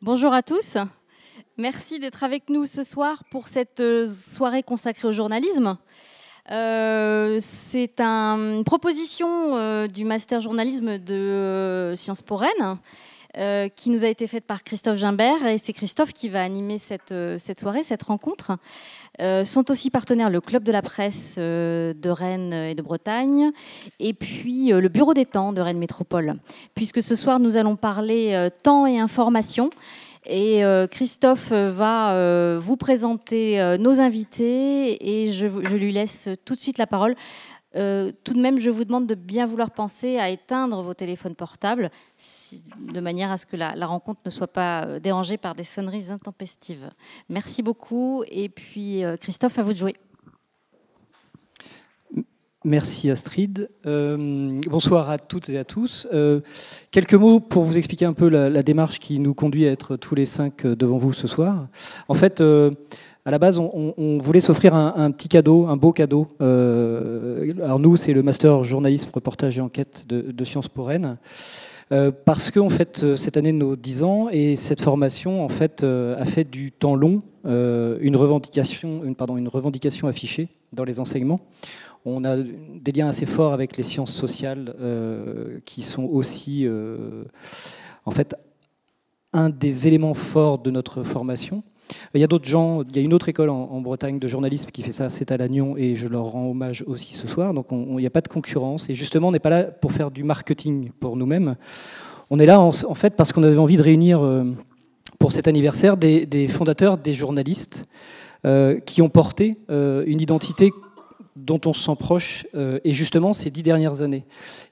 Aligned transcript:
Bonjour 0.00 0.32
à 0.32 0.44
tous. 0.44 0.76
Merci 1.56 1.98
d'être 1.98 2.22
avec 2.22 2.50
nous 2.50 2.66
ce 2.66 2.84
soir 2.84 3.24
pour 3.32 3.48
cette 3.48 3.80
euh, 3.80 4.06
soirée 4.06 4.62
consacrée 4.62 5.08
au 5.08 5.12
journalisme. 5.12 5.76
Euh, 6.52 7.38
c'est 7.40 8.00
une 8.00 8.62
proposition 8.62 9.56
euh, 9.56 9.88
du 9.88 10.04
master 10.04 10.40
journalisme 10.40 10.98
de 10.98 11.94
Sciences 11.96 12.22
Po 12.22 12.36
Rennes 12.36 12.78
qui 13.34 13.90
nous 13.90 14.04
a 14.04 14.08
été 14.08 14.26
faite 14.26 14.44
par 14.44 14.64
Christophe 14.64 14.96
Gimbert 14.96 15.46
et 15.46 15.58
c'est 15.58 15.72
Christophe 15.72 16.12
qui 16.12 16.28
va 16.28 16.42
animer 16.42 16.78
cette, 16.78 17.14
cette 17.38 17.60
soirée, 17.60 17.82
cette 17.82 18.02
rencontre. 18.02 18.56
sont 19.44 19.70
aussi 19.70 19.90
partenaires 19.90 20.30
le 20.30 20.40
Club 20.40 20.64
de 20.64 20.72
la 20.72 20.82
presse 20.82 21.36
de 21.38 22.08
Rennes 22.08 22.52
et 22.52 22.74
de 22.74 22.82
Bretagne 22.82 23.52
et 24.00 24.14
puis 24.14 24.70
le 24.70 24.88
Bureau 24.88 25.14
des 25.14 25.26
temps 25.26 25.52
de 25.52 25.60
Rennes 25.60 25.78
Métropole. 25.78 26.36
Puisque 26.74 27.02
ce 27.02 27.14
soir 27.14 27.38
nous 27.38 27.56
allons 27.56 27.76
parler 27.76 28.48
temps 28.62 28.86
et 28.86 28.98
information 28.98 29.70
et 30.28 30.62
euh, 30.62 30.86
Christophe 30.86 31.52
va 31.52 32.12
euh, 32.12 32.58
vous 32.60 32.76
présenter 32.76 33.60
euh, 33.60 33.78
nos 33.78 34.00
invités 34.00 35.22
et 35.22 35.32
je, 35.32 35.46
lui 35.46 35.90
laisse 35.90 36.28
tout 36.44 36.54
de 36.54 36.60
suite 36.60 36.78
la 36.78 36.86
parole. 36.86 37.14
Tout 37.72 38.34
de 38.34 38.40
même, 38.40 38.58
je 38.58 38.70
vous 38.70 38.84
demande 38.84 39.06
de 39.06 39.14
bien 39.14 39.46
vouloir 39.46 39.70
penser 39.70 40.18
à 40.18 40.30
éteindre 40.30 40.82
vos 40.82 40.94
téléphones 40.94 41.34
portables 41.34 41.90
de 42.78 43.00
manière 43.00 43.30
à 43.30 43.36
ce 43.36 43.46
que 43.46 43.56
la, 43.56 43.74
la, 43.74 43.86
rencontre 43.86 44.20
ne 44.24 44.30
soit 44.30 44.52
pas 44.52 44.98
dérangée 45.00 45.36
par 45.36 45.54
des 45.54 45.64
sonneries 45.64 46.10
intempestives. 46.10 46.90
Merci 47.28 47.62
beaucoup. 47.62 48.24
Et 48.28 48.48
puis, 48.48 49.02
Christophe, 49.20 49.58
à 49.58 49.62
vous 49.62 49.72
de 49.72 49.78
jouer. 49.78 49.96
Merci 52.64 53.08
Astrid. 53.08 53.70
Euh, 53.86 54.60
bonsoir 54.66 55.10
à 55.10 55.18
toutes 55.18 55.48
et 55.48 55.58
à 55.58 55.64
tous. 55.64 56.08
Euh, 56.12 56.40
quelques 56.90 57.14
mots 57.14 57.38
pour 57.38 57.62
vous 57.62 57.78
expliquer 57.78 58.04
un 58.04 58.12
peu 58.12 58.28
la, 58.28 58.62
démarche 58.64 58.98
qui 58.98 59.20
nous 59.20 59.32
conduit 59.32 59.68
à 59.68 59.70
être 59.70 59.96
tous 59.96 60.16
les 60.16 60.26
cinq 60.26 60.64
euh, 60.64 60.74
devant 60.74 60.96
vous 60.96 61.12
ce 61.12 61.28
soir. 61.28 61.68
En 62.08 62.14
fait, 62.14 62.42
à 63.28 63.30
la 63.30 63.38
base, 63.38 63.58
on, 63.58 64.18
voulait 64.22 64.40
s'offrir 64.40 64.74
un, 64.74 65.10
petit 65.10 65.28
cadeau, 65.28 65.66
un 65.66 65.76
beau 65.76 65.92
cadeau. 65.92 66.28
alors 66.40 67.78
nous, 67.78 67.98
c'est 67.98 68.14
le 68.14 68.22
master 68.22 68.64
journalisme, 68.64 69.10
reportage 69.12 69.58
et 69.58 69.60
enquête 69.60 70.06
de, 70.08 70.44
Sciences 70.44 70.68
Po 70.68 70.84
Rennes. 70.84 71.18
parce 72.24 72.50
que 72.50 72.58
en 72.58 72.70
fait, 72.70 73.16
cette 73.16 73.36
année 73.36 73.52
nos 73.52 73.76
10 73.76 74.02
ans 74.02 74.28
et 74.30 74.56
cette 74.56 74.80
formation 74.80 75.44
en 75.44 75.50
fait 75.50 75.84
a 75.84 76.24
fait 76.24 76.44
du 76.44 76.72
temps 76.72 76.94
long 76.94 77.20
une 77.44 78.16
revendication, 78.16 79.02
une, 79.04 79.14
pardon, 79.14 79.36
une 79.36 79.48
revendication 79.48 80.08
affichée 80.08 80.48
dans 80.72 80.84
les 80.84 80.98
enseignements. 80.98 81.40
On 82.06 82.24
a 82.24 82.36
des 82.38 82.92
liens 82.92 83.08
assez 83.08 83.26
forts 83.26 83.52
avec 83.52 83.76
les 83.76 83.82
sciences 83.82 84.14
sociales 84.14 84.74
euh, 84.80 85.58
qui 85.66 85.82
sont 85.82 86.04
aussi, 86.04 86.66
euh, 86.66 87.24
en 88.06 88.10
fait, 88.12 88.34
un 89.34 89.50
des 89.50 89.86
éléments 89.86 90.14
forts 90.14 90.58
de 90.58 90.70
notre 90.70 91.02
formation. 91.02 91.62
Il 92.14 92.20
y 92.20 92.24
a 92.24 92.26
d'autres 92.26 92.48
gens, 92.48 92.82
il 92.82 92.96
y 92.96 93.00
a 93.00 93.02
une 93.02 93.14
autre 93.14 93.28
école 93.28 93.50
en, 93.50 93.80
Bretagne 93.80 94.18
de 94.18 94.28
journalisme 94.28 94.70
qui 94.70 94.82
fait 94.82 94.92
ça, 94.92 95.08
c'est 95.08 95.32
à 95.32 95.36
Lannion, 95.36 95.76
et 95.76 95.96
je 95.96 96.06
leur 96.06 96.24
rends 96.24 96.50
hommage 96.50 96.84
aussi 96.86 97.14
ce 97.14 97.26
soir. 97.26 97.54
Donc 97.54 97.66
il 97.70 97.96
n'y 97.96 98.06
a 98.06 98.10
pas 98.10 98.20
de 98.20 98.28
concurrence, 98.28 98.90
et 98.90 98.94
justement, 98.94 99.28
on 99.28 99.32
n'est 99.32 99.38
pas 99.38 99.50
là 99.50 99.64
pour 99.64 99.92
faire 99.92 100.10
du 100.10 100.24
marketing 100.24 100.90
pour 101.00 101.16
nous-mêmes. 101.16 101.56
On 102.30 102.38
est 102.38 102.46
là 102.46 102.60
en, 102.60 102.72
fait 102.72 103.14
parce 103.16 103.32
qu'on 103.32 103.42
avait 103.42 103.56
envie 103.56 103.76
de 103.76 103.82
réunir 103.82 104.20
euh, 104.22 104.44
pour 105.18 105.32
cet 105.32 105.48
anniversaire 105.48 105.96
des, 105.96 106.48
fondateurs, 106.48 106.98
des 106.98 107.14
journalistes 107.14 107.86
qui 108.86 109.02
ont 109.02 109.08
porté 109.08 109.58
une 109.68 110.20
identité 110.20 110.70
dont 111.38 111.60
on 111.66 111.72
se 111.72 111.84
sent 111.84 111.96
proche, 111.98 112.46
euh, 112.54 112.80
et 112.84 112.92
justement 112.92 113.32
ces 113.32 113.50
dix 113.50 113.62
dernières 113.62 114.02
années. 114.02 114.24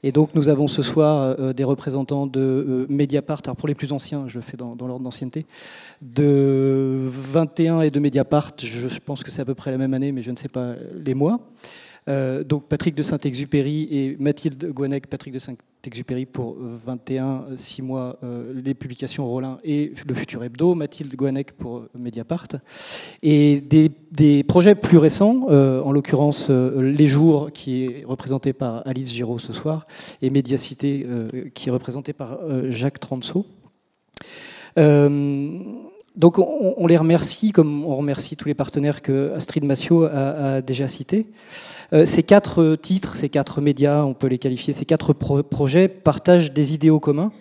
Et 0.03 0.13
donc 0.13 0.31
nous 0.35 0.49
avons 0.49 0.67
ce 0.67 0.83
soir 0.83 1.37
euh, 1.39 1.53
des 1.53 1.65
représentants 1.65 2.27
de 2.27 2.41
euh, 2.41 2.87
Mediapart, 2.89 3.41
alors 3.45 3.57
pour 3.57 3.69
les 3.69 3.75
plus 3.75 3.93
anciens, 3.93 4.25
je 4.27 4.37
le 4.37 4.43
fais 4.43 4.57
dans, 4.57 4.75
l'ordre 4.81 5.05
d'ancienneté, 5.05 5.47
de 6.03 7.01
21 7.05 7.83
et 7.83 7.91
de 7.91 8.01
Mediapart, 8.01 8.53
je 8.59 8.99
pense 8.99 9.23
que 9.23 9.31
c'est 9.31 9.43
à 9.43 9.45
peu 9.45 9.55
près 9.55 9.71
la 9.71 9.79
même 9.79 9.95
année, 9.95 10.13
mais 10.13 10.23
je 10.23 10.31
ne 10.31 10.37
sais 10.37 10.49
pas 10.49 10.75
les 10.95 11.15
mois. 11.15 11.41
Euh, 12.09 12.45
donc 12.45 12.69
Patrick 12.69 12.95
de 12.95 13.03
Saint-Exupéry 13.03 13.89
et 13.91 14.17
Mathilde 14.21 14.71
Gouanec, 14.73 15.09
Patrick 15.09 15.35
de 15.35 15.41
Saint-Exupéry 15.41 16.25
pour 16.25 16.57
21, 16.57 17.47
6 17.57 17.83
mois, 17.83 18.17
euh, 18.23 18.53
les 18.55 18.75
publications 18.75 19.27
Rollin 19.27 19.59
et 19.65 19.93
le 20.07 20.15
futur 20.15 20.45
hebdo, 20.45 20.77
Mathilde 20.77 21.15
Gouanec 21.17 21.53
pour 21.53 21.87
Mediapart. 21.99 22.47
Et 23.25 23.61
des, 23.61 24.45
projets 24.45 24.77
plus 24.77 24.99
récents, 24.99 25.47
euh, 25.51 25.83
en 25.83 25.91
l'occurrence 25.91 26.49
Les 26.49 27.09
Jours, 27.09 27.51
qui 27.53 27.85
est 27.85 28.05
représenté 28.05 28.53
par 28.53 28.87
Alice 28.87 29.13
Giraud 29.13 29.41
ce 29.41 29.53
soir, 29.53 29.87
et 30.23 30.31
Médiacité, 30.31 31.07
qui 31.55 31.69
est 31.69 31.73
représenté 31.73 32.13
par 32.13 32.39
Jacques 32.69 33.01
Transo. 33.01 33.45
donc 34.77 36.39
on, 36.39 36.87
les 36.87 36.97
remercie, 36.97 37.51
comme 37.51 37.85
on 37.85 37.97
remercie 37.97 38.37
tous 38.37 38.49
les 38.49 38.55
partenaires 38.55 39.03
que 39.03 39.33
Astrid 39.35 39.65
Massio 39.65 40.05
a 40.05 40.61
déjà 40.63 40.87
cités. 40.87 41.27
Euh, 41.93 42.05
ces 42.07 42.23
quatre 42.23 42.77
titres, 42.77 43.17
ces 43.17 43.29
quatre 43.29 43.61
médias, 43.61 44.05
on 44.05 44.15
peut 44.15 44.27
les 44.27 44.39
qualifier, 44.39 44.73
ces 44.73 44.85
quatre 44.85 45.13
projets 45.13 45.89
partagent 45.89 46.53
des 46.53 46.75
idéaux 46.75 47.01
communs. 47.01 47.33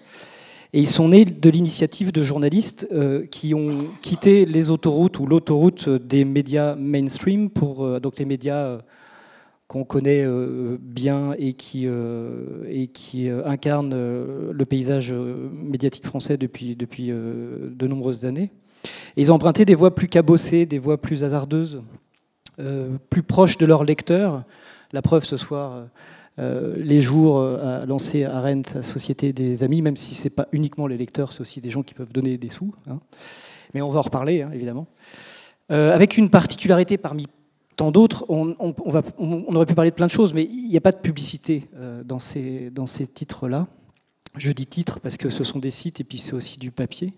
Et 0.74 0.80
ils 0.80 0.90
sont 0.90 1.10
nés 1.10 1.26
de 1.26 1.50
l'initiative 1.50 2.12
de 2.12 2.24
journalistes 2.24 2.88
euh, 2.92 3.26
qui 3.26 3.54
ont 3.54 3.88
quitté 4.02 4.46
les 4.46 4.70
autoroutes 4.70 5.20
ou 5.20 5.26
l'autoroute 5.26 5.88
des 5.90 6.26
médias 6.26 6.76
mainstream 6.76 7.50
euh, 7.80 8.00
donc 8.00 8.20
les 8.20 8.26
médias 8.26 8.80
qu'on 9.68 9.84
connaît 9.84 10.24
bien 10.80 11.34
et 11.40 11.54
qui, 11.54 11.88
incarnent 13.46 13.96
le 13.96 14.66
paysage 14.66 15.12
médiatique 15.12 16.06
français 16.06 16.38
depuis, 16.38 16.76
depuis 16.76 17.08
de 17.08 17.88
nombreuses 17.88 18.26
années. 18.26 18.52
Et 19.18 19.22
ils 19.24 19.32
ont 19.32 19.36
emprunté 19.36 19.66
des 19.66 19.74
voies 19.74 19.96
plus 19.96 20.08
cabossées, 20.08 20.68
des 20.68 20.78
voies 20.78 21.02
plus 21.02 21.24
hasardeuses, 21.24 21.82
plus 23.10 23.24
proches 23.24 23.58
de 23.58 23.66
leurs 23.66 23.84
lecteurs. 23.84 24.44
La 24.92 25.02
preuve 25.02 25.24
ce 25.26 25.38
soir, 25.38 25.88
euh, 26.38 26.76
les 26.78 27.00
jours 27.00 27.40
euh, 27.40 27.84
a 27.84 27.86
lancé 27.86 28.26
à 28.26 28.42
Rennes 28.42 28.66
sa 28.66 28.84
société 28.84 29.32
des 29.32 29.64
amis, 29.64 29.82
même 29.82 29.96
si 29.96 30.16
ce 30.16 30.26
n'est 30.26 30.36
pas 30.36 30.48
uniquement 30.52 30.86
les 30.88 30.98
lecteurs, 30.98 31.32
c'est 31.32 31.42
aussi 31.42 31.62
des 31.62 31.70
gens 31.70 31.82
qui 31.82 31.94
peuvent 31.94 32.12
donner 32.12 32.38
des 32.38 32.50
sous. 32.50 32.74
Hein. 32.90 33.00
Mais 33.74 33.82
on 33.82 33.90
va 33.90 34.00
en 34.00 34.04
reparler, 34.04 34.42
hein, 34.42 34.52
évidemment. 34.54 34.88
avec 35.70 36.18
une 36.18 36.30
particularité 36.30 36.98
parmi 36.98 37.28
tant 37.76 37.92
d'autres, 37.92 38.26
on, 38.30 38.56
aurait 38.58 39.66
pu 39.66 39.76
parler 39.76 39.92
de 39.92 39.96
plein 39.96 40.06
de 40.06 40.12
choses, 40.12 40.34
mais 40.34 40.44
il 40.44 40.70
n'y 40.70 40.78
a 40.78 40.82
pas 40.82 40.94
de 40.94 41.00
publicité 41.00 41.68
dans 42.06 42.20
ces, 42.20 42.70
dans 42.70 42.88
ces 42.88 43.06
titres-là. 43.06 43.68
Je 44.38 44.52
dis 44.52 44.66
titres 44.66 45.02
parce 45.02 45.18
que 45.18 45.30
ce 45.30 45.44
sont 45.44 45.60
des 45.60 45.72
sites 45.72 46.00
et 46.00 46.06
puis 46.06 46.20
c'est 46.20 46.34
aussi 46.34 46.58
du 46.58 46.72
papier. 46.72 47.14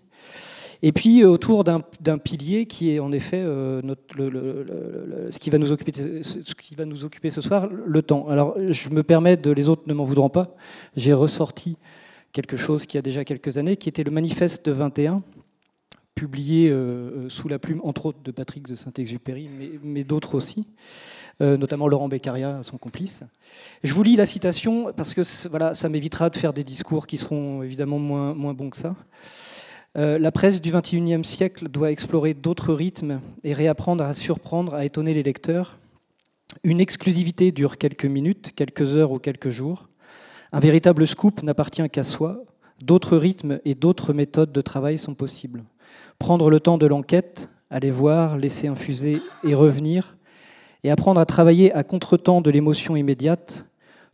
Et 0.82 0.92
puis 0.92 1.22
euh, 1.22 1.28
autour 1.28 1.64
d'un 1.64 2.18
pilier 2.18 2.66
qui 2.66 2.92
est 2.92 3.00
en 3.00 3.10
effet 3.12 3.40
euh, 3.42 3.82
ce, 5.30 5.38
qui 5.38 5.50
va 5.50 5.58
nous 5.58 5.72
occuper, 5.72 5.92
ce 6.22 6.54
qui 6.54 6.74
va 6.74 6.84
nous 6.84 7.04
occuper 7.04 7.30
ce 7.30 7.40
soir, 7.40 7.66
le 7.66 8.02
temps. 8.02 8.28
Alors 8.28 8.54
je 8.68 8.88
me 8.90 9.02
permets, 9.02 9.36
de, 9.36 9.50
les 9.50 9.68
autres 9.68 9.82
ne 9.86 9.94
m'en 9.94 10.04
voudront 10.04 10.28
pas, 10.28 10.54
j'ai 10.96 11.12
ressorti 11.12 11.76
quelque 12.32 12.56
chose 12.56 12.86
qui 12.86 12.96
a 12.96 13.02
déjà 13.02 13.24
quelques 13.24 13.58
années, 13.58 13.76
qui 13.76 13.88
était 13.88 14.04
le 14.04 14.10
manifeste 14.10 14.66
de 14.66 14.72
21, 14.72 15.22
publié 16.14 16.70
euh, 16.70 17.28
sous 17.28 17.48
la 17.48 17.58
plume, 17.58 17.80
entre 17.82 18.06
autres, 18.06 18.22
de 18.22 18.30
Patrick 18.30 18.68
de 18.68 18.76
Saint-Exupéry, 18.76 19.48
mais, 19.82 20.04
d'autres 20.04 20.34
aussi, 20.34 20.66
notamment 21.40 21.86
Laurent 21.86 22.08
Beccaria, 22.08 22.60
son 22.64 22.78
complice. 22.78 23.22
Je 23.84 23.94
vous 23.94 24.02
lis 24.02 24.16
la 24.16 24.26
citation 24.26 24.92
parce 24.92 25.14
que 25.14 25.22
voilà, 25.48 25.72
ça 25.74 25.88
m'évitera 25.88 26.30
de 26.30 26.36
faire 26.36 26.52
des 26.52 26.64
discours 26.64 27.06
qui 27.06 27.16
seront 27.16 27.62
évidemment 27.62 28.00
moins, 28.00 28.34
moins 28.34 28.54
bons 28.54 28.70
que 28.70 28.76
ça. 28.76 28.96
Euh, 29.98 30.16
la 30.16 30.30
presse 30.30 30.60
du 30.60 30.70
XXIe 30.70 31.24
siècle 31.24 31.68
doit 31.68 31.90
explorer 31.90 32.32
d'autres 32.32 32.72
rythmes 32.72 33.20
et 33.42 33.52
réapprendre 33.52 34.04
à 34.04 34.14
surprendre, 34.14 34.72
à 34.74 34.84
étonner 34.84 35.12
les 35.12 35.24
lecteurs. 35.24 35.76
Une 36.62 36.80
exclusivité 36.80 37.50
dure 37.50 37.78
quelques 37.78 38.04
minutes, 38.04 38.52
quelques 38.54 38.94
heures 38.94 39.10
ou 39.10 39.18
quelques 39.18 39.50
jours. 39.50 39.88
Un 40.52 40.60
véritable 40.60 41.04
scoop 41.04 41.42
n'appartient 41.42 41.88
qu'à 41.90 42.04
soi. 42.04 42.44
D'autres 42.80 43.16
rythmes 43.16 43.58
et 43.64 43.74
d'autres 43.74 44.12
méthodes 44.12 44.52
de 44.52 44.60
travail 44.60 44.98
sont 44.98 45.14
possibles. 45.14 45.64
Prendre 46.20 46.48
le 46.48 46.60
temps 46.60 46.78
de 46.78 46.86
l'enquête, 46.86 47.48
aller 47.68 47.90
voir, 47.90 48.38
laisser 48.38 48.68
infuser 48.68 49.20
et 49.42 49.56
revenir, 49.56 50.16
et 50.84 50.92
apprendre 50.92 51.20
à 51.20 51.26
travailler 51.26 51.72
à 51.74 51.82
contre-temps 51.82 52.40
de 52.40 52.52
l'émotion 52.52 52.94
immédiate, 52.94 53.64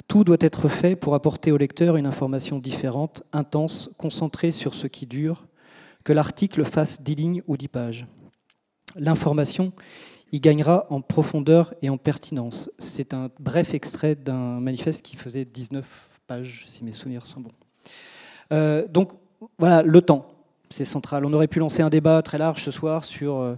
tout 0.09 0.25
doit 0.25 0.39
être 0.41 0.69
fait 0.69 0.97
pour 0.97 1.15
apporter 1.15 1.53
au 1.53 1.59
lecteur 1.59 1.97
une 1.97 2.07
information 2.07 2.59
différente, 2.59 3.23
intense, 3.35 3.91
concentrée 3.99 4.51
sur 4.51 4.75
ce 4.75 4.87
qui 4.87 5.05
dure, 5.05 5.45
que 6.05 6.13
l'article 6.13 6.65
fasse 6.65 7.03
10 7.03 7.15
lignes 7.15 7.43
ou 7.47 7.57
10 7.57 7.69
pages. 7.69 8.07
L'information 8.97 9.73
y 10.33 10.41
gagnera 10.41 10.87
en 10.91 11.01
profondeur 11.01 11.75
et 11.83 11.89
en 11.89 11.97
pertinence. 11.97 12.71
C'est 12.79 13.15
un 13.15 13.31
bref 13.41 13.75
extrait 13.75 14.15
d'un 14.15 14.61
manifeste 14.61 15.05
qui 15.05 15.17
faisait 15.17 15.45
19 15.45 16.11
pages, 16.27 16.67
si 16.69 16.85
mes 16.85 16.93
souvenirs 16.93 17.27
sont 17.27 17.41
bons. 17.41 17.53
Euh, 18.53 18.87
donc 18.89 19.13
voilà, 19.59 19.83
le 19.83 20.01
temps, 20.03 20.27
c'est 20.71 20.85
central. 20.85 21.25
On 21.25 21.33
aurait 21.33 21.49
pu 21.49 21.59
lancer 21.59 21.83
un 21.83 21.91
débat 21.91 22.23
très 22.23 22.39
large 22.39 22.63
ce 22.65 22.71
soir 22.71 23.05
sur 23.05 23.37
euh, 23.37 23.57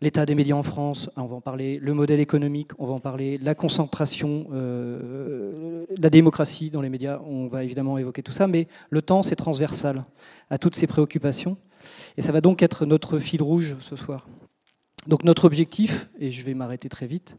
l'état 0.00 0.24
des 0.24 0.34
médias 0.34 0.56
en 0.56 0.62
France, 0.62 1.10
on 1.16 1.26
va 1.26 1.36
en 1.36 1.40
parler, 1.40 1.78
le 1.78 1.92
modèle 1.92 2.20
économique, 2.20 2.70
on 2.78 2.86
va 2.86 2.94
en 2.94 3.00
parler, 3.00 3.38
la 3.38 3.54
concentration, 3.54 4.46
euh, 4.52 5.84
la 5.96 6.10
démocratie 6.10 6.70
dans 6.70 6.80
les 6.80 6.88
médias, 6.88 7.20
on 7.26 7.48
va 7.48 7.64
évidemment 7.64 7.98
évoquer 7.98 8.22
tout 8.22 8.32
ça, 8.32 8.46
mais 8.46 8.66
le 8.88 9.02
temps, 9.02 9.22
c'est 9.22 9.36
transversal 9.36 10.04
à 10.48 10.58
toutes 10.58 10.74
ces 10.74 10.86
préoccupations. 10.86 11.56
Et 12.16 12.22
ça 12.22 12.32
va 12.32 12.40
donc 12.40 12.62
être 12.62 12.86
notre 12.86 13.18
fil 13.18 13.42
rouge 13.42 13.76
ce 13.80 13.96
soir. 13.96 14.26
Donc 15.06 15.24
notre 15.24 15.44
objectif, 15.44 16.08
et 16.18 16.30
je 16.30 16.44
vais 16.44 16.54
m'arrêter 16.54 16.88
très 16.88 17.06
vite, 17.06 17.36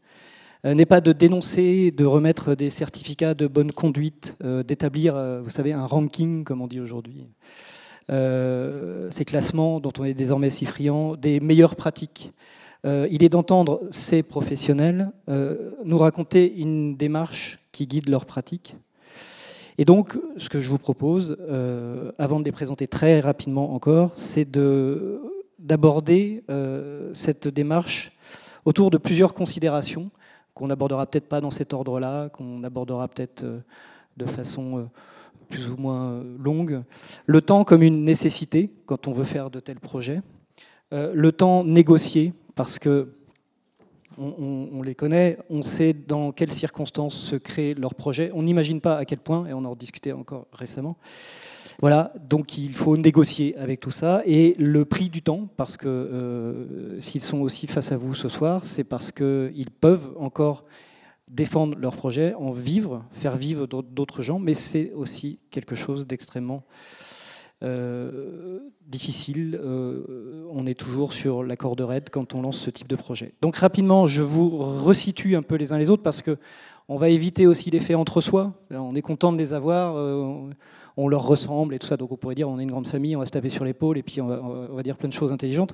euh, 0.66 0.76
n'est 0.76 0.86
pas 0.86 1.02
de 1.02 1.14
dénoncer, 1.14 1.92
de 1.92 2.06
remettre 2.06 2.54
des 2.54 2.70
certificats 2.70 3.34
de 3.34 3.48
bonne 3.48 3.72
conduite, 3.72 4.36
euh, 4.44 4.62
d'établir, 4.62 5.16
vous 5.44 5.50
savez, 5.50 5.74
un 5.74 5.86
ranking, 5.86 6.44
comme 6.44 6.62
on 6.62 6.68
dit 6.68 6.80
aujourd'hui, 6.80 7.28
ces 8.10 9.26
classements 9.26 9.80
dont 9.80 9.94
on 10.00 10.04
est 10.04 10.14
désormais 10.14 10.50
si 10.50 10.66
friand, 10.66 11.16
des 11.16 11.40
meilleures 11.40 11.76
pratiques. 11.76 12.32
il 12.84 13.24
est 13.24 13.30
d'entendre 13.30 13.82
ces 13.92 14.22
professionnels 14.24 15.12
nous 15.86 15.98
raconter 15.98 16.54
une 16.58 16.98
démarche 16.98 17.60
qui 17.72 17.88
guide 17.88 18.10
leurs 18.10 18.26
pratiques. 18.26 18.76
Et 19.78 19.86
donc, 19.86 20.18
ce 20.36 20.50
que 20.50 20.60
je 20.60 20.70
vous 20.70 20.78
propose, 20.78 21.38
avant 22.18 22.40
de 22.40 22.46
les 22.46 22.52
présenter 22.52 22.88
très 22.88 23.22
rapidement 23.22 23.74
encore, 23.74 24.12
c'est 24.16 24.50
d'aborder 25.60 26.44
cette 27.14 27.48
démarche 27.48 28.12
autour 28.66 28.92
de 28.92 28.98
plusieurs 28.98 29.34
considérations 29.34 30.12
qu'on 30.54 30.68
n'abordera 30.68 31.06
peut-être 31.06 31.30
pas 31.30 31.42
dans 31.42 31.52
cet 31.52 31.74
ordre-là, 31.74 32.30
qu'on 32.30 32.64
abordera 32.64 33.08
peut-être 33.08 33.44
euh, 33.44 33.60
de 34.18 34.26
façon 34.26 34.80
euh, 34.80 34.84
plus 35.52 35.70
ou 35.70 35.78
moins 35.78 36.14
euh, 36.14 36.38
longue. 36.40 36.82
Le 37.28 37.42
temps 37.42 37.64
comme 37.64 37.84
une 37.84 38.04
nécessité 38.04 38.72
quand 38.88 39.08
on 39.08 39.12
veut 39.12 39.24
faire 39.24 39.52
de 39.52 39.60
tels 39.60 39.80
projets. 39.80 40.22
Le 40.94 41.32
temps 41.32 41.64
négocié, 41.64 42.34
parce 42.54 42.78
que 42.78 43.14
on, 44.18 44.82
les 44.82 44.96
connaît, 44.96 45.38
on 45.50 45.62
sait 45.62 45.94
dans 45.94 46.32
quelles 46.32 46.52
circonstances 46.52 47.16
se 47.16 47.36
créent 47.36 47.74
leurs 47.74 47.96
projets. 47.96 48.32
On 48.34 48.44
n'imagine 48.44 48.82
pas 48.82 48.98
à 48.98 49.06
quel 49.06 49.20
point, 49.20 49.48
et 49.48 49.54
on 49.54 49.64
en 49.66 49.76
discutait 49.76 50.12
encore 50.12 50.48
récemment. 50.54 50.98
Voilà, 51.80 52.14
donc 52.30 52.58
il 52.58 52.76
faut 52.76 52.96
négocier 52.98 53.58
avec 53.58 53.80
tout 53.80 53.92
ça. 53.92 54.22
Et 54.26 54.56
le 54.60 54.86
prix 54.86 55.10
du 55.10 55.22
temps, 55.22 55.48
parce 55.58 55.78
que 55.78 55.88
euh, 55.88 57.00
s'ils 57.00 57.22
sont 57.22 57.40
aussi 57.40 57.66
face 57.68 57.92
à 57.92 57.98
vous 57.98 58.14
ce 58.14 58.30
soir, 58.30 58.66
c'est 58.66 58.84
parce 58.84 59.12
qu'ils 59.12 59.72
peuvent 59.80 60.12
encore 60.18 60.64
défendre 61.32 61.78
leur 61.80 61.96
projet, 61.96 62.34
en 62.36 62.52
vivre, 62.52 63.04
faire 63.14 63.38
vivre 63.38 63.66
d'autres 63.66 64.22
gens, 64.22 64.38
mais 64.38 64.54
c'est 64.54 64.92
aussi 64.94 65.40
quelque 65.50 65.76
chose 65.76 66.06
d'extrêmement 66.06 66.64
euh, 67.64 68.60
difficile. 68.86 69.60
Euh, 69.64 70.46
on 70.52 70.68
est 70.68 70.80
toujours 70.80 71.14
sur 71.14 71.44
la 71.44 71.56
corde 71.56 71.82
raide 71.82 72.10
quand 72.12 72.36
on 72.36 72.42
lance 72.42 72.58
ce 72.58 72.70
type 72.70 72.88
de 72.88 72.96
projet. 72.96 73.34
Donc 73.42 73.56
rapidement, 73.56 74.06
je 74.06 74.22
vous 74.22 74.50
resitue 74.58 75.36
un 75.36 75.42
peu 75.42 75.56
les 75.56 75.72
uns 75.72 75.78
les 75.78 75.90
autres 75.90 76.04
parce 76.04 76.22
que 76.22 76.38
on 76.90 76.98
va 76.98 77.10
éviter 77.10 77.48
aussi 77.48 77.70
les 77.70 77.80
faits 77.80 77.96
entre 77.96 78.20
soi. 78.20 78.54
On 78.70 78.96
est 78.96 79.02
content 79.02 79.32
de 79.32 79.38
les 79.38 79.54
avoir 79.54 79.96
on 80.98 81.08
leur 81.08 81.26
ressemble 81.26 81.74
et 81.76 81.80
tout 81.80 81.88
ça. 81.88 81.98
Donc 81.98 82.12
on 82.12 82.18
pourrait 82.18 82.36
dire 82.36 82.50
on 82.50 82.60
est 82.60 82.64
une 82.64 82.72
grande 82.72 82.88
famille, 82.88 83.16
on 83.16 83.20
va 83.20 83.26
se 83.26 83.32
taper 83.32 83.50
sur 83.50 83.66
l'épaule 83.66 83.98
et 83.98 84.04
puis 84.04 84.22
on 84.22 84.28
va, 84.28 84.84
dire 84.84 84.98
plein 84.98 85.10
de 85.10 85.14
choses 85.14 85.32
intelligentes. 85.32 85.74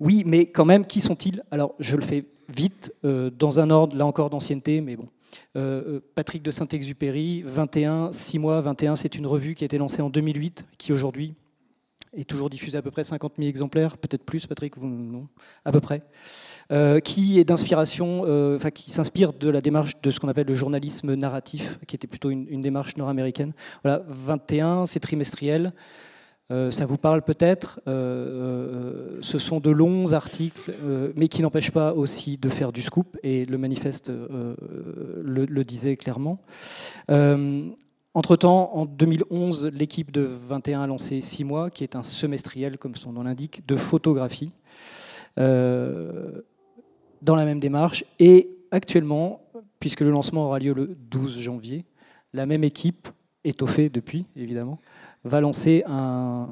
Oui, 0.00 0.24
mais 0.26 0.46
quand 0.46 0.64
même, 0.64 0.86
qui 0.86 1.00
sont-ils? 1.00 1.42
Alors 1.50 1.74
je 1.78 1.96
le 1.96 2.02
fais 2.02 2.24
vite, 2.48 2.92
euh, 3.04 3.30
dans 3.30 3.60
un 3.60 3.70
ordre, 3.70 3.96
là 3.96 4.06
encore, 4.06 4.30
d'ancienneté, 4.30 4.80
mais 4.80 4.96
bon. 4.96 5.08
Euh, 5.56 5.96
euh, 5.96 6.00
Patrick 6.14 6.42
de 6.42 6.50
Saint-Exupéry, 6.50 7.42
21, 7.42 8.12
6 8.12 8.38
mois, 8.38 8.60
21, 8.60 8.96
c'est 8.96 9.16
une 9.16 9.26
revue 9.26 9.54
qui 9.54 9.64
a 9.64 9.66
été 9.66 9.78
lancée 9.78 10.02
en 10.02 10.10
2008, 10.10 10.64
qui 10.78 10.92
aujourd'hui 10.92 11.34
est 12.16 12.28
toujours 12.28 12.48
diffusée 12.48 12.78
à 12.78 12.82
peu 12.82 12.92
près 12.92 13.02
50 13.02 13.34
000 13.38 13.48
exemplaires, 13.48 13.98
peut-être 13.98 14.22
plus, 14.22 14.46
Patrick, 14.46 14.78
vous, 14.78 14.86
non, 14.86 15.26
à 15.64 15.72
peu 15.72 15.80
près. 15.80 16.02
Qui 17.02 17.40
est 17.40 17.44
d'inspiration, 17.44 18.20
enfin 18.54 18.70
qui 18.70 18.92
s'inspire 18.92 19.32
de 19.32 19.50
la 19.50 19.60
démarche 19.60 20.00
de 20.00 20.10
ce 20.12 20.20
qu'on 20.20 20.28
appelle 20.28 20.46
le 20.46 20.54
journalisme 20.54 21.14
narratif, 21.14 21.80
qui 21.88 21.96
était 21.96 22.06
plutôt 22.06 22.30
une, 22.30 22.62
démarche 22.62 22.96
nord-américaine. 22.96 23.52
Voilà, 23.82 24.04
21, 24.06 24.86
c'est 24.86 25.00
trimestriel. 25.00 25.72
Euh, 26.52 26.70
ça 26.70 26.84
vous 26.84 26.98
parle 26.98 27.22
peut-être. 27.22 27.80
ce 27.86 29.38
sont 29.38 29.60
de 29.60 29.70
longs 29.70 30.12
articles, 30.12 30.74
mais 31.16 31.28
qui 31.28 31.42
n'empêchent 31.42 31.70
pas 31.70 31.94
aussi 31.94 32.36
de 32.36 32.48
faire 32.48 32.72
du 32.72 32.82
scoop, 32.82 33.16
et 33.22 33.46
le 33.46 33.58
manifeste 33.58 34.10
le, 34.10 35.46
le, 35.46 35.64
disait 35.64 35.96
clairement. 35.96 36.40
Entre-temps, 38.16 38.70
en 38.74 38.86
2011, 38.86 39.70
l'équipe 39.72 40.12
de 40.12 40.20
21 40.20 40.82
a 40.82 40.86
lancé 40.86 41.20
6 41.20 41.44
mois, 41.44 41.70
qui 41.70 41.82
est 41.82 41.96
un 41.96 42.04
semestriel, 42.04 42.78
comme 42.78 42.94
son 42.94 43.12
nom 43.12 43.22
l'indique, 43.24 43.66
de 43.66 43.76
photographie 43.76 44.52
dans 47.24 47.36
la 47.36 47.44
même 47.44 47.58
démarche. 47.58 48.04
Et 48.18 48.50
actuellement, 48.70 49.40
puisque 49.80 50.00
le 50.00 50.10
lancement 50.10 50.46
aura 50.46 50.58
lieu 50.58 50.72
le 50.74 50.94
12 51.10 51.40
janvier, 51.40 51.84
la 52.32 52.46
même 52.46 52.64
équipe, 52.64 53.08
étoffée 53.44 53.88
depuis 53.88 54.26
évidemment, 54.36 54.78
va 55.24 55.40
lancer 55.40 55.82
un, 55.86 56.48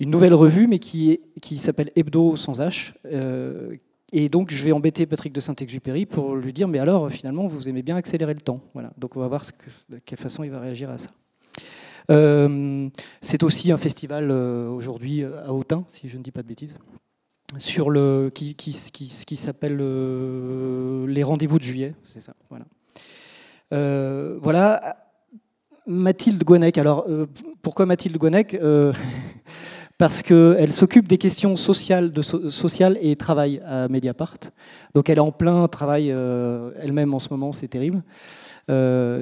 une 0.00 0.10
nouvelle 0.10 0.34
revue, 0.34 0.66
mais 0.66 0.78
qui, 0.78 1.20
qui 1.42 1.58
s'appelle 1.58 1.90
Hebdo 1.96 2.36
sans 2.36 2.60
H. 2.60 2.92
Euh, 3.06 3.74
et 4.12 4.28
donc, 4.28 4.50
je 4.50 4.64
vais 4.64 4.72
embêter 4.72 5.06
Patrick 5.06 5.32
de 5.32 5.40
Saint-Exupéry 5.40 6.06
pour 6.06 6.36
lui 6.36 6.52
dire, 6.52 6.68
mais 6.68 6.78
alors, 6.78 7.10
finalement, 7.10 7.46
vous 7.46 7.68
aimez 7.68 7.82
bien 7.82 7.96
accélérer 7.96 8.34
le 8.34 8.40
temps. 8.40 8.60
Voilà. 8.74 8.92
Donc, 8.96 9.16
on 9.16 9.20
va 9.20 9.28
voir 9.28 9.44
de 9.88 9.98
quelle 10.04 10.18
façon 10.18 10.44
il 10.44 10.50
va 10.50 10.60
réagir 10.60 10.88
à 10.90 10.98
ça. 10.98 11.10
Euh, 12.10 12.88
c'est 13.20 13.42
aussi 13.42 13.70
un 13.70 13.76
festival 13.76 14.30
euh, 14.30 14.70
aujourd'hui 14.70 15.24
à 15.24 15.52
Autun, 15.52 15.84
si 15.88 16.08
je 16.08 16.16
ne 16.16 16.22
dis 16.22 16.30
pas 16.30 16.42
de 16.42 16.48
bêtises 16.48 16.74
sur 17.56 17.88
le 17.88 18.30
qui, 18.34 18.54
qui, 18.54 18.72
qui, 18.92 19.36
s'appelle 19.38 19.78
les 19.78 21.22
rendez-vous 21.22 21.58
de 21.58 21.62
juillet, 21.62 21.94
c'est 22.06 22.20
ça. 22.20 22.34
Voilà. 22.50 22.66
Voilà. 24.42 25.07
Mathilde 25.88 26.44
Gouanec. 26.44 26.78
Alors, 26.78 27.06
euh, 27.08 27.26
pourquoi 27.62 27.86
Mathilde 27.86 28.16
Gouanec 28.16 28.58
Parce 29.98 30.22
qu'elle 30.22 30.72
s'occupe 30.72 31.08
des 31.08 31.18
questions 31.18 31.56
sociales, 31.56 32.12
de 32.12 32.98
et 33.02 33.16
travail 33.16 33.60
à 33.66 33.88
Mediapart. 33.88 34.38
Donc, 34.94 35.10
elle 35.10 35.18
est 35.18 35.20
en 35.20 35.32
plein 35.32 35.66
travail 35.66 36.10
elle-même 36.80 37.14
en 37.14 37.18
ce 37.18 37.30
moment, 37.30 37.52
c'est 37.52 37.66
terrible. 37.66 38.04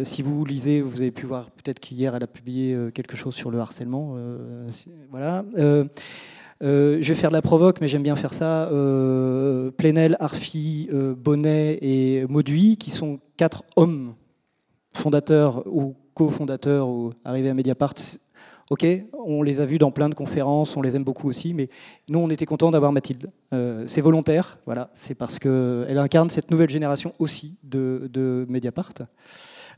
si 0.05 0.21
vous 0.21 0.45
lisez, 0.45 0.83
vous 0.83 1.01
avez 1.01 1.13
pu 1.13 1.25
voir 1.25 1.51
peut-être 1.51 1.81
qu'hier 1.81 2.15
elle 2.15 2.25
a 2.25 2.27
publié 2.27 2.77
quelque 2.93 3.17
chose 3.17 3.35
sur 3.35 3.51
le 3.51 3.59
harcèlement. 3.59 4.17
voilà. 5.11 5.47
Euh, 6.63 6.99
je 7.01 7.09
vais 7.09 7.15
faire 7.15 7.31
de 7.31 7.35
la 7.35 7.43
provoque, 7.43 7.81
mais 7.81 7.89
j'aime 7.89 8.03
bien 8.03 8.17
faire 8.17 8.33
ça. 8.33 8.69
Euh, 8.71 9.71
Plenel, 9.71 10.17
Arfi, 10.21 10.89
euh, 10.93 11.15
Bonnet 11.15 11.79
et 11.83 12.27
Mauduit, 12.29 12.77
qui 12.77 12.91
sont 12.91 13.21
quatre 13.37 13.63
hommes 13.77 14.15
fondateurs 14.95 15.67
ou 15.67 15.95
cofondateurs 16.17 16.89
ou 16.89 17.13
arrivés 17.25 17.51
à 17.51 17.55
Mediapart. 17.55 17.95
Ok, 18.71 18.85
on 19.13 19.45
les 19.45 19.61
a 19.61 19.67
vus 19.67 19.79
dans 19.79 19.93
plein 19.93 20.09
de 20.09 20.17
conférences, 20.17 20.77
on 20.77 20.83
les 20.83 20.97
aime 20.97 21.05
beaucoup 21.05 21.29
aussi, 21.29 21.55
mais 21.55 21.69
nous, 22.09 22.19
on 22.19 22.29
était 22.31 22.47
contents 22.47 22.73
d'avoir 22.73 22.91
Mathilde. 22.91 23.31
c'est 23.87 24.01
volontaire, 24.01 24.59
voilà, 24.67 24.91
c'est 24.93 25.15
parce 25.15 25.39
qu'elle 25.39 25.99
incarne 25.99 26.31
cette 26.31 26.51
nouvelle 26.51 26.69
génération 26.69 27.15
aussi 27.21 27.59
de, 27.63 28.45
Mediapart. 28.49 28.93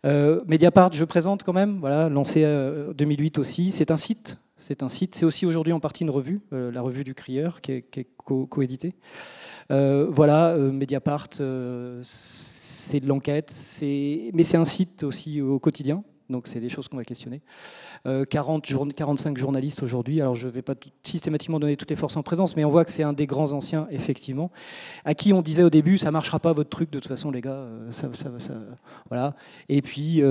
Mediapart, 0.04 0.90
je 0.94 1.04
présente 1.04 1.42
quand 1.42 1.52
même, 1.52 1.80
voilà, 1.80 2.08
lancé 2.08 2.46
en 2.46 2.94
2008 2.94 3.38
aussi. 3.38 3.72
C'est 3.72 3.90
un 3.90 3.98
site 3.98 4.38
c'est 4.58 5.24
aussi 5.24 5.46
aujourd'hui 5.46 5.72
en 5.72 5.80
partie 5.80 6.02
une 6.02 6.10
revue, 6.10 6.40
euh, 6.52 6.70
la 6.70 6.82
revue 6.82 7.04
du 7.04 7.14
Crieur, 7.14 7.60
qui 7.60 7.72
est, 7.72 8.06
coéditée. 8.50 8.94
Euh, 9.70 10.06
voilà, 10.10 10.48
euh, 10.48 10.70
Mediapart, 10.70 11.28
c'est 12.02 13.00
de 13.00 13.06
l'enquête, 13.06 13.52
mais 14.34 14.44
c'est 14.44 14.56
un 14.56 14.64
site 14.64 15.02
aussi 15.04 15.40
au 15.40 15.58
quotidien. 15.58 16.02
Donc 16.30 16.46
c'est 16.46 16.60
des 16.60 16.68
choses 16.68 16.88
qu'on 16.88 16.96
va 16.96 17.04
questionner. 17.04 17.40
40, 18.04 18.64
45 18.94 19.36
journalistes 19.36 19.82
aujourd'hui. 19.82 20.20
Alors 20.20 20.34
je 20.34 20.46
ne 20.46 20.52
vais 20.52 20.62
pas 20.62 20.74
systématiquement 21.02 21.58
donner 21.58 21.76
toutes 21.76 21.90
les 21.90 21.96
forces 21.96 22.16
en 22.16 22.22
présence, 22.22 22.56
mais 22.56 22.64
on 22.64 22.70
voit 22.70 22.84
que 22.84 22.92
c'est 22.92 23.02
un 23.02 23.12
des 23.12 23.26
grands 23.26 23.52
anciens, 23.52 23.86
effectivement, 23.90 24.50
à 25.04 25.14
qui 25.14 25.32
on 25.32 25.42
disait 25.42 25.62
au 25.62 25.70
début, 25.70 25.98
ça 25.98 26.10
marchera 26.10 26.38
pas 26.38 26.52
votre 26.52 26.70
truc 26.70 26.90
de 26.90 26.98
toute 26.98 27.08
façon, 27.08 27.30
les 27.30 27.40
gars. 27.40 27.66
Ça, 27.92 28.08
voilà. 29.08 29.34
Et 29.68 29.82
puis 29.82 30.22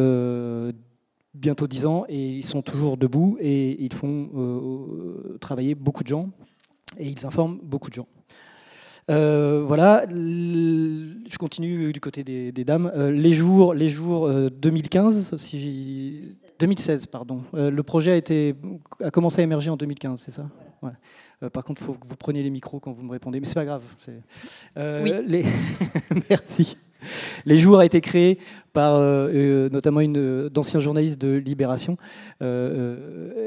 bientôt 1.38 1.68
10 1.68 1.86
ans 1.86 2.06
et 2.10 2.38
ils 2.38 2.46
sont 2.46 2.62
toujours 2.62 2.98
debout 2.98 3.38
et 3.40 3.82
ils 3.84 3.94
font 3.94 4.30
euh, 4.36 5.38
travailler 5.40 5.76
beaucoup 5.76 6.04
de 6.04 6.10
gens 6.10 6.30
et 6.98 7.08
ils 7.08 7.26
informent 7.26 7.60
beaucoup 7.62 7.90
de 7.90 7.96
gens. 7.96 8.08
Euh, 9.10 9.64
voilà, 9.66 10.06
je 10.10 11.38
continue 11.38 11.94
du 11.94 12.00
côté 12.00 12.24
des, 12.24 12.52
dames. 12.66 12.92
Euh, 12.96 13.12
les 13.12 13.34
jours, 13.34 13.74
les 13.74 13.90
jours 13.90 14.30
2015, 14.30 15.38
si 15.38 16.38
2016, 16.60 17.06
pardon. 17.08 17.44
le 17.54 17.82
projet 17.84 18.12
a, 18.12 18.16
été, 18.16 18.56
a 19.04 19.12
commencé 19.12 19.42
à 19.42 19.44
émerger 19.44 19.70
en 19.70 19.78
2015, 19.78 20.24
c'est 20.26 20.32
ça? 20.32 20.50
Par 21.54 21.64
contre, 21.64 21.82
il 21.82 21.86
faut 21.86 21.94
que 21.94 22.08
vous 22.08 22.16
preniez 22.16 22.42
les 22.42 22.50
micros 22.50 22.80
quand 22.80 22.92
vous 22.92 23.04
me 23.04 23.12
répondez, 23.12 23.40
mais 23.40 23.46
c'est 23.46 23.56
pas 23.56 23.66
grave. 23.66 23.84
oui. 24.78 25.12
les... 25.26 25.46
Merci. 26.30 26.76
Les 27.46 27.58
Jours 27.58 27.80
a 27.80 27.86
été 27.86 28.02
créé 28.02 28.40
par 28.74 28.96
euh, 28.96 29.30
euh, 29.34 29.70
notamment 29.70 30.02
une 30.02 30.18
euh, 30.18 30.50
d'anciens 30.50 30.80
journalistes 30.80 31.20
de 31.20 31.36
Libération. 31.36 31.98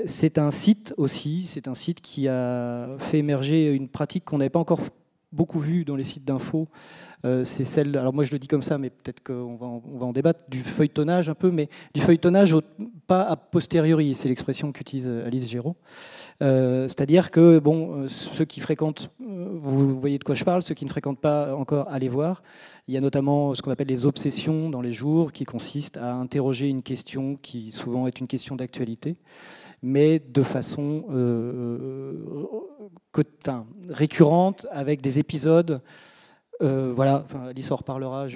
c'est 0.07 0.39
un 0.39 0.51
site 0.51 0.95
aussi, 0.97 1.45
c'est 1.47 1.69
un 1.69 1.75
site 1.75 2.01
qui 2.01 2.29
a 2.29 2.89
fait 2.99 3.19
émerger 3.19 3.73
une 3.73 3.89
pratique 3.89 4.25
qu'on 4.25 4.39
n'avait 4.39 4.51
pas 4.51 4.59
encore 4.59 4.81
beaucoup 5.33 5.61
vue 5.61 5.85
dans 5.85 5.97
les 5.97 6.05
sites 6.05 6.25
d'infos, 6.25 6.69
euh, 7.25 7.45
c'est 7.45 7.65
celle, 7.65 7.97
alors 7.97 8.13
moi 8.13 8.25
je 8.25 8.33
le 8.33 8.39
dis 8.39 8.49
comme 8.49 8.63
ça, 8.63 8.79
mais 8.79 8.91
peut-être 8.91 9.23
qu'on 9.23 9.57
va, 9.57 9.67
va 9.99 10.07
en 10.07 10.13
débattre, 10.13 10.41
du 10.49 10.61
feuilletonnage 10.61 11.29
un 11.29 11.35
peu, 11.35 11.51
mais 11.51 11.69
du 11.95 12.01
feuilletonnage 12.01 12.57
pas 13.11 13.23
a 13.23 13.35
posteriori, 13.35 14.15
c'est 14.15 14.29
l'expression 14.29 14.71
qu'utilise 14.71 15.09
Alice 15.09 15.51
Géraud. 15.51 15.75
Euh, 16.45 16.87
c'est-à-dire 16.87 17.33
que 17.33 17.59
bon, 17.59 18.07
ceux 18.07 18.45
qui 18.45 18.61
fréquentent, 18.61 19.11
vous 19.19 19.99
voyez 19.99 20.17
de 20.17 20.23
quoi 20.23 20.37
je 20.37 20.45
parle, 20.45 20.63
ceux 20.63 20.75
qui 20.77 20.85
ne 20.85 20.91
fréquentent 20.91 21.19
pas 21.19 21.57
encore, 21.57 21.89
allez 21.91 22.09
voir. 22.09 22.45
Il 22.87 22.95
y 22.95 22.97
a 22.97 23.01
notamment 23.01 23.53
ce 23.57 23.63
qu'on 23.63 23.73
appelle 23.73 23.89
les 23.89 24.07
obsessions 24.07 24.71
dans 24.71 24.81
les 24.81 24.93
jours, 24.93 25.33
qui 25.33 25.43
consistent 25.43 25.97
à 25.97 26.15
interroger 26.15 26.69
une 26.69 26.85
question 26.85 27.35
qui 27.35 27.73
souvent 27.73 28.07
est 28.07 28.21
une 28.21 28.29
question 28.29 28.55
d'actualité, 28.55 29.17
mais 29.83 30.21
de 30.21 30.45
façon 30.45 31.07
euh, 31.11 32.15
récurrente, 33.89 34.67
avec 34.71 35.03
des 35.03 35.19
épisodes. 35.19 35.83
Euh, 36.63 36.93
voilà, 36.95 37.25
Alice 37.49 37.71
en 37.71 37.77
reparlera. 37.77 38.27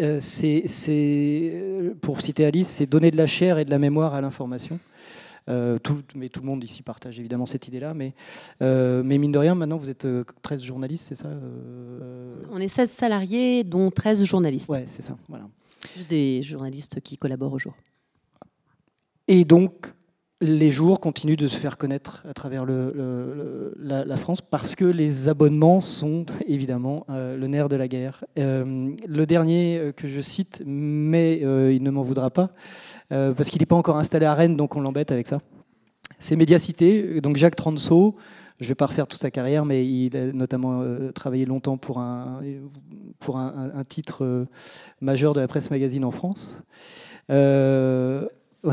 Euh, 0.00 0.20
c'est, 0.20 1.52
pour 2.00 2.20
citer 2.20 2.44
Alice, 2.44 2.68
c'est 2.68 2.86
donner 2.86 3.10
de 3.10 3.16
la 3.16 3.26
chair 3.26 3.58
et 3.58 3.64
de 3.64 3.70
la 3.70 3.78
mémoire 3.78 4.14
à 4.14 4.20
l'information. 4.20 4.78
tout, 5.46 6.02
mais 6.14 6.28
tout 6.28 6.40
le 6.40 6.46
monde 6.46 6.62
ici 6.62 6.82
partage 6.82 7.18
évidemment 7.18 7.46
cette 7.46 7.66
idée-là. 7.68 7.94
Mais, 7.94 8.14
mais 8.60 9.18
mine 9.18 9.32
de 9.32 9.38
rien, 9.38 9.54
maintenant, 9.54 9.78
vous 9.78 9.90
êtes 9.90 10.06
13 10.42 10.62
journalistes, 10.62 11.06
c'est 11.08 11.16
ça 11.16 11.28
On 12.50 12.58
est 12.58 12.68
16 12.68 12.90
salariés, 12.90 13.64
dont 13.64 13.90
13 13.90 14.24
journalistes. 14.24 14.68
Ouais, 14.68 14.84
c'est 14.86 15.02
ça. 15.02 15.16
Voilà. 15.28 15.48
Des 16.08 16.42
journalistes 16.42 17.00
qui 17.00 17.18
collaborent 17.18 17.54
au 17.54 17.58
jour. 17.58 17.74
Et 19.26 19.44
donc, 19.44 19.92
les 20.40 20.70
jours 20.70 21.00
continuent 21.00 21.36
de 21.36 21.48
se 21.48 21.56
faire 21.56 21.76
connaître 21.78 22.22
à 22.28 22.32
travers 22.32 22.64
la, 22.64 24.16
France 24.16 24.40
parce 24.40 24.76
que 24.76 24.84
les 24.84 25.28
abonnements 25.28 25.80
sont 25.80 26.26
évidemment 26.46 27.04
euh, 27.10 27.36
le 27.36 27.48
nerf 27.48 27.68
de 27.68 27.76
la 27.76 27.88
guerre. 27.88 28.24
Euh, 28.38 28.92
le 29.06 29.26
dernier 29.26 29.78
euh, 29.78 29.92
que 29.92 30.06
je 30.06 30.20
cite, 30.20 30.62
mais 30.64 31.38
il 31.38 31.82
ne 31.82 31.90
m'en 31.90 32.02
voudra 32.02 32.30
pas, 32.30 32.50
parce 33.10 33.48
qu'il 33.48 33.60
n'est 33.60 33.66
pas 33.66 33.76
encore 33.76 33.96
installé 33.96 34.26
à 34.26 34.34
Rennes, 34.34 34.56
donc 34.56 34.76
on 34.76 34.80
l'embête 34.80 35.10
avec 35.10 35.26
ça. 35.26 35.40
C'est 36.18 36.36
Médiacité, 36.36 37.20
donc 37.20 37.36
Jacques 37.36 37.56
Transo. 37.56 38.16
Je 38.60 38.64
ne 38.64 38.68
vais 38.68 38.74
pas 38.74 38.86
refaire 38.86 39.06
toute 39.06 39.20
sa 39.20 39.30
carrière, 39.30 39.64
mais 39.64 39.86
il 39.86 40.16
a 40.16 40.32
notamment 40.32 40.82
travaillé 41.14 41.46
longtemps 41.46 41.76
pour 41.76 41.98
un, 41.98 42.40
titre 43.88 44.46
majeur 45.00 45.32
de 45.32 45.40
la 45.40 45.46
presse 45.46 45.70
magazine 45.70 46.04
en 46.04 46.10
France. 46.10 46.56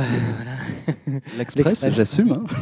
L'Express, 1.38 1.88
j'assume. 1.94 2.32
Hein. 2.32 2.44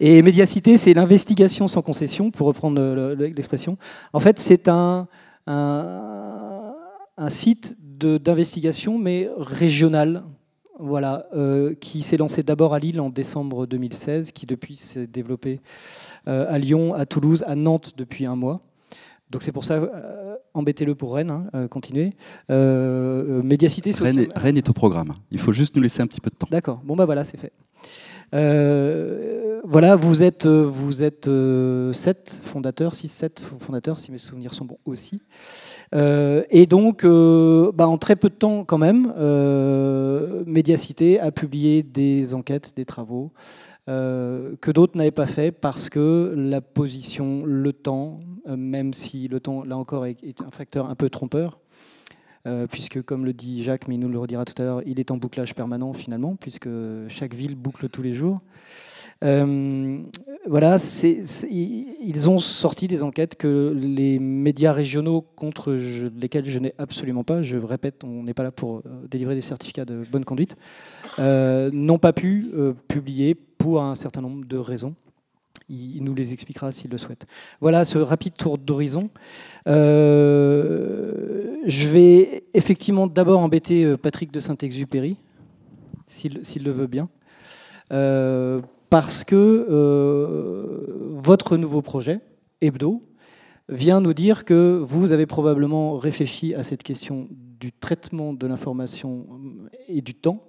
Et 0.00 0.22
médiacité, 0.22 0.76
c'est 0.76 0.94
l'investigation 0.94 1.66
sans 1.66 1.82
concession, 1.82 2.30
pour 2.30 2.46
reprendre 2.46 2.80
l'expression. 3.16 3.76
En 4.12 4.20
fait, 4.20 4.38
c'est 4.38 4.68
un, 4.68 5.08
un, 5.46 7.30
site 7.30 7.76
d'investigation, 7.80 8.96
mais 8.96 9.28
régional, 9.36 10.22
voilà, 10.78 11.26
euh, 11.34 11.74
qui 11.74 12.02
s'est 12.02 12.16
lancé 12.16 12.44
d'abord 12.44 12.74
à 12.74 12.78
Lille 12.78 13.00
en 13.00 13.10
décembre 13.10 13.66
2016, 13.66 14.30
qui 14.30 14.46
depuis 14.46 14.76
s'est 14.76 15.08
développé 15.08 15.60
euh, 16.28 16.46
à 16.48 16.58
Lyon, 16.58 16.94
à 16.94 17.04
Toulouse, 17.04 17.42
à 17.48 17.56
Nantes 17.56 17.94
depuis 17.96 18.24
un 18.24 18.36
mois. 18.36 18.60
Donc 19.30 19.42
c'est 19.42 19.52
pour 19.52 19.64
ça, 19.64 19.74
euh, 19.74 20.36
embêtez-le 20.54 20.94
pour 20.94 21.14
Rennes, 21.14 21.30
hein, 21.30 21.46
euh, 21.54 21.68
continuez. 21.68 22.14
Euh, 22.50 23.42
Médiacité, 23.42 23.90
Rennes, 23.90 24.20
est, 24.20 24.38
Rennes 24.38 24.56
est 24.56 24.68
au 24.70 24.72
programme. 24.72 25.12
Il 25.30 25.38
faut 25.38 25.52
juste 25.52 25.76
nous 25.76 25.82
laisser 25.82 26.00
un 26.00 26.06
petit 26.06 26.20
peu 26.20 26.30
de 26.30 26.36
temps. 26.36 26.48
D'accord. 26.50 26.80
Bon 26.84 26.96
bah 26.96 27.04
voilà, 27.04 27.24
c'est 27.24 27.36
fait. 27.36 27.52
voilà, 29.64 29.96
vous 29.96 30.22
êtes, 30.22 30.46
vous 30.46 31.02
êtes 31.02 31.26
7 31.26 32.40
fondateurs, 32.42 32.94
6-7 32.94 33.40
fondateurs, 33.60 33.98
si 33.98 34.10
mes 34.12 34.18
souvenirs 34.18 34.54
sont 34.54 34.64
bons 34.64 34.78
aussi. 34.86 35.20
et 35.94 36.66
donc, 36.66 37.04
bah, 37.04 37.86
en 37.86 37.98
très 37.98 38.16
peu 38.16 38.30
de 38.30 38.34
temps 38.34 38.64
quand 38.64 38.78
même, 38.78 39.12
Médiacité 40.46 41.20
a 41.20 41.30
publié 41.32 41.82
des 41.82 42.32
enquêtes, 42.32 42.72
des 42.76 42.86
travaux, 42.86 43.32
que 43.86 44.70
d'autres 44.70 44.96
n'avaient 44.96 45.10
pas 45.10 45.26
fait 45.26 45.50
parce 45.52 45.90
que 45.90 46.34
la 46.34 46.62
position, 46.62 47.44
le 47.44 47.74
temps, 47.74 48.20
même 48.56 48.92
si 48.92 49.28
le 49.28 49.40
temps, 49.40 49.64
là 49.64 49.76
encore, 49.76 50.06
est, 50.06 50.40
un 50.44 50.50
facteur 50.50 50.88
un 50.88 50.94
peu 50.94 51.10
trompeur, 51.10 51.58
euh, 52.46 52.66
puisque, 52.66 53.02
comme 53.02 53.24
le 53.24 53.32
dit 53.32 53.62
Jacques, 53.62 53.88
mais 53.88 53.96
il 53.96 54.00
nous 54.00 54.08
le 54.08 54.18
redira 54.18 54.44
tout 54.44 54.60
à 54.62 54.64
l'heure, 54.64 54.82
il 54.86 55.00
est 55.00 55.10
en 55.10 55.16
bouclage 55.16 55.54
permanent 55.54 55.92
finalement, 55.92 56.36
puisque 56.36 56.68
chaque 57.08 57.34
ville 57.34 57.56
boucle 57.56 57.88
tous 57.88 58.02
les 58.02 58.14
jours. 58.14 58.40
voilà, 59.20 60.78
ils 61.50 62.30
ont 62.30 62.38
sorti 62.38 62.88
des 62.88 63.02
enquêtes 63.02 63.36
que 63.36 63.76
les 63.76 64.18
médias 64.18 64.72
régionaux 64.72 65.22
contre 65.36 65.72
lesquels 65.72 66.46
je 66.46 66.58
n'ai 66.58 66.74
absolument 66.78 67.24
pas, 67.24 67.42
je 67.42 67.56
répète, 67.56 68.04
on 68.04 68.22
n'est 68.22 68.34
pas 68.34 68.44
là 68.44 68.52
pour 68.52 68.82
délivrer 69.10 69.34
des 69.34 69.40
certificats 69.42 69.84
de 69.84 70.04
bonne 70.10 70.24
conduite, 70.24 70.56
n'ont 71.18 71.98
pas 71.98 72.12
pu 72.12 72.50
publier 72.86 73.34
pour 73.34 73.82
un 73.82 73.94
certain 73.94 74.22
nombre 74.22 74.46
de 74.46 74.56
raisons. 74.56 74.94
Il 75.70 76.02
nous 76.02 76.14
les 76.14 76.32
expliquera 76.32 76.72
s'il 76.72 76.90
le 76.90 76.96
souhaite. 76.96 77.26
Voilà 77.60 77.84
ce 77.84 77.98
rapide 77.98 78.34
tour 78.34 78.56
d'horizon. 78.56 79.10
Euh, 79.66 81.56
je 81.66 81.88
vais 81.90 82.44
effectivement 82.54 83.06
d'abord 83.06 83.40
embêter 83.40 83.84
euh, 83.84 83.98
Patrick 83.98 84.32
de 84.32 84.40
Saint-Exupéry, 84.40 85.16
s'il 86.06 86.64
le 86.64 86.70
veut 86.70 86.86
bien, 86.86 87.10
euh, 87.92 88.62
parce 88.88 89.24
que 89.24 89.66
votre 91.10 91.58
nouveau 91.58 91.82
projet, 91.82 92.20
Hebdo, 92.62 93.02
vient 93.68 94.00
nous 94.00 94.14
dire 94.14 94.46
que 94.46 94.78
vous 94.82 95.12
avez 95.12 95.26
probablement 95.26 95.98
réfléchi 95.98 96.54
à 96.54 96.62
cette 96.62 96.82
question 96.82 97.28
du 97.30 97.72
traitement 97.72 98.32
de 98.32 98.46
l'information 98.46 99.26
et 99.88 100.00
du 100.00 100.14
temps, 100.14 100.42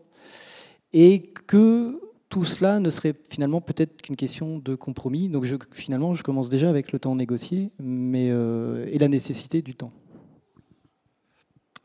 et 0.94 1.34
que 1.46 2.00
tout 2.30 2.46
cela 2.46 2.80
ne 2.80 2.90
serait 2.90 3.16
finalement 3.30 3.60
peut-être 3.60 4.04
qu'une 4.04 4.16
question 4.16 4.60
de 4.60 4.76
compromis. 4.76 5.30
Donc 5.30 5.44
je, 5.44 5.56
finalement, 5.72 6.14
je 6.14 6.24
commence 6.24 6.50
déjà 6.50 6.70
avec 6.70 6.92
le 6.92 7.00
temps 7.00 7.16
négocié 7.16 7.72
mais, 7.80 8.30
euh, 8.30 8.88
et 8.92 9.00
la 9.00 9.08
nécessité 9.08 9.62
du 9.62 9.76
temps. 9.76 9.92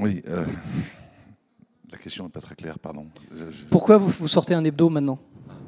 Oui, 0.00 0.22
euh, 0.28 0.44
la 1.90 1.98
question 1.98 2.24
n'est 2.24 2.30
pas 2.30 2.40
très 2.40 2.54
claire, 2.54 2.78
pardon. 2.78 3.06
Pourquoi 3.70 3.96
vous, 3.96 4.08
vous, 4.08 4.28
sortez 4.28 4.54
un 4.54 4.64
hebdo 4.64 4.90
maintenant? 4.90 5.18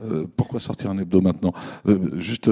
Euh, 0.04 0.26
Pourquoi 0.36 0.60
sortir 0.60 0.90
un 0.90 0.98
hebdo 0.98 1.22
maintenant? 1.22 1.54
Juste 2.14 2.50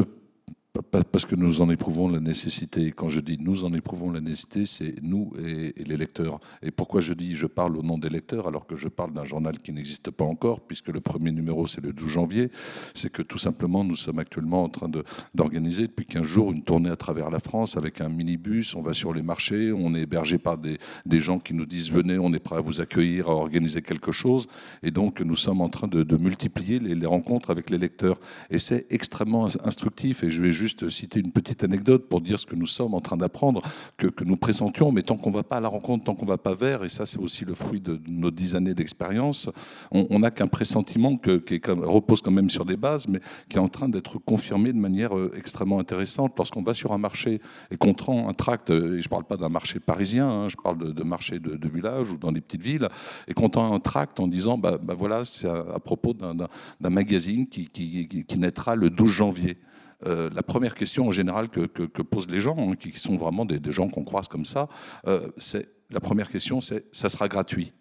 parce 0.83 1.25
que 1.25 1.37
nous 1.37 1.61
en 1.61 1.71
éprouvons 1.71 2.09
la 2.09 2.19
nécessité. 2.19 2.91
Quand 2.91 3.09
je 3.09 3.21
dis 3.21 3.39
nous 3.39 3.65
en 3.65 3.73
éprouvons 3.75 4.11
la 4.11 4.21
nécessité, 4.21 4.67
c'est 4.67 4.97
nous 5.03 5.33
et, 5.39 5.73
les 5.85 5.97
lecteurs. 5.97 6.41
Et 6.63 6.73
pourquoi 6.73 7.01
je 7.01 7.13
dis 7.13 7.37
je 7.37 7.47
parle 7.47 7.77
au 7.77 7.83
nom 7.83 7.97
des 7.97 8.09
lecteurs 8.09 8.49
alors 8.49 8.67
que 8.67 8.75
je 8.75 8.89
parle 8.89 9.13
d'un 9.13 9.25
journal 9.25 9.57
qui 9.59 9.73
n'existe 9.73 10.11
pas 10.11 10.25
encore, 10.25 10.61
puisque 10.61 10.89
le 10.89 11.01
premier 11.01 11.31
numéro 11.31 11.69
c'est 11.69 11.81
le 11.81 11.93
12 11.93 12.09
janvier, 12.09 12.51
c'est 12.93 13.11
que 13.11 13.23
tout 13.23 13.39
simplement 13.39 13.85
nous 13.85 13.95
sommes 13.95 14.19
actuellement 14.19 14.65
en 14.65 14.69
train 14.69 14.91
d'organiser 15.33 15.83
depuis 15.83 16.07
15 16.07 16.27
jours 16.27 16.51
une 16.51 16.65
tournée 16.65 16.91
à 16.91 16.97
travers 16.97 17.31
la 17.31 17.39
France 17.39 17.77
avec 17.77 18.01
un 18.01 18.09
minibus. 18.09 18.75
On 18.75 18.83
va 18.83 18.95
sur 18.95 19.15
les 19.15 19.23
marchés, 19.23 19.71
on 19.71 19.95
est 19.95 20.01
hébergé 20.03 20.39
par 20.39 20.59
des, 20.59 20.79
gens 21.21 21.39
qui 21.39 21.55
nous 21.55 21.67
disent 21.67 21.93
venez, 21.93 22.19
on 22.19 22.33
est 22.33 22.41
prêt 22.41 22.57
à 22.57 22.61
vous 22.61 22.81
accueillir, 22.81 23.29
à 23.29 23.35
organiser 23.35 23.81
quelque 23.81 24.11
chose. 24.11 24.49
Et 24.83 24.91
donc 24.91 25.21
nous 25.21 25.37
sommes 25.37 25.61
en 25.61 25.69
train 25.69 25.87
de, 25.87 26.17
multiplier 26.17 26.81
les, 26.81 27.07
rencontres 27.07 27.51
avec 27.51 27.71
les 27.71 27.79
lecteurs. 27.79 28.19
Et 28.51 28.59
c'est 28.59 28.87
extrêmement 28.91 29.47
instructif. 29.65 30.25
Et 30.25 30.31
je 30.33 30.43
vais 30.43 30.53
juste 30.65 30.89
citer 30.89 31.21
une 31.21 31.31
petite 31.31 31.63
anecdote 31.63 32.09
pour 32.09 32.23
dire 32.23 32.39
ce 32.41 32.47
que 32.47 32.57
nous 32.57 32.67
sommes 32.67 32.95
en 32.95 33.03
train 33.03 33.19
d'apprendre, 33.19 33.61
que, 33.99 34.09
nous 34.25 34.37
pressentions, 34.37 34.93
mais 34.93 35.03
tant 35.03 35.17
qu'on 35.19 35.29
ne 35.29 35.35
va 35.35 35.43
pas 35.43 35.59
à 35.59 35.61
la 35.61 35.69
rencontre, 35.69 36.05
tant 36.05 36.15
qu'on 36.15 36.25
ne 36.25 36.31
va 36.31 36.39
pas 36.39 36.55
vers, 36.55 36.85
et 36.85 36.89
ça 36.89 37.05
c'est 37.05 37.19
aussi 37.19 37.45
le 37.45 37.55
fruit 37.55 37.81
de 37.81 38.01
nos 38.09 38.31
dix 38.31 38.57
années 38.57 38.73
d'expérience, 38.73 39.51
on 39.91 40.19
n'a 40.21 40.31
qu'un 40.31 40.47
pressentiment 40.47 41.19
qui 41.19 41.61
repose 41.67 42.23
quand 42.23 42.31
même 42.31 42.49
sur 42.49 42.65
des 42.65 42.79
bases, 42.79 43.07
mais 43.09 43.21
qui 43.51 43.57
est 43.57 43.61
en 43.61 43.69
train 43.69 43.91
d'être 43.91 44.19
confirmé 44.19 44.73
de 44.73 44.79
manière 44.79 45.15
euh, 45.19 45.31
extrêmement 45.37 45.79
intéressante. 45.79 46.33
Lorsqu'on 46.39 46.63
va 46.63 46.73
sur 46.73 46.93
un 46.93 46.99
marché 46.99 47.43
et 47.71 47.77
qu'on 47.77 47.93
prend 47.93 48.27
un 48.27 48.33
tract, 48.33 48.71
et 48.71 49.03
je 49.03 49.07
ne 49.07 49.09
parle 49.09 49.25
pas 49.25 49.37
d'un 49.37 49.51
marché 49.51 49.81
parisien, 49.81 50.27
hein, 50.27 50.49
je 50.49 50.57
parle 50.57 50.95
de, 50.95 51.03
marché 51.03 51.41
de, 51.41 51.69
village 51.69 52.11
ou 52.11 52.17
dans 52.17 52.33
des 52.33 52.41
petites 52.41 52.63
villes, 52.63 52.89
et 53.29 53.35
qu'on 53.35 53.51
tend 53.51 53.71
un 53.75 53.81
tract 53.81 54.19
en 54.19 54.29
disant, 54.29 54.57
bah, 54.57 54.79
bah 54.83 54.95
voilà, 54.95 55.27
c'est 55.27 55.47
à, 55.47 55.79
propos 55.79 56.15
d'un 56.15 56.91
magazine 56.91 57.47
qui 57.47 58.39
naîtra 58.39 58.77
le 58.77 58.89
12 58.89 59.11
janvier. 59.11 59.59
Euh, 60.07 60.31
la 60.35 60.43
première 60.43 60.75
question 60.75 61.09
en 61.09 61.11
général 61.11 61.49
que, 61.49 62.03
posent 62.03 62.29
les 62.29 62.41
gens, 62.41 62.57
hein, 62.59 62.75
qui, 62.75 62.93
sont 62.99 63.17
vraiment 63.17 63.45
des, 63.45 63.61
gens 63.73 63.89
qu'on 63.89 64.05
croise 64.05 64.29
comme 64.29 64.45
ça, 64.45 64.69
euh, 65.07 65.29
c'est 65.39 65.69
la 65.91 66.01
première 66.01 66.29
question, 66.29 66.61
c'est 66.61 66.85
ça 66.93 67.09
sera 67.09 67.29
gratuit. 67.29 67.73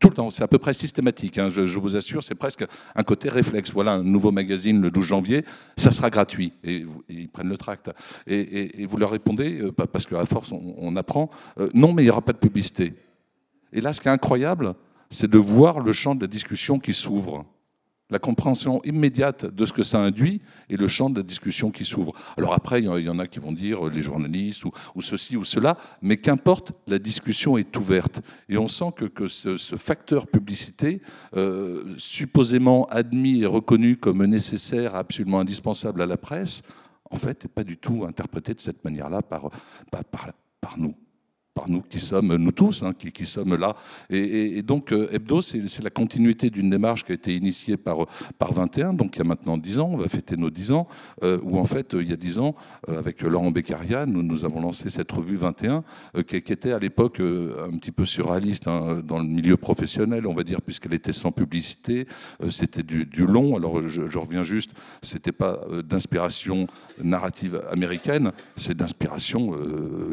Tout 0.00 0.10
le 0.10 0.14
temps, 0.14 0.30
c'est 0.30 0.44
à 0.44 0.48
peu 0.48 0.58
près 0.58 0.74
systématique, 0.74 1.38
hein, 1.38 1.50
je, 1.50 1.78
vous 1.78 1.96
assure, 1.96 2.22
c'est 2.22 2.36
presque 2.36 2.64
un 2.94 3.02
côté 3.02 3.28
réflexe. 3.28 3.72
Voilà 3.72 3.94
un 3.94 4.04
nouveau 4.04 4.30
magazine 4.30 4.80
le 4.80 4.90
12 4.92 5.06
janvier, 5.06 5.44
ça 5.76 5.90
sera 5.90 6.08
gratuit. 6.08 6.52
Et, 6.62 6.86
ils 7.08 7.28
prennent 7.28 7.48
le 7.48 7.56
tract. 7.56 7.90
Et, 8.28 8.86
vous 8.86 8.96
leur 8.96 9.10
répondez, 9.10 9.60
euh, 9.60 9.72
parce 9.72 10.06
qu'à 10.06 10.24
force 10.24 10.52
on, 10.52 10.94
apprend, 10.96 11.30
non 11.74 11.92
mais 11.92 12.02
il 12.02 12.06
n'y 12.06 12.10
aura 12.10 12.22
pas 12.22 12.32
de 12.32 12.38
publicité. 12.38 12.94
Et 13.72 13.80
là, 13.80 13.92
ce 13.92 14.00
qui 14.00 14.08
est 14.08 14.12
incroyable, 14.12 14.74
c'est 15.10 15.30
de 15.30 15.38
voir 15.38 15.80
le 15.80 15.92
champ 15.92 16.14
de 16.14 16.20
la 16.20 16.26
discussion 16.26 16.78
qui 16.78 16.92
s'ouvre. 16.92 17.44
La 18.10 18.18
compréhension 18.18 18.82
immédiate 18.84 19.46
de 19.46 19.64
ce 19.64 19.72
que 19.72 19.82
ça 19.82 20.00
induit 20.00 20.40
et 20.68 20.76
le 20.76 20.88
champ 20.88 21.10
de 21.10 21.18
la 21.18 21.22
discussion 21.22 21.70
qui 21.70 21.84
s'ouvre. 21.84 22.12
Alors 22.36 22.54
après, 22.54 22.80
il 22.80 22.86
y 22.86 23.08
en 23.08 23.18
a 23.18 23.26
qui 23.26 23.38
vont 23.38 23.52
dire 23.52 23.84
les 23.84 24.02
journalistes 24.02 24.64
ou, 24.64 25.02
ceci 25.02 25.36
ou 25.36 25.44
cela, 25.44 25.76
mais 26.02 26.16
qu'importe, 26.16 26.72
la 26.86 26.98
discussion 26.98 27.58
est 27.58 27.76
ouverte. 27.76 28.20
Et 28.48 28.56
on 28.56 28.68
sent 28.68 28.92
que, 28.96 29.26
ce, 29.26 29.56
facteur 29.76 30.26
publicité, 30.26 31.02
euh, 31.36 31.94
supposément 31.98 32.86
admis 32.86 33.42
et 33.42 33.46
reconnu 33.46 33.96
comme 33.96 34.24
nécessaire, 34.24 34.94
absolument 34.94 35.40
indispensable 35.40 36.02
à 36.02 36.06
la 36.06 36.16
presse, 36.16 36.62
en 37.10 37.16
fait, 37.16 37.44
n'est 37.44 37.50
pas 37.50 37.64
du 37.64 37.76
tout 37.76 38.04
interprété 38.06 38.54
de 38.54 38.60
cette 38.60 38.84
manière-là 38.84 39.22
par, 39.22 39.50
par 39.90 40.78
nous 40.78 40.94
par 41.58 41.68
nous 41.68 41.82
qui 41.82 41.98
sommes, 41.98 42.36
nous 42.36 42.52
tous, 42.52 42.84
hein, 42.84 42.92
qui, 42.92 43.26
sommes 43.26 43.56
là. 43.56 43.74
Et, 44.10 44.62
donc, 44.62 44.92
euh, 44.92 45.08
Hebdo, 45.12 45.42
c'est 45.42 45.82
la 45.82 45.90
continuité 45.90 46.50
d'une 46.50 46.70
démarche 46.70 47.04
qui 47.04 47.10
a 47.10 47.14
été 47.16 47.34
initiée 47.34 47.76
par, 47.76 48.06
par 48.38 48.52
21, 48.52 48.92
donc 48.92 49.16
il 49.16 49.18
y 49.18 49.22
a 49.22 49.24
maintenant 49.24 49.58
10 49.58 49.80
ans, 49.80 49.90
on 49.92 49.96
va 49.96 50.08
fêter 50.08 50.36
nos 50.36 50.50
10 50.50 50.70
ans, 50.70 50.86
euh, 51.24 51.40
où 51.42 51.58
en 51.58 51.64
fait, 51.64 51.94
il 51.94 52.08
y 52.08 52.12
a 52.12 52.16
10 52.16 52.38
ans, 52.38 52.54
euh, 52.88 52.98
avec 52.98 53.22
Laurent 53.22 53.50
Beccaria, 53.50 54.06
nous, 54.06 54.44
avons 54.44 54.60
lancé 54.60 54.88
cette 54.88 55.10
revue 55.10 55.36
21, 55.36 55.82
qui, 56.28 56.36
était 56.36 56.72
à 56.72 56.78
l'époque 56.78 57.18
un 57.20 57.76
petit 57.76 57.90
peu 57.90 58.04
surréaliste 58.04 58.68
hein, 58.68 59.02
dans 59.04 59.18
le 59.18 59.24
milieu 59.24 59.56
professionnel, 59.56 60.28
on 60.28 60.34
va 60.34 60.44
dire, 60.44 60.62
puisqu'elle 60.62 60.94
était 60.94 61.12
sans 61.12 61.32
publicité, 61.32 62.06
c'était 62.50 62.84
du, 62.84 63.26
long. 63.26 63.56
Alors, 63.56 63.88
je, 63.88 64.08
je 64.08 64.18
reviens 64.18 64.44
juste, 64.44 64.70
c'était 65.02 65.32
pas 65.32 65.58
d'inspiration 65.82 66.68
narrative 67.02 67.60
américaine, 67.70 68.30
c'est 68.56 68.76
d'inspiration 68.76 69.56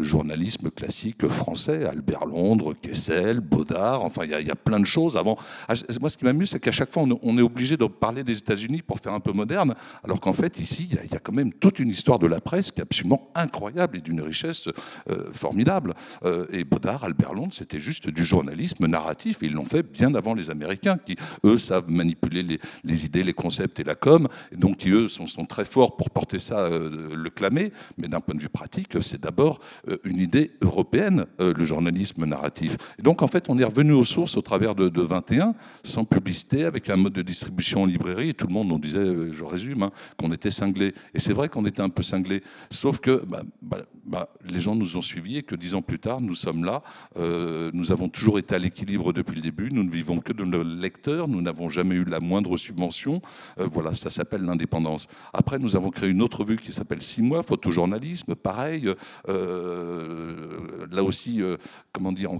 journalisme 0.02 0.72
classique 0.72 1.26
français, 1.36 1.86
Albert 1.86 2.26
Londres, 2.26 2.74
Kessel, 2.82 3.40
Baudard, 3.40 4.04
enfin 4.04 4.24
il 4.24 4.48
y, 4.48 4.52
a 4.52 4.56
plein 4.56 4.80
de 4.80 4.86
choses 4.86 5.18
avant. 5.18 5.38
Ah, 5.68 5.74
moi 6.00 6.10
ce 6.10 6.18
qui 6.18 6.26
m'amuse 6.26 6.50
c'est 6.52 6.60
qu'à 6.60 6.72
chaque 6.72 6.92
fois 6.92 7.04
on 7.04 7.38
est 7.38 7.42
obligé 7.42 7.78
de 7.78 7.86
parler 7.86 8.24
des 8.24 8.38
États-Unis 8.38 8.82
pour 8.82 9.00
faire 9.00 9.14
un 9.14 9.20
peu 9.20 9.34
moderne, 9.34 9.76
alors 10.04 10.20
qu'en 10.20 10.34
fait 10.34 10.60
ici 10.60 10.90
il 10.90 11.12
y, 11.12 11.16
a 11.16 11.20
quand 11.20 11.34
même 11.34 11.54
toute 11.54 11.80
une 11.80 11.90
histoire 11.90 12.20
de 12.20 12.28
la 12.28 12.42
presse 12.42 12.72
qui 12.72 12.80
est 12.80 12.84
absolument 12.84 13.30
incroyable 13.36 13.98
et 13.98 14.02
d'une 14.02 14.22
richesse 14.22 14.68
euh, 15.10 15.32
formidable. 15.32 15.94
Euh, 16.24 16.46
et 16.52 16.64
Baudard, 16.64 17.04
Albert 17.04 17.34
Londres, 17.34 17.54
c'était 17.54 17.80
juste 17.80 18.10
du 18.10 18.24
journalisme 18.24 18.88
narratif 18.88 19.38
ils 19.42 19.54
l'ont 19.54 19.66
fait 19.66 19.84
bien 19.84 20.16
avant 20.16 20.34
les 20.34 20.50
Américains 20.50 20.98
qui 20.98 21.16
eux 21.44 21.58
savent 21.58 21.90
manipuler 21.90 22.44
les, 22.84 23.06
idées, 23.06 23.24
les 23.24 23.34
concepts 23.34 23.80
et 23.80 23.84
la 23.84 23.96
com, 23.96 24.28
et 24.52 24.56
donc 24.56 24.78
qui 24.78 24.90
eux 24.90 25.08
sont, 25.08 25.28
sont 25.28 25.46
très 25.46 25.66
forts 25.66 25.98
pour 25.98 26.10
porter 26.10 26.40
ça, 26.40 26.60
euh, 26.60 27.16
le 27.16 27.30
clamer, 27.30 27.72
mais 27.98 28.08
d'un 28.08 28.22
point 28.22 28.36
de 28.36 28.40
vue 28.40 28.50
pratique 28.50 28.98
c'est 29.02 29.22
d'abord 29.22 29.60
une 30.04 30.22
idée 30.22 30.52
européenne 30.62 31.25
euh, 31.40 31.54
le 31.56 31.66
journalisme 31.66 32.26
narratif. 32.26 32.78
Et 33.00 33.02
donc, 33.02 33.22
en 33.22 33.28
fait, 33.28 33.46
on 33.50 33.58
est 33.58 33.64
revenu 33.64 33.94
aux 33.94 34.04
sources 34.04 34.38
au 34.38 34.42
travers 34.42 34.76
de, 34.76 35.02
21, 35.02 35.54
sans 35.84 36.06
publicité, 36.06 36.66
avec 36.66 36.90
un 36.90 36.98
mode 36.98 37.14
de 37.14 37.22
distribution 37.22 37.84
en 37.84 37.86
librairie, 37.86 38.30
et 38.30 38.34
tout 38.34 38.48
le 38.48 38.54
monde 38.54 38.68
nous 38.70 38.80
disait, 38.80 39.00
euh, 39.00 39.32
je 39.32 39.44
résume, 39.44 39.84
hein, 39.84 39.92
qu'on 40.18 40.32
était 40.32 40.52
cinglé. 40.52 40.94
Et 41.14 41.20
c'est 41.20 41.34
vrai 41.34 41.50
qu'on 41.50 41.66
était 41.66 41.82
un 41.82 41.90
peu 41.90 42.04
cinglé, 42.04 42.44
sauf 42.70 43.00
que 43.00 43.24
bah, 43.26 43.42
bah, 43.62 43.80
bah, 44.06 44.30
les 44.48 44.60
gens 44.60 44.76
nous 44.76 44.98
ont 44.98 45.02
suivis 45.02 45.38
et 45.38 45.44
que 45.44 45.56
dix 45.56 45.74
ans 45.74 45.82
plus 45.82 46.00
tard, 46.00 46.22
nous 46.22 46.36
sommes 46.36 46.64
là. 46.64 46.84
Euh, 47.18 47.72
nous 47.74 47.92
avons 47.92 48.10
toujours 48.10 48.40
été 48.40 48.56
à 48.56 48.60
l'équilibre 48.60 49.14
depuis 49.14 49.36
le 49.36 49.42
début. 49.42 49.70
Nous 49.72 49.84
ne 49.84 49.92
vivons 49.92 50.20
que 50.20 50.34
de 50.34 50.44
nos 50.44 50.64
lecteurs. 50.64 51.28
Nous 51.28 51.42
n'avons 51.42 51.70
jamais 51.70 51.96
eu 51.96 52.06
la 52.06 52.20
moindre 52.20 52.58
subvention. 52.58 53.22
voilà, 53.58 53.94
ça 53.94 54.10
s'appelle 54.10 54.44
l'indépendance. 54.44 55.08
Après, 55.34 55.60
nous 55.60 55.76
avons 55.76 55.90
créé 55.90 56.10
une 56.10 56.22
autre 56.22 56.42
revue 56.42 56.58
qui 56.58 56.72
s'appelle 56.72 57.02
Six 57.02 57.22
mois, 57.22 57.44
photojournalisme, 57.44 58.36
pareil. 58.36 58.94
là 59.28 61.04
aussi, 61.06 61.42
euh, 61.42 61.58
comment 61.92 62.12
dire, 62.12 62.32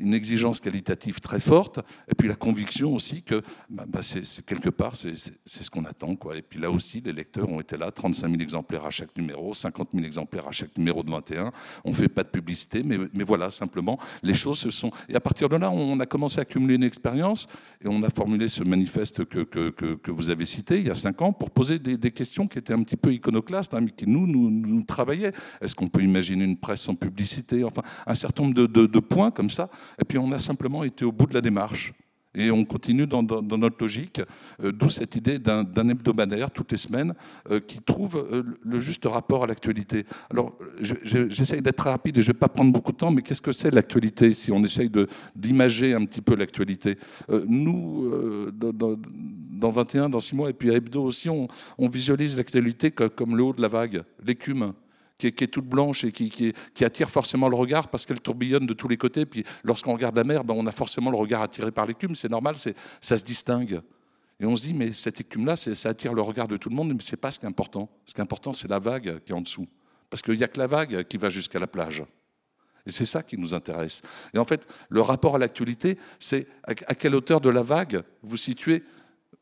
une 0.00 0.14
exigence 0.14 0.60
qualitative 0.60 1.20
très 1.20 1.40
forte, 1.40 1.80
et 2.08 2.14
puis 2.14 2.28
la 2.28 2.34
conviction 2.34 2.94
aussi 2.94 3.22
que 3.22 3.42
bah, 3.68 3.84
bah, 3.86 4.00
quelque 4.46 4.70
part, 4.70 4.96
c'est, 4.96 5.14
ce 5.46 5.70
qu'on 5.70 5.84
attend. 5.84 6.14
Quoi. 6.16 6.36
Et 6.36 6.42
puis 6.42 6.60
là 6.60 6.70
aussi, 6.70 7.00
les 7.00 7.12
lecteurs 7.12 7.48
ont 7.50 7.60
été 7.60 7.76
là, 7.76 7.90
35 7.90 8.28
000 8.28 8.42
exemplaires 8.42 8.84
à 8.84 8.90
chaque 8.90 9.16
numéro, 9.16 9.54
50 9.54 9.90
000 9.92 10.04
exemplaires 10.04 10.48
à 10.48 10.52
chaque 10.52 10.76
numéro 10.76 11.02
de 11.02 11.10
21. 11.10 11.52
On 11.84 11.90
ne 11.90 11.94
fait 11.94 12.08
pas 12.08 12.22
de 12.22 12.28
publicité, 12.28 12.82
mais, 12.82 12.98
mais 13.12 13.24
voilà, 13.24 13.50
simplement, 13.50 13.98
les 14.22 14.34
choses 14.34 14.58
se 14.58 14.70
sont... 14.70 14.90
Et 15.08 15.14
à 15.14 15.20
partir 15.20 15.48
de 15.48 15.56
là, 15.56 15.70
on 15.70 15.98
a 16.00 16.06
commencé 16.06 16.38
à 16.38 16.42
accumuler 16.42 16.74
une 16.74 16.82
expérience, 16.82 17.48
et 17.82 17.88
on 17.88 18.02
a 18.02 18.10
formulé 18.10 18.48
ce 18.48 18.62
manifeste 18.62 19.24
que, 19.24 19.40
que, 19.40 19.70
que, 19.70 20.10
vous 20.10 20.30
avez 20.30 20.44
cité 20.44 20.78
il 20.78 20.86
y 20.86 20.90
a 20.90 20.94
cinq 20.94 21.20
ans 21.22 21.32
pour 21.32 21.50
poser 21.50 21.78
des, 21.78 21.96
des, 21.96 22.10
questions 22.10 22.46
qui 22.46 22.58
étaient 22.58 22.72
un 22.72 22.82
petit 22.82 22.96
peu 22.96 23.12
iconoclastes, 23.12 23.74
hein, 23.74 23.80
mais 23.80 23.90
qui 23.90 24.06
nous, 24.06 24.26
nous, 24.26 24.50
nous 24.50 24.82
travaillaient. 24.82 25.32
Est-ce 25.60 25.74
qu'on 25.74 25.88
peut 25.88 26.02
imaginer 26.02 26.44
une 26.44 26.56
presse 26.56 26.82
sans 26.82 26.94
publicité? 26.94 27.64
Enfin, 27.64 27.82
un 28.06 28.13
certain 28.14 28.44
nombre 28.44 28.54
de, 28.54 29.00
points 29.00 29.30
comme 29.30 29.50
ça. 29.50 29.68
Et 30.00 30.04
puis 30.04 30.18
on 30.18 30.30
a 30.32 30.38
simplement 30.38 30.84
été 30.84 31.04
au 31.04 31.12
bout 31.12 31.26
de 31.26 31.34
la 31.34 31.40
démarche. 31.40 31.92
Et 32.34 32.50
on 32.50 32.64
continue 32.64 33.06
dans, 33.06 33.22
notre 33.22 33.76
logique, 33.80 34.20
euh, 34.62 34.72
d'où 34.72 34.88
cette 34.88 35.14
idée 35.14 35.38
d'un 35.38 35.88
hebdomadaire 35.88 36.50
toutes 36.50 36.72
les 36.72 36.78
semaines 36.78 37.14
euh, 37.50 37.60
qui 37.60 37.78
trouve 37.80 38.16
euh, 38.16 38.42
le 38.62 38.80
juste 38.80 39.04
rapport 39.04 39.44
à 39.44 39.46
l'actualité. 39.46 40.04
Alors, 40.30 40.58
j'essaye 40.80 41.62
d'être 41.62 41.84
rapide 41.84 42.18
et 42.18 42.22
je 42.22 42.28
ne 42.28 42.32
vais 42.32 42.38
pas 42.38 42.48
prendre 42.48 42.72
beaucoup 42.72 42.92
de 42.92 42.96
temps, 42.96 43.12
mais 43.12 43.22
qu'est-ce 43.22 43.42
que 43.42 43.52
c'est 43.52 43.70
l'actualité 43.70 44.32
si 44.32 44.50
on 44.50 44.62
essaye 44.64 44.90
d'imager 45.36 45.94
un 45.94 46.04
petit 46.04 46.20
peu 46.20 46.34
l'actualité? 46.34 46.98
Nous, 47.46 48.50
dans, 48.52 49.70
21, 49.70 50.08
dans 50.08 50.20
6 50.20 50.34
mois, 50.34 50.50
et 50.50 50.52
puis 50.52 50.70
à 50.70 50.74
Hebdo 50.74 51.04
aussi, 51.04 51.28
on, 51.28 51.46
on 51.78 51.88
visualise 51.88 52.36
l'actualité 52.36 52.90
comme 52.90 53.36
le 53.36 53.44
haut 53.44 53.52
de 53.52 53.62
la 53.62 53.68
vague, 53.68 54.02
l'écume 54.24 54.72
qui 55.18 55.26
est, 55.26 55.46
toute 55.46 55.66
blanche 55.66 56.04
et 56.04 56.12
qui, 56.12 56.52
attire 56.84 57.10
forcément 57.10 57.48
le 57.48 57.56
regard 57.56 57.88
parce 57.88 58.04
qu'elle 58.06 58.20
tourbillonne 58.20 58.66
de 58.66 58.74
tous 58.74 58.88
les 58.88 58.96
côtés. 58.96 59.26
Puis 59.26 59.44
lorsqu'on 59.62 59.92
regarde 59.92 60.16
la 60.16 60.24
mer, 60.24 60.44
ben, 60.44 60.54
on 60.56 60.66
a 60.66 60.72
forcément 60.72 61.10
le 61.10 61.16
regard 61.16 61.42
attiré 61.42 61.70
par 61.70 61.86
l'écume. 61.86 62.14
C'est 62.14 62.30
normal, 62.30 62.56
ça 62.56 63.18
se 63.18 63.24
distingue. 63.24 63.80
Et 64.40 64.46
on 64.46 64.56
se 64.56 64.66
dit, 64.66 64.74
mais 64.74 64.92
cette 64.92 65.20
écume-là, 65.20 65.56
ça 65.56 65.88
attire 65.88 66.12
le 66.12 66.22
regard 66.22 66.48
de 66.48 66.56
tout 66.56 66.68
le 66.68 66.74
monde, 66.74 66.92
mais 66.92 67.00
ce 67.00 67.14
n'est 67.14 67.20
pas 67.20 67.30
ce 67.30 67.38
qui 67.38 67.46
est 67.46 67.48
important. 67.48 67.88
Ce 68.04 68.12
qui 68.12 68.20
est 68.20 68.22
important, 68.22 68.52
c'est 68.52 68.68
la 68.68 68.80
vague 68.80 69.20
qui 69.24 69.32
est 69.32 69.34
en 69.34 69.40
dessous. 69.40 69.68
Parce 70.10 70.22
qu'il 70.22 70.36
n'y 70.36 70.44
a 70.44 70.48
que 70.48 70.58
la 70.58 70.66
vague 70.66 71.04
qui 71.04 71.16
va 71.16 71.30
jusqu'à 71.30 71.58
la 71.58 71.66
plage. 71.66 72.04
Et 72.86 72.90
c'est 72.90 73.06
ça 73.06 73.22
qui 73.22 73.38
nous 73.38 73.54
intéresse. 73.54 74.02
Et 74.34 74.38
en 74.38 74.44
fait, 74.44 74.66
le 74.88 75.00
rapport 75.00 75.36
à 75.36 75.38
l'actualité, 75.38 75.96
c'est 76.18 76.46
à 76.64 76.74
quelle 76.74 77.14
hauteur 77.14 77.40
de 77.40 77.48
la 77.48 77.62
vague 77.62 78.02
vous 78.22 78.36
situez 78.36 78.82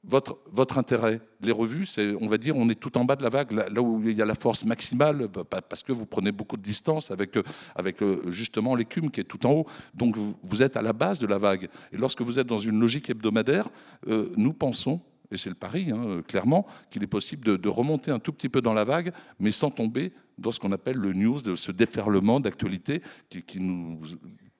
votre, 0.04 0.78
intérêt. 0.78 1.20
Les 1.40 1.52
revues, 1.52 1.86
c'est, 1.86 2.14
on 2.20 2.26
va 2.26 2.38
dire, 2.38 2.56
on 2.56 2.68
est 2.68 2.78
tout 2.78 2.96
en 2.98 3.04
bas 3.04 3.16
de 3.16 3.22
la 3.22 3.28
vague, 3.28 3.52
là, 3.52 3.80
où 3.80 4.02
il 4.04 4.16
y 4.16 4.22
a 4.22 4.26
la 4.26 4.34
force 4.34 4.64
maximale, 4.64 5.28
bah, 5.28 5.44
parce 5.44 5.82
que 5.82 5.92
vous 5.92 6.06
prenez 6.06 6.32
beaucoup 6.32 6.56
de 6.56 6.62
distance 6.62 7.10
avec, 7.10 7.36
euh, 7.36 7.42
avec 7.76 8.02
euh, 8.02 8.22
justement 8.30 8.74
l'écume 8.74 9.10
qui 9.10 9.20
est 9.20 9.24
tout 9.24 9.44
en 9.46 9.52
haut. 9.52 9.66
Donc 9.94 10.16
vous, 10.16 10.62
êtes 10.62 10.76
à 10.76 10.82
la 10.82 10.92
base 10.92 11.18
de 11.20 11.26
la 11.26 11.38
vague. 11.38 11.68
Et 11.92 11.96
lorsque 11.96 12.22
vous 12.22 12.38
êtes 12.38 12.46
dans 12.46 12.58
une 12.58 12.80
logique 12.80 13.10
hebdomadaire, 13.10 13.68
euh, 14.08 14.30
nous 14.36 14.52
pensons, 14.52 15.00
et 15.30 15.36
c'est 15.36 15.50
le 15.50 15.54
pari, 15.54 15.90
hein, 15.90 16.22
clairement, 16.26 16.66
qu'il 16.90 17.02
est 17.02 17.08
possible 17.08 17.58
de, 17.58 17.68
remonter 17.68 18.10
un 18.10 18.18
tout 18.18 18.32
petit 18.32 18.48
peu 18.48 18.60
dans 18.60 18.74
la 18.74 18.84
vague, 18.84 19.12
mais 19.38 19.52
sans 19.52 19.70
tomber 19.70 20.12
dans 20.36 20.50
ce 20.50 20.58
qu'on 20.58 20.72
appelle 20.72 20.96
le 20.96 21.12
news, 21.12 21.40
de 21.40 21.54
ce 21.54 21.70
déferlement 21.70 22.40
d'actualité 22.40 23.02
qui 23.30 23.60
nous 23.60 24.00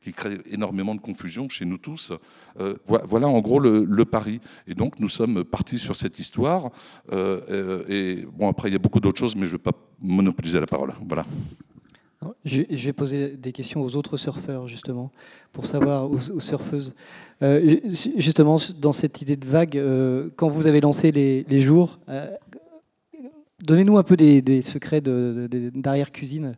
qui 0.03 0.13
crée 0.13 0.39
énormément 0.51 0.95
de 0.95 1.01
confusion 1.01 1.49
chez 1.49 1.65
nous 1.65 1.79
tous. 1.79 2.13
Euh, 2.61 2.75
voilà, 2.87 3.29
en 3.29 3.41
gros 3.41 3.61
le, 3.61 4.05
pari. 4.05 4.41
Et 4.67 4.75
donc 4.75 4.99
nous 4.99 5.09
sommes 5.09 5.45
partis 5.45 5.79
sur 5.79 5.97
cette 5.97 6.19
histoire. 6.19 6.71
Euh, 7.13 7.41
euh, 7.51 7.85
et 7.89 8.27
bon, 8.37 8.49
après 8.49 8.69
il 8.69 8.73
y 8.73 8.77
a 8.77 8.81
beaucoup 8.81 9.01
d'autres 9.01 9.19
choses, 9.19 9.37
mais 9.37 9.47
je 9.47 9.53
ne 9.53 9.57
vais 9.57 9.63
pas 9.63 9.73
monopoliser 10.01 10.61
la 10.61 10.67
parole. 10.67 10.93
Voilà. 11.07 11.25
Je, 12.45 12.63
vais 12.63 12.93
poser 12.93 13.37
des 13.37 13.51
questions 13.51 13.83
aux 13.83 13.97
autres 13.97 14.17
surfeurs, 14.17 14.69
justement, 14.69 15.11
pour 15.53 15.67
savoir, 15.67 16.09
aux, 16.09 16.21
surfeuses. 16.39 16.95
justement, 18.17 18.59
dans 18.79 18.93
cette 18.93 19.23
idée 19.23 19.35
de 19.35 19.47
vague, 19.47 19.83
quand 20.37 20.49
vous 20.49 20.69
avez 20.69 20.81
lancé 20.81 21.11
les, 21.11 21.45
les 21.49 21.61
jours, 21.61 21.99
donnez-nous 23.65 23.99
un 23.99 24.05
peu 24.05 24.17
des, 24.17 24.63
secrets 24.63 25.01
d'arrière-cuisine. 25.01 26.55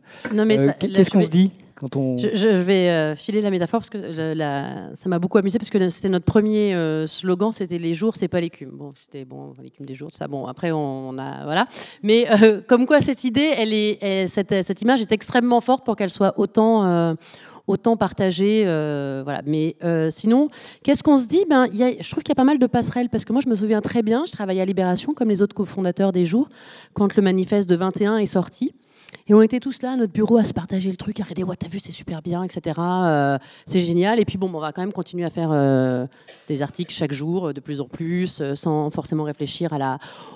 Qu'est-ce 0.79 1.09
qu'on 1.09 1.21
se 1.21 1.29
dit? 1.29 1.51
Je, 1.81 2.47
vais 2.47 2.89
euh, 2.89 3.15
filer 3.15 3.41
la 3.41 3.49
métaphore 3.49 3.81
parce 3.81 3.89
que 3.89 4.13
ça 4.95 5.09
m'a 5.09 5.19
beaucoup 5.19 5.37
amusé 5.37 5.59
parce 5.59 5.69
que 5.69 5.89
c'était 5.89 6.09
notre 6.09 6.25
premier 6.25 6.73
euh, 6.73 7.05
slogan, 7.05 7.51
c'était 7.51 7.77
les 7.77 7.93
jours, 7.93 8.15
c'est 8.15 8.29
pas 8.29 8.39
l'écume. 8.39 8.71
Bon, 8.71 8.93
c'était 8.95 9.25
bon, 9.25 9.53
l'écume 9.61 9.85
des 9.85 9.93
jours, 9.93 10.09
ça. 10.13 10.27
Bon, 10.27 10.45
après 10.45 10.71
on, 10.71 11.17
a 11.17 11.43
voilà. 11.43 11.67
Mais 12.01 12.27
euh, 12.31 12.61
comme 12.67 12.85
quoi 12.85 13.01
cette 13.01 13.25
idée, 13.25 13.51
elle 13.57 13.73
est, 13.73 14.27
cette, 14.27 14.81
image 14.81 15.01
est 15.01 15.11
extrêmement 15.11 15.59
forte 15.59 15.85
pour 15.85 15.95
qu'elle 15.95 16.11
soit 16.11 16.33
autant 16.37 17.15
autant 17.67 17.97
partagée. 17.97 18.63
voilà. 18.63 19.41
Mais 19.45 19.75
sinon, 20.11 20.49
qu'est-ce 20.83 21.03
qu'on 21.03 21.17
se 21.17 21.27
dit? 21.27 21.43
Ben, 21.49 21.67
Je 21.73 22.09
trouve 22.09 22.23
qu'il 22.23 22.29
y 22.29 22.31
a 22.31 22.35
pas 22.35 22.43
mal 22.45 22.59
de 22.59 22.67
passerelles, 22.67 23.09
parce 23.09 23.25
que 23.25 23.33
moi, 23.33 23.41
je 23.43 23.49
me 23.49 23.55
souviens 23.55 23.81
très 23.81 24.01
bien, 24.01 24.23
je 24.25 24.31
travaillais 24.31 24.61
à 24.61 24.65
Libération, 24.65 25.13
comme 25.13 25.29
les 25.29 25.41
autres 25.41 25.55
cofondateurs 25.55 26.13
des 26.13 26.23
Jours, 26.25 26.47
quand 26.93 27.15
le 27.15 27.21
manifeste 27.21 27.67
de 27.69 27.75
21 27.75 28.17
est 28.19 28.27
sorti. 28.27 28.73
Et 29.27 29.33
on 29.33 29.41
était 29.41 29.59
tous 29.59 29.81
là 29.81 29.93
à 29.93 29.95
notre 29.95 30.13
bureau 30.13 30.37
à 30.37 30.45
se 30.45 30.53
partager 30.53 30.91
le 30.91 30.97
truc, 30.97 31.19
à 31.19 31.23
regarder, 31.23 31.43
ouais, 31.43 31.55
t'as 31.55 31.67
vu, 31.67 31.79
c'est 31.79 31.91
super 31.91 32.21
bien, 32.21 32.43
etc. 32.43 32.79
Euh, 32.79 33.37
c'est 33.65 33.79
génial. 33.79 34.19
Et 34.19 34.25
puis 34.25 34.37
bon, 34.37 34.51
on 34.53 34.59
va 34.59 34.71
quand 34.71 34.83
même 34.83 34.93
continuer 34.93 35.25
à 35.25 35.31
faire 35.31 35.49
euh, 35.51 36.05
des 36.47 36.61
articles 36.61 36.93
chaque 36.93 37.11
jour, 37.11 37.51
de 37.51 37.59
plus 37.59 37.81
en 37.81 37.85
plus, 37.85 38.39
euh, 38.39 38.53
sans 38.53 38.91
forcément 38.91 39.23
réfléchir 39.23 39.71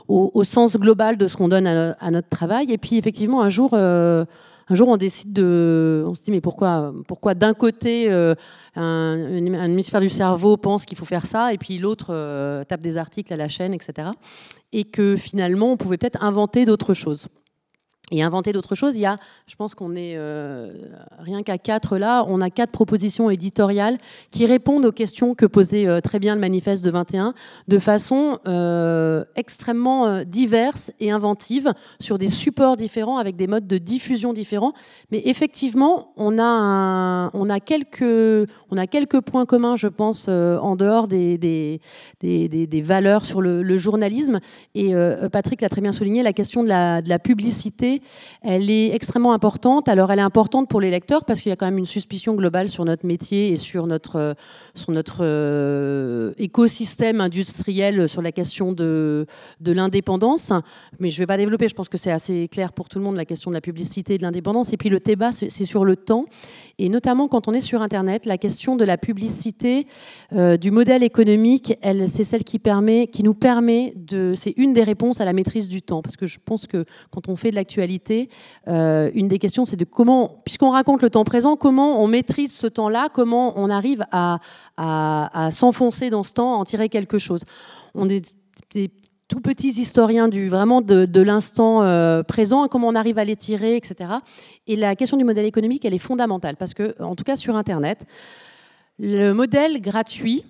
au, 0.07 0.43
sens 0.43 0.77
global 0.77 1.17
de 1.17 1.27
ce 1.27 1.37
qu'on 1.37 1.49
donne 1.49 1.67
à, 1.67 2.11
notre 2.11 2.29
travail. 2.29 2.71
Et 2.71 2.79
puis 2.79 2.97
effectivement, 2.97 3.41
un 3.43 3.49
jour, 3.49 3.75
un 3.75 4.25
jour 4.71 4.87
on 4.87 4.97
décide 4.97 5.33
de, 5.33 6.03
on 6.07 6.15
se 6.15 6.23
dit 6.23 6.31
mais 6.31 6.41
pourquoi, 6.41 6.91
pourquoi 7.07 7.35
d'un 7.35 7.53
côté 7.53 8.11
un, 8.11 8.35
un, 8.75 9.65
hémisphère 9.65 10.01
du 10.01 10.09
cerveau 10.09 10.57
pense 10.57 10.85
qu'il 10.85 10.97
faut 10.97 11.05
faire 11.05 11.25
ça 11.25 11.53
et 11.53 11.57
puis 11.57 11.77
l'autre 11.77 12.63
tape 12.67 12.81
des 12.81 12.97
articles 12.97 13.31
à 13.31 13.37
la 13.37 13.47
chaîne, 13.47 13.73
etc. 13.73 14.09
Et 14.73 14.85
que 14.85 15.15
finalement 15.15 15.71
on 15.71 15.77
pouvait 15.77 15.97
peut-être 15.97 16.23
inventer 16.23 16.65
d'autres 16.65 16.93
choses 16.93 17.27
et 18.11 18.23
inventer 18.23 18.53
d'autres 18.53 18.75
choses. 18.75 18.95
Il 18.95 19.01
y 19.01 19.05
a, 19.05 19.17
je 19.47 19.55
pense 19.55 19.75
qu'on 19.75 19.95
est 19.95 20.15
euh, 20.15 20.73
rien 21.19 21.43
qu'à 21.43 21.57
quatre 21.57 21.97
là, 21.97 22.25
on 22.27 22.41
a 22.41 22.49
quatre 22.49 22.71
propositions 22.71 23.29
éditoriales 23.29 23.97
qui 24.31 24.45
répondent 24.45 24.85
aux 24.85 24.91
questions 24.91 25.35
que 25.35 25.45
posait 25.45 25.87
euh, 25.87 26.01
très 26.01 26.19
bien 26.19 26.35
le 26.35 26.41
manifeste 26.41 26.83
de 26.83 26.91
21 26.91 27.33
de 27.67 27.79
façon 27.79 28.39
euh, 28.47 29.23
extrêmement 29.35 30.23
diverse 30.23 30.91
et 30.99 31.11
inventive 31.11 31.73
sur 31.99 32.17
des 32.17 32.29
supports 32.29 32.77
différents 32.77 33.17
avec 33.17 33.35
des 33.35 33.47
modes 33.47 33.67
de 33.67 33.77
diffusion 33.77 34.33
différents. 34.33 34.73
Mais 35.11 35.21
effectivement, 35.25 36.13
on 36.17 36.39
a, 36.39 37.29
on 37.33 37.49
a, 37.49 37.59
quelques, 37.59 38.49
on 38.71 38.77
a 38.77 38.87
quelques 38.87 39.21
points 39.21 39.45
communs, 39.45 39.75
je 39.75 39.87
pense, 39.87 40.27
en 40.29 40.75
dehors 40.75 41.07
des, 41.07 41.37
des, 41.37 41.79
des, 42.21 42.47
des 42.47 42.81
valeurs 42.81 43.25
sur 43.25 43.41
le, 43.41 43.77
journalisme. 43.77 44.39
Et 44.75 44.93
Patrick 45.31 45.61
l'a 45.61 45.69
très 45.69 45.81
bien 45.81 45.93
souligné, 45.93 46.23
la 46.23 46.33
question 46.33 46.63
de 46.63 46.69
la 46.69 47.19
publicité 47.19 47.98
elle 48.41 48.69
est 48.69 48.93
extrêmement 48.93 49.33
importante. 49.33 49.89
Alors, 49.89 50.11
elle 50.11 50.19
est 50.19 50.23
importante 50.23 50.69
pour 50.69 50.81
les 50.81 50.91
lecteurs 50.91 51.25
parce 51.25 51.41
qu'il 51.41 51.49
y 51.49 51.53
a 51.53 51.55
quand 51.55 51.65
même 51.65 51.77
une 51.77 51.85
suspicion 51.85 52.35
globale 52.35 52.69
sur 52.69 52.85
notre 52.85 53.05
métier 53.05 53.49
et 53.49 53.57
sur 53.57 53.87
notre, 53.87 54.15
euh, 54.17 54.33
euh, 55.21 56.33
écosystème 56.37 57.21
industriel 57.21 58.07
sur 58.07 58.21
la 58.21 58.31
question 58.31 58.73
de, 58.73 59.25
de 59.59 59.71
l'indépendance. 59.71 60.51
Mais 60.99 61.09
je 61.09 61.17
ne 61.17 61.19
vais 61.23 61.27
pas 61.27 61.37
développer, 61.37 61.67
je 61.67 61.75
pense 61.75 61.89
que 61.89 61.97
c'est 61.97 62.11
assez 62.11 62.47
clair 62.47 62.73
pour 62.73 62.89
tout 62.89 62.99
le 62.99 63.05
monde, 63.05 63.15
la 63.15 63.25
question 63.25 63.51
de 63.51 63.55
la 63.55 63.61
publicité 63.61 64.15
et 64.15 64.17
de 64.17 64.23
l'indépendance. 64.23 64.73
Et 64.73 64.77
puis, 64.77 64.89
le 64.89 64.99
débat, 64.99 65.31
c'est 65.31 65.65
sur 65.65 65.85
le 65.85 65.95
temps. 65.95 66.25
Et 66.79 66.89
notamment 66.89 67.27
quand 67.27 67.47
on 67.47 67.53
est 67.53 67.61
sur 67.61 67.81
Internet, 67.81 68.25
la 68.25 68.37
question 68.37 68.75
de 68.75 68.85
la 68.85 68.97
publicité, 68.97 69.85
euh, 70.33 70.57
du 70.57 70.71
modèle 70.71 71.03
économique, 71.03 71.77
c'est 72.07 72.23
celle 72.23 72.43
qui, 72.43 72.59
nous 73.21 73.33
permet 73.33 73.93
de. 73.95 74.33
C'est 74.33 74.53
une 74.57 74.73
des 74.73 74.83
réponses 74.83 75.19
à 75.19 75.25
la 75.25 75.33
maîtrise 75.33 75.67
du 75.67 75.81
temps. 75.81 76.01
Parce 76.01 76.15
que 76.15 76.25
je 76.25 76.39
pense 76.43 76.67
que 76.67 76.85
quand 77.11 77.27
on 77.27 77.35
fait 77.35 77.51
de 77.51 77.55
l'actualité, 77.55 78.29
euh, 78.67 79.11
une 79.13 79.27
des 79.27 79.39
questions, 79.39 79.65
c'est 79.65 79.75
de 79.75 79.85
comment, 79.85 80.41
puisqu'on 80.45 80.69
raconte 80.69 81.01
le 81.01 81.09
temps 81.09 81.25
présent, 81.25 81.57
comment 81.57 82.01
on 82.01 82.07
maîtrise 82.07 82.55
ce 82.55 82.67
temps-là, 82.67 83.09
comment 83.13 83.53
on 83.57 83.69
arrive 83.69 84.03
à, 84.11 84.39
à, 84.77 85.49
s'enfoncer 85.51 86.09
dans 86.09 86.23
ce 86.23 86.33
temps, 86.33 86.53
à 86.53 86.57
en 86.57 86.65
tirer 86.65 86.87
quelque 86.87 87.17
chose. 87.17 87.43
On 87.93 88.07
est 88.07 88.33
des 88.73 88.89
tout 89.29 89.39
petits 89.39 89.69
historiens 89.69 90.27
du, 90.27 90.49
vraiment 90.49 90.81
de, 90.81 91.21
l'instant 91.21 91.83
euh, 91.83 92.23
présent, 92.23 92.67
comment 92.67 92.89
on 92.89 92.95
arrive 92.95 93.19
à 93.19 93.23
les 93.23 93.37
tirer, 93.37 93.77
etc. 93.77 94.15
Et 94.67 94.75
la 94.75 94.95
question 94.95 95.17
du 95.17 95.23
modèle 95.23 95.45
économique, 95.45 95.85
elle 95.85 95.93
est 95.93 95.99
fondamentale, 95.99 96.57
parce 96.57 96.73
que, 96.73 97.01
en 97.01 97.15
tout 97.15 97.23
cas 97.23 97.37
sur 97.37 97.55
Internet, 97.55 98.05
le 98.97 99.31
modèle 99.31 99.81
gratuit 99.81 100.43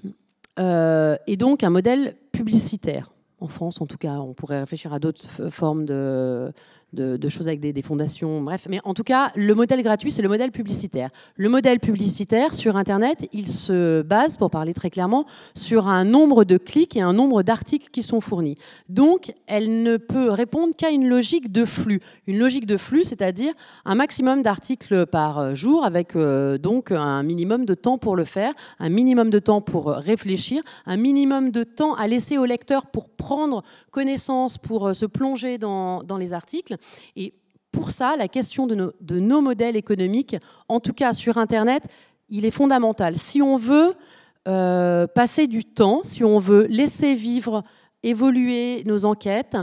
euh, 0.59 1.17
est 1.27 1.35
donc 1.35 1.63
un 1.63 1.69
modèle 1.69 2.15
publicitaire. 2.31 3.11
En 3.41 3.47
France, 3.47 3.81
en 3.81 3.85
tout 3.85 3.97
cas, 3.97 4.19
on 4.19 4.33
pourrait 4.33 4.61
réfléchir 4.61 4.93
à 4.93 4.99
d'autres 4.99 5.49
formes 5.49 5.85
de, 5.85 6.51
de, 6.93 7.29
choses 7.29 7.47
avec 7.47 7.59
des, 7.59 7.81
fondations, 7.81 8.41
bref. 8.41 8.67
Mais 8.69 8.79
en 8.83 8.93
tout 8.93 9.03
cas, 9.03 9.31
le 9.35 9.53
modèle 9.53 9.81
gratuit, 9.83 10.11
c'est 10.11 10.21
le 10.21 10.29
modèle 10.29 10.51
publicitaire. 10.51 11.09
Le 11.35 11.49
modèle 11.49 11.79
publicitaire 11.79 12.53
sur 12.53 12.77
Internet, 12.77 13.27
il 13.31 13.47
se 13.47 14.01
base, 14.01 14.37
pour 14.37 14.49
parler 14.49 14.73
très 14.73 14.89
clairement, 14.89 15.25
sur 15.53 15.87
un 15.87 16.03
nombre 16.03 16.43
de 16.43 16.57
clics 16.57 16.95
et 16.95 17.01
un 17.01 17.13
nombre 17.13 17.43
d'articles 17.43 17.89
qui 17.91 18.03
sont 18.03 18.21
fournis. 18.21 18.57
Donc, 18.89 19.33
elle 19.47 19.83
ne 19.83 19.97
peut 19.97 20.31
répondre 20.31 20.75
qu'à 20.75 20.89
une 20.89 21.07
logique 21.07 21.51
de 21.51 21.65
flux. 21.65 21.99
Une 22.27 22.39
logique 22.39 22.65
de 22.65 22.77
flux, 22.77 23.03
c'est-à-dire 23.03 23.53
un 23.85 23.95
maximum 23.95 24.41
d'articles 24.41 25.05
par 25.05 25.55
jour, 25.55 25.85
avec 25.85 26.15
euh, 26.15 26.57
donc 26.57 26.91
un 26.91 27.23
minimum 27.23 27.65
de 27.65 27.73
temps 27.73 27.97
pour 27.97 28.15
le 28.15 28.25
faire, 28.25 28.53
un 28.79 28.89
minimum 28.89 29.29
de 29.29 29.39
temps 29.39 29.61
pour 29.61 29.89
réfléchir, 29.89 30.63
un 30.85 30.97
minimum 30.97 31.51
de 31.51 31.63
temps 31.63 31.93
à 31.93 32.07
laisser 32.07 32.37
au 32.37 32.45
lecteur 32.45 32.87
pour 32.87 33.09
prendre 33.09 33.63
connaissance, 33.91 34.57
pour 34.57 34.87
euh, 34.87 34.93
se 34.93 35.05
plonger 35.05 35.57
dans 35.57 36.03
les 36.19 36.33
articles. 36.33 36.78
Et 37.15 37.33
pour 37.71 37.91
ça, 37.91 38.15
la 38.17 38.27
question 38.27 38.67
de 38.67 38.93
nos, 39.19 39.41
modèles 39.41 39.75
économiques, 39.75 40.35
en 40.67 40.79
tout 40.79 40.93
cas 40.93 41.13
sur 41.13 41.37
Internet, 41.37 41.83
il 42.29 42.45
est 42.45 42.51
fondamental. 42.51 43.17
Si 43.17 43.41
on 43.41 43.57
veut 43.57 43.93
euh, 44.47 45.07
passer 45.07 45.47
du 45.47 45.65
temps, 45.65 46.01
si 46.03 46.23
on 46.23 46.39
veut 46.39 46.65
laisser 46.67 47.13
vivre, 47.13 47.63
évoluer 48.03 48.83
nos 48.85 49.05
enquêtes, 49.05 49.57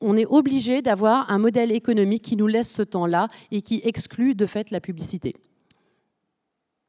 on 0.00 0.16
est 0.16 0.26
obligé 0.26 0.82
d'avoir 0.82 1.30
un 1.30 1.38
modèle 1.38 1.72
économique 1.72 2.22
qui 2.22 2.36
nous 2.36 2.46
laisse 2.46 2.70
ce 2.70 2.82
temps-là 2.82 3.28
et 3.50 3.62
qui 3.62 3.80
exclut 3.84 4.34
de 4.34 4.46
fait 4.46 4.70
la 4.70 4.80
publicité. 4.80 5.34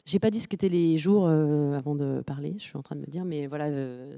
J'ai 0.05 0.19
pas 0.19 0.31
dit 0.31 0.39
ce 0.39 0.47
qu'étaient 0.47 0.69
les 0.69 0.97
jours 0.97 1.27
euh, 1.27 1.73
avant 1.73 1.95
de 1.95 2.21
parler, 2.25 2.55
je 2.57 2.63
suis 2.63 2.77
en 2.77 2.81
train 2.81 2.95
de 2.95 3.01
me 3.01 3.05
dire, 3.05 3.25
mais 3.25 3.47
voilà, 3.47 3.65
euh, 3.65 4.17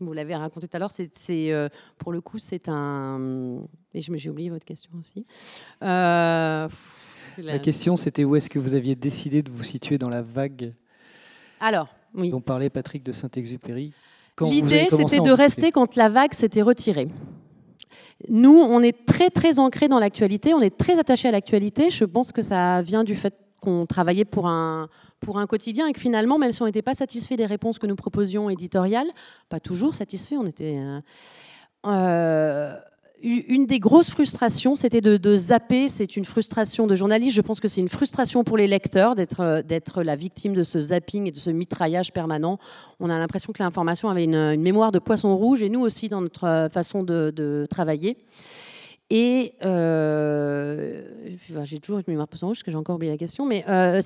vous 0.00 0.12
l'avez 0.12 0.34
raconté 0.34 0.68
tout 0.68 0.76
à 0.76 0.80
l'heure, 0.80 0.90
c'est, 0.90 1.10
euh, 1.52 1.68
pour 1.98 2.12
le 2.12 2.20
coup, 2.20 2.38
c'est 2.38 2.68
un. 2.68 3.60
Et 3.94 4.00
j'ai 4.00 4.30
oublié 4.30 4.50
votre 4.50 4.64
question 4.64 4.90
aussi. 5.00 5.24
Euh, 5.82 6.68
la... 7.38 7.58
question, 7.58 7.96
c'était 7.96 8.24
où 8.24 8.36
est-ce 8.36 8.50
que 8.50 8.58
vous 8.58 8.74
aviez 8.74 8.94
décidé 8.94 9.42
de 9.42 9.50
vous 9.50 9.62
situer 9.62 9.98
dans 9.98 10.08
la 10.08 10.22
vague 10.22 10.74
Alors, 11.60 11.88
oui. 12.14 12.30
dont 12.30 12.40
parlait 12.40 12.70
Patrick 12.70 13.02
de 13.02 13.12
Saint-Exupéry? 13.12 13.92
L'idée, 14.40 14.88
c'était 14.90 15.20
de 15.20 15.30
rester 15.30 15.70
quand 15.70 15.94
la 15.94 16.08
vague 16.08 16.34
s'était 16.34 16.62
retirée. 16.62 17.08
Nous, 18.28 18.56
on 18.56 18.80
est 18.82 19.06
très 19.06 19.30
très 19.30 19.58
ancré 19.58 19.86
dans 19.86 19.98
l'actualité, 19.98 20.54
on 20.54 20.60
est 20.60 20.76
très 20.76 20.98
attaché 20.98 21.28
à 21.28 21.30
l'actualité. 21.30 21.90
Je 21.90 22.04
pense 22.04 22.32
que 22.32 22.42
ça 22.42 22.82
vient 22.82 23.04
du 23.04 23.14
fait 23.14 23.34
qu'on 23.64 23.86
travaillait 23.86 24.24
pour 24.24 24.46
un, 24.46 24.88
pour 25.20 25.38
un 25.38 25.46
quotidien 25.46 25.86
et 25.86 25.92
que 25.92 26.00
finalement, 26.00 26.38
même 26.38 26.52
si 26.52 26.62
on 26.62 26.66
n'était 26.66 26.82
pas 26.82 26.94
satisfait 26.94 27.36
des 27.36 27.46
réponses 27.46 27.78
que 27.78 27.86
nous 27.86 27.96
proposions 27.96 28.50
éditoriales, 28.50 29.08
pas 29.48 29.60
toujours 29.60 29.94
satisfait, 29.94 30.36
on 30.36 30.46
était... 30.46 30.78
Euh, 30.78 31.00
euh, 31.86 32.76
une 33.22 33.64
des 33.64 33.78
grosses 33.78 34.10
frustrations, 34.10 34.76
c'était 34.76 35.00
de, 35.00 35.36
zapper. 35.36 35.88
C'est 35.88 36.18
une 36.18 36.26
frustration 36.26 36.86
de 36.86 36.94
journaliste. 36.94 37.34
Je 37.34 37.40
pense 37.40 37.58
que 37.58 37.68
c'est 37.68 37.80
une 37.80 37.88
frustration 37.88 38.44
pour 38.44 38.58
les 38.58 38.66
lecteurs 38.66 39.14
d'être 39.14 39.62
d'être 39.62 40.02
la 40.02 40.14
victime 40.14 40.52
de 40.52 40.62
ce 40.62 40.78
zapping 40.78 41.28
et 41.28 41.30
de 41.30 41.38
ce 41.38 41.48
mitraillage 41.48 42.12
permanent. 42.12 42.58
On 43.00 43.08
a 43.08 43.16
l'impression 43.16 43.54
que 43.54 43.62
l'information 43.62 44.10
avait 44.10 44.24
une, 44.24 44.60
mémoire 44.60 44.92
de 44.92 44.98
poisson 44.98 45.34
rouge 45.38 45.62
et 45.62 45.70
nous 45.70 45.80
aussi 45.80 46.10
dans 46.10 46.20
notre 46.20 46.68
façon 46.70 47.02
de 47.02 47.66
travailler. 47.70 48.18
Et 49.10 49.54
euh, 49.64 51.02
j'ai 51.64 51.78
toujours 51.78 51.98
une 51.98 52.04
mémoire 52.08 52.28
poisson 52.28 52.46
rouge, 52.46 52.58
parce 52.58 52.62
que 52.62 52.70
j'ai 52.70 52.76
encore 52.76 52.96
oublié 52.96 53.12
la 53.12 53.18
question, 53.18 53.44
mais 53.44 53.64
euh, 53.68 54.00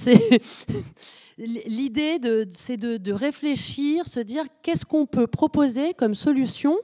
l'idée, 1.38 2.18
c'est 2.50 2.76
de, 2.76 3.12
réfléchir, 3.12 4.08
se 4.08 4.20
dire 4.20 4.44
qu'est-ce 4.62 4.84
qu'on 4.84 5.06
peut 5.06 5.28
proposer 5.28 5.94
comme 5.94 6.14
solution 6.14 6.76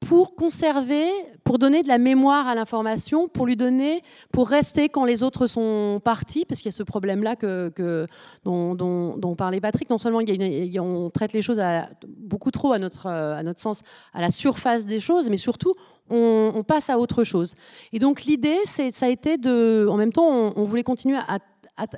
pour 0.00 0.34
conserver, 0.34 1.08
pour 1.44 1.60
donner 1.60 1.84
de 1.84 1.88
la 1.88 1.98
mémoire 1.98 2.48
à 2.48 2.56
l'information, 2.56 3.28
pour 3.28 3.46
lui 3.46 3.56
donner, 3.56 4.02
pour 4.32 4.48
rester 4.48 4.88
quand 4.88 5.04
les 5.04 5.22
autres 5.22 5.46
sont 5.46 6.00
partis, 6.04 6.44
parce 6.44 6.60
qu'il 6.60 6.72
y 6.72 6.74
a 6.74 6.76
ce 6.76 6.82
problème-là 6.82 7.36
que, 7.36 8.08
dont, 8.42 8.74
dont, 8.74 9.36
parlait 9.36 9.60
Patrick. 9.60 9.88
Non 9.90 9.98
seulement 9.98 10.18
il 10.18 10.28
y 10.28 10.78
a 10.78 10.82
on 10.82 11.08
traite 11.10 11.32
les 11.32 11.40
choses 11.40 11.60
à, 11.60 11.88
beaucoup 12.04 12.50
trop 12.50 12.72
à 12.72 12.80
notre, 12.80 13.06
à 13.06 13.44
notre 13.44 13.60
sens 13.60 13.82
à 14.12 14.20
la 14.20 14.30
surface 14.30 14.86
des 14.86 14.98
choses, 14.98 15.30
mais 15.30 15.36
surtout 15.36 15.74
on, 16.10 16.62
passe 16.66 16.90
à 16.90 16.98
autre 16.98 17.24
chose. 17.24 17.54
Et 17.92 17.98
donc 17.98 18.22
l'idée, 18.24 18.58
ça 18.64 19.06
a 19.06 19.08
été 19.08 19.38
de, 19.38 19.86
en 19.88 19.96
même 19.96 20.12
temps, 20.12 20.52
on, 20.56 20.64
voulait 20.64 20.82
continuer 20.82 21.16
à, 21.16 21.38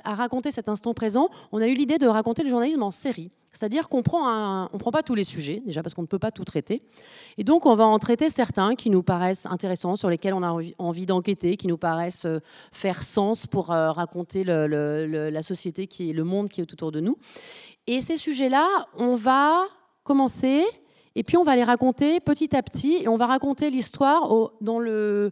raconter 0.05 0.51
cet 0.51 0.69
instant 0.69 0.93
présent. 0.93 1.27
On 1.51 1.61
a 1.61 1.67
eu 1.67 1.75
l'idée 1.75 1.97
de 1.97 2.07
raconter 2.07 2.43
le 2.43 2.49
journalisme 2.49 2.81
en 2.81 2.91
série, 2.91 3.29
c'est-à-dire 3.51 3.89
qu'on 3.89 4.03
prend, 4.03 4.69
prend 4.79 4.91
pas 4.91 5.03
tous 5.03 5.15
les 5.15 5.25
sujets 5.25 5.61
déjà 5.65 5.83
parce 5.83 5.93
qu'on 5.93 6.01
ne 6.01 6.07
peut 6.07 6.19
pas 6.19 6.31
tout 6.31 6.45
traiter, 6.45 6.81
et 7.37 7.43
donc 7.43 7.65
on 7.65 7.75
va 7.75 7.85
en 7.85 7.99
traiter 7.99 8.29
certains 8.29 8.75
qui 8.75 8.89
nous 8.89 9.03
paraissent 9.03 9.45
intéressants, 9.45 9.97
sur 9.97 10.09
lesquels 10.09 10.33
on 10.33 10.43
a 10.43 10.61
envie 10.77 11.05
d'enquêter, 11.05 11.57
qui 11.57 11.67
nous 11.67 11.77
paraissent 11.77 12.25
euh, 12.25 12.39
faire 12.71 13.03
sens 13.03 13.47
pour 13.47 13.71
euh, 13.71 13.91
raconter 13.91 14.43
la 14.45 15.43
société 15.43 15.87
qui 15.87 16.09
est 16.09 16.13
le 16.13 16.23
monde 16.23 16.49
qui 16.49 16.61
est 16.61 16.71
autour 16.71 16.91
de 16.91 17.01
nous. 17.01 17.17
Et 17.87 18.01
ces 18.01 18.17
sujets-là, 18.17 18.87
on 18.97 19.15
va 19.15 19.67
commencer 20.03 20.63
et 21.15 21.23
puis 21.23 21.37
on 21.37 21.43
va 21.43 21.55
les 21.55 21.63
raconter 21.63 22.19
petit 22.19 22.55
à 22.55 22.61
petit, 22.61 23.03
et 23.03 23.07
on 23.07 23.17
va 23.17 23.25
raconter 23.25 23.69
l'histoire 23.69 24.29
dans 24.61 24.79
le 24.79 25.29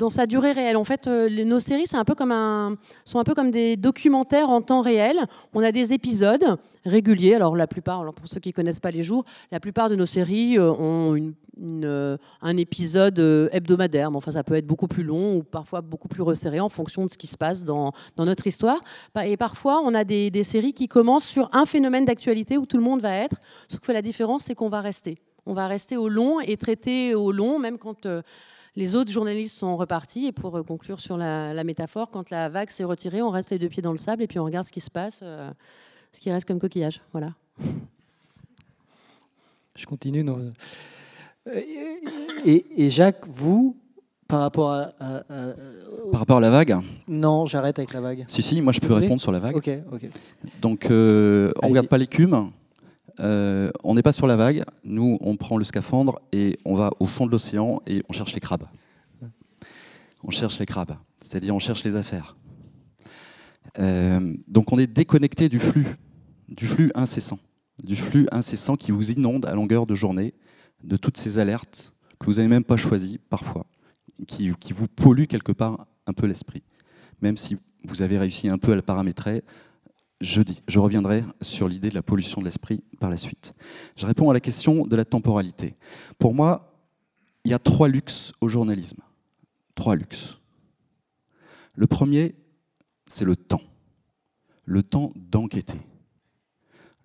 dans 0.00 0.10
sa 0.10 0.26
durée 0.26 0.52
réelle. 0.52 0.78
En 0.78 0.84
fait, 0.84 1.06
euh, 1.06 1.28
nos 1.44 1.60
séries 1.60 1.86
c'est 1.86 1.98
un 1.98 2.04
peu 2.04 2.14
comme 2.14 2.76
sont 3.04 3.18
un 3.18 3.24
peu 3.24 3.34
comme 3.34 3.50
des 3.50 3.76
documentaires 3.76 4.48
en 4.48 4.62
temps 4.62 4.80
réel. 4.80 5.20
On 5.52 5.62
a 5.62 5.72
des 5.72 5.92
épisodes 5.92 6.56
réguliers. 6.86 7.34
Alors 7.34 7.54
la 7.54 7.66
plupart, 7.66 8.00
alors 8.00 8.14
pour 8.14 8.26
ceux 8.26 8.40
qui 8.40 8.52
connaissent 8.52 8.80
pas 8.80 8.90
les 8.90 9.02
jours, 9.02 9.24
la 9.52 9.60
plupart 9.60 9.90
de 9.90 9.96
nos 9.96 10.06
séries 10.06 10.58
euh, 10.58 10.72
ont 10.72 11.32
euh, 11.84 12.16
un 12.40 12.56
épisode 12.56 13.18
hebdomadaire. 13.52 14.10
Mais 14.10 14.16
enfin, 14.16 14.32
ça 14.32 14.42
peut 14.42 14.54
être 14.54 14.66
beaucoup 14.66 14.88
plus 14.88 15.02
long 15.02 15.36
ou 15.36 15.42
parfois 15.42 15.82
beaucoup 15.82 16.08
plus 16.08 16.22
resserré 16.22 16.60
en 16.60 16.70
fonction 16.70 17.04
de 17.04 17.10
ce 17.10 17.18
qui 17.18 17.26
se 17.26 17.36
passe 17.36 17.64
dans, 17.64 17.92
notre 18.16 18.46
histoire. 18.46 18.80
Et 19.22 19.36
parfois, 19.36 19.82
on 19.84 19.94
a 19.94 20.04
des, 20.04 20.44
séries 20.44 20.72
qui 20.72 20.88
commencent 20.88 21.26
sur 21.26 21.50
un 21.52 21.66
phénomène 21.66 22.06
d'actualité 22.06 22.56
où 22.56 22.64
tout 22.64 22.78
le 22.78 22.82
monde 22.82 23.02
va 23.02 23.14
être. 23.14 23.36
Sauf 23.68 23.80
que 23.80 23.92
la 23.92 24.00
différence, 24.00 24.44
c'est 24.44 24.54
qu'on 24.54 24.70
va 24.70 24.80
rester. 24.80 25.18
On 25.44 25.52
va 25.52 25.66
rester 25.66 25.98
au 25.98 26.08
long 26.08 26.40
et 26.40 26.56
traiter 26.56 27.14
au 27.14 27.32
long, 27.32 27.58
même 27.58 27.76
quand 27.76 28.06
Les 28.80 28.96
autres 28.96 29.12
journalistes 29.12 29.58
sont 29.58 29.76
repartis. 29.76 30.24
Et 30.24 30.32
pour 30.32 30.64
conclure 30.66 31.00
sur 31.00 31.18
la, 31.18 31.64
métaphore, 31.64 32.10
quand 32.10 32.30
la 32.30 32.48
vague 32.48 32.70
s'est 32.70 32.84
retirée, 32.84 33.20
on 33.20 33.28
reste 33.28 33.50
les 33.50 33.58
deux 33.58 33.68
pieds 33.68 33.82
dans 33.82 33.92
le 33.92 33.98
sable 33.98 34.22
et 34.22 34.26
puis 34.26 34.38
on 34.38 34.44
regarde 34.44 34.66
ce 34.66 34.72
qui 34.72 34.80
se 34.80 34.90
passe, 34.90 35.18
ce 35.20 36.20
qui 36.20 36.32
reste 36.32 36.48
comme 36.48 36.58
coquillage. 36.58 37.02
Voilà. 37.12 37.34
Je 39.76 39.84
continue. 39.84 40.24
Non. 40.24 40.50
Et, 42.46 42.88
Jacques, 42.88 43.26
vous, 43.28 43.76
par 44.26 44.40
rapport 44.40 44.72
à, 44.72 44.94
Par 46.10 46.20
rapport 46.20 46.38
à 46.38 46.40
la 46.40 46.50
vague 46.50 46.78
Non, 47.06 47.44
j'arrête 47.46 47.78
avec 47.78 47.92
la 47.92 48.00
vague. 48.00 48.24
Si, 48.28 48.40
si, 48.40 48.62
moi 48.62 48.72
je 48.72 48.80
peux 48.80 48.94
répondre 48.94 49.20
sur 49.20 49.30
la 49.30 49.40
vague. 49.40 49.56
Ok, 49.56 49.68
ok. 49.92 50.08
Donc, 50.62 50.90
euh, 50.90 51.52
on 51.62 51.66
ne 51.66 51.72
regarde 51.72 51.88
pas 51.88 51.98
l'écume, 51.98 52.50
euh, 53.20 53.70
on 53.84 53.94
n'est 53.94 54.02
pas 54.02 54.12
sur 54.12 54.26
la 54.26 54.36
vague. 54.36 54.64
Nous, 54.84 55.18
on 55.20 55.36
prend 55.36 55.58
le 55.58 55.64
scaphandre 55.64 56.20
et 56.32 56.58
on 56.64 56.74
va 56.74 56.90
au 57.00 57.06
fond 57.06 57.26
de 57.26 57.30
l'océan 57.30 57.82
et 57.86 58.02
on 58.08 58.12
cherche 58.12 58.34
les 58.34 58.40
crabes. 58.40 58.66
On 60.22 60.30
cherche 60.30 60.58
les 60.58 60.66
crabes, 60.66 60.96
c'est-à-dire 61.22 61.54
on 61.54 61.60
cherche 61.60 61.82
les 61.84 61.96
affaires. 61.96 62.36
Euh, 63.78 64.34
donc, 64.48 64.72
on 64.72 64.78
est 64.78 64.86
déconnecté 64.86 65.48
du 65.48 65.60
flux, 65.60 65.86
du 66.48 66.66
flux 66.66 66.90
incessant, 66.94 67.38
du 67.82 67.96
flux 67.96 68.26
incessant 68.32 68.76
qui 68.76 68.90
vous 68.90 69.12
inonde 69.12 69.46
à 69.46 69.54
longueur 69.54 69.86
de 69.86 69.94
journée 69.94 70.34
de 70.84 70.96
toutes 70.96 71.16
ces 71.16 71.38
alertes 71.38 71.92
que 72.18 72.26
vous 72.26 72.34
n'avez 72.34 72.48
même 72.48 72.64
pas 72.64 72.76
choisies 72.76 73.18
parfois, 73.30 73.66
qui, 74.26 74.50
vous 74.50 74.88
polluent 74.88 75.26
quelque 75.26 75.52
part 75.52 75.86
un 76.06 76.12
peu 76.12 76.26
l'esprit. 76.26 76.62
Même 77.22 77.36
si 77.36 77.56
vous 77.84 78.02
avez 78.02 78.18
réussi 78.18 78.48
un 78.48 78.58
peu 78.58 78.72
à 78.72 78.74
le 78.74 78.82
paramétrer, 78.82 79.42
je, 80.20 80.78
reviendrai 80.78 81.24
sur 81.40 81.68
l'idée 81.68 81.90
de 81.90 81.94
la 81.94 82.02
pollution 82.02 82.40
de 82.40 82.46
l'esprit 82.46 82.82
par 82.98 83.10
la 83.10 83.16
suite. 83.16 83.54
Je 83.96 84.06
réponds 84.06 84.30
à 84.30 84.34
la 84.34 84.40
question 84.40 84.86
de 84.86 84.96
la 84.96 85.04
temporalité. 85.04 85.76
Pour 86.18 86.34
moi, 86.34 86.74
il 87.44 87.50
y 87.50 87.54
a 87.54 87.58
trois 87.58 87.88
luxes 87.88 88.32
au 88.40 88.48
journalisme. 88.48 89.02
Trois 89.74 89.96
luxes. 89.96 90.38
Le 91.74 91.86
premier, 91.86 92.34
c'est 93.06 93.24
le 93.24 93.36
temps. 93.36 93.62
Le 94.64 94.82
temps 94.82 95.12
d'enquêter. 95.16 95.80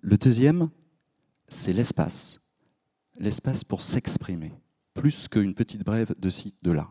Le 0.02 0.18
deuxième, 0.18 0.70
c'est 1.48 1.74
l'espace 1.74 2.40
l'espace 3.20 3.64
pour 3.64 3.82
s'exprimer, 3.82 4.52
plus 4.94 5.28
qu'une 5.28 5.54
petite 5.54 5.84
brève 5.84 6.14
de 6.18 6.30
ci, 6.30 6.54
de 6.62 6.72
là. 6.72 6.90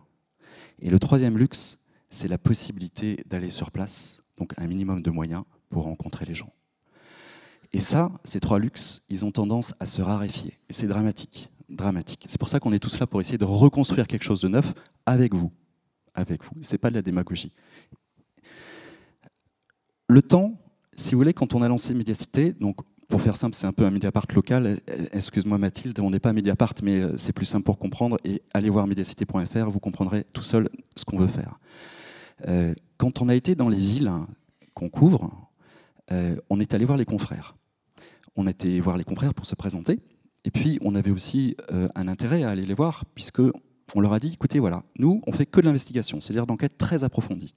Et 0.79 0.91
le 0.91 0.99
troisième 0.99 1.39
luxe, 1.39 1.79
c'est 2.11 2.29
la 2.29 2.39
possibilité 2.39 3.23
d'aller 3.27 3.51
sur 3.51 3.71
place, 3.71 4.21
donc 4.37 4.53
un 4.59 4.67
minimum 4.67 5.03
de 5.03 5.11
moyens 5.11 5.45
pour 5.71 5.85
rencontrer 5.85 6.25
les 6.25 6.35
gens. 6.35 6.53
Et 7.73 7.81
ça, 7.81 8.13
ces 8.23 8.39
trois 8.39 8.59
luxes, 8.59 9.03
ils 9.09 9.25
ont 9.25 9.33
tendance 9.33 9.75
à 9.81 9.87
se 9.87 10.01
raréfier. 10.01 10.59
Et 10.69 10.73
c'est 10.73 10.87
dramatique, 10.87 11.51
dramatique. 11.69 12.25
C'est 12.29 12.39
pour 12.39 12.49
ça 12.49 12.61
qu'on 12.61 12.73
est 12.73 12.79
tous 12.79 13.01
là 13.01 13.07
pour 13.07 13.21
essayer 13.21 13.39
de 13.39 13.45
reconstruire 13.45 14.07
quelque 14.07 14.23
chose 14.23 14.41
de 14.41 14.49
neuf 14.49 14.73
avec 15.07 15.35
vous. 15.35 15.51
Avec 16.15 16.45
vous. 16.45 16.53
Ce 16.63 16.73
n'est 16.73 16.79
pas 16.79 16.91
de 16.91 16.95
la 16.95 17.03
démagogie. 17.03 17.53
Le 20.09 20.23
temps, 20.23 20.55
si 20.97 21.13
vous 21.13 21.19
voulez, 21.19 21.33
quand 21.33 21.55
on 21.55 21.63
a 21.63 21.69
lancé 21.69 21.95
Médiacité, 21.95 22.53
donc 22.53 22.77
pour 23.09 23.21
faire 23.21 23.37
simple, 23.37 23.57
c'est 23.57 23.67
un 23.67 23.73
peu 23.73 23.85
un 23.85 23.91
Mediapart 23.91 24.27
local. 24.35 24.79
Excuse-moi 25.13 25.59
Mathilde, 25.59 25.99
on 26.01 26.11
n'est 26.11 26.21
pas 26.21 26.33
Mediapart, 26.33 26.75
mais 26.83 27.01
euh, 27.01 27.17
c'est 27.17 27.33
plus 27.33 27.47
simple 27.47 27.65
pour 27.65 27.79
comprendre. 27.79 28.19
Et 28.25 28.43
allez 28.53 28.71
voir 28.71 28.87
mediacité.fr, 28.87 29.71
vous 29.71 29.81
comprendrez 29.81 30.25
tout 30.33 30.43
seul 30.43 30.69
ce 30.97 31.05
qu'on 31.05 31.19
veut 31.19 31.29
faire. 31.29 31.59
Euh, 32.49 32.75
quand 32.97 33.21
on 33.21 33.29
a 33.29 33.35
été 33.35 33.55
dans 33.55 33.69
les 33.69 33.79
villes 33.79 34.13
qu'on 34.75 34.89
couvre, 34.89 35.44
euh, 36.13 36.37
on 36.51 36.61
est 36.61 36.75
allé 36.75 36.85
voir 36.85 36.99
les 36.99 37.05
confrères. 37.05 37.57
On 38.37 38.47
été 38.47 38.81
voir 38.81 38.97
les 38.97 39.05
confrères 39.05 39.35
pour 39.35 39.47
se 39.47 39.55
présenter. 39.55 40.01
Et 40.45 40.51
puis, 40.51 40.79
on 40.83 40.95
avait 40.95 41.11
aussi 41.11 41.57
un 41.71 42.09
intérêt 42.09 42.43
à 42.43 42.51
aller 42.51 42.67
les 42.67 42.75
voir, 42.75 43.05
puisque 43.15 43.41
on 43.95 44.01
leur 44.01 44.13
a 44.13 44.19
dit, 44.19 44.33
écoutez, 44.35 44.59
voilà, 44.59 44.83
nous, 44.99 45.23
on 45.27 45.33
fait 45.33 45.47
que 45.47 45.61
de 45.61 45.67
l'investigation, 45.67 46.21
c'est-à-dire 46.21 46.47
d'enquête 46.47 46.77
très 46.77 47.05
approfondie. 47.05 47.55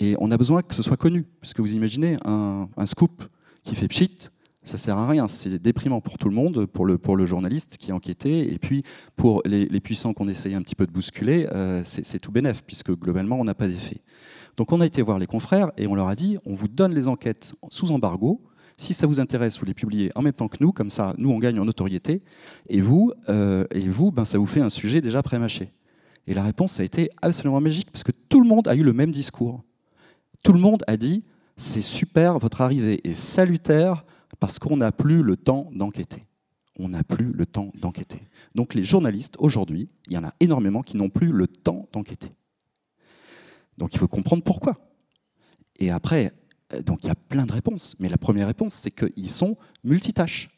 Et 0.00 0.16
on 0.18 0.30
a 0.30 0.36
besoin 0.36 0.62
que 0.62 0.74
ce 0.74 0.82
soit 0.82 0.96
connu, 0.96 1.24
puisque 1.40 1.60
vous 1.60 1.74
imaginez 1.74 2.16
un, 2.24 2.68
un 2.76 2.86
scoop 2.86 3.24
qui 3.62 3.74
fait 3.74 3.88
pchit, 3.88 4.28
ça 4.64 4.76
sert 4.76 4.96
à 4.96 5.08
rien. 5.08 5.28
C'est 5.28 5.58
déprimant 5.58 6.00
pour 6.00 6.18
tout 6.18 6.28
le 6.28 6.34
monde, 6.34 6.66
pour 6.66 6.86
le, 6.86 6.98
pour 6.98 7.16
le 7.16 7.26
journaliste 7.26 7.76
qui 7.78 7.92
enquêtait, 7.92 8.40
et 8.40 8.58
puis 8.58 8.82
pour 9.16 9.42
les, 9.44 9.66
puissants 9.80 10.14
qu'on 10.14 10.28
essaye 10.28 10.54
un 10.54 10.62
petit 10.62 10.74
peu 10.74 10.86
de 10.86 10.92
bousculer, 10.92 11.48
euh, 11.52 11.82
c'est 11.84 12.18
tout 12.18 12.30
bénef, 12.30 12.62
puisque 12.62 12.92
globalement, 12.92 13.40
on 13.40 13.44
n'a 13.44 13.54
pas 13.54 13.66
d'effet. 13.66 14.02
Donc 14.56 14.72
on 14.72 14.80
a 14.80 14.86
été 14.86 15.02
voir 15.02 15.18
les 15.18 15.26
confrères 15.26 15.72
et 15.76 15.86
on 15.86 15.94
leur 15.94 16.08
a 16.08 16.14
dit, 16.14 16.38
on 16.44 16.54
vous 16.54 16.68
donne 16.68 16.94
les 16.94 17.08
enquêtes 17.08 17.54
sous 17.70 17.90
embargo. 17.90 18.42
Si 18.76 18.94
ça 18.94 19.06
vous 19.06 19.20
intéresse, 19.20 19.58
vous 19.58 19.64
les 19.64 19.74
publiez 19.74 20.10
en 20.14 20.22
même 20.22 20.32
temps 20.32 20.48
que 20.48 20.58
nous, 20.60 20.72
comme 20.72 20.90
ça, 20.90 21.14
nous, 21.18 21.30
on 21.30 21.38
gagne 21.38 21.58
en 21.58 21.64
notoriété, 21.64 22.22
et 22.68 22.80
vous, 22.80 23.12
euh, 23.28 23.64
et 23.70 23.88
vous 23.88 24.12
ben, 24.12 24.24
ça 24.24 24.38
vous 24.38 24.46
fait 24.46 24.60
un 24.60 24.70
sujet 24.70 25.00
déjà 25.00 25.22
pré-mâché. 25.22 25.72
Et 26.26 26.34
la 26.34 26.42
réponse 26.42 26.78
a 26.78 26.84
été 26.84 27.10
absolument 27.20 27.60
magique, 27.60 27.90
parce 27.90 28.04
que 28.04 28.12
tout 28.28 28.40
le 28.40 28.48
monde 28.48 28.68
a 28.68 28.74
eu 28.74 28.82
le 28.82 28.92
même 28.92 29.10
discours. 29.10 29.62
Tout 30.42 30.52
le 30.52 30.58
monde 30.58 30.82
a 30.86 30.96
dit, 30.96 31.24
c'est 31.56 31.82
super, 31.82 32.38
votre 32.38 32.60
arrivée 32.60 33.00
est 33.04 33.14
salutaire, 33.14 34.04
parce 34.42 34.58
qu'on 34.58 34.76
n'a 34.76 34.90
plus 34.90 35.22
le 35.22 35.36
temps 35.36 35.70
d'enquêter. 35.72 36.26
On 36.76 36.88
n'a 36.88 37.04
plus 37.04 37.30
le 37.32 37.46
temps 37.46 37.70
d'enquêter. 37.80 38.26
Donc 38.56 38.74
les 38.74 38.82
journalistes, 38.82 39.36
aujourd'hui, 39.38 39.88
il 40.08 40.14
y 40.14 40.18
en 40.18 40.24
a 40.24 40.34
énormément 40.40 40.82
qui 40.82 40.96
n'ont 40.96 41.10
plus 41.10 41.30
le 41.30 41.46
temps 41.46 41.88
d'enquêter. 41.92 42.32
Donc 43.78 43.94
il 43.94 44.00
faut 44.00 44.08
comprendre 44.08 44.42
pourquoi. 44.42 44.80
Et 45.78 45.92
après, 45.92 46.32
euh, 46.72 46.82
donc 46.82 47.04
il 47.04 47.06
y 47.06 47.10
a 47.10 47.14
plein 47.14 47.46
de 47.46 47.52
réponses. 47.52 47.94
Mais 48.00 48.08
la 48.08 48.18
première 48.18 48.48
réponse, 48.48 48.74
c'est 48.74 48.90
qu'ils 48.90 49.30
sont 49.30 49.56
multitâches. 49.84 50.50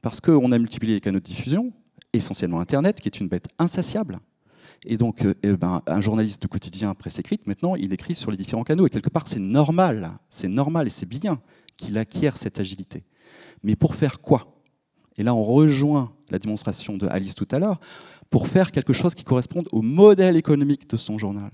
Parce 0.00 0.20
qu'on 0.20 0.52
a 0.52 0.58
multiplié 0.60 0.94
les 0.94 1.00
canaux 1.00 1.18
de 1.18 1.24
diffusion, 1.24 1.72
essentiellement 2.12 2.60
Internet, 2.60 3.00
qui 3.00 3.08
est 3.08 3.18
une 3.18 3.26
bête 3.26 3.48
insatiable. 3.58 4.20
Et 4.84 4.96
donc, 4.96 5.24
euh, 5.24 5.34
eh 5.42 5.56
ben, 5.56 5.82
un 5.88 6.00
journaliste 6.00 6.40
de 6.40 6.46
quotidien 6.46 6.94
presse 6.94 7.18
écrite, 7.18 7.48
maintenant, 7.48 7.74
il 7.74 7.92
écrit 7.92 8.14
sur 8.14 8.30
les 8.30 8.36
différents 8.36 8.62
canaux. 8.62 8.86
Et 8.86 8.90
quelque 8.90 9.10
part, 9.10 9.26
c'est 9.26 9.40
normal. 9.40 10.18
C'est 10.28 10.46
normal 10.46 10.86
et 10.86 10.90
c'est 10.90 11.08
bien 11.08 11.42
qu'il 11.76 11.98
acquiert 11.98 12.36
cette 12.36 12.60
agilité. 12.60 13.02
Mais 13.62 13.76
pour 13.76 13.94
faire 13.94 14.20
quoi? 14.20 14.60
Et 15.16 15.22
là, 15.22 15.34
on 15.34 15.44
rejoint 15.44 16.12
la 16.30 16.38
démonstration 16.38 16.96
de 16.96 17.06
Alice 17.06 17.34
tout 17.34 17.48
à 17.50 17.58
l'heure, 17.58 17.80
pour 18.30 18.48
faire 18.48 18.72
quelque 18.72 18.92
chose 18.92 19.14
qui 19.14 19.24
corresponde 19.24 19.68
au 19.72 19.82
modèle 19.82 20.36
économique 20.36 20.88
de 20.88 20.96
son 20.96 21.18
journal. 21.18 21.50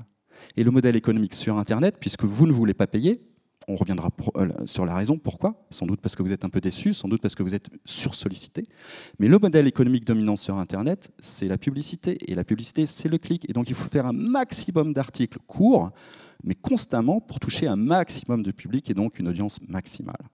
Et 0.57 0.65
le 0.65 0.71
modèle 0.71 0.97
économique 0.97 1.35
sur 1.35 1.59
Internet, 1.59 1.97
puisque 2.01 2.25
vous 2.25 2.47
ne 2.47 2.53
voulez 2.53 2.75
pas 2.75 2.87
payer, 2.87 3.21
on 3.69 3.77
reviendra 3.77 4.11
euh, 4.37 4.49
sur 4.67 4.85
la 4.85 4.95
raison, 4.95 5.19
pourquoi 5.19 5.67
Sans 5.71 5.87
doute 5.87 6.01
parce 6.01 6.17
que 6.17 6.23
vous 6.23 6.33
êtes 6.33 6.45
un 6.45 6.49
peu 6.49 6.61
déçu, 6.61 6.93
sans 6.93 7.09
doute 7.09 7.21
parce 7.21 7.35
que 7.35 7.43
vous 7.43 7.55
êtes 7.55 7.69
sursollicité. 7.85 8.67
Mais 9.19 9.29
le 9.29 9.39
modèle 9.39 9.67
économique 9.67 10.05
dominant 10.05 10.37
sur 10.37 10.57
Internet, 10.57 11.13
c'est 11.19 11.47
la 11.47 11.59
publicité. 11.59 12.19
Et 12.31 12.35
la 12.35 12.45
publicité, 12.45 12.87
c'est 12.87 13.09
le 13.09 13.19
clic. 13.19 13.49
Et 13.49 13.53
donc 13.53 13.69
il 13.69 13.75
faut 13.75 13.89
faire 13.89 14.07
un 14.07 14.13
maximum 14.13 14.93
d'articles 14.93 15.39
courts, 15.47 15.91
mais 16.43 16.55
constamment 16.55 17.21
pour 17.21 17.39
toucher 17.39 17.67
un 17.67 17.77
maximum 17.77 18.43
de 18.43 18.51
public 18.51 18.91
et 18.91 18.95
donc 18.95 19.19
une 19.19 19.29
audience 19.29 19.61
maximale. 19.69 20.31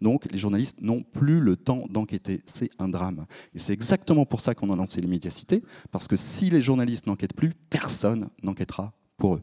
Donc 0.00 0.30
les 0.30 0.38
journalistes 0.38 0.80
n'ont 0.80 1.02
plus 1.02 1.40
le 1.40 1.56
temps 1.56 1.86
d'enquêter. 1.88 2.42
C'est 2.46 2.70
un 2.78 2.88
drame. 2.88 3.26
Et 3.54 3.58
c'est 3.58 3.72
exactement 3.72 4.26
pour 4.26 4.40
ça 4.40 4.54
qu'on 4.54 4.68
a 4.70 4.76
lancé 4.76 5.00
les 5.00 5.08
médiacités, 5.08 5.62
parce 5.90 6.08
que 6.08 6.16
si 6.16 6.50
les 6.50 6.60
journalistes 6.60 7.06
n'enquêtent 7.06 7.34
plus, 7.34 7.52
personne 7.70 8.28
n'enquêtera 8.42 8.92
pour 9.16 9.36
eux. 9.36 9.42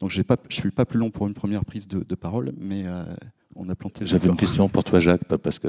Donc 0.00 0.10
je 0.10 0.20
ne 0.20 0.50
suis 0.50 0.70
pas 0.70 0.84
plus 0.84 0.98
long 0.98 1.10
pour 1.10 1.26
une 1.26 1.34
première 1.34 1.64
prise 1.64 1.88
de, 1.88 2.14
parole, 2.14 2.52
mais 2.58 2.84
euh, 2.86 3.04
on 3.54 3.68
a 3.68 3.74
planté. 3.74 4.06
J'avais 4.06 4.28
une 4.28 4.36
question 4.36 4.68
pour 4.68 4.84
toi, 4.84 4.98
Jacques, 4.98 5.24
parce 5.24 5.58
que 5.58 5.68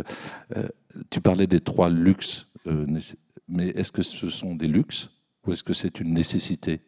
euh, 0.55 0.67
tu 1.09 1.21
parlais 1.21 1.47
des 1.47 1.59
trois 1.59 1.89
luxes, 1.89 2.47
euh, 2.67 2.85
mais 3.47 3.67
est-ce 3.69 3.91
que 3.91 4.01
ce 4.01 4.29
sont 4.29 4.55
des 4.55 4.67
luxes 4.67 5.09
ou 5.45 5.53
est-ce 5.53 5.63
que 5.63 5.73
c'est 5.73 5.99
une 5.99 6.13
nécessité? 6.13 6.81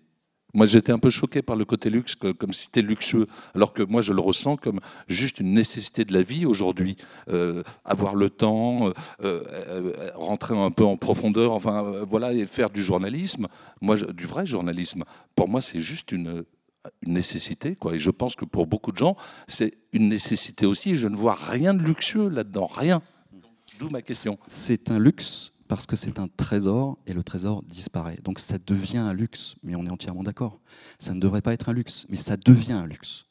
Moi, 0.53 0.65
j'étais 0.65 0.91
un 0.91 0.99
peu 0.99 1.09
choqué 1.09 1.41
par 1.41 1.55
le 1.55 1.65
côté 1.65 1.89
luxe, 1.89 2.15
comme 2.15 2.53
si 2.53 2.65
c'était 2.65 2.81
luxueux, 2.81 3.27
alors 3.53 3.73
que 3.73 3.83
moi, 3.83 4.01
je 4.01 4.13
le 4.13 4.21
ressens 4.21 4.57
comme 4.57 4.79
juste 5.07 5.39
une 5.39 5.53
nécessité 5.53 6.05
de 6.05 6.13
la 6.13 6.23
vie 6.23 6.45
aujourd'hui. 6.45 6.97
Euh, 7.29 7.61
avoir 7.85 8.15
le 8.15 8.29
temps, 8.29 8.87
euh, 8.87 8.93
euh, 9.23 9.93
rentrer 10.15 10.57
un 10.57 10.71
peu 10.71 10.83
en 10.83 10.97
profondeur, 10.97 11.53
enfin, 11.53 12.03
voilà, 12.09 12.33
et 12.33 12.47
faire 12.47 12.69
du 12.69 12.81
journalisme, 12.81 13.47
moi, 13.81 13.95
du 13.95 14.25
vrai 14.25 14.45
journalisme, 14.45 15.03
pour 15.35 15.47
moi, 15.47 15.61
c'est 15.61 15.81
juste 15.81 16.11
une, 16.11 16.43
nécessité, 17.05 17.75
quoi. 17.75 17.95
Et 17.95 17.99
je 17.99 18.09
pense 18.09 18.35
que 18.35 18.45
pour 18.45 18.65
beaucoup 18.65 18.93
de 18.93 18.97
gens, 18.97 19.17
c'est 19.47 19.73
une 19.91 20.07
nécessité 20.07 20.65
aussi, 20.65 20.91
et 20.91 20.95
je 20.95 21.09
ne 21.09 21.15
vois 21.15 21.35
rien 21.35 21.73
de 21.73 21.83
luxueux 21.83 22.29
là-dedans, 22.29 22.67
rien. 22.67 23.01
D'où 23.79 23.89
ma 23.89 24.01
question. 24.01 24.39
C'est 24.47 24.89
un 24.89 24.97
luxe 24.97 25.51
parce 25.69 25.85
que 25.85 25.95
c'est 25.95 26.19
un 26.19 26.27
trésor 26.27 26.97
et 27.05 27.13
le 27.13 27.23
trésor 27.23 27.63
disparaît. 27.63 28.17
Donc 28.23 28.39
ça 28.39 28.57
devient 28.57 28.97
un 28.97 29.13
luxe, 29.13 29.55
mais 29.63 29.75
on 29.77 29.85
est 29.85 29.91
entièrement 29.91 30.23
d'accord. 30.23 30.59
Ça 30.97 31.13
ne 31.13 31.19
devrait 31.19 31.43
pas 31.43 31.53
être 31.53 31.69
un 31.69 31.73
luxe, 31.73 32.07
mais 32.09 32.17
ça 32.17 32.35
devient 32.35 32.73
un 32.73 32.87
luxe. 32.87 33.25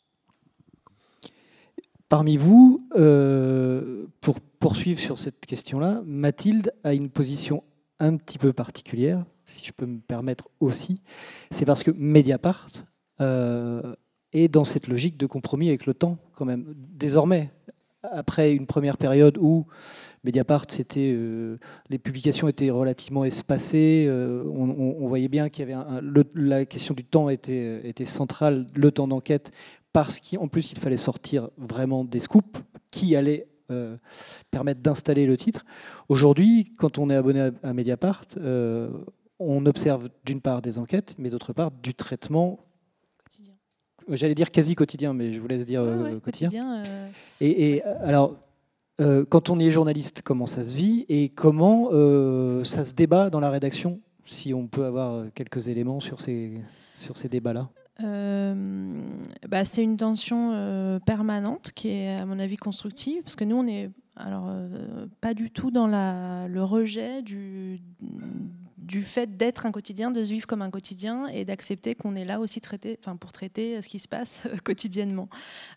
Parmi 2.09 2.37
vous, 2.37 2.87
euh, 2.97 4.07
pour 4.21 4.41
poursuivre 4.41 5.01
sur 5.01 5.19
cette 5.19 5.45
question-là, 5.47 6.01
Mathilde 6.07 6.73
a 6.85 6.95
une 6.95 7.11
position 7.11 7.65
un 7.99 8.17
petit 8.17 8.39
peu 8.39 8.53
particulière, 8.53 9.25
si 9.45 9.67
je 9.67 9.73
peux 9.73 9.87
me 9.87 9.99
permettre 9.99 10.49
aussi. 10.61 11.03
C'est 11.51 11.65
parce 11.65 11.83
que 11.83 11.91
Mediapart 11.91 12.69
euh, 13.21 13.97
est 14.33 14.47
dans 14.47 14.65
cette 14.65 14.87
logique 14.87 15.17
de 15.17 15.27
compromis 15.27 15.69
avec 15.69 15.87
le 15.87 15.93
temps, 15.93 16.19
quand 16.35 16.45
même. 16.45 16.73
Désormais, 16.77 17.51
après 18.03 18.53
une 18.53 18.67
première 18.67 18.97
période 18.97 19.37
où 19.41 19.67
Mediapart, 20.25 20.67
c'était 20.69 21.17
les 21.89 21.99
publications 21.99 22.49
étaient 22.49 22.71
relativement 22.71 23.25
espacées. 23.25 24.09
On, 24.11 25.07
voyait 25.09 25.29
bien 25.29 25.49
qu'il 25.49 25.69
y 25.69 25.73
avait 25.73 25.85
la 26.35 26.65
question 26.65 26.95
du 26.95 27.05
temps 27.05 27.29
était, 27.29 27.87
était 27.89 28.05
centrale, 28.05 28.67
le 28.75 28.91
temps 28.91 29.09
d'enquête, 29.09 29.53
parce 29.93 30.21
qu'en 30.21 30.49
plus 30.49 30.73
il 30.73 30.79
fallait 30.79 30.97
sortir 30.97 31.51
vraiment 31.57 32.05
des 32.05 32.21
scoops 32.21 32.61
qui 32.91 33.17
allaient 33.17 33.47
permettre 34.51 34.81
d'installer 34.81 35.27
le 35.27 35.37
titre. 35.37 35.65
Aujourd'hui, 36.09 36.73
quand 36.79 36.99
on 36.99 37.11
est 37.11 37.17
abonné 37.17 37.51
à, 37.63 37.73
Mediapart, 37.73 38.25
on 39.39 39.67
observe 39.67 40.09
d'une 40.25 40.41
part 40.41 40.63
des 40.63 40.79
enquêtes, 40.79 41.15
mais 41.19 41.31
d'autre 41.31 41.53
part 41.53 41.71
du 41.71 41.95
traitement 41.95 42.59
quotidien. 43.23 43.55
J'allais 44.09 44.35
dire 44.35 44.51
quasi 44.51 44.75
quotidien, 44.75 45.13
mais 45.13 45.33
je 45.33 45.41
vous 45.41 45.49
laisse 45.49 45.65
dire 45.65 45.83
euh, 45.83 46.19
quotidien. 46.19 46.83
Euh. 46.85 47.09
Et, 47.41 47.83
alors, 47.83 48.37
euh, 49.01 49.25
quand 49.29 49.51
on 49.51 49.59
est 49.59 49.71
journaliste, 49.71 50.23
comment 50.23 50.47
ça 50.47 50.65
se 50.65 50.77
vit 50.77 51.07
et 51.09 51.29
comment 51.29 51.91
ça 52.65 52.85
se 52.85 52.95
débat 52.95 53.31
dans 53.31 53.41
la 53.41 53.51
rédaction 53.51 54.01
Si 54.25 54.53
on 54.55 54.67
peut 54.67 54.85
avoir 54.85 55.25
quelques 55.35 55.69
éléments 55.69 56.01
sur 56.01 56.21
ces, 56.21 56.61
sur 56.97 57.17
ces 57.17 57.29
débats-là? 57.29 57.69
Bah, 59.49 59.65
c'est 59.65 59.83
une 59.83 59.97
tension 59.97 61.01
permanente 61.05 61.73
qui 61.75 61.89
est, 61.89 62.17
à 62.17 62.27
mon 62.27 62.39
avis, 62.39 62.57
constructive, 62.57 63.23
parce 63.23 63.37
que 63.37 63.45
nous, 63.45 63.57
on 63.57 63.67
est 63.67 63.91
alors 64.17 64.53
pas 65.21 65.35
du 65.35 65.51
tout 65.51 65.71
dans 65.71 65.87
la, 65.87 66.49
le 66.49 66.63
rejet 66.63 67.23
du, 67.23 67.81
du 68.89 69.03
fait 69.03 69.37
d'être 69.37 69.67
un 69.67 69.71
quotidien, 69.71 70.11
de 70.11 70.25
se 70.25 70.33
vivre 70.33 70.47
comme 70.47 70.63
un 70.63 70.71
quotidien 70.71 71.27
et 71.29 71.45
d'accepter 71.45 71.95
qu'on 71.95 72.17
est 72.17 72.25
là 72.25 72.41
aussi 72.41 72.63
traité, 72.63 72.97
enfin, 72.99 73.17
pour 73.17 73.33
traiter 73.33 73.81
ce 73.83 73.89
qui 73.89 73.99
se 73.99 74.09
passe 74.09 74.49
quotidiennement. 74.65 75.29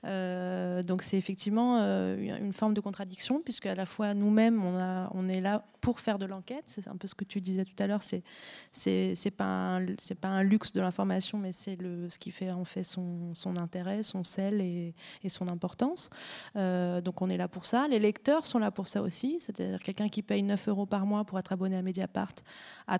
Euh, 0.06 0.82
donc 0.82 1.04
c'est 1.04 1.18
effectivement 1.18 1.80
euh, 1.82 2.16
une 2.18 2.54
forme 2.54 2.74
de 2.74 2.80
contradiction, 2.80 3.42
puisque 3.42 3.66
à 3.66 3.76
la 3.76 3.86
fois 3.86 4.14
nous-mêmes, 4.14 4.64
on, 4.64 5.10
on 5.14 5.28
est 5.28 5.42
là 5.42 5.66
pour 5.82 6.00
faire 6.00 6.20
de 6.20 6.26
l'enquête. 6.26 6.64
C'est 6.68 6.88
un 6.88 6.96
peu 6.96 7.08
ce 7.08 7.16
que 7.16 7.26
tu 7.26 7.42
disais 7.42 7.66
tout 7.66 7.76
à 7.80 7.88
l'heure. 7.88 8.04
C'est 8.04 8.24
c'est 8.72 9.36
pas 9.36 9.80
c'est 9.98 10.20
pas 10.20 10.30
un 10.30 10.44
luxe 10.44 10.72
de 10.72 10.80
l'information, 10.80 11.38
mais 11.38 11.52
c'est 11.52 11.78
ce 12.10 12.18
qui 12.18 12.32
fait 12.32 12.52
en 12.52 12.64
fait 12.64 12.84
son, 12.84 13.34
son 13.34 13.58
intérêt, 13.58 14.04
son 14.04 14.24
sel 14.24 14.62
et, 14.62 14.94
son 15.28 15.48
importance. 15.48 16.10
Euh, 16.56 17.02
donc 17.02 17.22
on 17.22 17.30
est 17.30 17.38
là 17.38 17.48
pour 17.48 17.66
ça. 17.66 17.88
Les 17.88 18.00
lecteurs 18.00 18.46
sont 18.46 18.60
là 18.60 18.72
pour 18.72 18.88
ça 18.88 19.02
aussi. 19.02 19.38
C'est-à-dire 19.40 19.80
quelqu'un 19.82 20.08
qui 20.08 20.22
paye 20.22 20.44
9 20.44 20.68
euros 20.70 20.86
par 20.86 21.06
mois 21.06 21.26
pour 21.26 21.40
être 21.40 21.52
abonné 21.52 21.76
à 21.78 21.82
Mediapart 21.82 22.36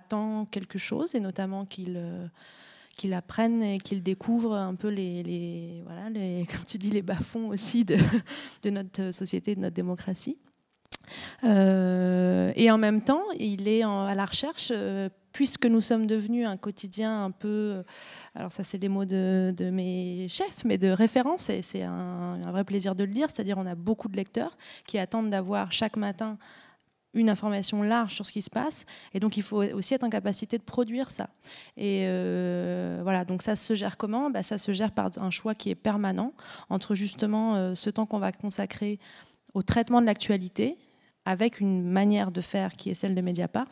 attend 0.02 0.46
quelque 0.46 0.78
chose 0.78 1.14
et 1.14 1.20
notamment 1.20 1.64
qu'il 1.64 1.94
euh, 1.96 2.26
qu'il 2.96 3.14
apprenne 3.14 3.62
et 3.62 3.78
qu'il 3.78 4.02
découvre 4.02 4.54
un 4.54 4.74
peu 4.74 4.88
les, 4.88 5.22
les, 5.22 5.82
voilà, 5.86 6.10
les, 6.10 6.46
comme 6.50 6.64
tu 6.66 6.76
dis, 6.76 6.90
les 6.90 7.00
bas-fonds 7.00 7.48
aussi 7.48 7.86
de, 7.86 7.96
de 8.62 8.70
notre 8.70 9.12
société, 9.12 9.54
de 9.54 9.60
notre 9.60 9.74
démocratie. 9.74 10.36
Euh, 11.44 12.52
et 12.54 12.70
en 12.70 12.76
même 12.76 13.00
temps, 13.00 13.24
il 13.38 13.66
est 13.66 13.82
à 13.82 14.14
la 14.14 14.24
recherche, 14.26 14.68
euh, 14.72 15.08
puisque 15.32 15.64
nous 15.64 15.80
sommes 15.80 16.06
devenus 16.06 16.46
un 16.46 16.58
quotidien 16.58 17.24
un 17.24 17.30
peu, 17.30 17.82
alors 18.34 18.52
ça 18.52 18.62
c'est 18.62 18.78
les 18.78 18.90
mots 18.90 19.06
de, 19.06 19.70
mes 19.72 20.26
chefs, 20.28 20.64
mais 20.66 20.76
de 20.76 20.88
référence, 20.88 21.48
et 21.48 21.62
c'est 21.62 21.84
un, 21.84 22.42
un, 22.44 22.50
vrai 22.50 22.64
plaisir 22.64 22.94
de 22.94 23.04
le 23.04 23.10
dire, 23.10 23.30
c'est-à-dire 23.30 23.56
on 23.56 23.66
a 23.66 23.74
beaucoup 23.74 24.08
de 24.08 24.16
lecteurs 24.16 24.56
qui 24.86 24.98
attendent 24.98 25.30
d'avoir 25.30 25.72
chaque 25.72 25.96
matin 25.96 26.36
une 27.14 27.28
information 27.28 27.82
large 27.82 28.14
sur 28.14 28.26
ce 28.26 28.32
qui 28.32 28.42
se 28.42 28.50
passe, 28.50 28.86
et 29.14 29.20
donc 29.20 29.36
il 29.36 29.42
faut 29.42 29.62
aussi 29.62 29.94
être 29.94 30.04
en 30.04 30.10
capacité 30.10 30.58
de 30.58 30.62
produire 30.62 31.10
ça. 31.10 31.28
Et 31.76 32.04
euh, 32.06 33.00
voilà, 33.02 33.24
donc 33.24 33.42
ça 33.42 33.56
se 33.56 33.74
gère 33.74 33.96
comment? 33.96 34.30
Bah, 34.30 34.42
Ça 34.42 34.58
se 34.58 34.72
gère 34.72 34.92
par 34.92 35.10
un 35.18 35.30
choix 35.30 35.54
qui 35.54 35.70
est 35.70 35.74
permanent 35.74 36.32
entre 36.70 36.94
justement 36.94 37.74
ce 37.74 37.90
temps 37.90 38.06
qu'on 38.06 38.18
va 38.18 38.32
consacrer 38.32 38.98
au 39.54 39.62
traitement 39.62 40.00
de 40.00 40.06
l'actualité, 40.06 40.78
avec 41.24 41.60
une 41.60 41.82
manière 41.82 42.32
de 42.32 42.40
faire 42.40 42.72
qui 42.72 42.90
est 42.90 42.94
celle 42.94 43.14
de 43.14 43.20
Mediapart, 43.20 43.68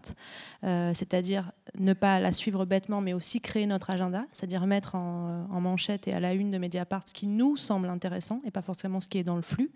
euh, 0.64 0.92
c'est-à-dire 0.94 1.50
ne 1.78 1.92
pas 1.92 2.20
la 2.20 2.32
suivre 2.32 2.64
bêtement, 2.64 3.00
mais 3.00 3.12
aussi 3.12 3.40
créer 3.40 3.66
notre 3.66 3.90
agenda, 3.90 4.24
c'est-à-dire 4.32 4.66
mettre 4.66 4.94
en, 4.94 5.60
manchette 5.60 6.08
et 6.08 6.12
à 6.12 6.20
la 6.20 6.32
une 6.32 6.50
de 6.50 6.58
Mediapart 6.58 7.02
ce 7.06 7.12
qui 7.12 7.26
nous 7.26 7.56
semble 7.56 7.88
intéressant 7.88 8.38
et 8.46 8.50
pas 8.50 8.62
forcément 8.62 8.98
ce 8.98 9.08
qui 9.08 9.18
est 9.18 9.24
dans 9.24 9.36
le 9.36 9.42
flux. 9.42 9.70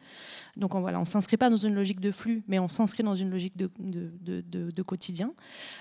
Donc 0.57 0.75
on 0.75 0.81
voilà, 0.81 0.99
on 1.01 1.05
s'inscrit 1.05 1.37
pas 1.37 1.51
dans 1.51 1.57
une 1.57 1.75
logique 1.75 2.01
de 2.01 2.11
flux, 2.11 2.43
mais 2.49 2.59
on 2.59 2.69
s'inscrit 2.69 3.03
dans 3.03 3.15
une 3.15 3.31
logique 3.31 3.57
de, 3.57 4.83
quotidien. 4.83 5.33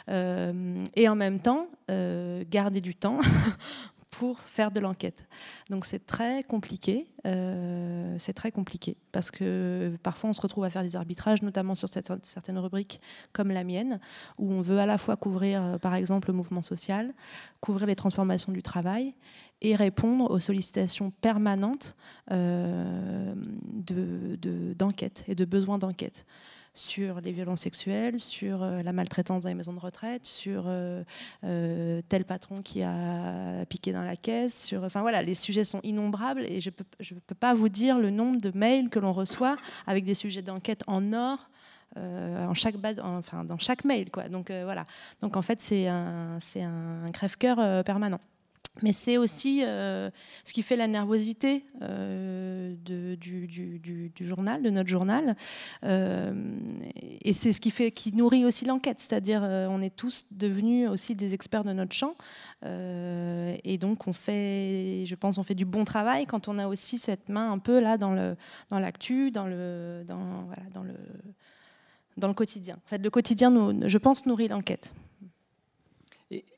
Euh, 0.10 0.84
et 0.96 1.08
en 1.08 1.16
même 1.16 1.40
temps, 1.40 1.68
euh, 1.90 2.44
garder 2.50 2.82
du 2.82 2.96
temps 2.96 3.20
pour 4.14 4.40
faire 4.42 4.70
de 4.70 4.80
l'enquête. 4.80 5.26
Donc 5.72 5.86
c'est 5.86 6.06
très 6.06 6.44
compliqué, 6.44 7.08
euh, 7.26 8.16
c'est 8.20 8.34
très 8.34 8.52
compliqué 8.52 8.96
parce 9.12 9.32
que 9.32 9.98
parfois 10.04 10.30
on 10.30 10.34
se 10.34 10.42
retrouve 10.42 10.64
à 10.66 10.70
faire 10.70 10.84
des 10.84 10.96
arbitrages, 10.96 11.42
notamment 11.42 11.74
sur 11.74 11.90
certaines 11.90 12.60
rubriques 12.60 13.02
comme 13.32 13.50
la 13.50 13.64
mienne, 13.64 14.00
où 14.38 14.52
on 14.54 14.62
veut 14.62 14.78
à 14.78 14.86
la 14.86 15.00
fois 15.00 15.16
couvrir 15.16 15.64
euh, 15.64 15.78
par 15.80 15.96
exemple 15.96 16.30
le 16.30 16.36
mouvement 16.36 16.62
social, 16.62 17.16
couvrir 17.60 17.88
les 17.88 17.96
transformations 17.96 18.52
du 18.52 18.62
travail 18.62 19.16
et 19.62 19.76
répondre 19.76 20.30
aux 20.30 20.40
sollicitations 20.40 21.10
permanentes 21.10 21.96
euh, 22.32 23.34
d'enquête 24.78 25.26
et 25.28 25.34
de 25.34 25.46
besoins 25.46 25.80
d'enquête 25.80 26.24
sur 26.74 27.22
les 27.22 27.32
violences 27.32 27.62
sexuelles, 27.62 28.20
sur 28.20 28.64
euh, 28.64 28.82
la 28.82 28.94
maltraitance 28.94 29.44
dans 29.44 29.50
les 29.50 29.56
maisons 29.56 29.74
de 29.74 29.80
retraite, 29.80 30.26
sur 30.26 30.64
euh, 30.66 31.04
euh, 31.44 32.02
tel 32.10 32.26
patron 32.26 32.62
qui 32.62 32.82
a 32.82 33.66
piqué 33.70 33.94
dans 33.94 34.02
la 34.02 34.16
caisse. 34.16 34.66
Sur, 34.66 34.84
enfin 34.84 35.02
voilà, 35.02 35.22
les 35.22 35.36
sujets 35.36 35.64
sont 35.64 35.82
innombrables 35.84 36.44
et 36.44 36.60
je 36.60 36.70
ne 36.70 36.74
peux, 36.74 36.86
peux 37.28 37.36
pas 37.36 37.54
vous 37.54 37.70
dire 37.70 38.00
le 38.00 38.10
nombre 38.10 38.42
de 38.42 38.52
mails 38.58 38.90
que 38.90 39.00
l'on 39.00 39.14
reçoit 39.14 39.56
avec 39.86 40.04
des 40.04 40.16
sujets 40.16 40.42
d'enquête 40.42 40.84
en 40.88 41.14
or. 41.14 41.50
en 41.96 42.56
chaque 42.56 42.78
base, 42.78 43.00
enfin 43.00 43.44
dans 43.44 43.60
chaque 43.60 43.86
mail 43.86 44.10
quoi. 44.10 44.28
Donc 44.28 44.50
voilà. 44.50 44.86
Donc 45.22 45.38
en 45.38 45.44
fait 45.44 45.62
c'est 45.62 45.88
un, 45.88 46.40
un 46.56 47.12
crève-cœur 47.12 47.84
permanent. 47.84 48.20
Mais 48.82 48.92
c'est 48.92 49.18
aussi 49.18 49.64
euh, 49.64 50.10
ce 50.44 50.52
qui 50.52 50.64
fait 50.64 50.76
la 50.76 50.88
nervosité 50.88 51.64
euh, 51.84 52.74
du, 52.76 54.12
journal, 54.20 54.64
de 54.64 54.70
notre 54.72 54.90
journal. 54.90 55.36
Euh, 55.84 56.34
et 57.22 57.34
c'est 57.34 57.52
ce 57.52 57.62
qui, 57.62 58.14
nourrit 58.14 58.46
aussi 58.46 58.66
l'enquête. 58.66 59.00
C'est-à-dire, 59.00 59.44
on 59.44 59.82
est 59.82 59.96
tous 59.96 60.26
devenus 60.32 60.90
aussi 60.90 61.14
des 61.14 61.36
experts 61.36 61.64
de 61.64 61.74
notre 61.74 61.94
champ. 61.94 62.16
et 62.64 63.78
donc, 63.80 64.08
on 64.08 64.14
fait, 64.14 65.06
je 65.06 65.16
pense, 65.16 65.38
on 65.38 65.44
fait 65.44 65.56
du 65.56 65.66
bon 65.66 65.84
travail 65.84 66.26
quand 66.26 66.48
on 66.48 66.58
a 66.58 66.68
aussi 66.68 66.98
cette 66.98 67.30
main 67.30 67.52
un 67.52 67.60
peu 67.60 67.80
là 67.80 67.98
dans 67.98 68.36
l'actu, 68.72 69.30
dans, 69.30 69.46
le, 69.46 70.04
dans 70.04 70.88
le 72.28 72.34
quotidien. 72.34 72.76
En 72.76 72.88
fait, 72.88 72.98
le 72.98 73.10
quotidien, 73.12 73.88
je 73.88 73.98
pense, 74.00 74.26
nourrit 74.26 74.48
l'enquête. 74.48 74.94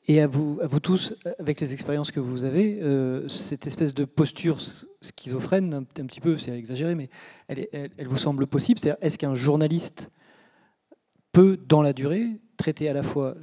Et 0.08 0.20
à 0.20 0.26
vous, 0.26 0.58
à 0.62 0.66
vous 0.66 0.80
tous, 0.80 1.14
avec 1.38 1.60
les 1.60 1.72
expériences 1.72 2.10
que 2.10 2.20
vous 2.20 2.44
avez, 2.44 2.80
euh, 2.80 3.26
cette 3.28 3.66
espèce 3.66 3.94
de 3.94 4.04
posture 4.04 4.58
schizophrène, 5.00 5.74
un, 5.74 5.82
petit 5.82 6.20
peu, 6.20 6.38
c'est 6.38 6.56
exagéré, 6.56 6.94
mais 6.94 7.08
elle, 7.48 7.66
elle, 7.72 8.06
vous 8.06 8.18
semble 8.18 8.46
possible. 8.46 8.80
Est-ce 9.00 9.18
qu'un 9.18 9.34
journaliste 9.34 10.10
peut, 11.32 11.58
dans 11.68 11.82
la 11.82 11.92
durée, 11.92 12.40
traiter 12.56 12.88
à 12.88 12.92
la 12.92 13.02
fois 13.02 13.34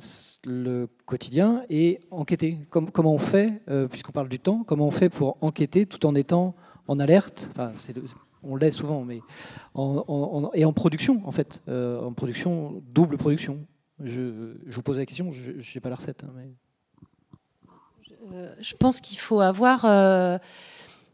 le 0.45 0.87
quotidien 1.05 1.63
et 1.69 1.99
enquêter? 2.11 2.59
Comment 2.69 3.13
on 3.13 3.19
fait, 3.19 3.61
euh, 3.69 3.87
puisqu'on 3.87 4.13
parle 4.13 4.29
du 4.29 4.39
temps, 4.39 4.63
comment 4.65 4.87
on 4.87 4.91
fait 4.91 5.09
pour 5.09 5.37
enquêter 5.41 5.85
tout 5.85 6.05
en 6.05 6.15
étant 6.15 6.55
en 6.87 6.99
alerte? 6.99 7.49
Enfin, 7.51 7.73
On 8.43 8.55
l'est 8.55 8.71
souvent, 8.71 9.03
mais 9.03 9.19
en, 9.73 10.49
et 10.53 10.65
en 10.65 10.73
production, 10.73 11.21
en 11.25 11.31
fait, 11.31 11.61
euh, 11.67 12.01
en 12.01 12.13
production, 12.13 12.81
double 12.93 13.17
production. 13.17 13.65
Je, 13.99 14.55
vous 14.67 14.81
pose 14.81 14.97
la 14.97 15.05
question, 15.05 15.31
je 15.31 15.51
n'ai 15.51 15.81
pas 15.81 15.89
la 15.89 15.95
recette. 15.95 16.23
Hein. 16.23 16.33
Euh, 18.31 18.47
je, 18.59 18.75
pense 18.75 19.01
qu'il 19.01 19.19
faut 19.19 19.41
avoir. 19.41 19.85
Euh, 19.85 20.37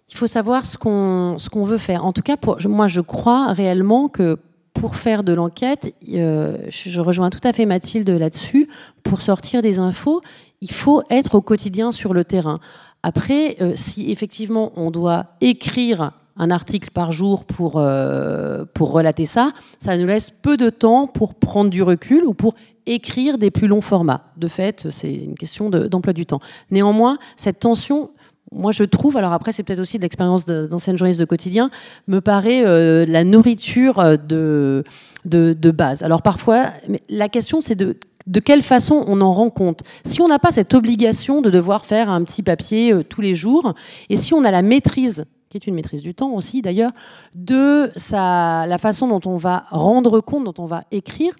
il 0.10 0.16
faut 0.16 0.28
savoir 0.28 0.66
ce 0.66 0.78
qu'on 0.78 1.38
qu'on 1.52 1.64
veut 1.64 1.78
faire. 1.78 2.06
En 2.06 2.14
tout 2.14 2.22
cas, 2.22 2.38
pour, 2.38 2.58
moi, 2.68 2.88
je 2.88 3.02
crois 3.02 3.54
réellement 3.54 4.10
que 4.10 4.38
pour 4.74 4.96
faire 4.96 5.24
de 5.24 5.34
l'enquête, 5.34 5.94
euh, 6.14 6.58
je, 6.70 7.02
rejoins 7.02 7.30
tout 7.30 7.40
à 7.44 7.54
fait 7.54 7.66
Mathilde 7.66 8.10
là-dessus. 8.10 8.70
Pour 9.04 9.22
sortir 9.22 9.62
des 9.62 9.80
infos, 9.80 10.22
il 10.62 10.72
faut 10.72 11.04
être 11.10 11.36
au 11.36 11.42
quotidien 11.42 11.92
sur 11.92 12.14
le 12.14 12.24
terrain. 12.24 12.60
Après, 13.02 13.58
si 13.76 14.12
effectivement 14.12 14.74
on 14.76 14.92
doit 14.92 15.28
écrire 15.40 16.12
un 16.40 16.52
article 16.52 16.90
par 16.92 17.12
jour 17.12 17.44
pour, 17.44 17.74
euh, 17.76 18.66
pour 18.74 18.92
relater 18.92 19.26
ça, 19.26 19.52
ça 19.78 19.96
nous 19.98 20.08
laisse 20.08 20.32
peu 20.32 20.58
de 20.58 20.70
temps 20.70 21.06
pour 21.06 21.36
prendre 21.36 21.70
du 21.70 21.84
recul 21.84 22.24
ou 22.26 22.34
pour 22.34 22.56
écrire 22.86 23.38
des 23.38 23.52
plus 23.52 23.68
longs 23.68 23.82
formats. 23.82 24.24
De 24.38 24.48
fait, 24.48 24.88
c'est 24.90 25.14
une 25.14 25.36
question 25.36 25.70
d'emploi 25.70 26.14
du 26.14 26.26
temps. 26.26 26.40
Néanmoins, 26.72 27.20
cette 27.36 27.60
tension, 27.60 28.10
moi 28.52 28.72
je 28.72 28.86
trouve, 28.86 29.18
alors 29.18 29.34
après 29.34 29.52
c'est 29.52 29.64
peut-être 29.64 29.80
aussi 29.80 29.98
de 29.98 30.04
l'expérience 30.04 30.46
d'ancienne 30.46 30.98
journaliste 30.98 31.20
de 31.20 31.26
quotidien, 31.26 31.70
me 32.08 32.22
paraît 32.22 32.66
euh, 32.66 33.06
la 33.06 33.24
nourriture 33.24 34.18
de, 34.18 34.84
de, 35.26 35.54
de, 35.54 35.72
base. 35.72 36.02
Alors 36.02 36.22
parfois, 36.22 36.72
la 37.10 37.30
question 37.30 37.62
c'est 37.62 37.76
de 37.76 37.98
de 38.28 38.40
quelle 38.40 38.62
façon 38.62 39.04
on 39.08 39.22
en 39.22 39.34
rend 39.34 39.50
compte? 39.50 39.82
Si 40.06 40.22
on 40.22 40.28
n'a 40.28 40.38
pas 40.38 40.52
cette 40.52 40.74
obligation 40.76 41.42
de 41.42 41.50
devoir 41.50 41.86
faire 41.86 42.10
un 42.10 42.24
petit 42.24 42.44
papier 42.44 42.94
euh, 42.94 43.04
tous 43.04 43.22
les 43.22 43.36
jours, 43.36 43.74
et 44.10 44.18
si 44.18 44.34
on 44.34 44.44
a 44.44 44.52
la 44.52 44.62
maîtrise 44.62 45.26
qui 45.50 45.58
est 45.58 45.68
une 45.68 45.76
maîtrise 45.76 46.02
du 46.02 46.14
temps 46.14 46.32
aussi 46.32 46.62
d'ailleurs, 46.62 46.92
de 47.36 47.92
sa, 47.96 48.66
la 48.68 48.78
façon 48.78 49.08
dont 49.08 49.22
on 49.26 49.36
va 49.36 49.66
rendre 49.70 50.22
compte, 50.22 50.46
dont 50.46 50.64
on 50.64 50.66
va 50.66 50.84
écrire, 50.92 51.34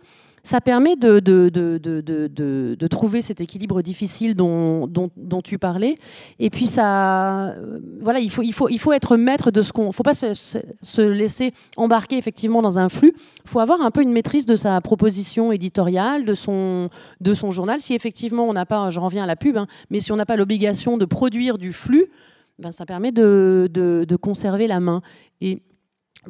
ça 0.44 0.62
permet 0.62 0.96
de, 0.96 1.20
de, 1.20 1.50
de, 1.50 1.78
de, 1.78 2.88
trouver 2.88 3.22
cet 3.22 3.42
équilibre 3.42 3.82
difficile 3.82 4.36
dont, 4.36 4.88
dont, 4.88 5.12
dont, 5.16 5.42
tu 5.42 5.58
parlais. 5.58 5.98
Et 6.40 6.50
puis, 6.50 6.68
ça, 6.68 7.50
euh, 7.50 7.80
voilà, 8.02 8.20
il 8.20 8.32
faut, 8.32 8.42
il, 8.42 8.54
faut, 8.54 8.70
il 8.70 8.80
faut 8.80 8.94
être 8.94 9.18
maître 9.18 9.52
de 9.52 9.62
ce 9.62 9.72
qu'on. 9.72 9.84
Il 9.84 9.88
ne 9.88 9.92
faut 9.92 10.04
pas 10.04 10.14
se, 10.14 10.34
se, 10.34 11.02
laisser 11.02 11.52
embarquer 11.78 12.18
effectivement 12.18 12.62
dans 12.62 12.80
un 12.80 12.90
flux. 12.90 13.14
Il 13.16 13.50
faut 13.50 13.60
avoir 13.60 13.82
un 13.82 13.92
peu 13.92 14.02
une 14.02 14.12
maîtrise 14.12 14.46
de 14.46 14.56
sa 14.56 14.80
proposition 14.82 15.52
éditoriale, 15.52 16.26
de 16.26 16.34
son, 16.34 16.90
de 17.22 17.34
son 17.34 17.52
journal. 17.52 17.80
Si 17.80 17.94
effectivement 17.94 18.48
on 18.48 18.54
n'a 18.54 18.66
pas, 18.66 18.90
je 18.90 19.00
reviens 19.00 19.24
à 19.24 19.28
la 19.28 19.36
pub, 19.36 19.58
hein, 19.58 19.68
mais 19.90 20.00
si 20.00 20.12
on 20.12 20.16
n'a 20.16 20.26
pas 20.26 20.36
l'obligation 20.36 20.98
de 20.98 21.06
produire 21.06 21.58
du 21.58 21.74
flux, 21.74 22.10
ben, 22.60 22.72
ça 22.72 22.86
permet 22.86 23.12
de, 23.12 23.70
de, 23.72 24.16
conserver 24.16 24.68
la 24.68 24.80
main. 24.80 25.02
Et 25.42 25.62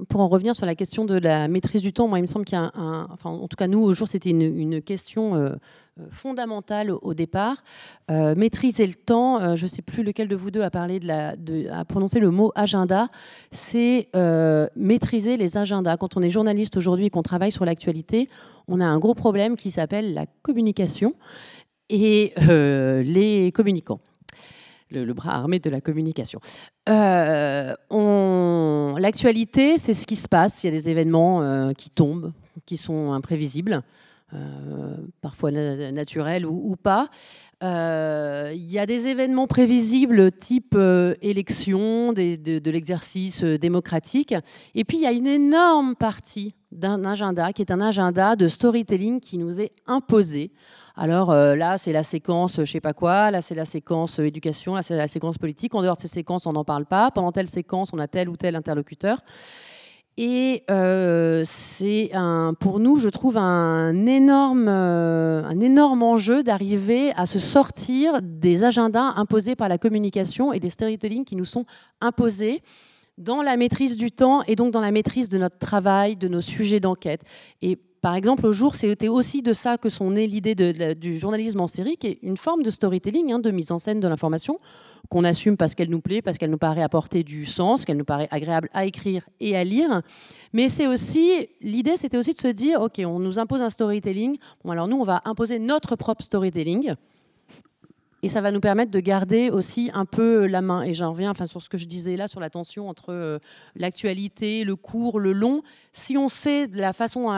pour 0.08 0.22
en 0.22 0.28
revenir 0.28 0.56
sur 0.56 0.68
la 0.68 0.76
question 0.76 1.06
de 1.06 1.16
la 1.16 1.48
maîtrise 1.48 1.82
du 1.82 1.92
temps, 1.92 2.08
moi, 2.08 2.20
il 2.20 2.22
me 2.22 2.28
semble 2.28 2.46
qu'il 2.46 2.58
y 2.58 2.62
a 2.62 2.72
un, 2.76 3.08
enfin, 3.12 3.32
en 3.32 3.48
tout 3.48 3.58
cas, 3.58 3.68
nous, 3.68 3.82
au 3.82 3.94
jour, 3.94 4.08
c'était 4.08 4.30
une, 4.30 4.82
question 4.84 5.36
euh, 5.36 5.56
euh, 6.00 6.06
fondamentale 6.12 6.92
au 6.92 7.14
départ. 7.16 7.64
Euh, 8.12 8.36
maîtriser 8.36 8.86
le 8.86 8.94
temps, 8.94 9.56
je 9.56 9.64
ne 9.64 9.68
sais 9.68 9.82
plus 9.82 10.04
lequel 10.04 10.28
de 10.28 10.36
vous 10.36 10.52
deux 10.52 10.62
a 10.62 10.70
parlé 10.70 11.00
de 11.00 11.08
la, 11.08 11.36
a 11.72 11.86
prononcé 11.86 12.20
le 12.20 12.30
mot 12.30 12.52
agenda, 12.54 13.10
c'est 13.52 14.10
maîtriser 14.76 15.36
les 15.36 15.58
agendas. 15.58 15.98
Quand 15.98 16.16
on 16.16 16.22
est 16.22 16.30
journaliste 16.30 16.78
aujourd'hui 16.78 17.08
et 17.08 17.10
qu'on 17.10 17.24
travaille 17.24 17.52
sur 17.52 17.66
l'actualité, 17.66 18.30
on 18.68 18.80
a 18.80 18.86
un 18.86 19.00
gros 19.00 19.16
problème 19.16 19.56
qui 19.56 19.72
s'appelle 19.72 20.14
la 20.14 20.28
communication 20.44 21.16
et 21.90 22.34
les 22.38 23.52
communicants 23.52 24.00
le, 24.92 25.14
bras 25.14 25.36
armé 25.36 25.60
de 25.60 25.70
la 25.70 25.82
communication. 25.82 26.40
Euh, 26.90 27.74
l'actualité, 28.98 29.78
c'est 29.78 29.94
ce 29.94 30.08
qui 30.08 30.16
se 30.16 30.28
passe. 30.28 30.64
Il 30.64 30.68
y 30.68 30.70
a 30.70 30.72
des 30.72 30.90
événements 30.90 31.42
euh, 31.42 31.72
qui 31.74 31.90
tombent, 31.90 32.32
qui 32.66 32.78
sont 32.78 33.14
imprévisibles, 33.14 33.84
euh, 34.34 34.96
parfois 35.22 35.52
naturels 35.52 36.46
ou, 36.46 36.76
pas. 36.76 37.10
il 37.62 38.72
y 38.72 38.80
a 38.80 38.86
des 38.86 39.08
événements 39.08 39.48
prévisibles 39.48 40.32
type 40.32 40.78
élection, 41.22 42.14
de, 42.14 42.70
l'exercice 42.70 43.44
démocratique. 43.44 44.36
Et 44.76 44.84
puis, 44.84 44.98
il 44.98 45.04
y 45.04 45.08
a 45.08 45.12
une 45.12 45.28
énorme 45.28 45.96
partie 45.96 46.54
d'un 46.72 47.04
agenda 47.04 47.52
qui 47.54 47.62
est 47.64 47.72
un 47.72 47.82
agenda 47.82 48.36
de 48.36 48.48
storytelling 48.48 49.20
qui 49.20 49.38
nous 49.38 49.60
est 49.60 49.72
imposé 49.88 50.52
alors 50.96 51.32
euh, 51.32 51.56
là, 51.56 51.78
c'est 51.78 51.92
la 51.92 52.04
séquence 52.04 52.58
je 52.58 52.72
sais 52.72 52.82
pas 52.82 52.94
quoi, 52.94 53.32
là 53.32 53.42
c'est 53.42 53.56
la 53.56 53.66
séquence 53.66 54.20
euh, 54.20 54.24
éducation, 54.24 54.76
là 54.76 54.84
c'est 54.84 54.96
la 54.96 55.08
séquence 55.08 55.38
politique. 55.38 55.76
En 55.76 55.82
dehors 55.82 55.96
de 55.96 56.02
ces 56.02 56.08
séquences, 56.08 56.46
on 56.46 56.54
n'en 56.54 56.64
parle 56.64 56.86
pas. 56.86 57.12
Pendant 57.12 57.32
telle 57.32 57.48
séquence, 57.48 57.92
on 57.94 58.00
a 58.00 58.08
tel 58.08 58.30
ou 58.30 58.38
tel 58.38 58.56
interlocuteur. 58.56 59.20
Et 60.18 60.66
euh, 60.70 61.44
c'est 61.46 62.12
pour 62.60 62.82
nous, 62.82 62.98
je 62.98 63.08
trouve, 63.08 63.38
un 63.38 64.06
énorme, 64.06 64.68
un 64.68 65.60
énorme 65.62 66.04
enjeu 66.04 66.44
d'arriver 66.44 67.14
à 67.16 67.26
se 67.26 67.40
sortir 67.40 68.20
des 68.22 68.66
agendas 68.66 69.14
imposés 69.16 69.56
par 69.56 69.70
la 69.70 69.78
communication 69.78 70.52
et 70.52 70.60
des 70.60 70.70
storytelling 70.70 71.24
qui 71.24 71.38
nous 71.38 71.46
sont 71.46 71.64
imposés 72.02 72.62
dans 73.20 73.42
la 73.42 73.58
maîtrise 73.58 73.98
du 73.98 74.12
temps 74.12 74.44
et 74.44 74.56
donc 74.56 74.72
dans 74.72 74.82
la 74.82 74.92
maîtrise 74.92 75.30
de 75.30 75.38
notre 75.38 75.58
travail, 75.58 76.16
de 76.16 76.28
nos 76.28 76.42
sujets 76.42 76.80
d'enquête. 76.80 77.22
Et 77.62 77.78
par 78.02 78.16
exemple, 78.16 78.45
au 78.45 78.52
jour, 78.54 78.76
c'était 78.76 79.08
aussi 79.08 79.41
de 79.41 79.52
ça 79.52 79.78
que 79.78 79.89
sont 79.89 80.12
nées 80.12 80.28
l'idée 80.28 80.56
du 80.95 81.20
journalisme 81.20 81.60
en 81.60 81.68
série, 81.68 81.97
qui 81.97 82.08
est 82.08 82.20
une 82.22 82.38
forme 82.38 82.64
de 82.64 82.70
storytelling, 82.70 83.34
hein, 83.34 83.39
de 83.39 83.52
mise 83.52 83.72
en 83.72 83.80
scène 83.80 84.00
de 84.00 84.08
l'information, 84.08 84.60
qu'on 85.10 85.24
assume 85.24 85.58
parce 85.58 85.76
qu'elle 85.76 85.89
nous 85.89 86.02
plaît, 86.02 86.22
parce 86.22 86.38
qu'elle 86.38 86.52
nous 86.52 86.58
paraît 86.58 86.84
apporter 86.84 87.24
du 87.24 87.45
sens, 87.45 87.84
qu'elle 87.84 87.97
nous 87.97 88.06
paraît 88.06 88.28
agréable 88.32 88.70
à 88.74 88.86
écrire 88.86 89.28
et 89.39 89.58
à 89.58 89.64
lire. 89.64 90.02
Mais 90.54 90.70
c'est 90.70 90.88
aussi, 90.88 91.50
l'idée, 91.62 91.97
c'était 91.97 92.18
aussi 92.18 92.34
de 92.34 92.39
se 92.39 92.47
dire, 92.47 92.82
OK, 92.82 93.02
on 93.06 93.20
nous 93.20 93.39
impose 93.39 93.62
un 93.62 93.70
storytelling, 93.70 94.38
bon, 94.64 94.72
alors 94.72 94.88
nous, 94.88 94.97
on 94.97 95.04
va 95.04 95.22
imposer 95.26 95.60
notre 95.60 95.95
propre 95.95 96.24
storytelling. 96.24 96.93
Et 98.22 98.30
ça 98.30 98.41
va 98.41 98.51
nous 98.51 98.59
permettre 98.59 98.91
de 98.91 98.99
garder 98.99 99.49
aussi 99.49 99.89
un 99.93 100.05
peu 100.05 100.45
la 100.45 100.61
main. 100.61 100.84
Et 100.84 100.93
j'en 100.93 101.11
reviens 101.11 101.34
sur 101.45 101.61
ce 101.61 101.70
que 101.70 101.78
je 101.78 101.86
disais 101.86 102.17
là, 102.17 102.28
sur 102.28 102.39
la 102.39 102.49
tension 102.49 102.89
entre 102.89 103.13
euh, 103.13 103.39
l'actualité, 103.76 104.63
le 104.63 104.76
court, 104.76 105.20
le 105.20 105.32
long. 105.32 105.61
Si 105.93 106.17
on 106.17 106.28
sait 106.28 106.67
de 106.67 106.78
la 106.78 106.93
façon 106.93 107.30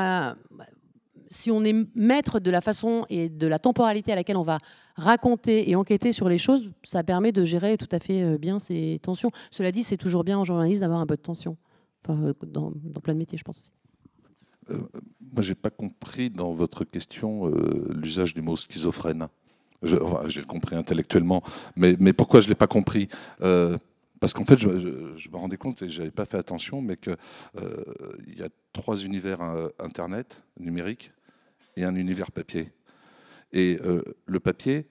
si 1.30 1.50
on 1.50 1.64
est 1.64 1.74
maître 1.96 2.40
de 2.40 2.52
la 2.52 2.60
façon 2.60 3.06
et 3.10 3.30
de 3.30 3.48
la 3.48 3.58
temporalité 3.58 4.12
à 4.12 4.16
laquelle 4.16 4.36
on 4.36 4.42
va 4.42 4.58
raconter 4.96 5.70
et 5.70 5.76
enquêter 5.76 6.12
sur 6.12 6.28
les 6.28 6.38
choses, 6.38 6.70
ça 6.84 7.04
permet 7.04 7.32
de 7.32 7.46
gérer 7.46 7.78
tout 7.78 7.88
à 7.92 8.00
fait 8.00 8.22
euh, 8.22 8.38
bien 8.38 8.60
ces 8.60 9.00
tensions. 9.02 9.32
Cela 9.50 9.72
dit, 9.72 9.84
c'est 9.84 9.98
toujours 9.98 10.24
bien 10.24 10.38
en 10.38 10.44
journaliste 10.44 10.82
d'avoir 10.82 11.00
un 11.00 11.06
peu 11.06 11.16
de 11.16 11.22
tension. 11.22 11.58
Euh, 12.10 12.34
dans, 12.46 12.72
plein 13.02 13.14
de 13.14 13.20
métiers, 13.20 13.38
je 13.38 13.44
pense 13.44 13.58
aussi. 13.58 13.72
moi, 15.32 15.42
j'ai 15.42 15.56
pas 15.56 15.70
compris 15.70 16.30
dans 16.30 16.52
votre 16.52 16.84
question 16.84 17.48
l'usage 17.90 18.34
du 18.34 18.42
mot 18.42 18.58
schizophrène. 18.58 19.28
J'ai 19.84 20.44
compris 20.44 20.76
intellectuellement, 20.76 21.42
mais, 21.76 22.14
pourquoi 22.14 22.42
je 22.42 22.48
ne 22.48 22.52
l'ai 22.52 22.56
pas 22.56 22.68
compris 22.68 23.08
euh, 23.42 23.78
Parce 24.20 24.34
qu'en 24.34 24.46
fait, 24.46 24.60
je, 24.60 24.68
me 24.68 25.38
rendais 25.38 25.58
compte, 25.58 25.82
et 25.82 25.90
je 25.90 26.00
n'avais 26.00 26.12
pas 26.12 26.26
fait 26.26 26.38
attention, 26.38 26.82
mais 26.82 26.98
qu'il 26.98 27.18
euh, 27.58 27.84
y 28.28 28.44
a 28.44 28.50
trois 28.74 28.98
univers 28.98 29.42
euh, 29.42 29.70
Internet, 29.80 30.44
numérique, 30.60 31.12
et 31.76 31.84
un 31.84 31.96
univers 31.96 32.32
papier. 32.32 32.72
Et 33.54 33.80
le 34.28 34.40
papier, 34.40 34.88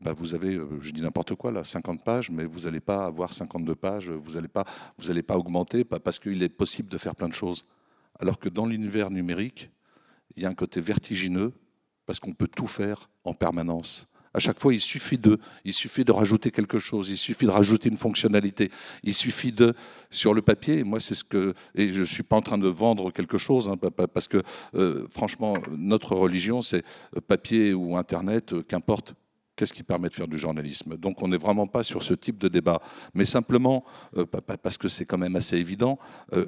bah, 0.00 0.12
vous 0.12 0.34
avez, 0.34 0.60
je 0.80 0.92
dis 0.92 1.00
n'importe 1.00 1.34
quoi, 1.34 1.50
là, 1.50 1.64
50 1.64 2.04
pages, 2.04 2.30
mais 2.30 2.44
vous 2.44 2.60
n'allez 2.60 2.80
pas 2.80 3.06
avoir 3.06 3.32
52 3.32 3.74
pages, 3.74 4.10
vous 4.10 4.32
n'allez 4.32 4.48
pas, 4.48 4.64
pas 5.26 5.36
augmenter, 5.36 5.84
parce 5.84 6.18
qu'il 6.18 6.42
est 6.42 6.48
possible 6.48 6.88
de 6.88 6.98
faire 6.98 7.16
plein 7.16 7.28
de 7.28 7.34
choses. 7.34 7.64
Alors 8.20 8.38
que 8.38 8.48
dans 8.48 8.66
l'univers 8.66 9.10
numérique, 9.10 9.70
il 10.36 10.42
y 10.42 10.46
a 10.46 10.48
un 10.48 10.54
côté 10.54 10.80
vertigineux, 10.80 11.52
parce 12.04 12.20
qu'on 12.20 12.32
peut 12.32 12.48
tout 12.48 12.68
faire 12.68 13.08
en 13.24 13.34
permanence. 13.34 14.06
À 14.36 14.38
chaque 14.38 14.60
fois, 14.60 14.74
il 14.74 14.80
suffit 14.80 15.16
de, 15.16 15.38
il 15.64 15.72
suffit 15.72 16.04
de 16.04 16.12
rajouter 16.12 16.50
quelque 16.50 16.78
chose, 16.78 17.08
il 17.08 17.16
suffit 17.16 17.46
de 17.46 17.50
rajouter 17.50 17.88
une 17.88 17.96
fonctionnalité, 17.96 18.70
il 19.02 19.14
suffit 19.14 19.50
de, 19.50 19.72
sur 20.10 20.34
le 20.34 20.42
papier. 20.42 20.84
moi, 20.84 21.00
c'est 21.00 21.14
ce 21.14 21.24
que, 21.24 21.54
et 21.74 21.88
je 21.90 22.02
suis 22.02 22.22
pas 22.22 22.36
en 22.36 22.42
train 22.42 22.58
de 22.58 22.68
vendre 22.68 23.10
quelque 23.10 23.38
chose, 23.38 23.66
hein, 23.66 23.76
parce 24.12 24.28
que 24.28 24.42
euh, 24.74 25.06
franchement, 25.08 25.56
notre 25.70 26.14
religion, 26.14 26.60
c'est 26.60 26.84
euh, 27.16 27.20
papier 27.26 27.72
ou 27.72 27.96
internet, 27.96 28.52
euh, 28.52 28.62
qu'importe. 28.62 29.14
Qu'est-ce 29.56 29.72
qui 29.72 29.82
permet 29.82 30.10
de 30.10 30.14
faire 30.14 30.28
du 30.28 30.36
journalisme? 30.36 30.98
Donc 30.98 31.22
on 31.22 31.28
n'est 31.28 31.38
vraiment 31.38 31.66
pas 31.66 31.82
sur 31.82 32.02
ce 32.02 32.12
type 32.12 32.36
de 32.36 32.48
débat, 32.48 32.82
mais 33.14 33.24
simplement 33.24 33.86
parce 34.62 34.76
que 34.76 34.86
c'est 34.86 35.06
quand 35.06 35.16
même 35.16 35.34
assez 35.34 35.56
évident. 35.56 35.98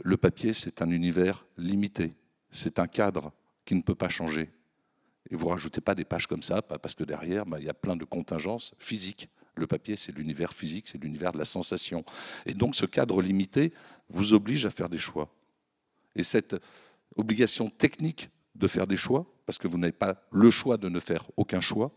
le 0.05 0.17
papier, 0.19 0.53
c'est 0.53 0.83
un 0.83 0.91
univers 0.91 1.47
limité, 1.57 2.13
c'est 2.51 2.79
un 2.79 2.87
cadre 2.87 3.33
qui 3.65 3.75
ne 3.77 3.81
peut 3.81 3.95
pas 3.95 4.11
changer. 4.11 4.51
Et 5.31 5.37
vous 5.37 5.49
rajoutez 5.49 5.81
pas 5.81 5.95
des 5.95 6.05
pages 6.05 6.27
comme 6.27 6.43
ça, 6.43 6.63
parce 6.63 6.95
que 6.95 7.05
derrière, 7.05 7.45
bah, 7.45 7.59
il 7.61 7.67
y 7.67 7.69
a 7.69 7.75
plein 7.75 7.97
de 7.97 8.05
contingences 8.05 8.73
physiques. 8.79 9.29
Le 9.55 9.67
papier, 9.67 9.97
c'est 9.97 10.13
l'univers 10.13 10.53
physique, 10.53 10.89
c'est 10.89 11.03
l'univers 11.03 11.33
de 11.33 11.39
la 11.39 11.45
sensation. 11.45 12.05
Et 12.47 12.55
donc, 12.55 12.77
ce 12.77 12.87
cadre 12.87 13.21
limité 13.21 13.73
vous 14.09 14.33
oblige 14.33 14.65
à 14.67 14.71
faire 14.71 14.89
des 14.89 14.99
choix. 14.99 15.29
Et 16.17 16.23
cette 16.23 16.57
obligation 17.17 17.69
technique 17.69 18.31
de 18.55 18.69
faire 18.69 18.87
des 18.87 18.97
choix, 18.97 19.27
parce 19.47 19.59
que 19.59 19.69
vous 19.69 19.79
n'avez 19.79 19.93
pas 19.93 20.23
le 20.31 20.51
choix 20.51 20.77
de 20.77 20.89
ne 20.89 21.01
faire 21.01 21.25
aucun 21.37 21.61
choix, 21.61 21.93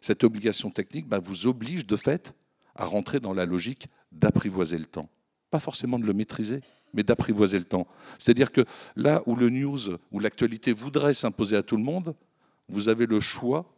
cette 0.00 0.24
obligation 0.24 0.70
technique 0.70 1.06
bah, 1.06 1.20
vous 1.20 1.46
oblige 1.46 1.86
de 1.86 1.96
fait 1.96 2.34
à 2.74 2.84
rentrer 2.84 3.20
dans 3.20 3.32
la 3.32 3.46
logique 3.46 3.86
d'apprivoiser 4.10 4.78
le 4.78 4.86
temps. 4.86 5.08
Pas 5.52 5.60
forcément 5.60 5.98
de 5.98 6.06
le 6.06 6.14
maîtriser, 6.14 6.60
mais 6.94 7.02
d'apprivoiser 7.02 7.58
le 7.58 7.64
temps. 7.64 7.86
C'est-à-dire 8.18 8.50
que 8.50 8.62
là 8.96 9.22
où 9.26 9.36
le 9.36 9.50
news, 9.50 9.98
où 10.10 10.18
l'actualité 10.18 10.72
voudrait 10.72 11.12
s'imposer 11.12 11.56
à 11.56 11.62
tout 11.62 11.76
le 11.76 11.84
monde, 11.84 12.14
vous 12.68 12.88
avez 12.88 13.04
le 13.04 13.20
choix, 13.20 13.70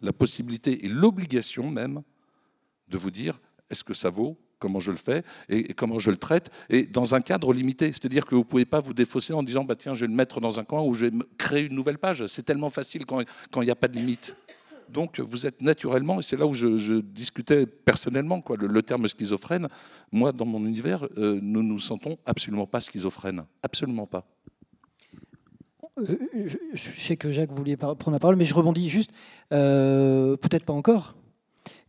la 0.00 0.14
possibilité 0.14 0.86
et 0.86 0.88
l'obligation 0.88 1.70
même 1.70 2.02
de 2.88 2.96
vous 2.96 3.10
dire 3.10 3.38
est-ce 3.68 3.84
que 3.84 3.92
ça 3.92 4.08
vaut 4.08 4.38
comment 4.58 4.80
je 4.80 4.90
le 4.90 4.96
fais 4.96 5.22
et 5.50 5.74
comment 5.74 5.98
je 5.98 6.10
le 6.10 6.16
traite, 6.16 6.50
et 6.68 6.84
dans 6.84 7.14
un 7.14 7.20
cadre 7.20 7.52
limité. 7.52 7.92
C'est-à-dire 7.92 8.24
que 8.24 8.34
vous 8.34 8.42
ne 8.42 8.46
pouvez 8.46 8.64
pas 8.64 8.80
vous 8.80 8.94
défausser 8.94 9.32
en 9.32 9.42
disant 9.42 9.64
bah, 9.64 9.76
tiens, 9.76 9.94
je 9.94 10.00
vais 10.00 10.06
le 10.06 10.14
mettre 10.14 10.40
dans 10.40 10.58
un 10.58 10.64
coin 10.64 10.82
ou 10.82 10.94
je 10.94 11.06
vais 11.06 11.12
créer 11.38 11.66
une 11.66 11.74
nouvelle 11.74 11.98
page. 11.98 12.26
C'est 12.26 12.44
tellement 12.44 12.70
facile 12.70 13.04
quand 13.06 13.22
il 13.56 13.64
n'y 13.64 13.70
a 13.70 13.76
pas 13.76 13.88
de 13.88 13.96
limite. 13.96 14.36
Donc 14.90 15.20
vous 15.20 15.46
êtes 15.46 15.62
naturellement, 15.62 16.20
et 16.20 16.22
c'est 16.22 16.36
là 16.36 16.46
où 16.46 16.54
je, 16.54 17.00
discutais 17.00 17.66
personnellement, 17.66 18.40
quoi, 18.40 18.56
le, 18.56 18.82
terme 18.82 19.06
schizophrène, 19.06 19.68
moi 20.10 20.32
dans 20.32 20.44
mon 20.44 20.66
univers, 20.66 21.06
euh, 21.16 21.38
nous 21.42 21.62
ne 21.62 21.68
nous 21.68 21.80
sentons 21.80 22.18
absolument 22.26 22.66
pas 22.66 22.80
schizophrènes, 22.80 23.44
absolument 23.62 24.06
pas. 24.06 24.26
Euh, 25.98 26.16
je 26.72 27.00
sais 27.00 27.16
que 27.16 27.30
Jacques 27.30 27.52
voulait 27.52 27.76
prendre 27.76 28.10
la 28.10 28.18
parole, 28.18 28.36
mais 28.36 28.44
je 28.44 28.54
rebondis 28.54 28.88
juste, 28.88 29.10
euh, 29.52 30.36
peut-être 30.36 30.64
pas 30.64 30.72
encore. 30.72 31.14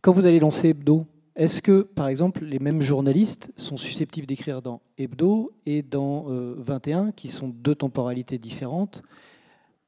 Quand 0.00 0.12
vous 0.12 0.26
allez 0.26 0.40
lancer 0.40 0.68
Hebdo, 0.68 1.06
est-ce 1.34 1.62
que, 1.62 1.82
par 1.82 2.08
exemple, 2.08 2.44
les 2.44 2.58
mêmes 2.58 2.82
journalistes 2.82 3.52
sont 3.56 3.76
susceptibles 3.76 4.26
d'écrire 4.26 4.60
dans 4.60 4.82
Hebdo 4.98 5.52
et 5.64 5.82
dans 5.82 6.26
21, 6.28 7.12
qui 7.12 7.28
sont 7.28 7.48
deux 7.48 7.74
temporalités 7.74 8.38
différentes? 8.38 9.02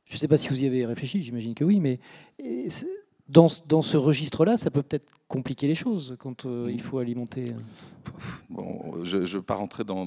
Je 0.09 0.15
ne 0.15 0.19
sais 0.19 0.29
pas 0.29 0.37
si 0.37 0.49
vous 0.49 0.63
y 0.63 0.67
avez 0.67 0.87
réfléchi, 0.87 1.23
j'imagine 1.23 1.55
que 1.55 1.65
oui, 1.65 1.81
mais 1.81 1.99
dans, 3.29 3.49
ce 3.49 3.97
registre-là, 3.97 4.57
ça 4.57 4.71
peut 4.71 4.83
peut-être 4.83 5.07
compliquer 5.29 5.67
les 5.67 5.75
choses 5.75 6.17
quand 6.19 6.45
euh, 6.45 6.69
il 6.71 6.83
faut 6.83 6.99
alimenter. 6.99 7.51
Euh. 7.51 8.11
bon, 8.51 9.03
je 9.03 9.17
ne 9.17 9.25
veux 9.25 9.43
pas 9.43 9.55
rentrer 9.55 9.83
dans, 9.83 10.05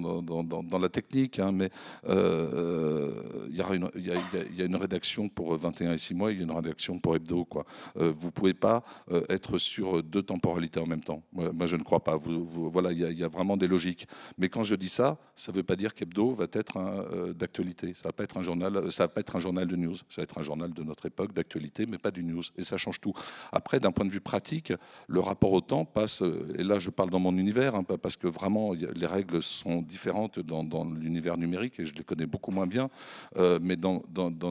la 0.80 0.90
technique, 0.90 1.40
hein, 1.40 1.52
mais 1.52 1.72
euh, 2.08 3.12
il 3.50 3.56
y, 3.56 4.58
y, 4.58 4.62
a 4.62 4.66
une 4.66 4.76
rédaction 4.76 5.30
pour 5.30 5.58
21 5.58 5.94
et 5.94 5.98
6 5.98 6.14
mois, 6.14 6.32
il 6.32 6.38
y 6.38 6.42
a 6.42 6.44
une 6.44 6.52
rédaction 6.52 7.00
pour 7.00 7.16
hebdo. 7.16 7.44
Quoi. 7.46 7.66
Vous 7.96 8.28
ne 8.28 8.32
pouvez 8.32 8.54
pas 8.54 8.84
être 9.30 9.58
sur 9.58 10.04
deux 10.04 10.22
temporalités 10.22 10.80
en 10.80 10.86
même 10.86 11.02
temps. 11.02 11.24
Moi, 11.34 11.66
je 11.66 11.76
ne 11.76 11.84
crois 11.84 12.04
pas. 12.04 12.18
Voilà, 12.18 12.92
il 12.92 13.00
y, 13.00 13.24
a 13.24 13.28
vraiment 13.28 13.58
des 13.58 13.68
logiques. 13.68 14.08
Mais 14.38 14.50
quand 14.50 14.64
je 14.64 14.76
dis 14.76 14.90
ça, 14.90 15.18
ça 15.36 15.52
ne 15.52 15.58
veut 15.58 15.64
pas 15.64 15.76
dire 15.76 15.94
qu'hebdo 15.94 16.32
va 16.32 16.46
être 16.52 17.34
d'actualité. 17.34 17.94
Ça 17.96 18.10
va 18.16 18.42
journal. 18.44 18.92
Ça 18.92 19.06
va 19.06 19.08
pas 19.08 19.22
être 19.22 19.36
un 19.36 19.40
journal 19.40 19.68
de 19.68 19.76
news. 19.76 19.96
Ça 19.96 20.18
va 20.18 20.24
être 20.24 20.38
un 20.38 20.44
journal 20.44 20.72
de 20.72 20.84
notre 20.84 21.08
époque, 21.08 21.34
d'actualité, 21.34 21.88
mais 21.88 21.98
pas 21.98 22.12
du 22.12 22.24
news. 22.24 22.44
Et 22.58 22.64
ça 22.64 22.78
change 22.78 23.02
tout. 23.02 23.07
Après, 23.52 23.80
d'un 23.80 23.92
point 23.92 24.06
de 24.06 24.12
vue 24.12 24.22
pratique, 24.22 24.74
le 25.08 25.20
rapport 25.20 25.54
au 25.54 25.62
temps 25.62 25.86
passe. 25.86 26.24
Et 26.58 26.64
là, 26.64 26.80
je 26.80 26.90
parle 26.90 27.10
dans 27.10 27.20
mon 27.20 27.38
univers, 27.38 27.76
hein, 27.76 27.84
parce 27.84 28.18
que 28.18 28.28
vraiment, 28.28 28.74
les 28.74 29.06
règles 29.06 29.42
sont 29.42 29.82
différentes 29.82 30.40
dans, 30.40 30.86
l'univers 30.86 31.38
numérique 31.38 31.80
et 31.80 31.86
je 31.86 31.94
les 31.94 32.04
connais 32.04 32.26
beaucoup 32.26 32.52
moins 32.52 32.68
bien. 32.68 32.90
Euh, 33.38 33.60
mais 33.62 33.76
dans, 33.76 34.02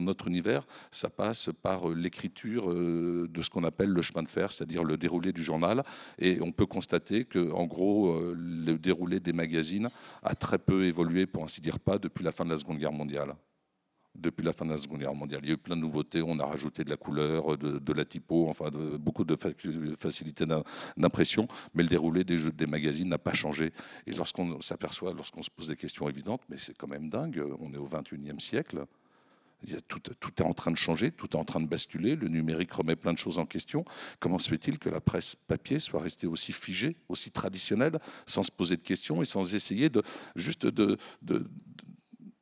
notre 0.01 0.27
univers, 0.27 0.65
ça 0.91 1.09
passe 1.09 1.49
par 1.61 1.89
l'écriture 1.89 2.69
euh, 2.69 3.27
de 3.29 3.41
ce 3.41 3.49
qu'on 3.49 3.63
appelle 3.63 3.89
le 3.89 4.01
chemin 4.01 4.23
de 4.23 4.27
fer, 4.27 4.51
c'est-à-dire 4.51 4.83
le 4.83 4.97
déroulé 4.97 5.31
du 5.31 5.43
journal. 5.43 5.83
Et 6.19 6.39
on 6.41 6.51
peut 6.51 6.65
constater 6.65 7.25
que, 7.25 7.51
en 7.51 7.65
gros, 7.65 8.11
euh, 8.11 8.35
le 8.37 8.77
déroulé 8.77 9.19
des 9.19 9.33
magazines 9.33 9.89
a 10.23 10.35
très 10.35 10.57
peu 10.57 10.85
évolué, 10.85 11.25
pour 11.25 11.43
ainsi 11.43 11.61
dire 11.61 11.79
pas, 11.79 11.97
depuis 11.97 12.23
la 12.23 12.31
fin 12.31 12.45
de 12.45 12.49
la 12.49 12.57
Seconde 12.57 12.77
Guerre 12.77 12.91
mondiale 12.91 13.35
depuis 14.17 14.43
la 14.43 14.53
fin 14.53 14.65
de 14.65 14.71
la 14.71 14.77
Seconde 14.77 14.99
Guerre 14.99 15.13
mondiale. 15.13 15.41
Il 15.43 15.49
y 15.49 15.51
a 15.51 15.55
eu 15.55 15.57
plein 15.57 15.75
de 15.75 15.81
nouveautés, 15.81 16.21
on 16.21 16.39
a 16.39 16.45
rajouté 16.45 16.83
de 16.83 16.89
la 16.89 16.97
couleur, 16.97 17.57
de, 17.57 17.93
la 17.93 18.05
typo, 18.05 18.47
enfin 18.49 18.69
beaucoup 18.99 19.23
de 19.23 19.35
facilité 19.95 20.45
d'impression, 20.97 21.47
mais 21.73 21.83
le 21.83 21.89
déroulé 21.89 22.23
des, 22.23 22.67
magazines 22.67 23.09
n'a 23.09 23.17
pas 23.17 23.33
changé. 23.33 23.71
Et 24.05 24.11
lorsqu'on 24.11 24.59
s'aperçoit, 24.61 25.13
lorsqu'on 25.13 25.43
se 25.43 25.49
pose 25.49 25.67
des 25.67 25.75
questions 25.75 26.09
évidentes, 26.09 26.41
mais 26.49 26.57
c'est 26.57 26.75
quand 26.75 26.87
même 26.87 27.09
dingue, 27.09 27.43
on 27.59 27.73
est 27.73 27.77
au 27.77 27.87
21e 27.87 28.39
siècle. 28.39 28.85
Tout, 29.87 30.01
est 30.37 30.41
en 30.43 30.53
train 30.53 30.69
de 30.69 30.77
changer, 30.77 31.11
tout 31.11 31.31
est 31.31 31.35
en 31.35 31.43
train 31.43 31.59
de 31.59 31.67
basculer, 31.67 32.15
le 32.15 32.27
numérique 32.27 32.71
remet 32.71 32.95
plein 32.95 33.11
de 33.11 33.17
choses 33.17 33.39
en 33.39 33.47
question. 33.47 33.85
Comment 34.19 34.37
se 34.37 34.49
fait-il 34.49 34.77
que 34.77 34.87
la 34.87 35.01
presse 35.01 35.35
papier 35.35 35.79
soit 35.79 35.99
restée 35.99 36.27
aussi 36.27 36.53
figée, 36.53 36.95
aussi 37.09 37.31
traditionnelle, 37.31 37.97
sans 38.27 38.43
se 38.43 38.51
poser 38.51 38.77
de 38.77 38.83
questions 38.83 39.19
et 39.23 39.25
sans 39.25 39.55
essayer 39.55 39.89
de, 39.89 40.03
juste 40.35 40.67
de, 40.67 40.97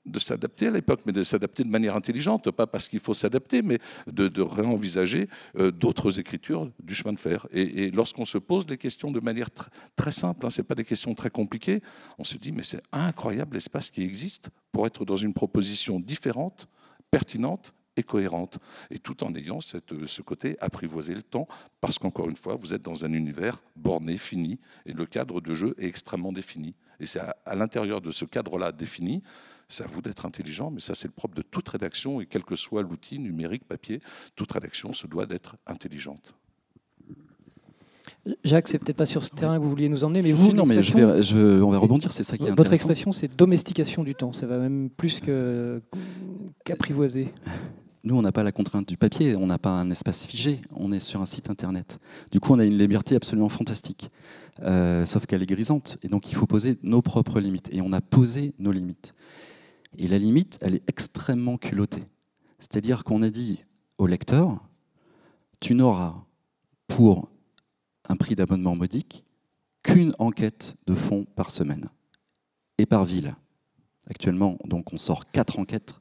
de 0.06 0.20
s'adapter 0.20 0.68
à 0.68 0.72
l'époque, 0.72 1.02
mais 1.06 1.12
de 1.12 1.24
s'adapter 1.24 1.64
de 1.64 1.70
manière 1.70 1.96
intelligente, 1.96 2.50
pas 2.52 2.68
parce 2.68 2.88
qu'il 2.88 3.00
faut 3.00 3.14
s'adapter, 3.14 3.62
mais 3.62 3.80
de, 4.08 4.42
réenvisager 4.42 5.28
euh, 5.58 5.72
d'autres 5.72 6.20
écritures 6.20 6.72
du 6.82 6.94
chemin 6.94 7.14
de 7.14 7.20
fer. 7.20 7.48
Et, 7.52 7.92
lorsqu'on 7.92 8.26
se 8.26 8.38
pose 8.38 8.70
les 8.70 8.78
questions 8.78 9.12
de 9.12 9.20
manière 9.20 9.50
très 9.96 10.12
simple, 10.12 10.46
hein, 10.46 10.50
ce 10.50 10.62
pas 10.62 10.76
des 10.76 10.86
questions 10.86 11.14
très 11.14 11.30
compliquées, 11.30 11.82
on 12.18 12.24
se 12.24 12.38
dit, 12.38 12.52
mais 12.52 12.64
c'est 12.64 12.82
incroyable 12.92 13.56
l'espace 13.56 13.90
qui 13.90 14.04
existe 14.04 14.50
pour 14.72 14.86
être 14.86 15.06
dans 15.06 15.16
une 15.16 15.34
proposition 15.34 16.00
différente, 16.00 16.68
pertinente 17.12 17.74
et 17.98 18.04
cohérente, 18.04 18.58
et 18.92 19.00
tout 19.00 19.24
en 19.24 19.34
ayant 19.36 19.62
cette, 19.62 20.06
ce 20.06 20.22
côté 20.22 20.58
apprivoiser 20.60 21.16
le 21.16 21.24
temps, 21.24 21.48
parce 21.82 21.98
qu'encore 21.98 22.30
une 22.30 22.36
fois, 22.36 22.58
vous 22.60 22.74
êtes 22.74 22.82
dans 22.82 23.06
un 23.06 23.14
univers 23.14 23.64
borné, 23.76 24.18
fini, 24.18 24.60
et 24.86 24.94
le 24.94 25.06
cadre 25.06 25.40
de 25.40 25.56
jeu 25.56 25.76
est 25.78 25.88
extrêmement 25.88 26.34
défini. 26.34 26.76
Et 27.00 27.06
c'est 27.06 27.20
à 27.20 27.56
l'intérieur 27.56 28.02
de 28.02 28.12
ce 28.12 28.26
cadre-là 28.26 28.72
défini 28.72 29.22
c'est 29.68 29.84
à 29.84 29.88
vous 29.88 30.02
d'être 30.02 30.26
intelligent, 30.26 30.72
mais 30.72 30.80
ça 30.80 30.96
c'est 30.96 31.08
le 31.08 31.14
propre 31.14 31.36
de 31.36 31.42
toute 31.42 31.68
rédaction, 31.70 32.22
et 32.22 32.26
quel 32.26 32.44
que 32.44 32.56
soit 32.56 32.82
l'outil 32.82 33.20
numérique, 33.20 33.66
papier, 33.68 34.02
toute 34.36 34.52
rédaction 34.52 34.94
se 34.94 35.08
doit 35.08 35.26
d'être 35.26 35.58
intelligente. 35.66 36.36
Jacques, 38.44 38.68
c'est 38.68 38.80
peut-être 38.80 38.98
pas 38.98 39.06
sur 39.06 39.24
ce 39.24 39.30
terrain 39.30 39.58
que 39.58 39.64
vous 39.64 39.70
vouliez 39.70 39.88
nous 39.88 40.04
emmener, 40.04 40.24
mais 40.24 40.32
vous, 40.32 40.52
non, 40.52 40.66
mais 40.66 40.82
je 40.82 41.62
on 41.62 41.70
va 41.70 41.78
rebondir, 41.78 42.12
c'est 42.12 42.24
ça 42.24 42.38
qui 42.38 42.46
est 42.46 42.52
Votre 42.52 42.74
expression, 42.74 43.12
c'est 43.12 43.28
domestication 43.36 44.04
du 44.04 44.16
temps. 44.16 44.32
Ça 44.32 44.48
va 44.48 44.58
même 44.58 44.90
plus 44.90 45.22
qu'apprivoiser. 46.66 47.32
Nous, 48.04 48.16
on 48.16 48.22
n'a 48.22 48.32
pas 48.32 48.44
la 48.44 48.52
contrainte 48.52 48.88
du 48.88 48.98
papier, 48.98 49.36
on 49.36 49.48
n'a 49.48 49.58
pas 49.58 49.72
un 49.72 49.90
espace 49.90 50.26
figé, 50.26 50.62
on 50.76 50.92
est 50.92 51.00
sur 51.00 51.22
un 51.22 51.26
site 51.26 51.50
internet. 51.50 52.00
Du 52.32 52.40
coup, 52.40 52.54
on 52.54 52.60
a 52.60 52.66
une 52.66 52.78
liberté 52.78 53.16
absolument 53.16 53.50
fantastique, 53.50 54.12
euh, 54.62 55.06
sauf 55.06 55.26
qu'elle 55.26 55.42
est 55.42 55.48
grisante. 55.48 55.98
Et 56.04 56.08
donc, 56.08 56.30
il 56.32 56.36
faut 56.36 56.46
poser 56.46 56.78
nos 56.84 57.02
propres 57.02 57.40
limites. 57.40 57.70
Et 57.72 57.82
on 57.82 57.92
a 57.94 58.02
posé 58.02 58.54
nos 58.60 58.72
limites. 58.72 59.16
Et 59.98 60.08
la 60.08 60.18
limite, 60.18 60.58
elle 60.62 60.76
est 60.76 60.90
extrêmement 60.90 61.58
culottée. 61.58 62.04
C'est-à-dire 62.60 63.04
qu'on 63.04 63.22
a 63.22 63.30
dit 63.30 63.66
au 63.98 64.08
lecteur, 64.08 64.68
tu 65.60 65.76
n'auras 65.76 66.16
pour 66.88 67.30
un 68.08 68.16
prix 68.16 68.36
d'abonnement 68.36 68.76
modique 68.76 69.24
qu'une 69.84 70.14
enquête 70.20 70.76
de 70.88 70.96
fonds 70.96 71.26
par 71.36 71.50
semaine 71.50 71.90
et 72.78 72.86
par 72.86 73.06
ville. 73.06 73.36
Actuellement, 74.08 74.58
donc, 74.66 74.94
on 74.94 74.98
sort 74.98 75.32
quatre 75.32 75.60
enquêtes, 75.60 75.94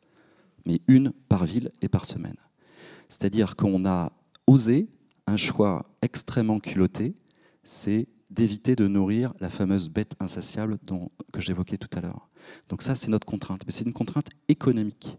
mais 0.67 0.81
une 0.89 1.13
par 1.29 1.45
ville 1.45 1.71
et 1.83 1.89
par 1.89 2.05
semaine. 2.05 2.37
C'est-à-dire 3.09 3.57
qu'on 3.57 3.87
a 3.87 4.13
osé 4.47 4.89
un 5.27 5.37
choix 5.37 5.87
extrêmement 6.03 6.61
culotté, 6.61 7.15
c'est 7.63 8.09
d'éviter 8.35 8.77
de 8.77 8.87
nourrir 8.87 9.33
la 9.41 9.49
fameuse 9.49 9.89
bête 9.89 10.15
insatiable 10.21 10.79
que 11.33 11.41
j'évoquais 11.41 11.79
tout 11.79 11.89
à 11.97 12.01
l'heure. 12.01 12.29
Donc 12.69 12.83
ça, 12.83 12.95
c'est 12.95 13.09
notre 13.09 13.27
contrainte. 13.27 13.63
Mais 13.67 13.73
c'est 13.73 13.85
une 13.85 13.93
contrainte 13.93 14.29
économique. 14.49 15.19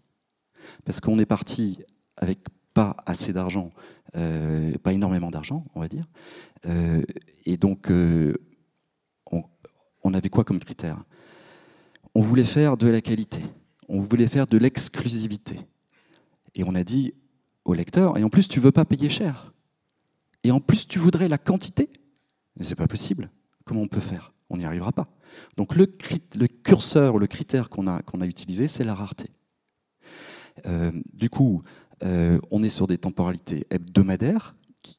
Parce 0.83 0.99
qu'on 0.99 1.17
est 1.19 1.25
parti 1.25 1.79
avec 2.17 2.39
pas 2.73 2.97
assez 3.05 3.33
d'argent, 3.33 3.71
euh, 4.15 4.73
pas 4.83 4.93
énormément 4.93 5.31
d'argent, 5.31 5.65
on 5.75 5.79
va 5.79 5.87
dire. 5.87 6.05
Euh, 6.65 7.01
et 7.45 7.57
donc, 7.57 7.89
euh, 7.89 8.35
on, 9.31 9.43
on, 10.03 10.13
avait 10.13 10.29
quoi 10.29 10.43
comme 10.43 10.59
critère? 10.59 11.03
On 12.13 12.21
voulait 12.21 12.45
faire 12.45 12.77
de 12.77 12.87
la 12.87 13.01
qualité, 13.01 13.41
on 13.87 14.01
voulait 14.01 14.27
faire 14.27 14.45
de 14.45 14.57
l'exclusivité. 14.57 15.59
Et 16.53 16.63
on 16.63 16.75
a 16.75 16.83
dit 16.83 17.13
au 17.63 17.73
lecteur, 17.73 18.17
et 18.17 18.23
en 18.23 18.29
plus, 18.29 18.47
tu 18.47 18.59
veux 18.59 18.71
pas 18.71 18.85
payer 18.85 19.09
cher. 19.09 19.53
Et 20.43 20.51
en 20.51 20.59
plus, 20.59 20.87
tu 20.87 20.99
voudrais 20.99 21.27
la 21.27 21.37
quantité. 21.37 21.89
Mais 22.57 22.65
c'est 22.65 22.75
pas 22.75 22.87
possible. 22.87 23.29
Comment 23.65 23.81
on 23.81 23.87
peut 23.87 23.99
faire? 23.99 24.33
On 24.49 24.57
n'y 24.57 24.65
arrivera 24.65 24.91
pas. 24.91 25.07
Donc 25.57 25.75
le, 25.75 25.85
curseur, 26.63 27.17
le 27.17 27.27
critère 27.27 27.69
qu'on 27.69 27.87
a, 27.87 28.25
utilisé, 28.25 28.67
c'est 28.67 28.83
la 28.83 28.93
rareté. 28.93 29.29
Euh, 30.65 30.91
du 31.13 31.29
coup, 31.29 31.63
euh, 32.03 32.39
on 32.51 32.63
est 32.63 32.69
sur 32.69 32.87
des 32.87 32.97
temporalités 32.97 33.65
hebdomadaires, 33.69 34.55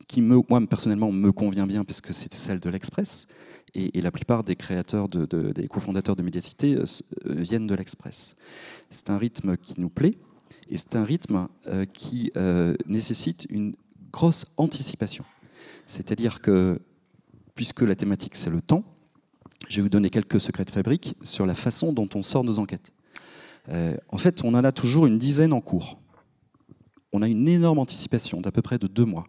qui, 0.09 0.21
moi 0.21 0.45
personnellement 0.69 1.13
me 1.13 1.31
convient 1.31 1.67
bien 1.67 1.85
parce 1.85 2.01
que 2.01 2.13
c'est 2.13 2.35
celle 2.35 2.59
de 2.59 2.69
l'Express, 2.69 3.27
et, 3.75 4.01
la 4.01 4.11
plupart 4.11 4.43
des 4.43 4.57
créateurs, 4.57 5.09
de, 5.09 5.53
des 5.53 5.69
cofondateurs 5.69 6.17
de 6.17 6.23
Médiacité 6.23 6.77
euh, 6.77 6.85
viennent 7.25 7.67
de 7.67 7.75
l'Express. 7.75 8.35
C'est 8.91 9.11
un 9.11 9.19
rythme 9.19 9.57
qui 9.57 9.81
nous 9.81 9.91
plaît, 9.91 10.19
et 10.69 10.77
c'est 10.77 10.97
un 10.97 11.05
rythme 11.05 11.47
qui 11.93 12.33
nécessite 12.87 13.47
une 13.49 13.77
grosse 14.11 14.47
anticipation. 14.57 15.25
C'est-à-dire 15.87 16.41
que, 16.41 16.81
puisque 17.57 17.81
la 17.81 17.97
thématique 17.97 18.37
c'est 18.37 18.51
le 18.51 18.63
temps, 18.63 18.85
je 19.69 19.77
vais 19.77 19.83
vous 19.83 19.89
donner 19.89 20.11
quelques 20.11 20.41
secrets 20.41 20.65
de 20.65 20.71
fabrique 20.71 21.17
sur 21.23 21.47
la 21.47 21.57
façon 21.57 21.93
dont 21.93 22.09
on 22.15 22.23
sort 22.23 22.45
nos 22.45 22.61
enquêtes. 22.61 22.93
Euh, 23.69 23.97
en 24.11 24.19
fait, 24.19 24.45
on 24.45 24.55
en 24.55 24.63
a 24.63 24.71
toujours 24.71 25.07
une 25.07 25.19
dizaine 25.19 25.53
en 25.53 25.61
cours. 25.61 25.99
On 27.13 27.23
a 27.23 27.29
une 27.29 27.49
énorme 27.49 27.79
anticipation 27.79 28.41
d'à 28.41 28.53
peu 28.53 28.63
près 28.63 28.79
de 28.79 28.87
deux 28.87 29.05
mois. 29.05 29.27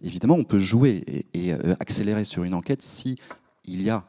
Évidemment, 0.00 0.34
on 0.34 0.44
peut 0.44 0.58
jouer 0.58 1.04
et, 1.34 1.52
euh, 1.52 1.74
accélérer 1.78 2.24
sur 2.24 2.44
une 2.44 2.54
enquête 2.54 2.82
si 2.82 3.16
y 3.64 3.90
a 3.90 4.04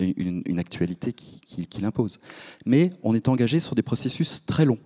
une, 0.00 0.58
actualité 0.58 1.12
qui, 1.12 1.80
l'impose. 1.80 2.18
Mais 2.64 2.90
on 3.02 3.14
est 3.14 3.28
engagé 3.28 3.60
sur 3.60 3.74
des 3.74 3.82
processus 3.82 4.44
très 4.44 4.64
longs. 4.64 4.78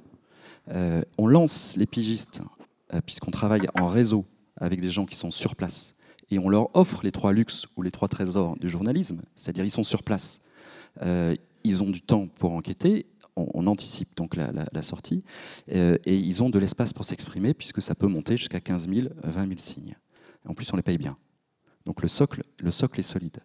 Euh, 0.69 1.03
on 1.19 1.27
lance 1.27 1.77
les 1.77 1.87
pigistes, 1.87 2.43
puisqu'on 3.07 3.31
travaille 3.31 3.67
en 3.75 3.89
réseau 3.89 4.25
avec 4.57 4.81
des 4.81 4.91
gens 4.91 5.07
qui 5.07 5.17
sont 5.17 5.31
sur 5.31 5.55
place, 5.55 5.95
et 6.33 6.39
on 6.39 6.49
leur 6.49 6.75
offre 6.75 7.01
les 7.05 7.13
trois 7.13 7.35
luxes 7.35 7.67
ou 7.77 7.83
les 7.83 7.91
trois 7.91 8.09
trésors 8.09 8.57
du 8.57 8.71
journalisme, 8.71 9.21
c'est-à-dire 9.37 9.67
ils 9.67 9.71
sont 9.71 9.85
sur 9.85 10.03
place, 10.03 10.41
euh, 11.03 11.35
ils 11.63 11.83
ont 11.83 11.91
du 11.91 12.01
temps 12.01 12.27
pour 12.27 12.53
enquêter, 12.53 13.05
on, 13.37 13.67
anticipe 13.67 14.17
donc 14.17 14.35
la, 14.37 14.83
sortie, 14.83 15.23
euh, 15.73 15.97
et 16.07 16.17
ils 16.17 16.43
ont 16.43 16.49
de 16.49 16.59
l'espace 16.59 16.95
pour 16.95 17.05
s'exprimer, 17.05 17.53
puisque 17.53 17.83
ça 17.83 17.95
peut 17.95 18.07
monter 18.07 18.39
jusqu'à 18.39 18.61
15 18.61 18.89
000, 18.89 19.09
20 19.23 19.47
000 19.47 19.59
signes. 19.59 19.97
En 20.49 20.55
plus, 20.55 20.73
on 20.73 20.77
les 20.77 20.83
paye 20.83 20.97
bien. 20.97 21.19
Donc 21.85 22.01
le 22.01 22.09
socle, 22.09 22.43
le 22.59 22.71
socle 22.71 23.01
est 23.01 23.05
solide. 23.05 23.39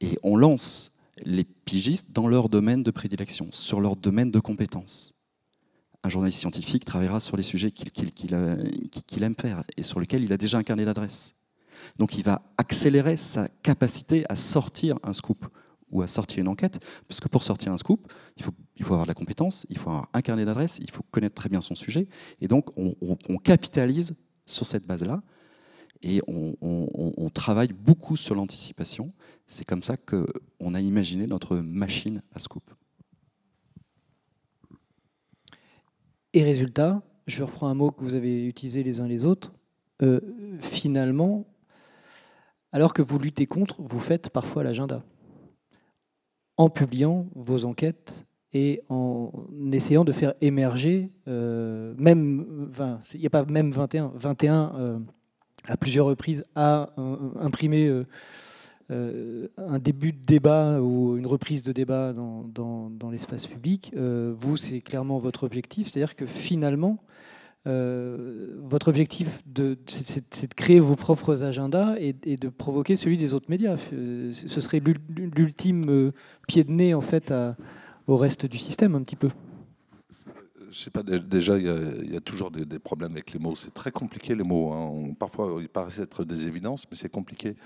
Et 0.00 0.16
on 0.22 0.36
lance 0.36 0.92
les 1.24 1.44
pigistes 1.44 2.12
dans 2.12 2.28
leur 2.28 2.48
domaine 2.48 2.84
de 2.84 2.90
prédilection, 2.92 3.48
sur 3.50 3.80
leur 3.80 3.96
domaine 3.96 4.30
de 4.30 4.38
compétence. 4.38 5.14
Un 6.04 6.08
journaliste 6.08 6.38
scientifique 6.38 6.84
travaillera 6.84 7.18
sur 7.18 7.36
les 7.36 7.42
sujets 7.42 7.72
qu'il 7.72 9.22
aime 9.22 9.34
faire 9.34 9.64
et 9.76 9.82
sur 9.82 9.98
lesquels 9.98 10.22
il 10.22 10.32
a 10.32 10.36
déjà 10.36 10.58
un 10.58 10.62
carnet 10.62 10.84
d'adresses. 10.84 11.34
Donc 11.98 12.16
il 12.16 12.24
va 12.24 12.42
accélérer 12.58 13.16
sa 13.16 13.48
capacité 13.62 14.24
à 14.28 14.36
sortir 14.36 14.98
un 15.02 15.12
scoop 15.12 15.46
ou 15.92 16.02
à 16.02 16.08
sortir 16.08 16.40
une 16.40 16.48
enquête, 16.48 16.80
parce 17.06 17.20
que 17.20 17.28
pour 17.28 17.42
sortir 17.42 17.70
un 17.70 17.76
scoop, 17.76 18.10
il 18.36 18.42
faut, 18.42 18.94
avoir 18.94 19.02
de 19.02 19.08
la 19.08 19.14
compétence, 19.14 19.66
il 19.68 19.78
faut 19.78 19.90
avoir 19.90 20.08
un 20.14 20.22
carnet 20.22 20.44
d'adresses, 20.44 20.78
il 20.80 20.90
faut 20.90 21.04
connaître 21.10 21.34
très 21.34 21.50
bien 21.50 21.60
son 21.60 21.74
sujet, 21.74 22.08
et 22.40 22.48
donc 22.48 22.70
on, 22.76 23.36
capitalise 23.36 24.14
sur 24.46 24.66
cette 24.66 24.86
base-là, 24.86 25.22
et 26.02 26.20
on, 26.26 27.30
travaille 27.32 27.72
beaucoup 27.72 28.16
sur 28.16 28.34
l'anticipation, 28.34 29.12
C'est 29.46 29.64
comme 29.64 29.82
ça 29.82 29.96
qu'on 29.96 30.74
a 30.74 30.80
imaginé 30.80 31.26
notre 31.26 31.58
machine 31.58 32.22
à 32.32 32.38
scoop. 32.38 32.64
Et 36.32 36.42
résultat, 36.42 37.02
je 37.26 37.42
reprends 37.42 37.68
un 37.68 37.74
mot 37.74 37.90
que 37.90 38.02
vous 38.02 38.14
avez 38.14 38.46
utilisé 38.46 38.82
les 38.82 39.00
uns 39.00 39.06
les 39.06 39.26
autres, 39.26 39.52
euh, 40.02 40.20
finalement, 40.60 41.46
alors 42.72 42.94
que 42.94 43.02
vous 43.02 43.18
luttez 43.18 43.46
contre, 43.46 43.82
vous 43.82 44.00
faites 44.00 44.30
parfois 44.30 44.64
l'agenda. 44.64 45.02
En 46.56 46.68
publiant 46.68 47.26
vos 47.34 47.64
enquêtes 47.64 48.26
et 48.52 48.82
en 48.88 49.30
essayant 49.72 50.04
de 50.04 50.12
faire 50.12 50.34
émerger, 50.40 51.10
euh, 51.28 51.94
même, 51.96 52.70
il 53.14 53.20
n'y 53.20 53.26
a 53.26 53.30
pas 53.30 53.44
même 53.44 53.72
21, 53.72 54.12
21 54.14 54.72
euh, 54.74 54.98
à 55.64 55.76
plusieurs 55.76 56.06
reprises 56.06 56.42
a 56.56 56.90
imprimé 57.38 57.88
un 58.90 59.78
début 59.78 60.12
de 60.12 60.20
débat 60.20 60.80
ou 60.80 61.16
une 61.16 61.26
reprise 61.26 61.62
de 61.62 61.72
débat 61.72 62.12
dans 62.12 63.10
l'espace 63.12 63.46
public. 63.46 63.94
vous, 63.96 64.56
c'est 64.56 64.80
clairement 64.80 65.18
votre 65.18 65.44
objectif, 65.44 65.88
c'est-à-dire 65.88 66.16
que 66.16 66.26
finalement, 66.26 66.98
euh, 67.68 68.56
votre 68.60 68.88
objectif, 68.88 69.42
c'est 69.86 70.48
de 70.48 70.54
créer 70.54 70.80
vos 70.80 70.96
propres 70.96 71.44
agendas 71.44 71.94
et, 71.98 72.12
de 72.12 72.48
provoquer 72.48 72.96
celui 72.96 73.16
des 73.16 73.34
autres 73.34 73.46
médias. 73.48 73.76
Euh, 73.92 74.32
ce 74.32 74.60
serait 74.60 74.82
l'ultime 75.36 75.88
euh, 75.88 76.12
pied 76.48 76.64
de 76.64 76.72
nez 76.72 76.94
en 76.94 77.00
fait 77.00 77.32
au 78.08 78.16
reste 78.16 78.46
du 78.46 78.58
système 78.58 78.94
un 78.94 79.02
petit 79.02 79.16
peu 79.16 79.28
je 80.72 80.78
sais 80.78 80.90
pas, 80.90 81.02
déjà, 81.02 81.58
il 81.58 82.12
y, 82.12 82.16
a, 82.16 82.20
toujours 82.20 82.50
des, 82.50 82.78
problèmes 82.78 83.12
avec 83.12 83.32
les 83.32 83.38
mots. 83.38 83.54
C'est 83.54 83.74
très 83.74 83.92
compliqué, 83.92 84.34
les 84.34 84.42
mots. 84.42 84.72
Hein. 84.72 85.12
parfois, 85.18 85.58
ils 85.60 85.68
paraissent 85.68 85.98
être 85.98 86.24
des 86.24 86.46
évidences, 86.46 86.86
mais 86.90 86.96
c'est 86.96 87.10
compliqué. 87.10 87.56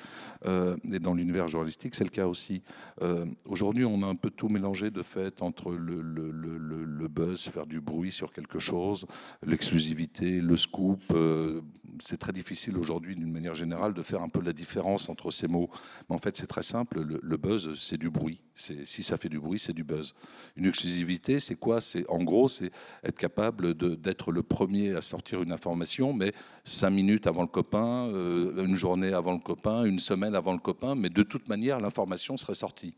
Euh, 0.47 0.77
et 0.93 0.99
dans 0.99 1.15
l'univers 1.15 1.47
journalistique, 1.47 1.95
c'est 1.95 2.05
le 2.05 2.11
cas 2.11 2.27
aussi. 2.27 2.63
Euh, 3.03 3.25
aujourd'hui, 3.45 3.85
on 3.85 4.03
a 4.03 4.07
un 4.07 4.17
peu 4.17 4.31
tout 4.31 4.49
mélangé 4.49 4.91
de 4.91 5.03
fait 5.03 5.41
entre 5.41 5.73
le, 5.73 6.03
le, 6.03 7.09
buzz, 7.09 7.49
faire 7.49 7.67
du 7.67 7.81
bruit 7.81 8.11
sur 8.11 8.33
quelque 8.33 8.59
chose, 8.59 9.07
l'exclusivité, 9.47 10.41
le 10.41 10.57
scoop. 10.57 11.01
Euh, 11.13 11.61
c'est 12.01 12.19
très 12.19 12.33
difficile 12.33 12.77
aujourd'hui, 12.77 13.15
d'une 13.15 13.33
manière 13.33 13.55
générale, 13.55 13.95
de 13.95 14.03
faire 14.03 14.23
un 14.23 14.29
peu 14.29 14.41
la 14.43 14.53
différence 14.53 15.09
entre 15.09 15.31
ces 15.31 15.47
mots. 15.47 15.71
Mais 16.09 16.17
en 16.17 16.19
fait, 16.19 16.37
c'est 16.37 16.47
très 16.47 16.63
simple. 16.63 17.01
Le, 17.01 17.37
buzz, 17.37 17.79
c'est 17.79 17.97
du 17.97 18.11
bruit. 18.11 18.41
Si 18.55 19.03
ça 19.03 19.17
fait 19.17 19.29
du 19.29 19.39
bruit, 19.39 19.59
c'est 19.59 19.73
du 19.73 19.85
buzz. 19.85 20.15
Une 20.57 20.67
exclusivité, 20.67 21.41
c'est 21.41 21.55
quoi? 21.55 21.81
C'est 21.81 22.09
en 22.09 22.19
gros, 22.19 22.49
c'est 22.49 22.71
être 23.05 23.19
capable 23.19 23.75
d'être 23.75 24.33
le 24.33 24.43
premier 24.43 24.95
à 24.95 25.03
sortir 25.03 25.43
une 25.43 25.53
information, 25.53 26.13
mais 26.13 26.33
cinq 26.65 26.91
minutes 26.91 27.27
avant 27.27 27.43
le 27.43 27.49
copain, 27.49 28.09
euh, 28.09 28.65
une 28.65 28.77
journée 28.77 29.13
avant 29.13 29.33
le 29.33 29.39
copain, 29.39 29.85
une 29.85 29.99
semaine 29.99 30.35
avant 30.35 30.53
le 30.53 30.59
copain, 30.59 30.95
mais 30.95 31.09
de 31.09 31.23
toute 31.23 31.49
manière, 31.49 31.81
l'information 31.81 32.37
serait 32.37 32.55
sortie. 32.55 32.95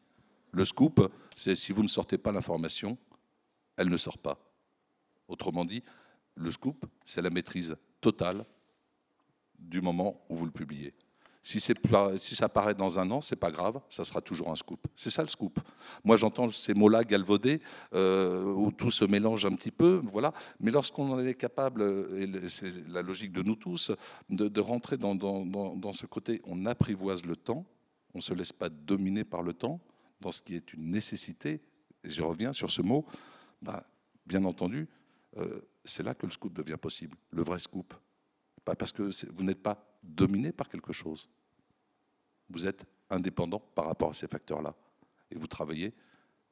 Le 0.52 0.64
scoop, 0.64 1.12
c'est 1.36 1.54
si 1.54 1.72
vous 1.72 1.82
ne 1.82 1.88
sortez 1.88 2.18
pas 2.18 2.32
l'information, 2.32 2.96
elle 3.76 3.88
ne 3.88 3.96
sort 3.96 4.18
pas. 4.18 4.38
Autrement 5.28 5.64
dit, 5.64 5.82
le 6.34 6.50
scoop, 6.50 6.86
c'est 7.04 7.22
la 7.22 7.30
maîtrise 7.30 7.76
totale 8.00 8.44
du 9.58 9.80
moment 9.80 10.24
où 10.28 10.36
vous 10.36 10.46
le 10.46 10.52
publiez. 10.52 10.94
Si, 11.40 11.60
ça 11.60 12.48
paraît 12.48 12.74
dans 12.74 12.98
un 12.98 13.10
an, 13.10 13.20
c'est 13.20 13.36
pas 13.36 13.50
grave, 13.50 13.80
ça 13.88 14.04
sera 14.04 14.20
toujours 14.20 14.50
un 14.50 14.56
scoop. 14.56 14.86
C'est 14.94 15.10
ça 15.10 15.22
le 15.22 15.28
scoop. 15.28 15.60
Moi, 16.04 16.16
j'entends 16.16 16.50
ces 16.50 16.74
mots-là 16.74 17.04
galvaudés, 17.04 17.62
euh, 17.94 18.44
où 18.44 18.70
tout 18.70 18.90
se 18.90 19.04
mélange 19.04 19.46
un 19.46 19.52
petit 19.52 19.70
peu, 19.70 20.02
voilà. 20.04 20.32
Mais 20.60 20.70
lorsqu'on 20.70 21.10
en 21.10 21.18
est 21.24 21.34
capable, 21.34 21.82
et 22.16 22.48
c'est 22.48 22.88
la 22.88 23.02
logique 23.02 23.32
de 23.32 23.42
nous 23.42 23.56
tous, 23.56 23.92
de, 24.28 24.60
rentrer 24.60 24.96
dans, 24.96 25.14
dans, 25.14 25.92
ce 25.92 26.06
côté, 26.06 26.42
on 26.44 26.66
apprivoise 26.66 27.24
le 27.24 27.36
temps, 27.36 27.64
on 28.14 28.18
ne 28.18 28.22
se 28.22 28.34
laisse 28.34 28.52
pas 28.52 28.68
dominer 28.68 29.24
par 29.24 29.42
le 29.42 29.52
temps, 29.52 29.80
dans 30.20 30.32
ce 30.32 30.42
qui 30.42 30.54
est 30.54 30.72
une 30.72 30.90
nécessité, 30.90 31.62
et 32.04 32.10
je 32.10 32.22
reviens 32.22 32.52
sur 32.52 32.70
ce 32.70 32.82
mot, 32.82 33.06
bah, 33.62 33.86
bien 34.26 34.44
entendu, 34.44 34.88
euh, 35.38 35.60
c'est 35.84 36.02
là 36.02 36.14
que 36.14 36.26
le 36.26 36.32
scoop 36.32 36.52
devient 36.52 36.76
possible, 36.80 37.16
le 37.30 37.42
vrai 37.42 37.58
scoop. 37.58 37.94
parce 38.64 38.92
que 38.92 39.10
vous 39.34 39.44
n'êtes 39.44 39.62
pas 39.62 39.87
dominé 40.08 40.52
par 40.52 40.68
quelque 40.68 40.92
chose. 40.92 41.28
Vous 42.50 42.66
êtes 42.66 42.84
indépendant 43.10 43.60
par 43.60 43.86
rapport 43.86 44.10
à 44.10 44.14
ces 44.14 44.26
facteurs-là. 44.26 44.74
Et 45.30 45.36
vous 45.36 45.46
travaillez 45.46 45.94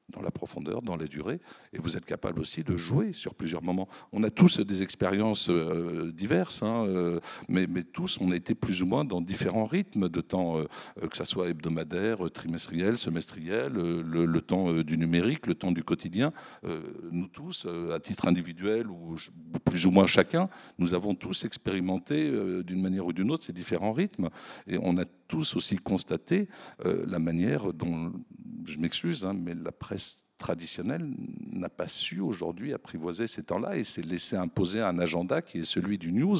dans 0.09 0.23
la 0.23 0.31
profondeur, 0.31 0.83
dans 0.83 0.97
la 0.97 1.07
durée, 1.07 1.41
et 1.73 1.79
vous 1.79 1.97
êtes 1.97 2.07
capable 2.07 2.41
aussi 2.41 2.63
de 2.63 2.77
jouer 2.77 3.13
sur 3.13 3.35
plusieurs 3.35 3.63
moments. 3.63 3.89
On 4.13 4.23
a 4.23 4.31
tous 4.31 4.61
des 4.61 4.83
expériences 4.83 5.49
euh, 5.51 6.13
diverses, 6.13 6.63
hein, 6.63 6.85
euh, 6.87 7.19
mais, 7.49 7.67
mais, 7.67 7.83
tous, 7.83 8.19
on 8.21 8.31
a 8.31 8.37
été 8.37 8.55
plus 8.55 8.83
ou 8.83 8.87
moins 8.87 9.05
dans 9.05 9.21
différents 9.21 9.65
rythmes 9.65 10.09
de 10.09 10.21
temps, 10.21 10.59
euh, 10.59 11.09
que 11.09 11.17
ce 11.17 11.25
soit 11.25 11.49
hebdomadaire, 11.49 12.19
trimestriel, 12.31 12.99
semestriel, 12.99 13.73
le, 13.73 14.41
temps 14.41 14.73
du 14.83 14.97
numérique, 14.97 15.47
le 15.47 15.55
temps 15.55 15.73
du 15.73 15.83
quotidien. 15.83 16.33
nous 17.11 17.27
tous, 17.27 17.67
à 17.93 17.99
titre 17.99 18.29
individuel 18.29 18.87
ou 18.89 19.17
plus 19.65 19.87
ou 19.87 19.91
moins 19.91 20.07
chacun, 20.07 20.49
nous 20.79 20.95
avons 20.95 21.15
tous 21.15 21.45
expérimenté 21.45 22.31
d'une 22.63 22.83
manière 22.83 23.07
ou 23.07 23.13
d'une 23.13 23.31
autre 23.31 23.45
ces 23.45 23.53
différents 23.53 23.93
rythmes, 23.93 24.29
et 24.67 24.79
on 24.81 24.99
a 24.99 25.05
tous 25.27 25.57
aussi 25.57 25.77
constaté 25.77 26.49
la 26.85 27.19
manière 27.19 27.73
dont 27.73 28.13
je 28.67 28.79
m'excuse, 28.79 29.25
hein, 29.25 29.35
mais 29.35 29.55
la 29.55 29.73
presse 29.73 30.27
traditionnelle 30.39 31.09
n'a 31.53 31.69
pas 31.69 31.89
su 31.89 32.21
aujourd'hui 32.21 32.73
apprivoiser 32.73 33.27
ces 33.27 33.43
temps-là 33.43 33.77
et 33.77 33.85
s'est 33.85 34.03
laissé 34.03 34.37
imposer 34.37 34.81
un 34.81 34.99
agenda 34.99 35.41
qui 35.43 35.61
est 35.61 35.65
celui 35.65 35.99
du 35.99 36.13
news. 36.13 36.39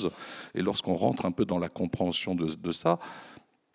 Et 0.55 0.63
lorsqu'on 0.63 0.95
rentre 0.95 1.27
un 1.27 1.33
peu 1.33 1.45
dans 1.45 1.59
la 1.59 1.69
compréhension 1.69 2.35
de, 2.35 2.73
ça, 2.73 2.99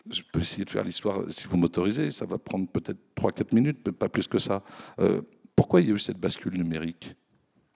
je 0.09 0.21
peux 0.31 0.41
essayer 0.41 0.65
de 0.65 0.69
faire 0.69 0.83
l'histoire, 0.83 1.23
si 1.29 1.47
vous 1.47 1.57
m'autorisez, 1.57 2.11
ça 2.11 2.25
va 2.25 2.37
prendre 2.37 2.67
peut-être 2.67 2.99
3-4 3.17 3.55
minutes, 3.55 3.79
mais 3.85 3.91
pas 3.91 4.09
plus 4.09 4.27
que 4.27 4.39
ça. 4.39 4.63
Euh, 4.99 5.21
pourquoi 5.55 5.81
il 5.81 5.87
y 5.87 5.91
a 5.91 5.95
eu 5.95 5.99
cette 5.99 6.19
bascule 6.19 6.53
numérique? 6.53 7.15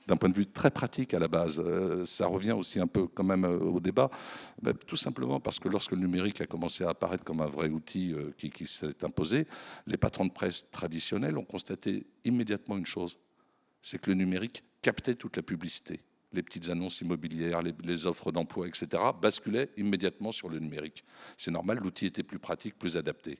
D'un 0.08 0.18
point 0.18 0.30
de 0.30 0.36
vue 0.36 0.46
très 0.46 0.72
pratique 0.72 1.14
à 1.14 1.20
la 1.20 1.28
base. 1.28 1.62
Euh, 1.64 2.06
ça 2.06 2.28
revient 2.28 2.52
aussi 2.52 2.80
un 2.80 2.88
peu 2.88 3.08
quand 3.08 3.24
même 3.24 3.46
euh, 3.46 3.58
au 3.58 3.80
débat, 3.80 4.10
ben, 4.62 4.74
tout 4.74 4.98
simplement 4.98 5.40
parce 5.40 5.60
que 5.60 5.70
lorsque 5.70 5.92
le 5.92 5.98
numérique 5.98 6.42
a 6.42 6.46
commencé 6.46 6.84
à 6.84 6.90
apparaître 6.90 7.24
comme 7.24 7.42
un 7.42 7.48
vrai 7.48 7.70
outil 7.70 8.14
euh, 8.14 8.32
qui, 8.38 8.68
s'est 8.68 9.04
imposé, 9.04 9.48
les 9.88 9.98
patrons 9.98 10.26
de 10.26 10.32
presse 10.32 10.70
traditionnels 10.70 11.38
ont 11.38 11.44
constaté 11.44 12.06
immédiatement 12.24 12.78
une 12.78 12.86
chose, 12.86 13.18
c'est 13.82 14.00
que 14.00 14.10
le 14.10 14.16
numérique 14.16 14.64
captait 14.82 15.16
toute 15.16 15.38
la 15.38 15.44
publicité. 15.44 16.00
Les 16.34 16.44
petites 16.44 16.70
annonces 16.70 17.02
immobilières, 17.02 17.62
les, 17.62 18.06
offres 18.06 18.32
d'emploi, 18.32 18.68
etc., 18.68 19.02
basculaient 19.22 19.70
immédiatement 19.78 20.32
sur 20.32 20.50
le 20.50 20.60
numérique. 20.60 21.04
C'est 21.38 21.52
normal, 21.52 21.78
l'outil 21.78 22.08
était 22.08 22.24
plus 22.24 22.40
pratique, 22.40 22.78
plus 22.78 22.98
adapté. 22.98 23.40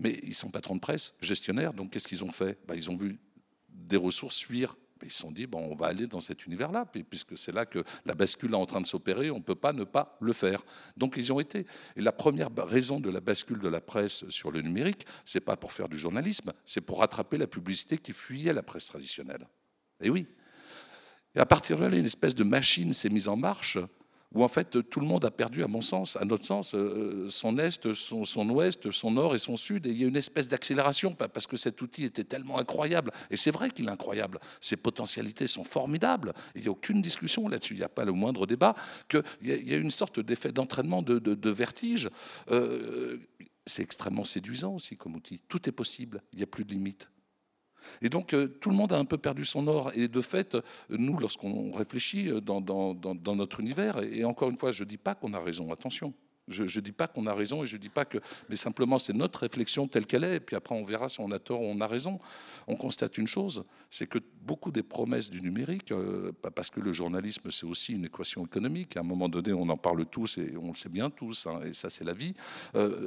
Mais 0.00 0.18
ils 0.24 0.34
sont 0.34 0.50
patrons 0.50 0.74
de 0.74 0.80
presse, 0.80 1.14
gestionnaires, 1.20 1.72
donc 1.72 1.92
qu'est-ce 1.92 2.08
qu'ils 2.08 2.24
ont 2.24 2.32
fait? 2.32 2.58
Ben, 2.66 2.74
Ils 2.74 2.90
ont 2.90 2.96
vu 2.96 3.20
des 3.68 3.96
ressources 3.96 4.40
fuir 4.40 4.74
ils 5.06 5.12
se 5.12 5.18
sont 5.18 5.30
dit, 5.30 5.46
bon, 5.46 5.60
on 5.70 5.74
va 5.74 5.86
aller 5.86 6.06
dans 6.06 6.20
cet 6.20 6.46
univers-là, 6.46 6.86
puisque 7.08 7.38
c'est 7.38 7.52
là 7.52 7.66
que 7.66 7.82
la 8.04 8.14
bascule 8.14 8.52
est 8.52 8.56
en 8.56 8.66
train 8.66 8.80
de 8.80 8.86
s'opérer, 8.86 9.30
on 9.30 9.38
ne 9.38 9.42
peut 9.42 9.54
pas 9.54 9.72
ne 9.72 9.84
pas 9.84 10.16
le 10.20 10.32
faire. 10.32 10.62
Donc 10.96 11.14
ils 11.16 11.26
y 11.26 11.32
ont 11.32 11.40
été. 11.40 11.66
Et 11.96 12.00
la 12.00 12.12
première 12.12 12.48
raison 12.56 13.00
de 13.00 13.10
la 13.10 13.20
bascule 13.20 13.58
de 13.60 13.68
la 13.68 13.80
presse 13.80 14.28
sur 14.30 14.50
le 14.50 14.60
numérique, 14.62 15.06
c'est 15.24 15.40
pas 15.40 15.56
pour 15.56 15.72
faire 15.72 15.88
du 15.88 15.96
journalisme, 15.96 16.52
c'est 16.64 16.80
pour 16.80 17.00
rattraper 17.00 17.38
la 17.38 17.46
publicité 17.46 17.98
qui 17.98 18.12
fuyait 18.12 18.52
la 18.52 18.62
presse 18.62 18.86
traditionnelle. 18.86 19.46
Et 20.00 20.10
oui. 20.10 20.26
Et 21.34 21.38
à 21.38 21.46
partir 21.46 21.78
de 21.78 21.86
là, 21.86 21.96
une 21.96 22.04
espèce 22.04 22.34
de 22.34 22.44
machine 22.44 22.92
s'est 22.92 23.08
mise 23.08 23.28
en 23.28 23.36
marche 23.36 23.78
où 24.32 24.44
en 24.44 24.48
fait 24.48 24.88
tout 24.88 25.00
le 25.00 25.06
monde 25.06 25.24
a 25.24 25.30
perdu, 25.30 25.64
à 25.64 25.66
mon 25.66 25.80
sens, 25.80 26.16
à 26.16 26.24
notre 26.24 26.44
sens, 26.44 26.74
euh, 26.74 27.28
son 27.30 27.58
est, 27.58 27.92
son, 27.94 28.48
ouest, 28.50 28.90
son 28.90 29.10
nord 29.10 29.34
et 29.34 29.38
son 29.38 29.56
sud. 29.56 29.86
Et 29.86 29.90
il 29.90 30.00
y 30.00 30.04
a 30.04 30.08
une 30.08 30.16
espèce 30.16 30.48
d'accélération 30.48 31.14
parce 31.14 31.46
que 31.46 31.56
cet 31.56 31.82
outil 31.82 32.04
était 32.04 32.24
tellement 32.24 32.58
incroyable. 32.58 33.12
Et 33.30 33.36
c'est 33.36 33.50
vrai 33.50 33.70
qu'il 33.70 33.86
est 33.86 33.90
incroyable. 33.90 34.38
Ses 34.60 34.76
potentialités 34.76 35.46
sont 35.46 35.64
formidables. 35.64 36.32
Il 36.54 36.62
n'y 36.62 36.68
a 36.68 36.70
aucune 36.70 37.02
discussion 37.02 37.48
là-dessus. 37.48 37.74
Il 37.74 37.78
n'y 37.78 37.84
a 37.84 37.88
pas 37.88 38.04
le 38.04 38.12
moindre 38.12 38.46
débat. 38.46 38.74
Qu'il 39.08 39.22
y, 39.42 39.74
a 39.74 39.76
une 39.76 39.90
sorte 39.90 40.20
d'effet 40.20 40.52
d'entraînement, 40.52 41.02
de, 41.02 41.50
vertige. 41.50 42.08
Euh, 42.50 43.18
c'est 43.66 43.82
extrêmement 43.82 44.24
séduisant 44.24 44.74
aussi 44.74 44.96
comme 44.96 45.16
outil. 45.16 45.40
Tout 45.48 45.68
est 45.68 45.72
possible. 45.72 46.22
Il 46.32 46.38
n'y 46.38 46.44
a 46.44 46.46
plus 46.46 46.64
de 46.64 46.72
limites. 46.72 47.10
Et 48.02 48.08
donc, 48.08 48.34
euh, 48.34 48.46
tout 48.46 48.70
le 48.70 48.76
monde 48.76 48.92
a 48.92 48.98
un 48.98 49.04
peu 49.04 49.18
perdu 49.18 49.44
son 49.44 49.66
or. 49.68 49.90
Et 49.94 50.08
de 50.08 50.20
fait, 50.20 50.56
nous, 50.88 51.18
lorsqu'on 51.18 51.72
réfléchit 51.72 52.28
euh, 52.28 52.40
dans, 52.40 53.34
notre 53.34 53.60
univers, 53.60 54.02
et 54.02 54.24
encore 54.24 54.50
une 54.50 54.58
fois, 54.58 54.72
je 54.72 54.84
ne 54.84 54.88
dis 54.88 54.96
pas 54.96 55.14
qu'on 55.14 55.34
a 55.34 55.40
raison, 55.40 55.72
attention. 55.72 56.12
Je 56.48 56.62
ne 56.62 56.80
dis 56.80 56.90
pas 56.90 57.06
qu'on 57.06 57.28
a 57.28 57.34
raison 57.34 57.62
et 57.62 57.66
je 57.68 57.76
ne 57.76 57.80
dis 57.80 57.88
pas 57.88 58.04
que. 58.04 58.18
Mais 58.48 58.56
simplement, 58.56 58.98
c'est 58.98 59.12
notre 59.12 59.38
réflexion 59.40 59.86
telle 59.86 60.04
qu'elle 60.04 60.24
est. 60.24 60.36
Et 60.36 60.40
puis 60.40 60.56
après, 60.56 60.74
on 60.74 60.82
verra 60.82 61.08
si 61.08 61.20
on 61.20 61.30
a 61.30 61.38
tort 61.38 61.62
ou 61.62 61.66
on 61.66 61.80
a 61.80 61.86
raison. 61.86 62.18
On 62.66 62.74
constate 62.74 63.18
une 63.18 63.28
chose 63.28 63.64
c'est 63.88 64.08
que 64.08 64.18
beaucoup 64.42 64.72
des 64.72 64.82
promesses 64.82 65.30
du 65.30 65.40
numérique, 65.40 65.92
euh, 65.92 66.32
parce 66.54 66.70
que 66.70 66.80
le 66.80 66.92
journalisme, 66.92 67.50
c'est 67.52 67.66
aussi 67.66 67.92
une 67.92 68.06
équation 68.06 68.44
économique. 68.44 68.96
À 68.96 69.00
un 69.00 69.04
moment 69.04 69.28
donné, 69.28 69.52
on 69.52 69.68
en 69.68 69.76
parle 69.76 70.04
tous 70.06 70.38
et 70.38 70.56
on 70.60 70.70
le 70.70 70.76
sait 70.76 70.88
bien 70.88 71.08
tous, 71.08 71.46
hein, 71.46 71.60
et 71.64 71.72
ça, 71.72 71.88
c'est 71.88 72.04
la 72.04 72.14
vie. 72.14 72.34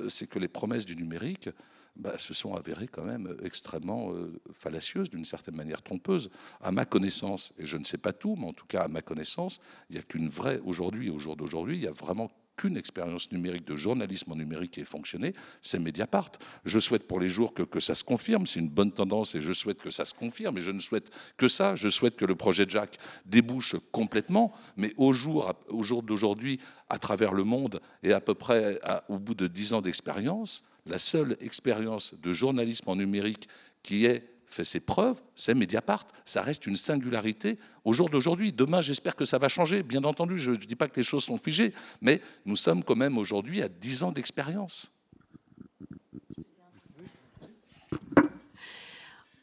c'est 0.07 0.27
que 0.27 0.39
les 0.39 0.47
promesses 0.47 0.85
du 0.85 0.95
numérique, 0.95 1.49
bah, 1.95 2.17
se 2.17 2.33
sont 2.33 2.55
avérées 2.55 2.87
quand 2.87 3.05
même 3.05 3.35
extrêmement 3.43 4.11
euh, 4.13 4.39
fallacieuses, 4.53 5.09
d'une 5.09 5.25
certaine 5.25 5.55
manière 5.55 5.81
trompeuses. 5.81 6.29
À 6.61 6.71
ma 6.71 6.85
connaissance, 6.85 7.53
et 7.57 7.65
je 7.65 7.77
ne 7.77 7.83
sais 7.83 7.97
pas 7.97 8.13
tout, 8.13 8.35
mais 8.35 8.47
en 8.47 8.53
tout 8.53 8.65
cas 8.65 8.81
à 8.81 8.87
ma 8.87 9.01
connaissance, 9.01 9.59
il 9.89 9.93
n'y 9.93 9.99
a 9.99 10.03
qu'une 10.03 10.29
vraie, 10.29 10.59
aujourd'hui, 10.65 11.09
au 11.09 11.19
jour 11.19 11.35
d'aujourd'hui, 11.35 11.77
il 11.77 11.81
n'y 11.81 11.87
a 11.87 11.91
vraiment 11.91 12.31
qu'une 12.55 12.77
expérience 12.77 13.31
numérique 13.31 13.65
de 13.65 13.75
journalisme 13.75 14.31
en 14.31 14.35
numérique 14.35 14.77
ait 14.77 14.83
fonctionné, 14.83 15.33
c'est 15.61 15.79
Mediapart. 15.79 16.31
Je 16.65 16.79
souhaite 16.79 17.07
pour 17.07 17.19
les 17.19 17.29
jours 17.29 17.53
que, 17.53 17.63
que 17.63 17.79
ça 17.79 17.95
se 17.95 18.03
confirme, 18.03 18.45
c'est 18.45 18.59
une 18.59 18.69
bonne 18.69 18.91
tendance 18.91 19.35
et 19.35 19.41
je 19.41 19.51
souhaite 19.51 19.81
que 19.81 19.91
ça 19.91 20.05
se 20.05 20.13
confirme, 20.13 20.57
et 20.57 20.61
je 20.61 20.71
ne 20.71 20.79
souhaite 20.79 21.11
que 21.37 21.47
ça, 21.47 21.75
je 21.75 21.89
souhaite 21.89 22.15
que 22.15 22.25
le 22.25 22.35
projet 22.35 22.65
Jack 22.67 22.97
débouche 23.25 23.75
complètement, 23.91 24.53
mais 24.77 24.93
au 24.97 25.13
jour, 25.13 25.53
au 25.69 25.83
jour 25.83 26.03
d'aujourd'hui, 26.03 26.59
à 26.89 26.99
travers 26.99 27.33
le 27.33 27.43
monde 27.43 27.79
et 28.03 28.13
à 28.13 28.21
peu 28.21 28.33
près 28.35 28.79
au 29.09 29.17
bout 29.17 29.35
de 29.35 29.47
dix 29.47 29.73
ans 29.73 29.81
d'expérience, 29.81 30.65
la 30.85 30.99
seule 30.99 31.37
expérience 31.39 32.19
de 32.19 32.33
journalisme 32.33 32.89
en 32.89 32.95
numérique 32.95 33.47
qui 33.81 34.05
est 34.05 34.32
fait 34.53 34.63
ses 34.63 34.79
preuves, 34.79 35.21
c'est 35.35 35.53
Mediapart. 35.53 36.05
Ça 36.25 36.41
reste 36.41 36.67
une 36.67 36.77
singularité 36.77 37.57
au 37.83 37.93
jour 37.93 38.09
d'aujourd'hui. 38.09 38.53
Demain, 38.53 38.81
j'espère 38.81 39.15
que 39.15 39.25
ça 39.25 39.37
va 39.37 39.49
changer. 39.49 39.83
Bien 39.83 40.03
entendu, 40.03 40.37
je 40.37 40.51
ne 40.51 40.55
dis 40.55 40.75
pas 40.75 40.87
que 40.87 40.97
les 40.97 41.03
choses 41.03 41.23
sont 41.23 41.37
figées, 41.37 41.73
mais 42.01 42.21
nous 42.45 42.55
sommes 42.55 42.83
quand 42.83 42.95
même 42.95 43.17
aujourd'hui 43.17 43.61
à 43.61 43.67
10 43.67 44.03
ans 44.03 44.11
d'expérience. 44.11 44.91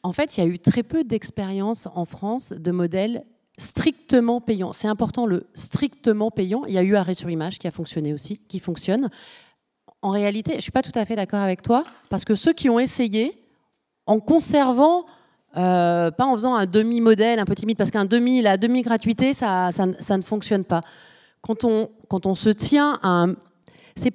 En 0.03 0.13
fait, 0.13 0.37
il 0.37 0.41
y 0.41 0.45
a 0.45 0.47
eu 0.47 0.59
très 0.59 0.83
peu 0.83 1.05
d'expériences 1.05 1.87
en 1.95 2.07
France 2.07 2.53
de 2.53 2.71
modèles 2.71 3.25
strictement 3.59 4.41
payants. 4.41 4.73
C'est 4.73 4.89
important, 4.89 5.27
le 5.27 5.47
strictement 5.55 6.31
payant. 6.31 6.65
Il 6.65 6.73
y 6.73 6.79
a 6.79 6.83
eu 6.83 6.97
arrêt 6.97 7.15
sur 7.15 7.29
image 7.29 7.59
qui 7.59 7.69
a 7.69 7.71
fonctionné 7.71 8.15
aussi, 8.15 8.39
qui 8.49 8.59
fonctionne. 8.59 9.11
En 10.01 10.11
réalité, 10.11 10.53
je 10.53 10.57
ne 10.57 10.63
suis 10.63 10.73
pas 10.73 10.83
tout 10.83 10.99
à 10.99 11.05
fait 11.05 11.17
d'accord 11.17 11.41
avec 11.41 11.61
toi, 11.61 11.85
parce 12.09 12.25
que 12.25 12.35
ceux 12.35 12.55
qui 12.55 12.71
ont 12.71 12.81
essayé, 12.81 13.40
en 14.11 14.19
conservant, 14.19 15.07
euh, 15.57 16.11
pas 16.11 16.25
en 16.25 16.35
faisant 16.35 16.57
un 16.57 16.67
demi-modèle 16.67 17.39
un 17.39 17.45
peu 17.45 17.55
timide, 17.55 17.79
parce 17.79 17.93
qu'un 17.93 18.07
demi, 18.07 18.43
la 18.43 18.57
demi-gratuité, 18.57 19.35
ça, 19.35 19.71
ça, 19.71 20.17
ne 20.17 20.23
fonctionne 20.23 20.65
pas. 20.65 20.83
Quand 21.43 21.63
on, 21.63 21.89
quand 22.09 22.27
on 22.27 22.35
se 22.35 22.51
tient 22.51 22.99
à 23.05 23.09
un, 23.09 23.35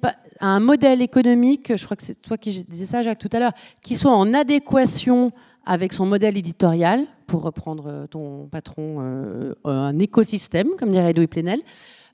pas, 0.00 0.14
un 0.40 0.60
modèle 0.60 1.00
économique, 1.00 1.74
je 1.74 1.82
crois 1.86 1.96
que 1.96 2.02
c'est 2.02 2.20
toi 2.20 2.36
qui 2.36 2.62
disais 2.68 2.84
ça, 2.84 3.02
Jacques, 3.02 3.18
tout 3.18 3.30
à 3.32 3.38
l'heure, 3.38 3.54
qui 3.82 3.96
soit 3.96 4.14
en 4.14 4.34
adéquation 4.34 5.32
avec 5.64 5.94
son 5.94 6.04
modèle 6.04 6.36
éditorial, 6.36 7.06
pour 7.26 7.42
reprendre 7.42 8.06
ton 8.10 8.48
patron, 8.48 8.98
euh, 9.00 9.54
un 9.64 9.98
écosystème, 9.98 10.68
comme 10.78 10.90
dirait 10.90 11.14
Louis 11.14 11.26
Plenel, 11.26 11.60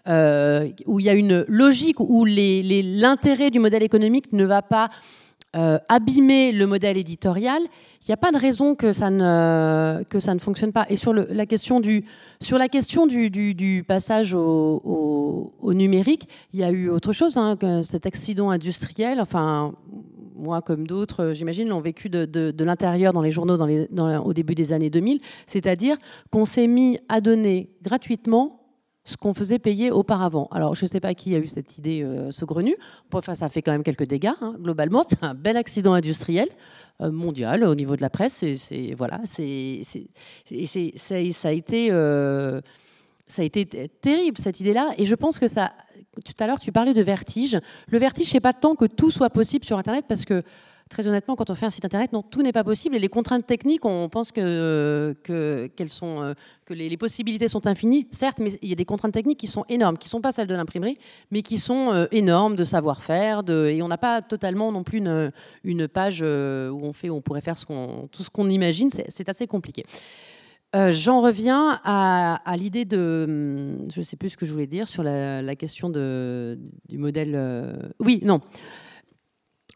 euh, 0.08 0.68
où 0.86 1.00
il 1.00 1.06
y 1.06 1.10
a 1.10 1.14
une 1.14 1.44
logique, 1.48 1.98
où 1.98 2.24
l'intérêt 2.24 3.50
du 3.50 3.58
modèle 3.58 3.82
économique 3.82 4.32
ne 4.32 4.44
va 4.44 4.62
pas 4.62 4.88
euh, 5.54 5.78
abîmer 5.88 6.50
le 6.52 6.66
modèle 6.66 6.96
éditorial, 6.96 7.62
il 8.02 8.10
n'y 8.10 8.14
a 8.14 8.16
pas 8.16 8.32
de 8.32 8.38
raison 8.38 8.74
que 8.74 8.92
ça 8.92 9.10
ne, 9.10 10.02
que 10.04 10.18
ça 10.18 10.34
ne 10.34 10.40
fonctionne 10.40 10.72
pas. 10.72 10.86
Et 10.88 10.96
sur, 10.96 11.12
le, 11.12 11.28
la, 11.30 11.46
question 11.46 11.78
du, 11.78 12.04
sur 12.40 12.58
la 12.58 12.68
question 12.68 13.06
du, 13.06 13.30
du, 13.30 13.84
passage 13.86 14.34
au, 14.34 15.52
au, 15.60 15.74
numérique, 15.74 16.26
il 16.52 16.60
y 16.60 16.64
a 16.64 16.70
eu 16.70 16.88
autre 16.88 17.12
chose, 17.12 17.36
hein, 17.36 17.56
que 17.56 17.82
cet 17.82 18.06
accident 18.06 18.50
industriel, 18.50 19.20
enfin, 19.20 19.74
moi 20.34 20.62
comme 20.62 20.86
d'autres, 20.86 21.32
j'imagine, 21.34 21.68
l'ont 21.68 21.80
vécu 21.80 22.08
de, 22.08 22.24
de, 22.24 22.64
l'intérieur 22.64 23.12
dans 23.12 23.22
les 23.22 23.30
journaux 23.30 23.56
dans 23.56 23.66
les, 23.66 23.86
au 24.24 24.32
début 24.32 24.54
des 24.54 24.72
années 24.72 24.90
2000, 24.90 25.20
c'est-à-dire 25.46 25.96
qu'on 26.30 26.44
s'est 26.44 26.66
mis 26.66 26.98
à 27.08 27.20
donner 27.20 27.70
gratuitement 27.82 28.61
ce 29.04 29.16
qu'on 29.16 29.34
faisait 29.34 29.58
payer 29.58 29.90
auparavant. 29.90 30.48
Alors, 30.52 30.74
je 30.74 30.84
ne 30.84 30.88
sais 30.88 31.00
pas 31.00 31.14
qui 31.14 31.34
a 31.34 31.38
eu 31.38 31.48
cette 31.48 31.78
idée 31.78 32.02
euh, 32.02 32.30
saugrenue. 32.30 32.76
Enfin, 33.12 33.34
ça 33.34 33.48
fait 33.48 33.62
quand 33.62 33.72
même 33.72 33.82
quelques 33.82 34.06
dégâts. 34.06 34.30
Hein. 34.40 34.54
Globalement, 34.60 35.04
c'est 35.08 35.22
un 35.24 35.34
bel 35.34 35.56
accident 35.56 35.94
industriel 35.94 36.48
euh, 37.00 37.10
mondial 37.10 37.64
au 37.64 37.74
niveau 37.74 37.96
de 37.96 38.02
la 38.02 38.10
presse. 38.10 38.44
C'est 38.56 38.94
voilà, 38.96 39.20
c'est 39.24 39.82
ça 39.84 41.48
a 41.48 41.52
été 41.52 41.88
euh, 41.90 42.60
ça 43.26 43.42
a 43.42 43.44
été 43.44 43.66
terrible 44.00 44.38
cette 44.38 44.60
idée-là. 44.60 44.92
Et 44.98 45.04
je 45.04 45.14
pense 45.14 45.38
que 45.38 45.48
ça. 45.48 45.72
Tout 46.24 46.34
à 46.40 46.46
l'heure, 46.46 46.60
tu 46.60 46.72
parlais 46.72 46.92
de 46.92 47.02
vertige. 47.02 47.58
Le 47.88 47.98
vertige, 47.98 48.28
c'est 48.28 48.40
pas 48.40 48.52
tant 48.52 48.74
que 48.74 48.84
tout 48.84 49.10
soit 49.10 49.30
possible 49.30 49.64
sur 49.64 49.78
Internet, 49.78 50.04
parce 50.06 50.26
que 50.26 50.42
très 50.92 51.08
honnêtement, 51.08 51.34
quand 51.36 51.50
on 51.50 51.54
fait 51.54 51.66
un 51.66 51.70
site 51.70 51.84
internet, 51.84 52.12
non, 52.12 52.22
tout 52.22 52.42
n'est 52.42 52.52
pas 52.52 52.62
possible. 52.62 52.94
Et 52.94 52.98
les 52.98 53.08
contraintes 53.08 53.46
techniques, 53.46 53.84
on 53.84 54.08
pense 54.08 54.30
que, 54.30 55.16
qu'elles 55.24 55.88
sont, 55.88 56.22
euh, 56.22 56.34
que 56.66 56.74
les, 56.74 56.96
possibilités 56.96 57.48
sont 57.48 57.66
infinies, 57.66 58.06
certes, 58.12 58.38
mais 58.38 58.52
il 58.62 58.68
y 58.68 58.72
a 58.72 58.76
des 58.76 58.84
contraintes 58.84 59.12
techniques 59.12 59.40
qui 59.40 59.46
sont 59.46 59.64
énormes, 59.68 59.96
qui 59.96 60.06
ne 60.06 60.10
sont 60.10 60.20
pas 60.20 60.32
celles 60.32 60.46
de 60.46 60.54
l'imprimerie, 60.54 60.98
mais 61.30 61.42
qui 61.42 61.58
sont 61.58 61.92
euh, 61.92 62.06
énormes 62.12 62.54
de 62.56 62.64
savoir-faire. 62.64 63.42
Et 63.48 63.82
on 63.82 63.88
n'a 63.88 63.98
pas 63.98 64.22
totalement 64.22 64.70
non 64.70 64.84
plus 64.84 64.98
une, 64.98 65.32
une 65.64 65.88
page 65.88 66.20
euh, 66.22 66.68
où 66.68 66.84
on, 66.84 66.92
fait, 66.92 67.08
où 67.08 67.16
on 67.16 67.22
pourrait 67.22 67.40
faire 67.40 67.56
tout 67.56 68.22
ce 68.22 68.30
qu'on 68.30 68.50
imagine. 68.50 68.90
C'est, 68.90 69.28
assez 69.28 69.46
compliqué. 69.46 69.84
j'en 70.74 71.22
reviens 71.22 71.80
à, 71.84 72.42
à, 72.44 72.56
l'idée 72.56 72.84
de, 72.84 73.24
hum, 73.26 73.90
je 73.90 74.00
ne 74.00 74.04
sais 74.04 74.16
plus 74.16 74.30
ce 74.30 74.36
que 74.36 74.44
je 74.44 74.52
voulais 74.52 74.66
dire 74.66 74.88
sur 74.88 75.02
la, 75.02 75.40
la 75.40 75.56
question 75.56 75.88
de, 75.88 76.58
du 76.88 76.98
modèle. 76.98 77.34
oui, 77.98 78.20
non 78.24 78.40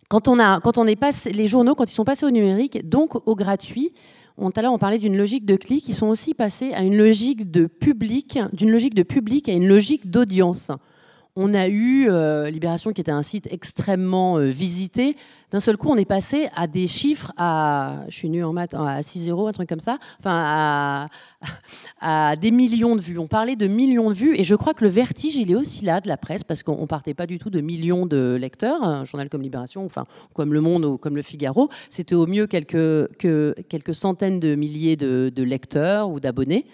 quand 0.08 0.28
on, 0.28 0.38
a, 0.38 0.60
quand 0.60 0.78
on 0.78 0.86
est 0.86 0.96
passé, 0.96 1.32
les 1.32 1.48
journaux, 1.48 1.74
quand 1.74 1.90
ils 1.90 1.94
sont 1.94 2.04
passés 2.04 2.26
au 2.26 2.30
numérique, 2.30 2.88
donc 2.88 3.26
au 3.26 3.34
gratuit, 3.34 3.92
on, 4.38 4.50
tout 4.50 4.60
à 4.60 4.62
l'heure, 4.62 4.72
on 4.72 4.78
parlait 4.78 4.98
d'une 4.98 5.16
logique 5.16 5.44
de 5.46 5.56
clic, 5.56 5.88
ils 5.88 5.94
sont 5.94 6.08
aussi 6.08 6.34
passés 6.34 6.72
à 6.72 6.82
une 6.82 6.96
logique 6.96 7.50
de 7.50 7.66
public, 7.66 8.38
d'une 8.52 8.70
logique 8.70 8.94
de 8.94 9.02
public 9.02 9.48
à 9.48 9.52
une 9.52 9.66
logique 9.66 10.10
d'audience. 10.10 10.70
On 11.38 11.52
a 11.52 11.68
eu 11.68 12.08
euh, 12.08 12.48
Libération, 12.48 12.92
qui 12.92 13.02
était 13.02 13.12
un 13.12 13.22
site 13.22 13.46
extrêmement 13.50 14.38
euh, 14.38 14.46
visité, 14.46 15.16
d'un 15.50 15.60
seul 15.60 15.76
coup, 15.76 15.90
on 15.90 15.96
est 15.96 16.06
passé 16.06 16.48
à 16.56 16.66
des 16.66 16.86
chiffres 16.86 17.30
à, 17.36 18.04
je 18.08 18.14
suis 18.14 18.30
nu 18.30 18.42
en 18.42 18.54
maths, 18.54 18.74
à 18.74 19.00
6-0, 19.00 19.48
un 19.48 19.52
truc 19.52 19.68
comme 19.68 19.80
ça, 19.80 19.98
enfin 20.18 21.08
à, 22.00 22.36
des 22.36 22.50
millions 22.50 22.96
de 22.96 23.02
vues. 23.02 23.18
On 23.18 23.26
parlait 23.26 23.54
de 23.54 23.66
millions 23.66 24.08
de 24.08 24.14
vues 24.14 24.34
et 24.36 24.44
je 24.44 24.54
crois 24.54 24.74
que 24.74 24.82
le 24.82 24.90
vertige, 24.90 25.36
il 25.36 25.50
est 25.50 25.54
aussi 25.54 25.84
là 25.84 26.00
de 26.00 26.08
la 26.08 26.16
presse 26.16 26.42
parce 26.42 26.62
qu'on 26.62 26.86
partait 26.86 27.14
pas 27.14 27.26
du 27.26 27.38
tout 27.38 27.50
de 27.50 27.60
millions 27.60 28.06
de 28.06 28.36
lecteurs. 28.40 28.82
Un 28.82 29.04
journal 29.04 29.28
comme 29.28 29.42
Libération, 29.42 29.84
enfin 29.84 30.06
comme 30.34 30.52
Le 30.52 30.60
Monde 30.60 30.84
ou 30.84 30.98
comme 30.98 31.16
Le 31.16 31.22
Figaro, 31.22 31.68
c'était 31.90 32.14
au 32.14 32.26
mieux 32.26 32.46
quelques, 32.46 33.08
que, 33.18 33.54
quelques 33.68 33.94
centaines 33.94 34.40
de 34.40 34.54
milliers 34.54 34.96
de 34.96 35.42
lecteurs 35.42 36.08
ou 36.08 36.18
d'abonnés. 36.18 36.66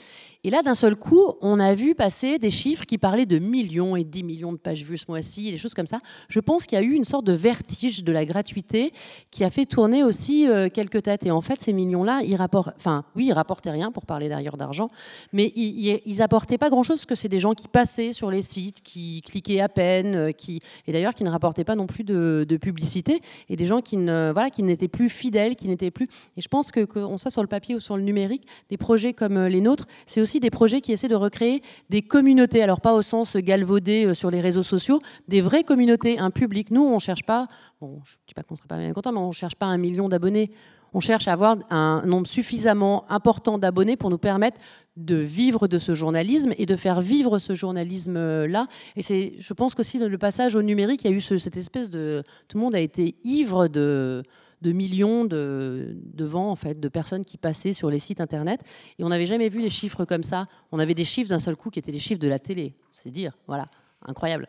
Et 0.44 0.50
là, 0.50 0.62
d'un 0.62 0.74
seul 0.74 0.96
coup, 0.96 1.34
on 1.40 1.60
a 1.60 1.72
vu 1.72 1.94
passer 1.94 2.38
des 2.40 2.50
chiffres 2.50 2.84
qui 2.84 2.98
parlaient 2.98 3.26
de 3.26 3.38
millions 3.38 3.94
et 3.94 4.02
10 4.02 4.24
millions 4.24 4.52
de 4.52 4.58
pages 4.58 4.82
vues 4.82 4.98
ce 4.98 5.04
mois-ci, 5.06 5.52
des 5.52 5.58
choses 5.58 5.72
comme 5.72 5.86
ça. 5.86 6.00
Je 6.28 6.40
pense 6.40 6.66
qu'il 6.66 6.76
y 6.76 6.82
a 6.82 6.84
eu 6.84 6.94
une 6.94 7.04
sorte 7.04 7.24
de 7.24 7.32
vertige 7.32 8.02
de 8.02 8.10
la 8.10 8.24
gratuité 8.24 8.92
qui 9.30 9.44
a 9.44 9.50
fait 9.50 9.66
tourner 9.66 10.02
aussi 10.02 10.48
euh, 10.48 10.68
quelques 10.68 11.04
têtes. 11.04 11.24
Et 11.26 11.30
en 11.30 11.42
fait, 11.42 11.60
ces 11.60 11.72
millions-là, 11.72 12.22
ils 12.24 12.34
rapportent, 12.34 12.74
enfin, 12.76 13.04
oui, 13.14 13.26
ils 13.26 13.32
rapportaient 13.32 13.70
rien 13.70 13.92
pour 13.92 14.04
parler 14.04 14.28
d'ailleurs 14.28 14.56
d'argent, 14.56 14.88
mais 15.32 15.52
ils, 15.54 16.00
ils, 16.04 16.22
apportaient 16.22 16.58
pas 16.58 16.70
grand-chose 16.70 16.98
parce 16.98 17.06
que 17.06 17.14
c'est 17.14 17.28
des 17.28 17.40
gens 17.40 17.54
qui 17.54 17.68
passaient 17.68 18.12
sur 18.12 18.28
les 18.28 18.42
sites, 18.42 18.82
qui 18.82 19.22
cliquaient 19.22 19.60
à 19.60 19.68
peine, 19.68 20.16
euh, 20.16 20.32
qui, 20.32 20.60
et 20.88 20.92
d'ailleurs 20.92 21.14
qui 21.14 21.22
ne 21.22 21.30
rapportaient 21.30 21.62
pas 21.62 21.76
non 21.76 21.86
plus 21.86 22.02
de, 22.02 22.58
publicité, 22.60 23.20
et 23.48 23.54
des 23.54 23.64
gens 23.64 23.80
qui 23.80 23.96
voilà, 23.96 24.50
qui 24.50 24.62
n'étaient 24.62 24.88
plus 24.88 25.08
fidèles, 25.08 25.54
qui 25.54 25.68
n'étaient 25.68 25.90
plus. 25.90 26.06
Et 26.36 26.40
je 26.40 26.48
pense 26.48 26.72
que 26.72 26.84
qu'on 26.84 27.16
soit 27.16 27.30
sur 27.30 27.42
le 27.42 27.48
papier 27.48 27.74
ou 27.74 27.80
sur 27.80 27.96
le 27.96 28.02
numérique, 28.02 28.46
des 28.70 28.76
projets 28.76 29.12
comme 29.12 29.36
euh, 29.36 29.48
les 29.48 29.60
nôtres, 29.60 29.86
c'est 30.06 30.20
aussi 30.20 30.31
des 30.40 30.50
projets 30.50 30.80
qui 30.80 30.92
essaient 30.92 31.08
de 31.08 31.14
recréer 31.14 31.60
des 31.90 32.02
communautés. 32.02 32.62
Alors 32.62 32.80
pas 32.80 32.94
au 32.94 33.02
sens 33.02 33.36
galvaudé 33.36 34.06
euh, 34.06 34.14
sur 34.14 34.30
les 34.30 34.40
réseaux 34.40 34.62
sociaux, 34.62 35.00
des 35.28 35.40
vraies 35.40 35.64
communautés, 35.64 36.18
un 36.18 36.30
public. 36.30 36.70
Nous, 36.70 36.82
on 36.82 36.94
ne 36.94 37.00
cherche 37.00 37.24
pas, 37.24 37.48
bon, 37.80 38.00
je 38.04 38.14
ne 38.14 38.18
dis 38.26 38.34
pas 38.34 38.42
qu'on 38.42 38.54
ne 38.54 38.58
serait 38.58 38.68
pas 38.68 38.78
bien 38.78 38.92
content, 38.92 39.12
mais 39.12 39.18
on 39.18 39.28
ne 39.28 39.32
cherche 39.32 39.56
pas 39.56 39.66
un 39.66 39.78
million 39.78 40.08
d'abonnés. 40.08 40.50
On 40.94 41.00
cherche 41.00 41.26
à 41.26 41.32
avoir 41.32 41.56
un 41.70 42.02
nombre 42.04 42.26
suffisamment 42.26 43.10
important 43.10 43.56
d'abonnés 43.56 43.96
pour 43.96 44.10
nous 44.10 44.18
permettre 44.18 44.58
de 44.96 45.16
vivre 45.16 45.66
de 45.66 45.78
ce 45.78 45.94
journalisme 45.94 46.52
et 46.58 46.66
de 46.66 46.76
faire 46.76 47.00
vivre 47.00 47.38
ce 47.38 47.54
journalisme-là. 47.54 48.66
Et 48.96 49.02
c'est, 49.02 49.32
je 49.38 49.54
pense 49.54 49.74
qu'aussi 49.74 49.98
le 49.98 50.18
passage 50.18 50.54
au 50.54 50.60
numérique, 50.60 51.04
il 51.04 51.10
y 51.10 51.14
a 51.14 51.16
eu 51.16 51.20
cette 51.22 51.56
espèce 51.56 51.90
de... 51.90 52.22
Tout 52.48 52.58
le 52.58 52.62
monde 52.62 52.74
a 52.74 52.80
été 52.80 53.14
ivre 53.24 53.68
de, 53.68 54.22
de 54.62 54.72
millions 54.72 55.24
de, 55.24 55.96
vents, 56.20 56.50
en 56.50 56.56
fait, 56.56 56.78
de 56.78 56.88
personnes 56.88 57.24
qui 57.24 57.36
passaient 57.36 57.72
sur 57.72 57.90
les 57.90 57.98
sites 57.98 58.20
internet. 58.20 58.60
Et 58.98 59.04
on 59.04 59.08
n'avait 59.08 59.26
jamais 59.26 59.48
vu 59.48 59.60
des 59.60 59.70
chiffres 59.70 60.04
comme 60.04 60.22
ça. 60.22 60.46
On 60.70 60.78
avait 60.78 60.94
des 60.94 61.04
chiffres 61.04 61.28
d'un 61.28 61.40
seul 61.40 61.56
coup 61.56 61.70
qui 61.70 61.78
étaient 61.78 61.92
les 61.92 61.98
chiffres 61.98 62.20
de 62.20 62.28
la 62.28 62.38
télé. 62.38 62.74
C'est 62.92 63.10
dire, 63.10 63.36
voilà, 63.46 63.66
incroyable. 64.06 64.48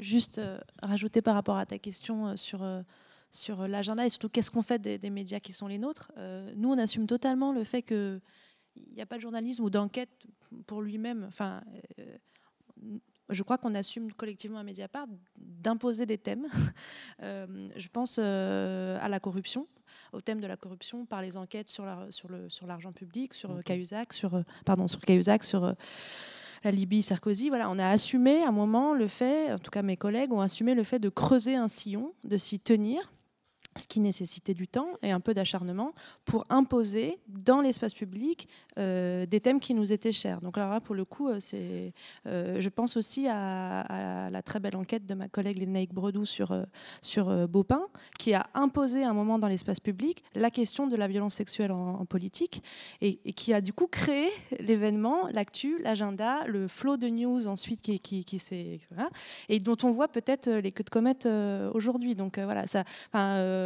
Juste 0.00 0.38
euh, 0.38 0.58
rajouter 0.82 1.22
par 1.22 1.34
rapport 1.34 1.56
à 1.56 1.64
ta 1.64 1.78
question 1.78 2.26
euh, 2.26 2.36
sur, 2.36 2.62
euh, 2.62 2.82
sur 3.30 3.66
l'agenda 3.68 4.04
et 4.04 4.10
surtout 4.10 4.28
qu'est-ce 4.28 4.50
qu'on 4.50 4.62
fait 4.62 4.80
des, 4.80 5.10
médias 5.10 5.40
qui 5.40 5.52
sont 5.52 5.68
les 5.68 5.78
nôtres. 5.78 6.12
nous, 6.56 6.70
on 6.70 6.78
assume 6.78 7.06
totalement 7.06 7.52
le 7.52 7.64
fait 7.64 7.82
qu'il 7.82 8.20
n'y 8.94 9.00
a 9.00 9.06
pas 9.06 9.16
de 9.16 9.22
journalisme 9.22 9.62
ou 9.62 9.70
d'enquête 9.70 10.10
pour 10.66 10.82
lui-même. 10.82 11.24
Enfin, 11.28 11.62
je 13.28 13.42
crois 13.42 13.58
qu'on 13.58 13.74
assume 13.74 14.12
collectivement 14.12 14.58
à 14.58 14.62
Mediapart 14.62 15.06
d'imposer 15.36 16.06
des 16.06 16.18
thèmes. 16.18 16.46
Euh, 17.22 17.46
je 17.76 17.88
pense 17.88 18.20
euh, 18.22 18.98
à 19.00 19.08
la 19.08 19.20
corruption, 19.20 19.66
au 20.12 20.20
thème 20.20 20.40
de 20.40 20.46
la 20.46 20.58
corruption 20.58 21.06
par 21.06 21.22
les 21.22 21.38
enquêtes 21.38 21.70
sur 21.70 21.86
l'argent 21.86 22.10
sur 22.10 22.28
le, 22.28 22.50
sur 22.50 22.92
public, 22.92 23.32
sur 23.32 23.64
Cahuzac, 23.64 24.12
sur, 24.12 24.34
euh, 24.34 24.42
pardon, 24.66 24.86
sur, 24.86 25.00
Cahuzac, 25.00 25.42
sur 25.42 25.74
la 26.62 26.70
Libye, 26.70 27.02
Sarkozy. 27.02 27.48
Voilà, 27.48 27.70
on 27.70 27.78
a 27.78 27.88
assumé 27.88 28.42
à 28.42 28.48
un 28.48 28.52
moment 28.52 28.92
le 28.92 29.08
fait, 29.08 29.50
en 29.50 29.58
tout 29.58 29.70
cas 29.70 29.80
mes 29.80 29.96
collègues 29.96 30.30
ont 30.30 30.42
assumé 30.42 30.74
le 30.74 30.82
fait 30.82 30.98
de 30.98 31.08
creuser 31.08 31.56
un 31.56 31.68
sillon, 31.68 32.12
de 32.24 32.36
s'y 32.36 32.60
tenir 32.60 33.10
ce 33.76 33.86
qui 33.86 34.00
nécessitait 34.00 34.54
du 34.54 34.68
temps 34.68 34.88
et 35.02 35.10
un 35.10 35.20
peu 35.20 35.34
d'acharnement 35.34 35.92
pour 36.24 36.44
imposer 36.48 37.18
dans 37.28 37.60
l'espace 37.60 37.94
public 37.94 38.48
euh, 38.78 39.26
des 39.26 39.40
thèmes 39.40 39.60
qui 39.60 39.74
nous 39.74 39.92
étaient 39.92 40.12
chers. 40.12 40.40
Donc 40.40 40.56
là, 40.56 40.80
pour 40.80 40.94
le 40.94 41.04
coup, 41.04 41.28
euh, 41.28 41.38
c'est, 41.40 41.92
euh, 42.26 42.60
je 42.60 42.68
pense 42.68 42.96
aussi 42.96 43.26
à, 43.28 44.28
la 44.30 44.42
très 44.42 44.60
belle 44.60 44.76
enquête 44.76 45.06
de 45.06 45.14
ma 45.14 45.28
collègue 45.28 45.58
Lénaïque 45.58 45.92
Bredou 45.92 46.24
sur, 46.24 46.54
sur 47.00 47.48
Beaupin, 47.48 47.82
qui 48.18 48.34
a 48.34 48.46
imposé 48.54 49.04
un 49.04 49.12
moment 49.12 49.38
dans 49.38 49.48
l'espace 49.48 49.80
public 49.80 50.22
la 50.34 50.50
question 50.50 50.86
de 50.86 50.96
la 50.96 51.08
violence 51.08 51.34
sexuelle 51.34 51.72
en, 51.72 52.04
politique 52.06 52.62
et, 53.00 53.16
qui 53.32 53.52
a 53.52 53.60
du 53.60 53.72
coup 53.72 53.86
créé 53.86 54.28
l'événement, 54.60 55.28
l'actu, 55.32 55.78
l'agenda, 55.82 56.44
le 56.46 56.68
flow 56.68 56.96
de 56.96 57.08
news 57.08 57.48
ensuite 57.48 57.80
qui, 57.80 58.24
qui, 58.24 58.38
s'est... 58.38 58.80
et 59.48 59.58
dont 59.60 59.76
on 59.82 59.90
voit 59.90 60.08
peut-être 60.08 60.48
les 60.50 60.72
queues 60.72 60.84
de 60.84 60.90
comète 60.90 61.28
aujourd'hui. 61.74 62.14
Donc 62.14 62.38
voilà, 62.38 62.66
ça... 62.66 62.84
Euh, 63.14 63.65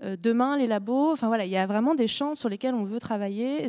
demain, 0.00 0.56
les 0.56 0.66
labos. 0.66 1.12
Enfin 1.12 1.28
voilà, 1.28 1.44
il 1.44 1.50
y 1.50 1.56
a 1.56 1.66
vraiment 1.66 1.94
des 1.94 2.06
champs 2.06 2.34
sur 2.34 2.48
lesquels 2.48 2.74
on 2.74 2.84
veut 2.84 2.98
travailler 3.00 3.66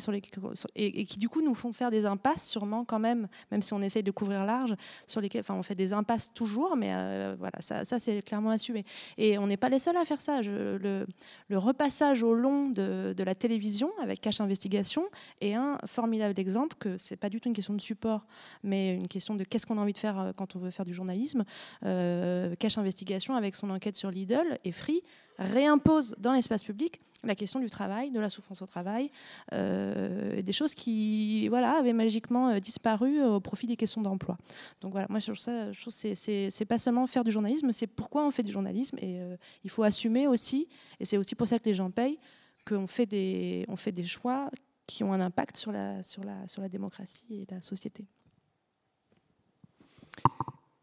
et, 0.76 1.06
qui 1.06 1.18
du 1.18 1.30
coup 1.30 1.42
nous 1.42 1.56
font 1.56 1.74
faire 1.74 1.92
des 1.92 2.06
impasses, 2.06 2.48
sûrement 2.48 2.86
quand 2.86 3.00
même, 3.00 3.28
même 3.52 3.62
si 3.62 3.74
on 3.74 3.82
essaye 3.82 4.04
de 4.04 4.12
couvrir 4.12 4.46
large, 4.46 4.76
sur 5.08 5.22
lesquels, 5.22 5.42
enfin 5.42 5.56
on 5.56 5.64
fait 5.64 5.76
des 5.76 5.94
impasses 5.94 6.34
toujours, 6.34 6.76
mais 6.76 6.92
euh, 6.92 7.36
voilà, 7.38 7.60
ça, 7.62 8.00
c'est 8.00 8.22
clairement 8.22 8.52
assumé. 8.52 8.86
Et 9.18 9.38
on 9.38 9.48
n'est 9.48 9.58
pas 9.58 9.70
les 9.70 9.80
seuls 9.80 9.98
à 9.98 10.06
faire 10.06 10.22
ça. 10.22 10.42
le, 10.42 11.06
repassage 11.52 12.24
au 12.24 12.34
long 12.34 12.70
de, 12.70 13.14
la 13.18 13.36
télévision 13.36 13.92
avec 14.02 14.22
Cache 14.22 14.40
Investigation 14.40 15.04
est 15.42 15.54
un 15.54 15.78
formidable 15.86 16.40
exemple 16.40 16.76
que 16.80 16.98
c'est 16.98 17.18
pas 17.18 17.30
du 17.30 17.42
tout 17.42 17.50
une 17.50 17.56
question 17.56 17.74
de 17.74 17.82
support, 17.82 18.26
mais 18.64 18.96
une 18.96 19.08
question 19.08 19.36
de 19.36 19.44
qu'est-ce 19.44 19.66
qu'on 19.66 19.78
a 19.78 19.82
envie 19.82 19.94
de 19.94 19.98
faire 19.98 20.34
quand 20.38 20.56
on 20.56 20.60
veut 20.60 20.72
faire 20.72 20.86
du 20.86 20.94
journalisme. 20.94 21.44
Cache 21.82 22.78
Investigation 22.78 23.36
avec 23.36 23.56
son 23.56 23.70
enquête 23.70 23.96
sur 23.96 24.10
Lidl 24.10 24.58
et 24.64 24.72
Free 24.80 25.04
réimpose 25.38 26.16
dans 26.18 26.34
l'espace 26.34 26.64
public 26.64 27.00
la 27.24 27.36
question 27.36 27.60
du 27.60 27.70
travail, 27.70 28.12
de 28.12 28.20
la 28.20 28.30
souffrance 28.30 28.62
au 28.62 28.66
travail, 28.66 29.12
euh, 29.54 30.42
des 30.42 30.52
choses 30.52 30.74
qui 30.74 31.48
voilà, 31.50 31.78
avaient 31.78 31.94
magiquement 31.94 32.50
euh, 32.50 32.60
disparu 32.60 33.22
au 33.22 33.40
profit 33.40 33.68
des 33.68 33.76
questions 33.76 34.02
d'emploi. 34.02 34.38
Donc 34.82 34.92
voilà, 34.92 35.08
moi 35.10 35.20
je 35.20 35.26
trouve 35.26 35.38
ça, 35.38 35.72
je 35.72 35.82
trouve 35.82 35.94
c'est 35.94 36.66
pas 36.66 36.78
seulement 36.78 37.06
faire 37.08 37.24
du 37.24 37.32
journalisme, 37.32 37.72
c'est 37.72 37.88
pourquoi 37.88 38.26
on 38.26 38.32
fait 38.32 38.44
du 38.44 38.52
journalisme 38.52 38.98
et 39.00 39.20
euh, 39.20 39.36
il 39.64 39.70
faut 39.70 39.84
assumer 39.84 40.28
aussi, 40.28 40.68
et 41.00 41.06
c'est 41.06 41.18
aussi 41.18 41.36
pour 41.36 41.48
ça 41.48 41.60
que 41.60 41.66
les 41.66 41.74
gens 41.74 41.92
payent, 41.92 42.20
qu'on 42.66 42.88
fait 42.88 43.06
des, 43.06 43.66
on 43.68 43.76
fait 43.76 43.92
des 43.92 44.06
choix 44.06 44.50
qui 44.88 45.04
ont 45.04 45.14
un 45.14 45.22
impact 45.22 45.58
sur 45.58 45.72
la, 45.72 46.02
sur 46.04 46.24
la, 46.24 46.48
sur 46.48 46.62
la 46.62 46.70
démocratie 46.70 47.26
et 47.30 47.46
la 47.50 47.62
société. 47.62 48.06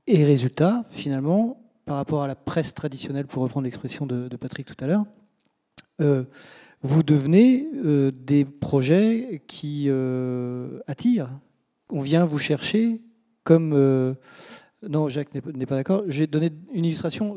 Et 0.06 0.24
résultat, 0.24 0.84
finalement, 0.90 1.65
par 1.86 1.96
rapport 1.96 2.24
à 2.24 2.26
la 2.26 2.34
presse 2.34 2.74
traditionnelle, 2.74 3.26
pour 3.26 3.44
reprendre 3.44 3.64
l'expression 3.64 4.06
de, 4.06 4.28
Patrick 4.36 4.66
tout 4.66 4.84
à 4.84 4.88
l'heure, 4.88 5.06
euh, 6.00 6.24
vous 6.82 7.02
devenez 7.02 7.68
euh, 7.74 8.10
des 8.10 8.44
projets 8.44 9.42
qui 9.46 9.86
euh, 9.88 10.80
attirent. 10.88 11.30
On 11.90 12.00
vient 12.00 12.24
vous 12.24 12.40
chercher 12.40 13.00
comme... 13.44 13.70
non, 14.88 15.08
Jacques 15.08 15.32
n'est 15.32 15.66
pas 15.66 15.76
d'accord. 15.76 16.02
J'ai 16.08 16.26
donné 16.26 16.50
une 16.74 16.84
illustration. 16.84 17.36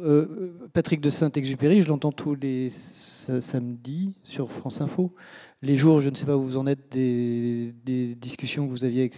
Patrick 0.74 1.02
de 1.02 1.12
Saint-Exupéry, 1.12 1.84
je 1.84 1.88
l'entends 1.88 2.12
tous 2.12 2.34
les 2.34 2.70
samedis 2.70 4.16
sur 4.24 4.50
France 4.50 4.82
Info. 4.82 5.14
Les 5.62 5.78
jours, 5.78 6.02
je 6.02 6.10
ne 6.10 6.16
sais 6.16 6.26
pas 6.26 6.36
où 6.36 6.42
vous 6.42 6.58
en 6.58 6.66
êtes, 6.66 6.92
des, 6.92 7.76
des 7.86 8.16
discussions 8.16 8.66
que 8.66 8.72
vous 8.72 8.86
aviez 8.86 9.02
avec 9.02 9.16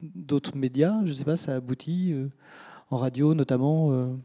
d'autres 0.00 0.56
médias, 0.56 0.98
je 1.04 1.10
ne 1.10 1.14
sais 1.14 1.24
pas, 1.24 1.36
ça 1.36 1.56
aboutit 1.56 2.14
en 2.88 2.96
radio 2.96 3.34
notamment 3.34 4.18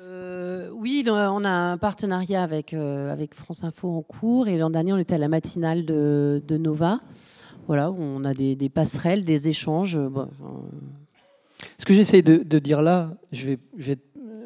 euh 0.00 0.50
euh, 0.60 0.70
oui, 0.72 1.04
on 1.08 1.44
a 1.44 1.50
un 1.50 1.78
partenariat 1.78 2.42
avec, 2.42 2.74
euh, 2.74 3.12
avec 3.12 3.34
France 3.34 3.64
Info 3.64 3.88
en 3.88 4.02
cours 4.02 4.48
et 4.48 4.58
l'an 4.58 4.70
dernier 4.70 4.92
on 4.92 4.98
était 4.98 5.14
à 5.14 5.18
la 5.18 5.28
matinale 5.28 5.84
de, 5.84 6.56
Nova. 6.58 7.00
Voilà, 7.66 7.90
on 7.92 8.24
a 8.24 8.34
des, 8.34 8.68
passerelles, 8.68 9.24
des 9.24 9.48
échanges. 9.48 9.98
Ce 11.78 11.84
que 11.84 11.94
j'essaie 11.94 12.22
de, 12.22 12.58
dire 12.58 12.82
là, 12.82 13.16
je 13.32 13.50
vais, 13.50 13.92
être 13.92 14.04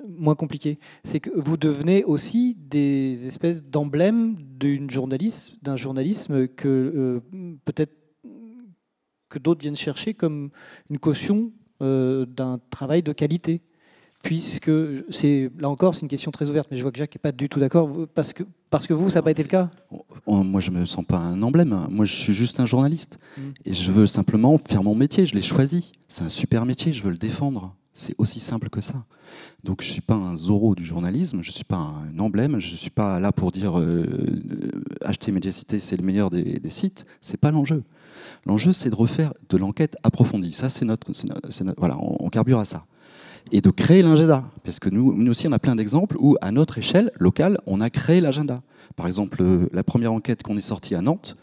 moins 0.08 0.34
compliqué, 0.34 0.78
c'est 1.04 1.20
que 1.20 1.30
vous 1.34 1.56
devenez 1.56 2.04
aussi 2.04 2.56
des 2.58 3.26
espèces 3.26 3.64
d'emblèmes 3.64 4.36
d'un 4.58 4.88
journalisme, 4.88 5.56
d'un 5.62 5.76
journalisme 5.76 6.48
que 6.48 7.22
peut-être 7.64 7.94
que 9.30 9.38
d'autres 9.38 9.62
viennent 9.62 9.76
chercher 9.76 10.12
comme 10.12 10.50
une 10.90 10.98
caution 10.98 11.50
d'un 11.80 12.60
travail 12.70 13.02
de 13.02 13.12
qualité 13.12 13.62
puisque 14.24 14.70
c'est 15.10 15.50
là 15.58 15.68
encore 15.68 15.94
c'est 15.94 16.00
une 16.00 16.08
question 16.08 16.32
très 16.32 16.50
ouverte, 16.50 16.68
mais 16.70 16.76
je 16.76 16.82
vois 16.82 16.90
que 16.90 16.98
Jacques 16.98 17.14
n'est 17.14 17.20
pas 17.20 17.30
du 17.30 17.48
tout 17.48 17.60
d'accord 17.60 17.88
parce 18.14 18.32
que 18.32 18.42
parce 18.70 18.88
que 18.88 18.94
vous 18.94 19.10
ça 19.10 19.18
n'a 19.20 19.22
pas 19.22 19.30
été 19.30 19.42
le 19.42 19.48
cas? 19.48 19.70
Moi 20.26 20.60
je 20.60 20.70
me 20.70 20.84
sens 20.86 21.04
pas 21.04 21.18
un 21.18 21.40
emblème. 21.42 21.86
Moi 21.90 22.06
je 22.06 22.16
suis 22.16 22.32
juste 22.32 22.58
un 22.58 22.66
journaliste 22.66 23.18
mm. 23.36 23.42
et 23.66 23.74
je 23.74 23.92
veux 23.92 24.06
simplement 24.06 24.58
faire 24.58 24.82
mon 24.82 24.96
métier. 24.96 25.26
Je 25.26 25.34
l'ai 25.34 25.42
choisi. 25.42 25.92
C'est 26.08 26.24
un 26.24 26.28
super 26.28 26.64
métier. 26.64 26.92
Je 26.92 27.02
veux 27.02 27.10
le 27.10 27.18
défendre. 27.18 27.76
C'est 27.92 28.14
aussi 28.18 28.40
simple 28.40 28.70
que 28.70 28.80
ça. 28.80 29.04
Donc 29.62 29.82
je 29.82 29.88
suis 29.88 30.00
pas 30.00 30.14
un 30.14 30.34
Zorro 30.34 30.74
du 30.74 30.84
journalisme. 30.84 31.42
Je 31.42 31.52
suis 31.52 31.64
pas 31.64 31.76
un 31.76 32.18
emblème. 32.18 32.58
Je 32.58 32.74
suis 32.74 32.90
pas 32.90 33.20
là 33.20 33.30
pour 33.30 33.52
dire 33.52 33.78
euh, 33.78 34.04
acheter 35.02 35.30
Mediacité 35.32 35.78
c'est 35.78 35.96
le 35.98 36.02
meilleur 36.02 36.30
des, 36.30 36.58
des 36.58 36.70
sites. 36.70 37.04
C'est 37.20 37.36
pas 37.36 37.50
l'enjeu. 37.50 37.84
L'enjeu 38.46 38.72
c'est 38.72 38.88
de 38.88 38.96
refaire 38.96 39.34
de 39.50 39.56
l'enquête 39.58 39.96
approfondie. 40.02 40.54
Ça 40.54 40.70
c'est 40.70 40.86
notre, 40.86 41.12
voilà 41.76 41.98
on 42.00 42.30
carbure 42.30 42.58
à 42.58 42.64
ça 42.64 42.86
et 43.52 43.60
de 43.60 43.70
créer 43.70 44.02
l'agenda. 44.02 44.44
Parce 44.64 44.78
que 44.78 44.88
nous, 44.88 45.28
aussi, 45.28 45.48
on 45.48 45.52
a 45.52 45.58
plein 45.58 45.76
d'exemples 45.76 46.16
où, 46.18 46.36
à 46.40 46.50
notre 46.50 46.78
échelle 46.78 47.10
locale, 47.18 47.58
on 47.66 47.80
a 47.80 47.90
créé 47.90 48.20
l'agenda. 48.20 48.62
Par 48.96 49.06
exemple, 49.06 49.42
euh, 49.42 49.68
la 49.72 49.82
première 49.82 50.12
enquête 50.12 50.42
qu'on 50.42 50.56
est 50.56 50.62
sortie 50.62 50.94
à 50.94 51.02
Nantes, 51.02 51.36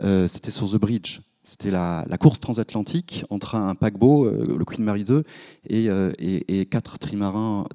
euh, 0.00 0.28
c'était 0.28 0.50
sur 0.50 0.70
The 0.70 0.76
Bridge. 0.76 1.20
C'était 1.44 1.70
la, 1.70 2.04
course 2.20 2.40
transatlantique 2.40 3.24
entre 3.30 3.54
un 3.54 3.74
paquebot, 3.74 4.26
euh, 4.26 4.56
le 4.58 4.64
Queen 4.66 4.84
Mary 4.84 5.04
2, 5.04 5.24
et, 5.70 6.66
quatre 6.66 6.98
trimarans, 6.98 7.66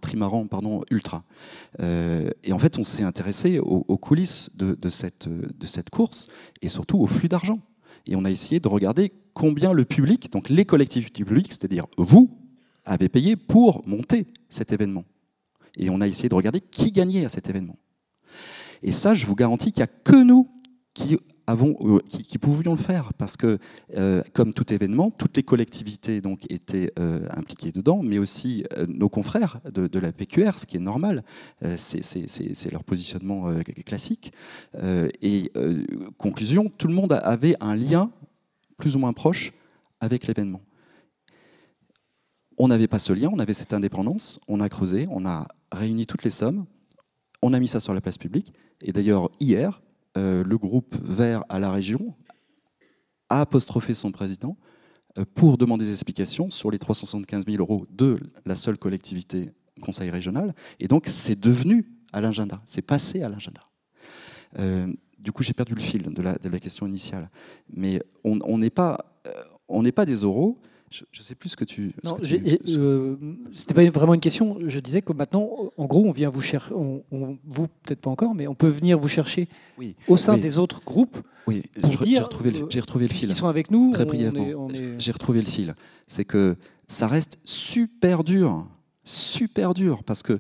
ultra. 0.91 1.24
et 1.82 2.53
en 2.53 2.59
fait, 2.59 2.78
on 2.78 2.84
s'est 2.84 3.01
intéressé 3.01 3.57
aux, 3.57 3.97
coulisses 3.97 4.55
de, 4.55 4.76
de, 4.80 4.89
cette, 4.89 5.28
de 5.28 5.65
cette 5.65 5.89
course 5.89 6.28
et 6.61 6.69
surtout 6.69 6.99
au 6.99 7.07
flux 7.07 7.30
d'argent. 7.30 7.59
Et 8.05 8.15
on 8.15 8.26
a 8.26 8.30
essayé 8.30 8.59
de 8.59 8.67
regarder 8.67 9.11
combien 9.34 9.74
le 9.74 9.86
public, 9.86 10.32
donc 10.32 10.49
les 10.49 10.65
collectifs 10.65 11.11
du 11.11 11.26
public, 11.26 11.47
c'est-à-dire 11.49 11.88
vous, 11.97 12.30
avait 12.86 13.09
payé 13.09 13.36
pour 13.36 13.88
monter 13.88 14.27
cet 14.49 14.71
événement. 14.71 15.05
Et 15.75 15.89
on 15.89 16.01
a 16.01 16.07
essayé 16.07 16.29
de 16.29 16.36
regarder 16.36 16.61
qui 16.61 16.91
gagnait 16.91 17.25
à 17.25 17.29
cet 17.29 17.49
événement. 17.49 17.77
Et 18.84 18.91
ça, 18.91 19.15
je 19.15 19.25
vous 19.25 19.36
garantis 19.36 19.71
qu'il 19.71 19.81
n'y 19.81 19.89
a 19.89 19.93
que 20.03 20.21
nous 20.21 20.49
qui, 20.93 21.17
avons, 21.47 21.75
euh, 21.81 21.99
qui, 22.07 22.38
pouvions 22.38 22.73
le 22.73 22.77
faire, 22.77 23.13
parce 23.17 23.38
que, 23.38 23.57
euh, 23.97 24.21
comme 24.34 24.53
tout 24.53 24.71
événement, 24.71 25.09
toutes 25.09 25.36
les 25.38 25.43
collectivités 25.43 26.21
donc, 26.21 26.41
étaient 26.51 26.91
euh, 26.99 27.27
impliquées 27.31 27.71
dedans, 27.71 28.01
mais 28.03 28.19
aussi 28.19 28.63
nos 28.88 29.09
confrères 29.09 29.59
de, 29.71 29.99
la 29.99 30.11
PQR, 30.11 30.57
ce 30.57 30.65
qui 30.65 30.77
est 30.77 30.81
normal, 30.81 31.23
c'est 31.77 32.71
leur 32.71 32.84
positionnement 32.84 33.53
classique. 33.86 34.34
et 35.21 35.51
conclusion, 36.17 36.71
tout 36.77 36.88
le 36.88 36.93
monde 36.93 37.13
avait 37.23 37.55
un 37.61 37.75
lien 37.75 38.11
plus 38.77 38.95
ou 38.95 38.99
moins 38.99 39.13
proche 39.13 39.53
avec 40.01 40.27
l'événement. 40.27 40.61
On 42.58 42.68
n'avait 42.68 42.88
pas 42.88 42.99
ce 42.99 43.14
lien, 43.14 43.30
on 43.32 43.39
avait 43.39 43.54
cette 43.54 43.74
indépendance, 43.74 44.39
on 44.47 44.60
a 44.60 44.70
creusé, 44.70 45.08
on 45.10 45.26
a 45.26 45.47
réuni 45.72 46.06
toutes 46.06 46.24
les 46.24 46.30
sommes, 46.30 46.66
on 47.41 47.54
a 47.54 47.60
mis 47.60 47.68
ça 47.68 47.80
sur 47.80 47.93
la 47.93 48.01
place 48.01 48.18
publique. 48.18 48.54
Et 48.82 48.91
d'ailleurs, 48.91 49.30
hier, 49.39 49.82
euh, 50.18 50.43
le 50.43 50.58
groupe 50.58 50.95
Vert 51.04 51.43
à 51.49 51.60
la 51.60 51.72
région 51.72 52.16
a 53.30 53.41
apostrophé 53.41 53.93
son 53.93 54.12
président 54.12 54.58
euh, 55.18 55.26
pour 55.34 55.58
demander 55.58 55.86
des 55.86 55.91
explications 55.91 56.49
sur 56.49 56.70
les 56.70 56.80
375 56.80 57.45
000 57.45 57.58
euros 57.60 57.86
de 57.89 58.18
la 58.45 58.56
seule 58.56 58.78
collectivité 58.78 59.51
conseil 59.82 60.10
régional. 60.10 60.54
Et 60.80 60.88
donc, 60.88 61.08
c'est 61.08 61.39
devenu 61.39 61.89
à 62.12 62.22
l'agenda, 62.22 62.62
c'est 62.66 62.82
passé 62.84 63.24
à 63.24 63.30
l'agenda. 63.30 63.62
Euh, 64.60 64.88
du 65.18 65.32
coup, 65.32 65.41
j'ai 65.41 65.54
perdu 65.54 65.74
le 65.74 65.82
fil 65.82 66.04
de 66.04 66.22
la, 66.22 66.60
question 66.60 66.86
initiale. 66.86 67.30
Mais 67.72 68.01
on 68.24 68.58
n'est 68.58 68.70
pas, 68.70 68.97
des 70.06 70.24
oraux. 70.26 70.60
Je 70.93 71.19
ne 71.19 71.23
sais 71.23 71.33
plus 71.33 71.49
ce 71.49 71.55
que 71.55 71.65
tu. 71.65 71.95
Non, 72.03 72.17
euh, 72.21 73.15
c'était 73.51 73.73
pas 73.73 73.83
vraiment 73.89 74.13
une 74.13 74.19
question. 74.19 74.59
Je 74.63 74.79
disais 74.79 75.01
que 75.01 75.11
maintenant, 75.11 75.49
en 75.75 75.85
gros, 75.85 76.05
on 76.05 76.11
vient 76.11 76.29
vous 76.29 76.41
chercher. 76.41 76.71
On, 76.71 77.01
vous 77.11 77.67
peut-être 77.67 77.99
pas 77.99 78.11
encore, 78.11 78.35
mais 78.35 78.47
on 78.47 78.53
peut 78.53 78.67
venir 78.67 78.99
vous 78.99 79.07
chercher 79.07 79.47
oui, 79.79 79.95
au 80.07 80.17
sein 80.17 80.37
des 80.37 80.59
autres 80.59 80.83
groupes. 80.83 81.17
Oui, 81.47 81.63
j'ai 81.75 82.19
retrouvé, 82.19 82.51
le, 82.51 82.65
retrouvé 82.79 83.07
le 83.07 83.13
fil. 83.13 83.29
Ils 83.29 83.35
sont 83.35 83.47
avec 83.47 83.71
nous. 83.71 83.91
Très 83.91 84.05
brièvement. 84.05 84.67
J'ai 84.99 85.11
retrouvé 85.11 85.39
le 85.39 85.47
fil. 85.47 85.73
C'est 86.05 86.25
que 86.25 86.55
ça 86.85 87.07
reste 87.07 87.39
super 87.43 88.23
dur, 88.23 88.67
super 89.03 89.73
dur, 89.73 90.03
parce 90.03 90.21
que 90.21 90.39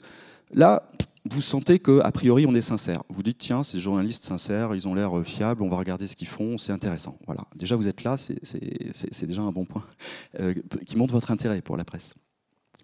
là, 0.53 0.83
vous 1.29 1.41
sentez 1.41 1.79
qu'a 1.79 2.11
priori 2.11 2.45
on 2.45 2.53
est 2.55 2.61
sincère. 2.61 3.03
Vous 3.09 3.23
dites 3.23 3.37
tiens, 3.37 3.63
ces 3.63 3.79
journalistes 3.79 4.23
sincères, 4.23 4.75
ils 4.75 4.87
ont 4.87 4.93
l'air 4.93 5.17
euh, 5.17 5.23
fiables, 5.23 5.63
on 5.63 5.69
va 5.69 5.77
regarder 5.77 6.07
ce 6.07 6.15
qu'ils 6.15 6.27
font, 6.27 6.57
c'est 6.57 6.71
intéressant. 6.71 7.17
Voilà. 7.25 7.45
Déjà 7.55 7.75
vous 7.75 7.87
êtes 7.87 8.03
là, 8.03 8.17
c'est 8.17 9.25
déjà 9.25 9.41
un 9.41 9.51
bon 9.51 9.65
point 9.65 9.85
euh, 10.39 10.53
qui 10.85 10.97
montre 10.97 11.13
votre 11.13 11.31
intérêt 11.31 11.61
pour 11.61 11.77
la 11.77 11.85
presse. 11.85 12.15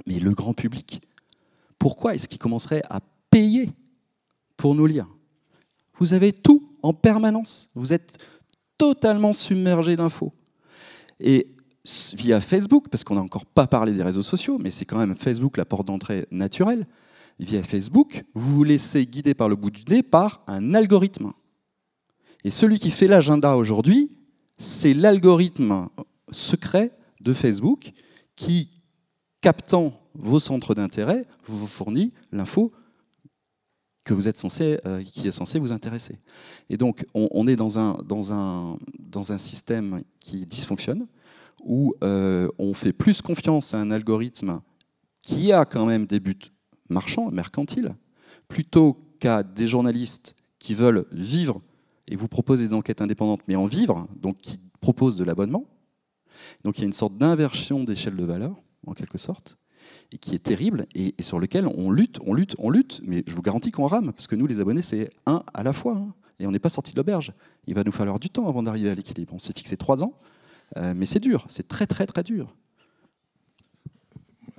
Mais 0.08 0.20
le 0.20 0.32
grand 0.32 0.54
public, 0.54 1.02
pourquoi 1.78 2.16
est-ce 2.16 2.28
qu'il 2.28 2.40
commencerait 2.40 2.84
à 2.90 3.02
payer 3.30 3.72
pour 4.58 4.76
nous 4.76 4.86
lire? 4.86 5.08
Vous 5.98 6.14
avez 6.14 6.32
tout 6.32 6.70
en 6.82 6.94
permanence. 6.94 7.70
Vous 7.76 7.92
êtes 7.92 8.18
totalement 8.78 9.34
submergé 9.34 9.98
d'infos. 9.98 10.34
Et 11.20 11.48
via 12.16 12.40
Facebook, 12.40 12.88
parce 12.90 13.04
qu'on 13.04 13.16
n'a 13.16 13.22
encore 13.22 13.46
pas 13.46 13.68
parlé 13.68 13.94
des 13.94 14.04
réseaux 14.04 14.22
sociaux, 14.22 14.58
mais 14.58 14.72
c'est 14.72 14.86
quand 14.86 14.98
même 14.98 15.16
Facebook 15.16 15.58
la 15.58 15.66
porte 15.66 15.88
d'entrée 15.88 16.28
naturelle, 16.32 16.88
via 17.40 17.64
Facebook, 17.64 18.24
vous 18.34 18.56
vous 18.56 18.64
laissez 18.64 19.06
guider 19.06 19.34
par 19.34 19.50
le 19.50 19.56
bout 19.56 19.72
du 19.72 19.84
nez 19.90 20.04
par 20.04 20.44
un 20.48 20.74
algorithme. 20.74 21.32
Et 22.44 22.52
celui 22.52 22.80
qui 22.80 22.92
fait 22.92 23.08
l'agenda 23.08 23.56
aujourd'hui, 23.56 24.12
c'est 24.58 24.94
l'algorithme 24.94 25.90
secret 26.32 26.92
de 27.22 27.34
Facebook 27.34 27.92
qui, 28.36 28.70
captant 29.42 29.94
vos 30.14 30.40
centres 30.40 30.76
d'intérêt, 30.76 31.26
vous 31.46 31.68
fournit 31.68 32.14
l'info 32.32 32.72
que 34.04 34.14
vous 34.14 34.28
êtes 34.28 34.38
censé, 34.38 34.80
euh, 34.86 35.04
qui 35.04 35.28
est 35.28 35.32
censé 35.32 35.60
vous 35.60 35.72
intéresser. 35.72 36.18
Et 36.70 36.78
donc, 36.78 37.06
on, 37.14 37.48
est 37.48 37.56
dans 37.56 37.78
un, 37.78 37.98
dans, 38.06 38.34
un, 38.34 38.78
dans 38.98 39.32
un 39.32 39.38
système 39.38 40.02
qui 40.20 40.46
dysfonctionne, 40.46 41.08
où 41.64 41.94
euh, 42.04 42.48
on 42.58 42.74
fait 42.74 42.94
plus 42.94 43.22
confiance 43.22 43.74
à 43.74 43.80
un 43.80 43.92
algorithme 43.92 44.62
qui 45.22 45.52
a 45.52 45.66
quand 45.66 45.86
même 45.86 46.06
des 46.06 46.20
buts 46.20 46.52
marchands, 46.90 47.32
mercantiles, 47.32 47.96
plutôt 48.48 48.98
qu'à 49.20 49.44
des 49.44 49.68
journalistes 49.68 50.36
qui 50.60 50.74
veulent 50.74 51.06
vivre 51.12 51.62
et 52.08 52.16
vous 52.16 52.28
proposent 52.28 52.60
des 52.60 52.74
enquêtes 52.74 53.02
indépendantes, 53.02 53.42
mais 53.48 53.56
en 53.56 53.68
vivre, 53.68 54.08
donc 54.16 54.38
qui 54.38 54.60
proposent 54.82 55.18
de 55.18 55.24
l'abonnement. 55.24 55.66
Donc 56.64 56.78
il 56.78 56.82
y 56.82 56.84
a 56.84 56.88
une 56.88 56.94
sorte 56.94 57.18
d'inversion 57.18 57.84
d'échelle 57.84 58.16
de 58.16 58.26
valeur, 58.26 58.56
en 58.88 58.94
quelque 58.94 59.18
sorte, 59.18 59.58
et 60.12 60.18
qui 60.18 60.36
est 60.36 60.40
terrible, 60.40 60.88
et, 60.96 61.14
sur 61.22 61.40
lequel 61.40 61.68
on 61.68 61.92
lutte, 61.92 62.20
on 62.26 62.34
lutte, 62.34 62.56
on 62.60 62.70
lutte, 62.70 63.02
mais 63.04 63.24
je 63.28 63.36
vous 63.36 63.42
garantis 63.42 63.72
qu'on 63.72 63.88
rame, 63.88 64.12
parce 64.12 64.28
que 64.28 64.36
nous, 64.36 64.48
les 64.48 64.60
abonnés, 64.60 64.82
c'est 64.82 65.10
un 65.26 65.44
à 65.54 65.64
la 65.64 65.74
fois, 65.74 65.96
hein, 65.96 66.14
et 66.40 66.48
on 66.48 66.52
n'est 66.52 66.60
pas 66.60 66.70
sorti 66.70 66.92
de 66.92 66.98
l'auberge. 66.98 67.34
Il 67.68 67.76
va 67.76 67.84
nous 67.84 67.92
falloir 67.92 68.20
du 68.20 68.30
temps 68.30 68.48
avant 68.48 68.64
d'arriver 68.64 68.90
à 68.90 68.96
l'équilibre. 68.96 69.34
On 69.34 69.40
s'est 69.40 69.54
fixé 69.54 69.78
trois 69.78 70.04
ans, 70.04 70.14
euh, 70.78 70.94
mais 70.96 71.06
c'est 71.06 71.20
dur, 71.20 71.46
c'est 71.50 71.68
très 71.68 71.86
très 71.86 72.06
très 72.06 72.24
dur. 72.24 72.56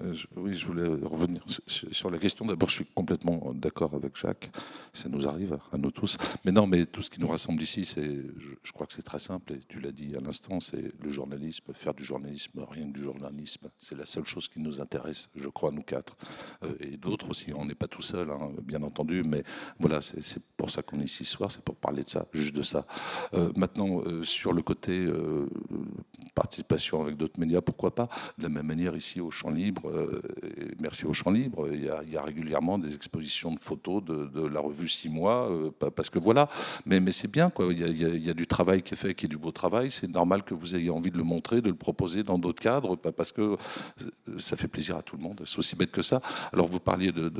Euh, 0.02 0.14
oui, 0.36 0.54
je 0.54 0.66
voulais 0.66 0.86
revenir 0.86 1.42
sur 1.66 2.10
la 2.10 2.18
question. 2.18 2.46
D'abord, 2.46 2.68
je 2.68 2.76
suis 2.76 2.86
complètement 2.86 3.52
d'accord 3.54 3.94
avec 3.94 4.16
Jacques. 4.16 4.50
Ça 4.92 5.08
nous 5.08 5.26
arrive 5.26 5.58
à 5.72 5.78
nous 5.78 5.90
tous. 5.90 6.16
Mais 6.44 6.52
non, 6.52 6.66
mais 6.66 6.86
tout 6.86 7.02
ce 7.02 7.10
qui 7.10 7.20
nous 7.20 7.28
rassemble 7.28 7.62
ici, 7.62 7.84
c'est, 7.84 8.22
je 8.62 8.72
crois 8.72 8.86
que 8.86 8.92
c'est 8.92 9.02
très 9.02 9.18
simple. 9.18 9.52
Et 9.52 9.60
tu 9.68 9.80
l'as 9.80 9.92
dit 9.92 10.14
à 10.16 10.20
l'instant, 10.20 10.60
c'est 10.60 10.92
le 11.00 11.10
journalisme, 11.10 11.72
faire 11.74 11.94
du 11.94 12.04
journalisme, 12.04 12.64
rien 12.70 12.86
que 12.86 12.94
du 12.94 13.02
journalisme. 13.02 13.68
C'est 13.78 13.96
la 13.96 14.06
seule 14.06 14.26
chose 14.26 14.48
qui 14.48 14.60
nous 14.60 14.80
intéresse, 14.80 15.28
je 15.36 15.48
crois, 15.48 15.70
nous 15.70 15.82
quatre. 15.82 16.16
Euh, 16.64 16.74
et 16.80 16.96
d'autres 16.96 17.30
aussi. 17.30 17.52
On 17.54 17.64
n'est 17.64 17.74
pas 17.74 17.88
tout 17.88 18.02
seul, 18.02 18.30
hein, 18.30 18.52
bien 18.62 18.82
entendu. 18.82 19.22
Mais 19.22 19.42
voilà, 19.78 20.00
c'est 20.00 20.42
pour 20.56 20.70
ça 20.70 20.82
qu'on 20.82 21.00
est 21.00 21.04
ici 21.04 21.24
ce 21.24 21.32
soir. 21.32 21.52
C'est 21.52 21.62
pour 21.62 21.76
parler 21.76 22.04
de 22.04 22.08
ça, 22.08 22.26
juste 22.32 22.54
de 22.54 22.62
ça. 22.62 22.86
Euh, 23.34 23.52
maintenant, 23.56 24.02
sur 24.22 24.52
le 24.52 24.62
côté 24.62 25.08
participation 26.34 27.02
avec 27.02 27.16
d'autres 27.16 27.38
médias, 27.38 27.60
pourquoi 27.60 27.94
pas? 27.94 28.08
De 28.38 28.44
la 28.44 28.48
même 28.48 28.66
manière, 28.66 28.96
ici, 28.96 29.20
au 29.20 29.30
Champ 29.30 29.50
Libre, 29.50 29.89
euh, 29.94 30.20
merci 30.80 31.04
au 31.06 31.12
Champ 31.12 31.30
Libre, 31.30 31.68
il 31.72 31.84
y, 31.84 32.16
a, 32.16 32.22
régulièrement 32.22 32.78
des 32.78 32.94
expositions 32.94 33.52
de 33.52 33.60
photos 33.60 34.02
de, 34.04 34.46
la 34.46 34.60
revue 34.60 34.88
Six 34.88 35.08
mois, 35.08 35.48
euh, 35.50 35.70
parce 35.90 36.10
que 36.10 36.18
voilà, 36.18 36.48
mais, 36.86 37.00
c'est 37.12 37.30
bien. 37.30 37.52
Il, 37.70 38.24
y 38.24 38.30
a, 38.30 38.34
du 38.34 38.46
travail 38.46 38.82
qui 38.82 38.94
est 38.94 38.96
fait, 38.96 39.14
qui 39.14 39.26
est 39.26 39.28
du 39.28 39.38
beau 39.38 39.50
travail, 39.50 39.90
c'est 39.90 40.08
normal 40.08 40.42
que 40.42 40.54
vous 40.54 40.74
ayez 40.74 40.90
envie 40.90 41.10
de 41.10 41.16
le 41.16 41.24
montrer, 41.24 41.60
de 41.60 41.68
le 41.68 41.76
proposer 41.76 42.22
dans 42.22 42.38
d'autres 42.38 42.62
cadres, 42.62 42.96
parce 42.96 43.32
que 43.32 43.56
ça 44.38 44.56
fait 44.56 44.68
plaisir 44.68 44.96
à 44.96 45.02
tout 45.02 45.16
le 45.16 45.22
monde, 45.22 45.42
c'est 45.46 45.58
aussi 45.58 45.76
bête 45.76 45.90
que 45.90 46.02
ça. 46.02 46.20
Alors 46.52 46.66
vous 46.66 46.80
parliez 46.80 47.12
de, 47.12 47.30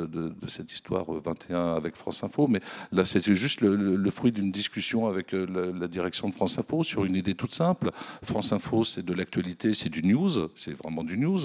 cette 0.49 0.73
histoire 0.73 1.07
21 1.11 1.57
euh, 1.57 1.77
avec 1.77 1.97
France 1.97 2.25
Info, 2.25 2.47
mais 2.49 2.61
là 2.93 3.05
c'était 3.05 3.35
juste 3.35 3.61
le, 3.61 4.11
fruit 4.11 4.33
d'une 4.33 4.51
discussion 4.51 5.07
avec 5.07 5.33
la, 5.33 5.67
la 5.67 5.89
direction 5.89 6.29
de 6.29 6.35
France 6.35 6.59
Info 6.59 6.83
sur 6.83 7.05
une 7.05 7.15
idée 7.15 7.35
toute 7.35 7.53
simple. 7.53 7.91
France 8.23 8.53
Info, 8.53 8.85
c'est 8.85 9.05
de 9.05 9.13
l'actualité, 9.13 9.73
c'est 9.75 9.89
du 9.89 10.03
news, 10.03 10.31
c'est 10.57 10.73
vraiment 10.73 11.05
du 11.05 11.17
news. 11.17 11.39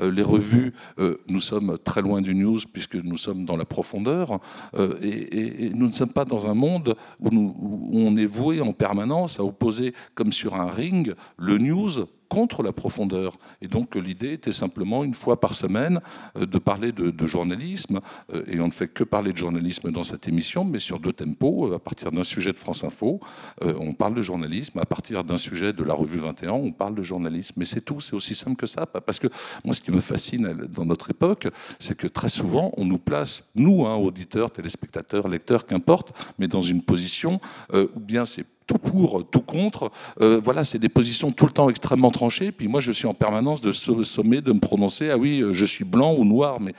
les 0.00 0.22
revues 0.22 0.51
euh, 0.98 1.18
nous 1.28 1.40
sommes 1.40 1.78
très 1.82 2.02
loin 2.02 2.20
du 2.20 2.34
news 2.34 2.60
puisque 2.72 2.96
nous 2.96 3.16
sommes 3.16 3.44
dans 3.44 3.56
la 3.56 3.64
profondeur 3.64 4.40
euh, 4.74 4.94
et, 5.02 5.70
nous 5.74 5.88
ne 5.88 5.92
sommes 5.92 6.12
pas 6.12 6.24
dans 6.24 6.46
un 6.48 6.54
monde 6.54 6.94
où, 7.20 7.28
où 7.30 7.98
on 7.98 8.16
est 8.16 8.26
voué 8.26 8.60
en 8.60 8.72
permanence 8.72 9.40
à 9.40 9.44
opposer 9.44 9.94
comme 10.14 10.32
sur 10.32 10.54
un 10.54 10.70
ring 10.70 11.14
le 11.36 11.58
news 11.58 12.06
contre 12.32 12.62
la 12.62 12.72
profondeur. 12.72 13.36
Et 13.60 13.68
donc 13.68 13.94
l'idée 13.94 14.32
était 14.32 14.54
simplement, 14.54 15.04
une 15.04 15.12
fois 15.12 15.38
par 15.38 15.54
semaine, 15.54 16.00
euh, 16.38 16.46
de 16.46 16.58
parler 16.58 16.90
de, 16.90 17.26
journalisme. 17.26 18.00
Euh, 18.32 18.42
et 18.46 18.58
on 18.58 18.68
ne 18.68 18.72
fait 18.72 18.88
que 18.88 19.04
parler 19.04 19.34
de 19.34 19.36
journalisme 19.36 19.90
dans 19.92 20.02
cette 20.02 20.28
émission, 20.28 20.64
mais 20.64 20.78
sur 20.78 20.98
deux 20.98 21.12
tempos. 21.12 21.68
Euh, 21.68 21.74
à 21.74 21.78
partir 21.78 22.10
d'un 22.10 22.24
sujet 22.24 22.52
de 22.52 22.56
France 22.56 22.84
Info, 22.84 23.20
on 23.60 23.92
parle 23.92 24.14
de 24.14 24.22
journalisme. 24.22 24.78
À 24.78 24.86
partir 24.86 25.24
d'un 25.24 25.36
sujet 25.36 25.74
de 25.74 25.84
la 25.84 25.92
revue 25.92 26.20
21, 26.20 26.52
on 26.52 26.72
parle 26.72 26.94
de 26.94 27.02
journalisme. 27.02 27.52
Mais 27.58 27.66
c'est 27.66 27.82
tout, 27.82 28.00
c'est 28.00 28.16
aussi 28.16 28.34
simple 28.34 28.56
que 28.56 28.66
ça. 28.66 28.86
Parce 28.86 29.18
que 29.18 29.28
moi, 29.62 29.74
ce 29.74 29.82
qui 29.82 29.90
me 29.90 30.00
fascine 30.00 30.66
dans 30.74 30.86
notre 30.86 31.10
époque, 31.10 31.48
c'est 31.78 31.98
que 31.98 32.06
très 32.06 32.30
souvent, 32.30 32.72
on 32.78 32.86
nous 32.86 32.98
place, 32.98 33.50
nous, 33.54 33.84
hein, 33.84 33.96
auditeurs, 33.96 34.50
téléspectateurs, 34.50 35.28
lecteurs, 35.28 35.66
qu'importe, 35.66 36.12
mais 36.38 36.48
dans 36.48 36.62
une 36.62 36.82
position 36.82 37.40
où 37.72 38.00
bien 38.00 38.24
c'est 38.24 38.46
tout 38.72 38.78
pour, 38.78 39.28
tout 39.28 39.40
contre. 39.40 39.90
Euh, 40.20 40.40
voilà, 40.42 40.64
c'est 40.64 40.78
des 40.78 40.88
positions 40.88 41.30
tout 41.32 41.46
le 41.46 41.52
temps 41.52 41.68
extrêmement 41.68 42.10
tranchées. 42.10 42.52
Puis 42.52 42.68
moi, 42.68 42.80
je 42.80 42.92
suis 42.92 43.06
en 43.06 43.14
permanence 43.14 43.60
de 43.60 43.72
sommet 43.72 44.40
de 44.40 44.52
me 44.52 44.60
prononcer. 44.60 45.10
Ah 45.10 45.18
oui, 45.18 45.40
euh, 45.40 45.52
je 45.52 45.64
suis 45.64 45.84
blanc 45.84 46.14
ou 46.14 46.24
noir, 46.24 46.60
mais 46.60 46.72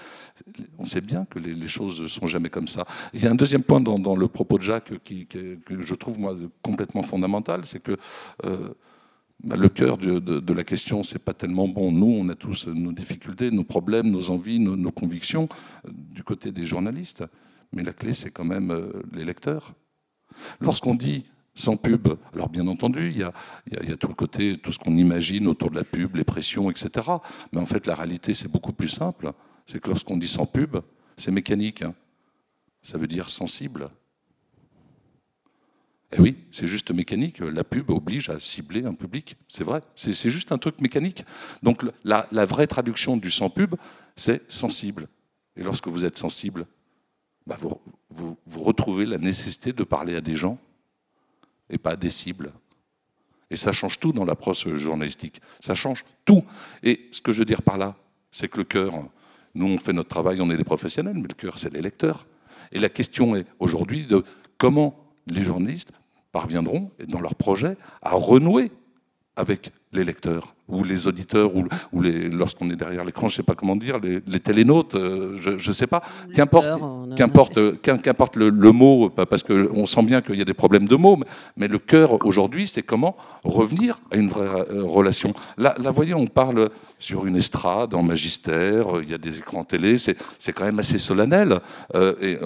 on 0.78 0.86
sait 0.86 1.02
bien 1.02 1.26
que 1.26 1.40
les, 1.40 1.68
choses 1.68 2.02
ne 2.02 2.08
sont 2.08 2.28
jamais 2.28 2.50
comme 2.50 2.68
ça. 2.68 2.86
Il 3.14 3.24
y 3.24 3.28
a 3.28 3.32
un 3.32 3.36
deuxième 3.36 3.64
point 3.64 3.80
dans, 3.80 4.16
le 4.16 4.28
propos 4.28 4.58
de 4.58 4.64
Jacques 4.64 5.04
qui, 5.04 5.26
que 5.28 5.60
je 5.82 5.94
trouve 5.94 6.20
moi 6.20 6.36
complètement 6.62 7.04
fondamental, 7.04 7.66
c'est 7.66 7.82
que 7.82 7.96
euh, 8.46 8.70
bah, 9.44 9.56
le 9.56 9.70
cœur 9.70 9.98
de, 9.98 10.54
la 10.54 10.64
question, 10.64 11.04
c'est 11.04 11.24
pas 11.24 11.34
tellement 11.34 11.68
bon. 11.68 11.92
Nous, 11.92 12.18
on 12.20 12.30
a 12.30 12.36
tous 12.36 12.68
nos 12.68 12.92
difficultés, 12.92 13.52
nos 13.52 13.64
problèmes, 13.64 14.10
nos 14.10 14.30
envies, 14.30 14.60
nos 14.60 14.92
convictions 14.92 15.48
du 15.88 16.24
côté 16.24 16.52
des 16.52 16.66
journalistes. 16.66 17.24
Mais 17.74 17.84
la 17.84 17.94
clé, 17.94 18.14
c'est 18.14 18.32
quand 18.32 18.46
même 18.46 18.92
les 19.12 19.26
lecteurs. 19.26 19.74
Lorsqu'on 20.60 20.96
dit 20.96 21.26
sans 21.56 21.78
pub. 21.78 22.08
Alors 22.34 22.50
bien 22.50 22.68
entendu, 22.68 23.10
il 23.10 23.18
y, 23.18 23.24
a, 23.24 23.98
tout 23.98 24.08
le 24.08 24.16
côté, 24.16 24.58
tout 24.58 24.72
ce 24.72 24.80
qu'on 24.80 24.96
imagine 24.96 25.48
autour 25.48 25.70
de 25.70 25.76
la 25.76 25.84
pub, 25.84 26.16
les 26.16 26.24
pressions, 26.24 26.70
etc. 26.72 26.90
Mais 27.52 27.60
en 27.60 27.66
fait, 27.66 27.88
la 27.88 27.96
réalité, 27.96 28.34
c'est 28.34 28.52
beaucoup 28.52 28.74
plus 28.74 28.90
simple. 28.90 29.32
C'est 29.66 29.80
que 29.80 29.90
lorsqu'on 29.90 30.18
dit 30.18 30.28
sans 30.28 30.46
pub, 30.46 30.78
c'est 31.18 31.32
mécanique. 31.32 31.84
Hein. 31.84 31.94
Ça 32.82 32.98
veut 32.98 33.08
dire 33.08 33.30
sensible. 33.30 33.90
Eh 36.16 36.22
oui, 36.22 36.36
c'est 36.52 36.68
juste 36.68 36.92
mécanique. 36.92 37.40
La 37.40 37.64
pub 37.64 37.90
oblige 37.90 38.30
à 38.30 38.40
cibler 38.40 38.86
un 38.86 38.94
public. 38.94 39.36
C'est 39.48 39.64
vrai. 39.64 39.82
C'est 39.96 40.30
juste 40.30 40.52
un 40.52 40.58
truc 40.58 40.82
mécanique. 40.82 41.24
Donc 41.62 41.84
la, 42.04 42.46
vraie 42.46 42.68
traduction 42.68 43.18
du 43.18 43.32
sans 43.32 43.50
pub, 43.50 43.76
c'est 44.16 44.52
sensible. 44.52 45.08
Et 45.56 45.64
lorsque 45.64 45.88
vous 45.88 46.04
êtes 46.06 46.18
sensible, 46.18 46.66
bah, 47.46 47.58
vous 48.10 48.64
retrouvez 48.64 49.06
la 49.06 49.18
nécessité 49.18 49.72
de 49.74 49.84
parler 49.84 50.16
à 50.16 50.22
des 50.22 50.36
gens 50.36 50.60
et 51.70 51.78
pas 51.78 51.96
des 51.96 52.10
cibles. 52.10 52.52
Et 53.50 53.56
ça 53.56 53.72
change 53.72 54.00
tout 54.00 54.14
dans 54.14 54.26
l'approche 54.26 54.68
journalistique. 54.68 55.42
Ça 55.60 55.76
change 55.76 56.04
tout. 56.26 56.44
Et 56.82 57.08
ce 57.12 57.22
que 57.22 57.34
je 57.34 57.40
veux 57.40 57.46
dire 57.46 57.62
par 57.62 57.78
là, 57.78 57.96
c'est 58.32 58.48
que 58.48 58.58
le 58.58 58.64
cœur, 58.64 58.94
nous 59.54 59.68
on 59.68 59.78
fait 59.78 59.94
notre 59.94 60.10
travail, 60.10 60.42
on 60.42 60.50
est 60.50 60.58
des 60.58 60.64
professionnels, 60.64 61.16
mais 61.16 61.28
le 61.28 61.36
cœur, 61.36 61.60
c'est 61.60 61.72
les 61.72 61.82
lecteurs. 61.82 62.26
Et 62.72 62.80
la 62.80 62.90
question 62.90 63.36
est 63.36 63.46
aujourd'hui 63.60 64.06
de 64.06 64.24
comment 64.58 64.96
les 65.28 65.44
journalistes 65.44 65.92
parviendront, 66.32 66.92
dans 67.08 67.22
leur 67.22 67.36
projet, 67.36 67.78
à 68.02 68.16
renouer 68.16 68.72
avec 69.36 69.72
les 69.92 70.04
lecteurs 70.04 70.56
ou 70.70 70.84
les 70.84 71.08
auditeurs 71.08 71.52
ou, 71.56 72.02
les, 72.02 72.30
lorsqu'on 72.30 72.70
est 72.70 72.76
derrière 72.76 73.04
l'écran, 73.04 73.28
je 73.28 73.34
ne 73.34 73.38
sais 73.38 73.44
pas 73.44 73.56
comment 73.56 73.76
dire, 73.76 74.00
les, 74.00 74.20
les 74.26 74.40
télénautes, 74.40 74.96
euh, 74.96 75.38
je 75.40 75.70
ne 75.70 75.74
sais 75.74 75.88
pas. 75.88 76.02
Qu'importe, 76.34 76.68
qu'importe, 77.16 77.82
qu'importe 77.82 78.36
le, 78.36 78.52
mot, 78.72 79.10
parce 79.10 79.44
qu'on 79.44 79.86
sent 79.86 80.04
bien 80.04 80.22
qu'il 80.22 80.36
y 80.36 80.42
a 80.42 80.46
des 80.46 80.54
problèmes 80.54 80.88
de 80.88 80.96
mots, 80.96 81.20
mais 81.58 81.68
le 81.68 81.80
cœur 81.80 82.26
aujourd'hui, 82.26 82.68
c'est 82.68 82.84
comment 82.84 83.16
revenir 83.44 84.00
à 84.12 84.18
une 84.18 84.30
vraie 84.30 84.66
euh, 84.72 84.84
relation. 84.84 85.34
Là, 85.58 85.76
là, 85.82 85.90
vous 85.90 85.96
voyez, 85.96 86.14
on 86.14 86.28
parle 86.28 86.70
sur 86.98 87.26
une 87.26 87.36
estrade, 87.36 87.94
en 87.94 88.04
magistère, 88.04 89.02
il 89.02 89.10
y 89.10 89.14
a 89.14 89.18
des 89.18 89.38
écrans 89.40 89.64
télé, 89.64 89.98
c'est, 89.98 90.18
c'est 90.40 90.54
quand 90.54 90.66
même 90.66 90.80
assez 90.80 91.00
solennel. 91.00 91.60
Euh, 91.96 92.14
et, 92.22 92.38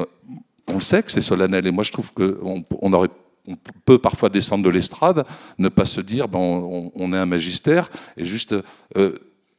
on 0.70 0.82
sait 0.82 1.02
que 1.02 1.12
c'est 1.12 1.22
solennel, 1.22 1.66
et 1.66 1.72
moi 1.72 1.86
je 1.86 1.94
trouve 1.94 2.12
qu'on 2.14 2.64
on 2.82 2.92
aurait 2.92 3.10
on 3.48 3.56
peut 3.86 3.98
parfois 3.98 4.30
descendre 4.30 4.64
de 4.64 4.70
l'estrade, 4.70 5.26
ne 5.58 5.70
pas 5.70 5.86
se 5.86 6.02
dire 6.02 6.28
bon, 6.28 6.92
on, 6.94 7.14
est 7.14 7.18
un 7.18 7.26
magistère 7.26 7.90
et 8.18 8.26
juste 8.26 8.56
euh, 8.98 9.18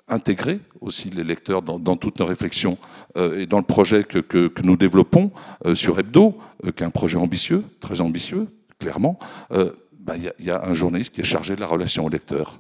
intégrer 0.09 0.61
aussi 0.81 1.11
les 1.11 1.25
lecteurs 1.25 1.63
dans, 1.63 1.97
toutes 1.97 2.19
nos 2.19 2.27
réflexions 2.27 2.79
euh, 3.17 3.41
et 3.41 3.47
dans 3.47 3.59
le 3.59 3.65
projet 3.65 4.05
que, 4.05 4.53
nous 4.63 4.77
développons 4.77 5.31
euh, 5.67 5.75
sur 5.75 5.99
Hebdo, 5.99 6.39
qui 6.77 6.83
est 6.83 6.87
un 6.87 6.91
projet 6.91 7.19
ambitieux, 7.19 7.65
très 7.81 8.01
ambitieux, 8.01 8.47
clairement. 8.79 9.19
Bah, 9.51 10.15
il 10.17 10.47
y, 10.47 10.51
a 10.51 10.65
un 10.65 10.73
journaliste 10.73 11.15
qui 11.15 11.21
est 11.21 11.25
chargé 11.25 11.55
de 11.55 11.61
la 11.61 11.67
relation 11.67 12.07
au 12.07 12.09
lecteur. 12.09 12.59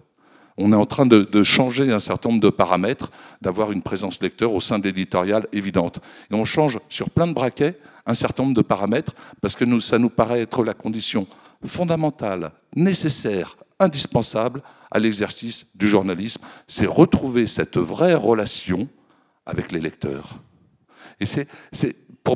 On 0.58 0.72
est 0.72 0.76
en 0.76 0.86
train 0.86 1.06
de, 1.06 1.42
changer 1.44 1.92
un 1.92 2.00
certain 2.00 2.30
nombre 2.30 2.42
de 2.42 2.50
paramètres, 2.50 3.10
d'avoir 3.40 3.70
une 3.72 3.82
présence 3.82 4.20
lecteur 4.20 4.52
au 4.52 4.60
sein 4.60 4.78
de 4.78 4.84
l'éditorial 4.84 5.46
évidente. 5.52 6.00
Et 6.30 6.34
on 6.34 6.44
change 6.44 6.78
sur 6.88 7.10
plein 7.10 7.28
de 7.28 7.32
braquets 7.32 7.78
un 8.06 8.14
certain 8.14 8.42
nombre 8.42 8.56
de 8.56 8.62
paramètres 8.62 9.12
parce 9.40 9.54
que 9.54 9.80
ça 9.80 9.98
nous 9.98 10.10
paraît 10.10 10.40
être 10.40 10.64
la 10.64 10.74
condition 10.74 11.26
fondamentale, 11.64 12.50
nécessaire, 12.74 13.56
indispensable 13.78 14.62
à 14.90 14.98
l'exercice 14.98 15.76
du 15.76 15.86
journalisme. 15.86 16.42
C'est 16.66 16.86
retrouver 16.86 17.46
cette 17.46 17.76
vraie 17.76 18.14
relation 18.14 18.88
avec 19.46 19.70
les 19.70 19.80
lecteurs. 19.80 20.40
Et 21.20 21.26
c'est 21.26 21.48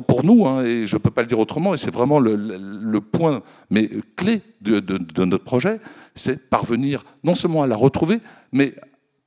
pour, 0.01 0.23
nous, 0.23 0.47
hein, 0.47 0.63
et 0.63 0.87
je 0.87 0.95
ne 0.95 1.01
peux 1.01 1.11
pas 1.11 1.21
le 1.21 1.27
dire 1.27 1.39
autrement, 1.39 1.73
et 1.73 1.77
c'est 1.77 1.93
vraiment 1.93 2.19
le, 2.19 2.99
point 2.99 3.41
mais 3.69 3.89
clé 4.15 4.41
de, 4.61 5.23
notre 5.25 5.43
projet, 5.43 5.79
c'est 6.15 6.49
parvenir 6.49 7.03
non 7.23 7.35
seulement 7.35 7.63
à 7.63 7.67
la 7.67 7.75
retrouver, 7.75 8.19
mais 8.51 8.73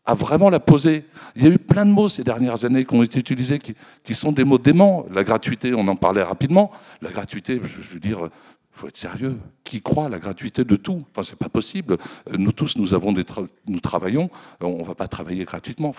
à 0.05 0.15
vraiment 0.15 0.51
la 0.51 0.61
poser. 0.61 1.05
Il 1.35 1.45
y 1.45 1.47
a 1.47 1.51
eu 1.51 1.59
plein 1.59 1.85
de 1.85 1.91
mots 1.91 2.09
ces 2.09 2.23
dernières 2.23 2.65
années 2.65 2.85
qui 2.85 2.95
ont 2.95 3.03
été 3.03 3.19
utilisés 3.19 3.59
qui, 3.59 4.15
sont 4.15 4.31
des 4.31 4.45
mots 4.45 4.59
déments. 4.59 5.05
La 5.13 5.25
gratuité, 5.25 5.75
on 5.75 5.87
en 5.89 5.97
parlait 5.97 6.23
rapidement. 6.23 6.71
La 7.03 7.11
gratuité, 7.11 7.61
je 7.65 7.95
veux 7.95 8.01
dire, 8.01 8.29
il 8.77 8.81
faut 8.81 8.89
être 8.89 8.97
sérieux. 8.99 9.39
Qui 9.65 9.81
croit 9.81 10.05
à 10.05 10.09
la 10.11 10.19
gratuité 10.19 10.63
de 10.63 10.77
tout? 10.77 11.03
Enfin, 11.11 11.23
c'est 11.23 11.39
pas 11.39 11.49
possible. 11.49 11.97
Nous 12.39 12.53
tous, 12.53 12.77
nous 12.77 12.93
avons 12.93 13.13
des 13.13 13.25
nous 13.67 13.81
travaillons. 13.81 14.29
On 14.61 14.83
va 14.83 14.95
pas 14.95 15.09
travailler 15.09 15.47
gratuitement. 15.47 15.95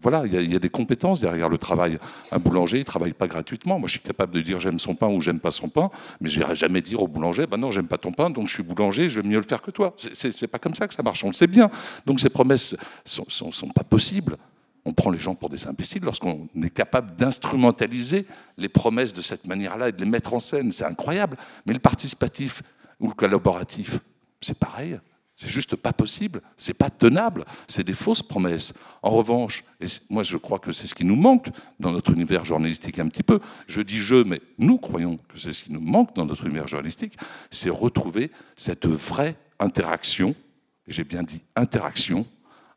Voilà, 0.00 0.22
il 0.24 0.52
y, 0.52 0.54
a 0.54 0.58
des 0.60 0.70
compétences 0.70 1.18
derrière 1.18 1.48
le 1.48 1.58
travail. 1.58 1.98
Un 2.30 2.38
boulanger, 2.38 2.78
il 2.78 2.84
travaille 2.84 3.14
pas 3.14 3.26
gratuitement. 3.26 3.80
Moi, 3.80 3.88
je 3.88 3.92
suis 3.92 4.00
capable 4.00 4.32
de 4.32 4.40
dire 4.40 4.60
j'aime 4.60 4.78
son 4.78 4.94
pain 4.94 5.08
ou 5.08 5.20
j'aime 5.20 5.40
pas 5.40 5.50
son 5.50 5.68
pain, 5.68 5.90
mais 6.20 6.28
j'irai 6.28 6.54
jamais 6.54 6.82
dire 6.82 7.02
au 7.02 7.08
boulanger, 7.08 7.48
ben 7.48 7.56
non, 7.56 7.72
j'aime 7.72 7.88
pas 7.88 7.98
ton 7.98 8.12
pain, 8.12 8.30
donc 8.30 8.46
je 8.46 8.54
suis 8.54 8.62
boulanger, 8.62 9.08
je 9.08 9.20
vais 9.20 9.28
mieux 9.28 9.38
le 9.38 9.42
faire 9.42 9.60
que 9.60 9.72
toi. 9.72 9.92
C'est 9.96 10.46
pas 10.46 10.60
comme 10.60 10.76
ça 10.76 10.86
que 10.86 10.94
ça 10.94 11.02
marche. 11.02 11.24
On 11.24 11.28
le 11.28 11.34
sait 11.34 11.48
bien. 11.48 11.68
Donc 12.06 12.20
ces 12.20 12.30
promesses 12.30 12.76
sont, 13.04 13.26
sont, 13.28 13.50
sont 13.50 13.68
pas 13.68 13.84
possibles. 13.84 14.36
On 14.84 14.92
prend 14.92 15.10
les 15.10 15.18
gens 15.18 15.34
pour 15.34 15.50
des 15.50 15.66
imbéciles 15.66 16.02
lorsqu'on 16.02 16.48
est 16.62 16.70
capable 16.70 17.14
d'instrumentaliser 17.16 18.26
les 18.56 18.68
promesses 18.68 19.12
de 19.12 19.20
cette 19.20 19.46
manière-là 19.46 19.88
et 19.88 19.92
de 19.92 20.02
les 20.02 20.10
mettre 20.10 20.34
en 20.34 20.40
scène. 20.40 20.72
C'est 20.72 20.84
incroyable. 20.84 21.36
Mais 21.66 21.72
le 21.72 21.78
participatif 21.78 22.62
ou 22.98 23.08
le 23.08 23.14
collaboratif, 23.14 23.98
c'est 24.40 24.58
pareil. 24.58 24.98
C'est 25.40 25.48
juste 25.48 25.74
pas 25.74 25.94
possible, 25.94 26.42
c'est 26.58 26.76
pas 26.76 26.90
tenable, 26.90 27.46
c'est 27.66 27.82
des 27.82 27.94
fausses 27.94 28.22
promesses. 28.22 28.74
En 29.02 29.08
revanche, 29.08 29.64
et 29.80 29.86
moi 30.10 30.22
je 30.22 30.36
crois 30.36 30.58
que 30.58 30.70
c'est 30.70 30.86
ce 30.86 30.94
qui 30.94 31.06
nous 31.06 31.16
manque 31.16 31.48
dans 31.78 31.92
notre 31.92 32.12
univers 32.12 32.44
journalistique 32.44 32.98
un 32.98 33.08
petit 33.08 33.22
peu, 33.22 33.40
je 33.66 33.80
dis 33.80 33.96
je, 33.96 34.16
mais 34.16 34.42
nous 34.58 34.76
croyons 34.76 35.16
que 35.16 35.38
c'est 35.38 35.54
ce 35.54 35.64
qui 35.64 35.72
nous 35.72 35.80
manque 35.80 36.14
dans 36.14 36.26
notre 36.26 36.44
univers 36.44 36.68
journalistique, 36.68 37.16
c'est 37.50 37.70
retrouver 37.70 38.30
cette 38.54 38.86
vraie 38.86 39.34
interaction, 39.58 40.34
j'ai 40.86 41.04
bien 41.04 41.22
dit 41.22 41.40
interaction, 41.56 42.26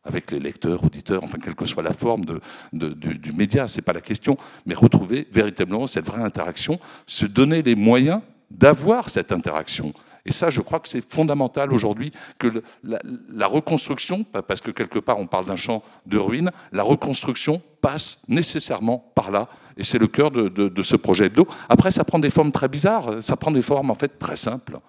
avec 0.06 0.32
les 0.32 0.40
lecteurs, 0.40 0.84
auditeurs, 0.84 1.24
enfin 1.24 1.38
quelle 1.40 1.56
que 1.56 1.66
soit 1.66 1.84
la 1.84 1.94
forme 1.94 2.24
de, 2.26 2.40
du, 2.74 3.32
média, 3.32 3.68
ce 3.68 3.78
n'est 3.78 3.84
pas 3.84 3.94
la 3.94 4.02
question, 4.02 4.38
mais 4.66 4.76
retrouver 4.76 5.28
véritablement 5.32 5.88
cette 5.88 6.06
vraie 6.06 6.22
interaction, 6.22 6.80
se 7.08 7.26
donner 7.26 7.62
les 7.62 7.76
moyens 7.76 8.22
d'avoir 8.52 9.10
cette 9.10 9.32
interaction. 9.32 9.94
Et 10.26 10.32
ça, 10.32 10.50
je 10.50 10.62
crois 10.62 10.80
que 10.80 10.88
c'est 10.88 11.04
fondamental 11.04 11.74
aujourd'hui 11.74 12.12
que 12.38 12.64
la, 12.84 13.48
reconstruction, 13.48 14.24
parce 14.24 14.62
que 14.62 14.72
quelque 14.72 15.00
part 15.00 15.20
on 15.20 15.28
parle 15.28 15.46
d'un 15.46 15.58
champ 15.58 15.84
de 16.06 16.18
ruines, 16.18 16.52
la 16.72 16.84
reconstruction 16.84 17.62
passe 17.82 18.24
nécessairement 18.28 19.12
par 19.16 19.32
là. 19.32 19.50
Et 19.76 19.84
c'est 19.84 20.00
le 20.00 20.08
cœur 20.08 20.32
de, 20.32 20.48
de 20.48 20.84
ce 20.84 20.96
projet 20.96 21.30
d'eau. 21.30 21.48
Après, 21.68 21.92
ça 21.92 22.04
prend 22.04 22.20
des 22.20 22.30
formes 22.30 22.52
très 22.52 22.70
bizarres, 22.70 23.22
ça 23.22 23.36
prend 23.36 23.52
des 23.52 23.62
formes 23.62 23.90
en 23.90 23.96
fait 23.96 24.20
très 24.20 24.36
simples. 24.38 24.80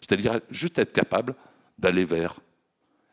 C'est-à-dire 0.00 0.38
juste 0.50 0.78
être 0.78 0.92
capable 0.92 1.34
d'aller 1.78 2.04
vers 2.04 2.36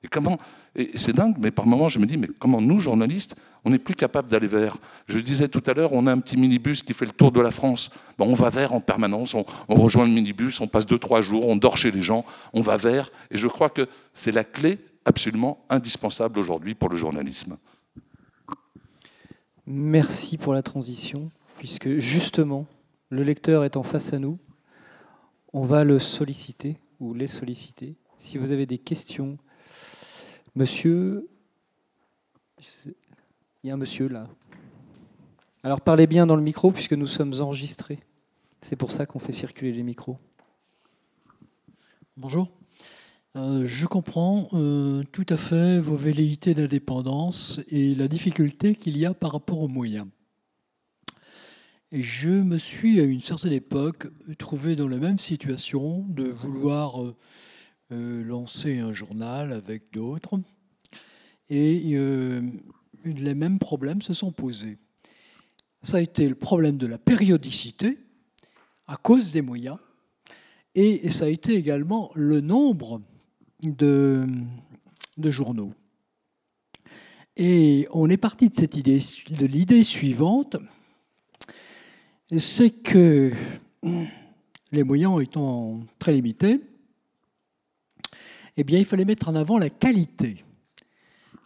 et 0.03 0.07
comment 0.07 0.38
et 0.76 0.98
c'est 0.98 1.14
dingue, 1.14 1.36
mais 1.38 1.52
par 1.52 1.66
moments, 1.66 1.90
je 1.90 2.00
me 2.00 2.06
dis, 2.06 2.18
mais 2.18 2.30
comment 2.40 2.62
nous, 2.62 2.80
journalistes, 2.80 3.36
on 3.66 3.72
n'est 3.72 3.80
plus 3.80 3.96
capable 3.96 4.30
d'aller 4.30 4.48
vers? 4.48 4.78
Je 5.08 5.20
disais 5.20 5.50
tout 5.50 5.62
à 5.66 5.74
l'heure, 5.74 5.92
on 5.92 6.08
a 6.08 6.14
un 6.14 6.20
petit 6.20 6.38
minibus 6.38 6.82
qui 6.82 6.94
fait 6.94 7.06
le 7.06 7.12
tour 7.12 7.34
de 7.34 7.42
la 7.42 7.52
France. 7.52 7.90
Bon, 8.18 8.26
on 8.28 8.34
va 8.34 8.50
vers 8.50 8.74
en 8.74 8.80
permanence, 8.80 9.34
on, 9.34 9.46
rejoint 9.68 10.06
le 10.06 10.12
minibus, 10.12 10.62
on 10.62 10.68
passe 10.68 10.86
deux, 10.86 10.98
trois 10.98 11.20
jours, 11.20 11.48
on 11.48 11.58
dort 11.58 11.76
chez 11.76 11.92
les 11.92 12.02
gens, 12.02 12.24
on 12.54 12.62
va 12.62 12.78
vers. 12.78 13.12
Et 13.32 13.38
je 13.38 13.48
crois 13.48 13.70
que 13.70 13.86
c'est 14.14 14.32
la 14.32 14.46
clé 14.46 14.80
absolument 15.04 15.66
indispensable 15.70 16.40
aujourd'hui 16.40 16.74
pour 16.74 16.88
le 16.88 16.96
journalisme. 16.96 17.58
Merci 19.68 20.38
pour 20.38 20.54
la 20.54 20.64
transition, 20.64 21.28
puisque 21.58 21.98
justement, 21.98 22.66
le 23.10 23.24
lecteur 23.24 23.68
en 23.76 23.84
face 23.84 24.14
à 24.14 24.20
nous. 24.20 24.40
On 25.52 25.66
va 25.66 25.84
le 25.84 26.00
solliciter 26.00 26.78
ou 27.02 27.14
les 27.14 27.28
solliciter. 27.28 27.98
Si 28.18 28.38
vous 28.38 28.52
avez 28.52 28.66
des 28.66 28.78
questions, 28.78 29.38
Monsieur, 30.54 31.30
il 32.84 32.93
y 33.64 33.72
a 33.72 33.74
un 33.74 33.78
monsieur 33.78 34.10
là. 34.10 34.28
Alors 35.64 35.80
parlez 35.80 36.08
bien 36.08 36.26
dans 36.26 36.36
le 36.36 36.41
micro 36.41 36.74
puisque 36.74 36.91
nous 36.91 37.08
sommes 37.08 37.34
enregistrés. 37.39 37.99
C'est 38.62 38.76
pour 38.76 38.91
ça 38.91 39.06
qu'on 39.06 39.20
fait 39.20 39.32
circuler 39.32 39.72
les 39.72 39.84
micros. 39.84 40.18
Bonjour. 42.18 42.52
Euh, 43.38 43.66
je 43.66 43.86
comprends 43.86 44.49
euh, 44.52 45.04
tout 45.14 45.26
à 45.30 45.38
fait 45.38 45.80
vos 45.80 45.95
velléités 45.95 46.54
d'indépendance 46.54 47.62
et 47.70 47.95
la 47.95 48.10
difficulté 48.10 48.76
qu'il 48.76 48.97
y 48.97 49.06
a 49.06 49.14
par 49.14 49.32
rapport 49.32 49.62
aux 49.62 49.70
moyens. 49.70 50.08
Et 51.93 52.02
je 52.02 52.28
me 52.28 52.58
suis 52.58 52.99
à 52.99 53.04
une 53.04 53.22
certaine 53.22 53.54
époque 53.54 54.08
trouvé 54.38 54.76
dans 54.76 54.89
la 54.89 54.97
même 54.97 55.18
situation 55.18 56.06
de 56.10 56.26
vouloir 56.26 57.02
euh, 57.02 57.16
euh, 57.92 58.24
lancer 58.24 58.80
un 58.80 58.94
journal 58.94 59.52
avec 59.52 59.92
d'autres. 59.92 60.39
Et 61.50 61.92
euh, 61.96 62.42
les 63.04 63.34
mêmes 63.34 63.60
problèmes 63.60 64.02
se 64.02 64.14
sont 64.14 64.32
posés. 64.32 64.78
Ça 65.82 65.98
a 65.98 66.02
été 66.02 66.30
le 66.30 66.36
problème 66.36 66.78
de 66.78 66.88
la 66.88 66.98
périodicité 66.98 67.98
à 68.88 68.96
cause 68.96 69.34
des 69.34 69.42
moyens. 69.42 69.78
Et 70.74 71.10
ça 71.10 71.26
a 71.26 71.28
été 71.28 71.56
également 71.56 72.12
le 72.16 72.39
nombre 72.39 73.02
de, 73.62 74.26
de 75.18 75.32
journaux. 75.32 75.74
Et 77.36 77.88
on 77.92 78.10
est 78.10 78.18
parti 78.18 78.50
de 78.50 78.56
cette 78.56 78.78
idée, 78.78 79.00
de 79.32 79.46
l'idée 79.46 79.84
suivante, 79.84 80.56
c'est 82.38 82.70
que 82.70 83.34
les 84.72 84.84
moyens 84.84 85.22
étant 85.22 85.82
très 86.00 86.14
limités, 86.14 86.62
eh 88.62 88.64
bien, 88.64 88.78
il 88.78 88.86
fallait 88.86 89.05
mettre 89.05 89.28
en 89.28 89.36
avant 89.36 89.57
la 89.57 89.72
qualité. 89.72 90.43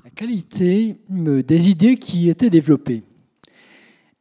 La 0.03 0.09
qualité 0.09 0.97
des 1.09 1.69
idées 1.69 1.95
qui 1.95 2.29
étaient 2.29 2.49
développées. 2.49 3.03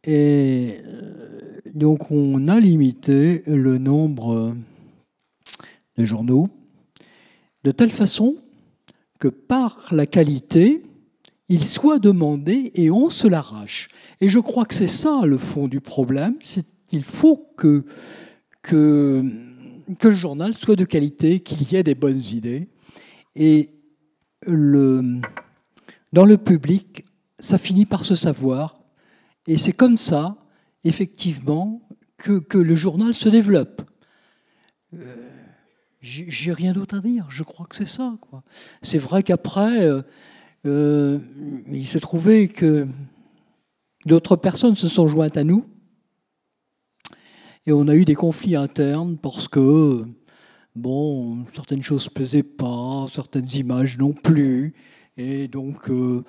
Et 0.05 0.81
euh, 0.85 1.61
donc, 1.75 2.11
on 2.11 2.47
a 2.47 2.61
limité 2.61 3.43
le 3.47 3.79
nombre 3.79 4.55
de 5.97 6.05
journaux 6.05 6.49
de 7.65 7.73
telle 7.73 7.91
façon 7.91 8.37
que 9.19 9.29
par 9.29 9.89
la 9.91 10.07
qualité, 10.07 10.83
il 11.49 11.65
soit 11.65 11.99
demandé 11.99 12.71
et 12.75 12.93
on 12.93 13.11
se 13.11 13.27
l'arrache. 13.27 13.89
Et 14.21 14.29
je 14.29 14.39
crois 14.39 14.67
que 14.67 14.75
c'est 14.75 14.87
ça 14.87 15.23
le 15.25 15.39
fond 15.39 15.67
du 15.67 15.81
problème, 15.81 16.37
c'est 16.41 16.65
qu'il 16.87 17.03
faut 17.03 17.49
que 17.57 17.85
le 20.03 20.11
journal 20.11 20.53
soit 20.53 20.77
de 20.77 20.85
qualité, 20.85 21.41
qu'il 21.41 21.71
y 21.73 21.77
ait 21.77 21.83
des 21.83 21.95
bonnes 21.95 22.21
idées. 22.33 22.69
Et 23.37 23.71
le, 24.43 25.21
dans 26.13 26.25
le 26.25 26.39
public, 26.39 27.05
ça 27.39 27.59
finit 27.59 27.87
par 27.87 28.05
se 28.05 28.15
savoir. 28.15 28.79
Et 29.47 29.59
c'est 29.59 29.73
comme 29.73 29.97
ça, 29.97 30.37
effectivement, 30.85 31.83
que, 32.17 32.39
que, 32.39 32.59
le 32.59 32.75
journal 32.75 33.13
se 33.13 33.29
développe. 33.29 33.83
Euh, 34.95 35.31
J'ai 36.01 36.53
rien 36.53 36.73
d'autre 36.73 36.97
à 36.97 37.01
dire. 37.01 37.27
Je 37.31 37.43
crois 37.43 37.67
que 37.67 37.77
c'est 37.77 37.85
ça. 37.85 38.15
C'est 38.83 38.99
vrai 38.99 39.23
qu'après, 39.23 39.85
euh, 39.85 40.03
euh, 40.67 41.19
il 41.71 41.87
s'est 41.87 42.01
trouvé 42.01 42.49
que 42.49 42.87
d'autres 44.07 44.37
personnes 44.37 44.75
se 44.77 44.89
sont 44.89 45.07
jointes 45.07 45.37
à 45.37 45.45
nous. 45.45 45.67
Et 47.67 47.73
on 47.73 47.89
a 47.89 47.95
eu 47.95 48.05
des 48.05 48.15
conflits 48.15 48.57
internes 48.57 49.17
parce 49.17 49.49
que 49.49 50.07
bon, 50.75 51.45
certaines 51.53 51.83
choses 51.83 52.07
ne 52.07 52.11
plaisaient 52.11 52.43
pas, 52.43 53.07
certaines 53.13 53.51
images 53.55 53.99
non 53.99 54.13
plus. 54.13 54.75
Et 55.17 55.49
donc, 55.49 55.89
euh, 55.91 56.25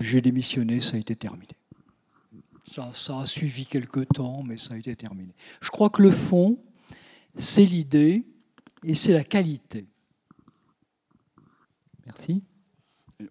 j'ai 0.00 0.20
démissionné, 0.20 0.80
ça 0.80 0.96
a 0.96 1.00
été 1.00 1.16
terminé. 1.16 1.46
Ça, 2.68 3.20
a 3.20 3.26
suivi 3.26 3.64
quelques 3.64 4.08
temps, 4.08 4.42
mais 4.42 4.56
ça 4.56 4.74
a 4.74 4.76
été 4.76 4.94
terminé. 4.96 5.32
Je 5.60 5.70
crois 5.70 5.88
que 5.88 6.02
le 6.02 6.10
fond, 6.10 6.58
c'est 7.34 7.64
l'idée 7.64 8.24
et 8.82 8.94
c'est 8.94 9.12
la 9.12 9.24
qualité. 9.24 9.86
Merci. 12.04 12.42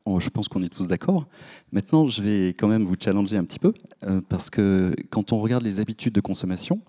Oh, 0.05 0.19
je 0.19 0.29
pense 0.29 0.47
qu'on 0.47 0.63
est 0.63 0.73
tous 0.73 0.87
d'accord. 0.87 1.27
Maintenant, 1.71 2.07
je 2.07 2.23
vais 2.23 2.47
quand 2.49 2.67
même 2.67 2.85
vous 2.85 2.95
challenger 2.99 3.37
un 3.37 3.43
petit 3.43 3.59
peu, 3.59 3.73
euh, 4.03 4.21
parce 4.29 4.49
que 4.49 4.95
quand 5.11 5.31
on 5.31 5.39
regarde 5.39 5.63
les 5.63 5.79
habitudes 5.79 6.13
de 6.13 6.21
consommation, 6.21 6.81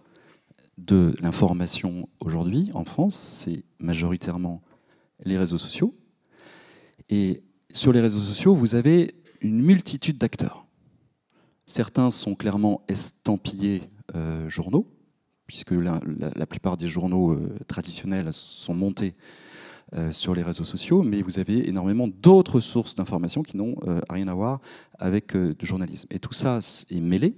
de 0.78 1.14
l'information 1.20 2.08
aujourd'hui 2.20 2.70
en 2.74 2.84
France, 2.84 3.14
c'est 3.14 3.64
majoritairement 3.78 4.62
les 5.24 5.38
réseaux 5.38 5.58
sociaux. 5.58 5.94
Et 7.08 7.42
sur 7.70 7.92
les 7.92 8.00
réseaux 8.00 8.20
sociaux, 8.20 8.54
vous 8.54 8.74
avez 8.74 9.14
une 9.40 9.62
multitude 9.62 10.18
d'acteurs. 10.18 10.66
Certains 11.66 12.10
sont 12.10 12.34
clairement 12.34 12.82
estampillés 12.88 13.82
euh, 14.14 14.48
journaux, 14.48 14.86
puisque 15.46 15.72
la, 15.72 16.46
plupart 16.46 16.76
des 16.76 16.88
journaux 16.88 17.32
euh, 17.32 17.56
traditionnels 17.66 18.32
sont 18.32 18.74
montés 18.74 19.14
euh, 19.94 20.12
sur 20.12 20.34
les 20.34 20.42
réseaux 20.42 20.64
sociaux, 20.64 21.02
mais 21.02 21.22
vous 21.22 21.38
avez 21.38 21.68
énormément 21.68 22.08
d'autres 22.08 22.60
sources 22.60 22.94
d'informations 22.94 23.42
qui 23.42 23.56
n'ont 23.56 23.76
rien 24.10 24.28
à 24.28 24.34
voir 24.34 24.60
avec 24.98 25.34
le 25.34 25.54
journalisme. 25.60 26.08
Et 26.10 26.18
tout 26.18 26.32
ça 26.32 26.60
est 26.90 27.00
mêlé, 27.00 27.36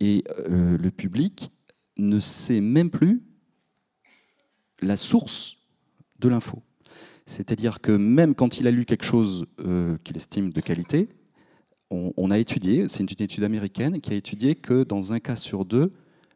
et 0.00 0.24
le 0.46 0.88
public 0.90 1.50
ne 1.98 2.18
sait 2.18 2.60
même 2.60 2.90
plus 2.90 3.22
la 4.80 4.96
source 4.96 5.58
de 6.18 6.28
l'info. 6.28 6.62
C'est-à-dire 7.26 7.80
que 7.80 7.92
même 7.92 8.34
quand 8.34 8.58
il 8.58 8.66
a 8.66 8.70
lu 8.70 8.84
quelque 8.86 9.04
chose 9.04 9.46
qu'il 10.04 10.16
estime 10.16 10.50
de 10.50 10.60
qualité, 10.60 11.08
on, 11.90 12.30
a 12.30 12.38
étudié, 12.38 12.86
c'est 12.88 13.00
une 13.00 13.08
étude 13.08 13.44
américaine 13.44 14.00
qui 14.00 14.12
a 14.12 14.16
étudié 14.16 14.54
que 14.54 14.84
dans 14.84 15.12
un 15.12 15.20
cas 15.20 15.36
sur 15.36 15.64
deux, 15.64 15.92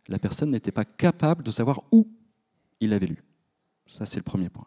la 0.09 0.19
personne 0.19 0.51
n'était 0.51 0.73
pas 0.73 0.85
capable 0.85 1.45
de 1.45 1.51
savoir 1.51 1.83
où 1.93 2.09
il 2.81 2.93
avait 2.93 3.07
lu. 3.07 3.23
Ça, 3.87 4.07
c'est 4.07 4.17
le 4.17 4.23
premier 4.23 4.49
point. 4.49 4.67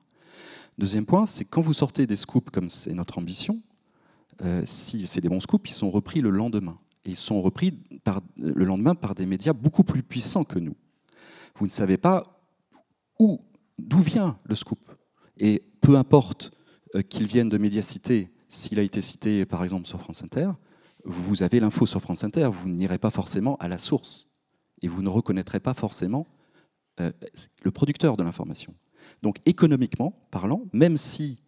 Deuxième 0.77 1.05
point, 1.05 1.25
c'est 1.25 1.45
quand 1.45 1.61
vous 1.61 1.73
sortez 1.73 2.05
des 2.05 2.15
scoops, 2.15 2.51
comme 2.51 2.69
c'est 2.69 2.93
notre 2.93 3.17
ambition, 3.17 3.61
euh, 4.43 4.61
si 4.65 5.07
c'est 5.07 5.21
des 5.21 5.29
bons 5.29 5.39
scoops, 5.39 5.69
ils 5.69 5.73
sont 5.73 5.89
repris 5.89 6.21
le 6.21 6.29
lendemain. 6.29 6.77
Ils 7.05 7.15
sont 7.15 7.41
repris 7.41 7.79
le 8.37 8.65
lendemain 8.65 8.95
par 8.95 9.15
des 9.15 9.25
médias 9.25 9.53
beaucoup 9.53 9.83
plus 9.83 10.03
puissants 10.03 10.43
que 10.43 10.59
nous. 10.59 10.75
Vous 11.55 11.65
ne 11.65 11.71
savez 11.71 11.97
pas 11.97 12.41
où, 13.19 13.39
d'où 13.77 13.99
vient 13.99 14.39
le 14.43 14.55
scoop. 14.55 14.79
Et 15.37 15.63
peu 15.81 15.95
importe 15.95 16.51
euh, 16.95 17.01
qu'il 17.01 17.27
vienne 17.27 17.49
de 17.49 17.57
Médiacité, 17.57 18.31
s'il 18.49 18.79
a 18.79 18.83
été 18.83 19.01
cité 19.01 19.45
par 19.45 19.63
exemple 19.63 19.87
sur 19.87 19.99
France 19.99 20.23
Inter, 20.23 20.51
vous 21.03 21.43
avez 21.43 21.59
l'info 21.59 21.85
sur 21.85 22.01
France 22.01 22.23
Inter, 22.23 22.49
vous 22.51 22.69
n'irez 22.69 22.97
pas 22.97 23.11
forcément 23.11 23.55
à 23.57 23.67
la 23.67 23.77
source 23.77 24.27
et 24.81 24.87
vous 24.87 25.01
ne 25.01 25.09
reconnaîtrez 25.09 25.59
pas 25.59 25.73
forcément 25.73 26.27
euh, 26.99 27.11
le 27.63 27.71
producteur 27.71 28.17
de 28.17 28.23
l'information. 28.23 28.73
Donc 29.21 29.37
économiquement 29.45 30.27
parlant, 30.31 30.63
même 30.73 30.97
si 30.97 31.39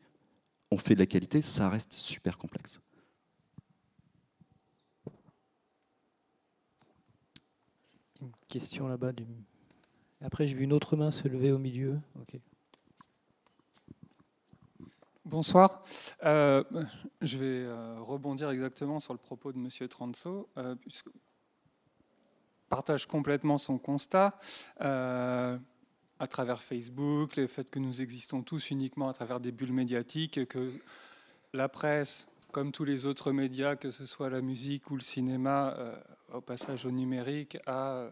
on 0.72 0.78
fait 0.78 0.94
de 0.94 1.00
la 1.00 1.06
qualité, 1.06 1.42
ça 1.42 1.70
reste 1.70 1.94
super 1.94 2.38
complexe. 2.38 2.80
Une 8.22 8.32
question 8.48 8.88
là-bas. 8.88 9.12
Après, 10.22 10.48
j'ai 10.48 10.56
vu 10.56 10.64
une 10.64 10.74
autre 10.74 10.96
main 10.96 11.12
se 11.12 11.28
lever 11.28 11.52
au 11.52 11.60
milieu. 11.60 12.00
Bonsoir. 15.26 15.84
Euh, 16.24 16.64
je 17.22 17.38
vais 17.38 17.66
euh, 17.66 18.00
rebondir 18.00 18.50
exactement 18.50 19.00
sur 19.00 19.14
le 19.14 19.20
propos 19.20 19.52
de 19.52 19.60
M. 19.60 19.70
Transo, 19.88 20.50
euh, 20.58 20.74
puisque 20.74 21.10
partage 22.68 23.06
complètement 23.06 23.60
son 23.60 23.78
constat 23.78 24.40
à 24.80 26.28
travers 26.28 26.64
Facebook, 26.64 27.36
le 27.36 27.46
fait 27.46 27.70
que 27.70 27.78
nous 27.78 28.02
existons 28.02 28.42
tous 28.42 28.72
uniquement 28.72 29.10
à 29.10 29.14
travers 29.14 29.40
des 29.40 29.52
bulles 29.52 29.72
médiatiques, 29.72 30.48
que 30.48 30.74
la 31.54 31.70
presse, 31.70 32.28
comme 32.52 32.72
tous 32.72 32.86
les 32.86 33.06
autres 33.06 33.32
médias, 33.32 33.76
que 33.76 33.92
ce 33.92 34.08
soit 34.08 34.32
la 34.32 34.42
musique 34.42 34.90
ou 34.90 34.96
le 34.96 35.02
cinéma, 35.02 35.78
au 36.34 36.42
passage 36.42 36.88
au 36.88 36.92
numérique, 36.92 37.60
a 37.68 38.10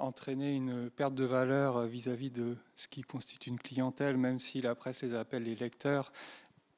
entraîné 0.00 0.54
une 0.54 0.90
perte 0.90 1.14
de 1.14 1.24
valeur 1.24 1.86
vis-à-vis 1.86 2.30
de 2.30 2.56
ce 2.76 2.88
qui 2.88 3.02
constitue 3.02 3.50
une 3.50 3.58
clientèle, 3.58 4.16
même 4.16 4.40
si 4.40 4.60
la 4.60 4.74
presse 4.74 5.02
les 5.02 5.14
appelle 5.14 5.44
les 5.44 5.54
lecteurs, 5.54 6.12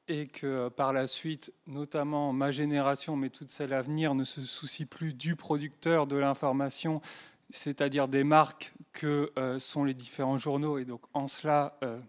et 0.07 0.27
que 0.27 0.45
euh, 0.45 0.69
par 0.69 0.93
la 0.93 1.07
suite, 1.07 1.53
notamment 1.67 2.33
ma 2.33 2.51
génération, 2.51 3.15
mais 3.15 3.29
toute 3.29 3.51
celle 3.51 3.73
à 3.73 3.81
venir, 3.81 4.15
ne 4.15 4.23
se 4.23 4.41
soucie 4.41 4.85
plus 4.85 5.13
du 5.13 5.35
producteur 5.35 6.07
de 6.07 6.17
l'information, 6.17 7.01
c'est-à-dire 7.49 8.07
des 8.07 8.23
marques 8.23 8.73
que 8.91 9.31
euh, 9.37 9.59
sont 9.59 9.83
les 9.83 9.93
différents 9.93 10.37
journaux, 10.37 10.77
et 10.77 10.85
donc 10.85 11.01
en 11.13 11.27
cela 11.27 11.77
euh, 11.83 11.99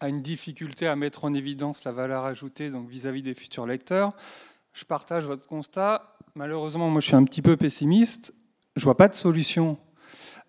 a 0.00 0.08
une 0.08 0.22
difficulté 0.22 0.86
à 0.86 0.96
mettre 0.96 1.24
en 1.24 1.34
évidence 1.34 1.84
la 1.84 1.92
valeur 1.92 2.24
ajoutée 2.24 2.70
vis-à-vis 2.70 3.20
-vis 3.20 3.24
des 3.24 3.34
futurs 3.34 3.66
lecteurs. 3.66 4.10
Je 4.72 4.84
partage 4.84 5.24
votre 5.24 5.46
constat. 5.46 6.16
Malheureusement, 6.34 6.90
moi 6.90 7.00
je 7.00 7.06
suis 7.06 7.16
un 7.16 7.24
petit 7.24 7.42
peu 7.42 7.56
pessimiste. 7.56 8.34
Je 8.76 8.84
vois 8.84 8.96
pas 8.96 9.08
de 9.08 9.14
solution 9.14 9.78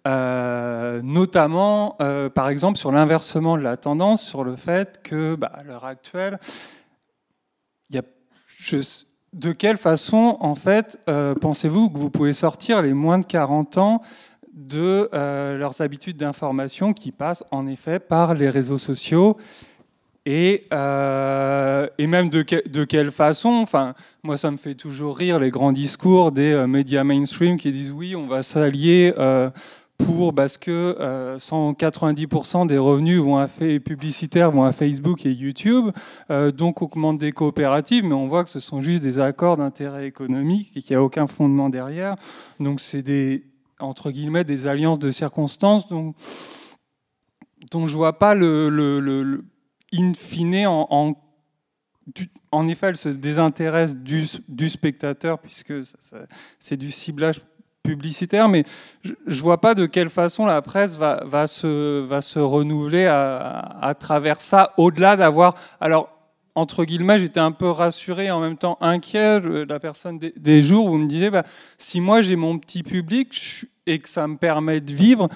euh, 0.08 1.02
notamment, 1.04 1.96
euh, 2.02 2.30
par 2.30 2.50
exemple, 2.50 2.78
sur 2.78 2.92
l'inversement 2.92 3.58
de 3.58 3.64
la 3.64 3.78
tendance, 3.78 4.22
sur 4.22 4.44
le 4.44 4.56
fait 4.56 5.02
que, 5.04 5.36
bah, 5.36 5.52
à 5.54 5.64
l'heure 5.64 5.86
actuelle, 5.86 6.40
y 7.90 7.98
a, 7.98 8.04
de 9.34 9.52
quelle 9.52 9.78
façon, 9.78 10.38
en 10.40 10.56
fait, 10.56 11.00
euh, 11.10 11.34
pensez-vous 11.36 11.90
que 11.90 11.98
vous 11.98 12.10
pouvez 12.10 12.34
sortir 12.34 12.82
les 12.82 12.94
moins 12.94 13.20
de 13.20 13.26
40 13.26 13.78
ans 13.78 14.02
de 14.54 15.10
leurs 15.12 15.82
habitudes 15.82 16.16
d'information 16.16 16.94
qui 16.94 17.12
passent 17.12 17.44
en 17.52 17.68
effet 17.68 18.00
par 18.00 18.36
les 18.36 18.50
réseaux 18.50 18.78
sociaux 18.78 19.36
et, 20.26 20.68
et, 20.72 22.08
même 22.08 22.30
de, 22.30 22.44
de, 22.70 22.84
quelle 22.84 23.12
façon 23.12 23.50
Enfin, 23.50 23.94
moi, 24.24 24.38
ça 24.38 24.50
me 24.52 24.58
fait 24.58 24.76
toujours 24.76 25.18
rire 25.18 25.40
les 25.40 25.52
grands 25.52 25.72
discours 25.72 26.32
des 26.32 26.66
médias 26.68 27.04
mainstream 27.04 27.58
qui 27.58 27.72
disent 27.72 27.92
oui, 27.92 28.16
on 28.16 28.28
va 28.28 28.42
s'allier 28.42 29.14
pour 29.98 30.34
parce 30.34 30.58
que 30.58 31.38
190% 31.38 32.64
euh, 32.64 32.66
des 32.66 32.78
revenus 32.78 33.22
vont 33.22 33.38
à 33.38 33.48
publicitaires 33.48 34.52
vont 34.52 34.64
à 34.64 34.72
Facebook 34.72 35.26
et 35.26 35.32
YouTube, 35.32 35.92
euh, 36.30 36.52
donc 36.52 36.82
augmente 36.82 37.18
des 37.18 37.32
coopératives, 37.32 38.04
mais 38.04 38.14
on 38.14 38.28
voit 38.28 38.44
que 38.44 38.50
ce 38.50 38.60
sont 38.60 38.82
juste 38.82 39.02
des 39.02 39.20
accords 39.20 39.58
d'intérêt 39.58 40.08
économique 40.08 40.76
et 40.76 40.82
qu'il 40.82 40.96
n'y 40.96 40.98
a 40.98 41.04
aucun 41.04 41.28
fondement 41.28 41.70
derrière. 41.70 42.16
Donc 42.60 42.82
c'est 42.82 43.04
des 43.04 43.44
entre 43.80 44.12
guillemets 44.12 44.44
des 44.44 44.68
alliances 44.68 45.00
de 45.00 45.12
circonstances 45.12 45.88
dont, 45.88 46.14
dont 47.72 47.88
je 47.88 47.96
vois 47.96 48.20
pas 48.20 48.34
le, 48.34 49.44
in 49.94 50.14
fine 50.14 50.68
en, 52.52 52.68
effet, 52.68 52.88
elle 52.88 52.98
se 52.98 53.10
désintéresse 53.10 53.98
du, 53.98 54.70
spectateur 54.70 55.40
puisque 55.40 55.74
c'est 56.60 56.78
du 56.78 56.92
ciblage 56.92 57.42
publicitaire, 57.84 58.50
mais 58.50 58.64
je 59.04 59.14
ne 59.28 59.42
vois 59.42 59.62
pas 59.62 59.76
de 59.76 59.86
quelle 59.86 60.10
façon 60.10 60.46
la 60.46 60.62
presse 60.62 60.98
va, 60.98 61.48
se, 61.48 62.40
renouveler 62.40 63.06
à, 63.06 63.96
travers 64.00 64.42
ça, 64.42 64.74
au-delà 64.78 65.16
d'avoir... 65.16 65.56
Alors, 65.80 66.10
entre 66.58 66.86
guillemets, 66.86 67.20
j'étais 67.20 67.42
un 67.42 67.52
peu 67.52 67.70
rassuré, 67.70 68.32
en 68.32 68.40
même 68.40 68.58
temps 68.58 68.78
inquiet, 68.80 69.42
la 69.68 69.80
personne 69.80 70.20
des, 70.20 70.62
jours 70.64 70.86
où 70.86 70.90
vous 70.92 70.98
me 70.98 71.08
disiez, 71.08 71.30
bah, 71.30 71.44
si 71.78 72.00
moi 72.00 72.22
j'ai 72.22 72.38
mon 72.38 72.58
petit 72.58 72.82
public 72.82 73.66
et 73.86 74.00
que 74.00 74.08
ça 74.08 74.28
me 74.28 74.38
permet 74.38 74.80
de 74.80 74.94
vivre, 74.94 75.28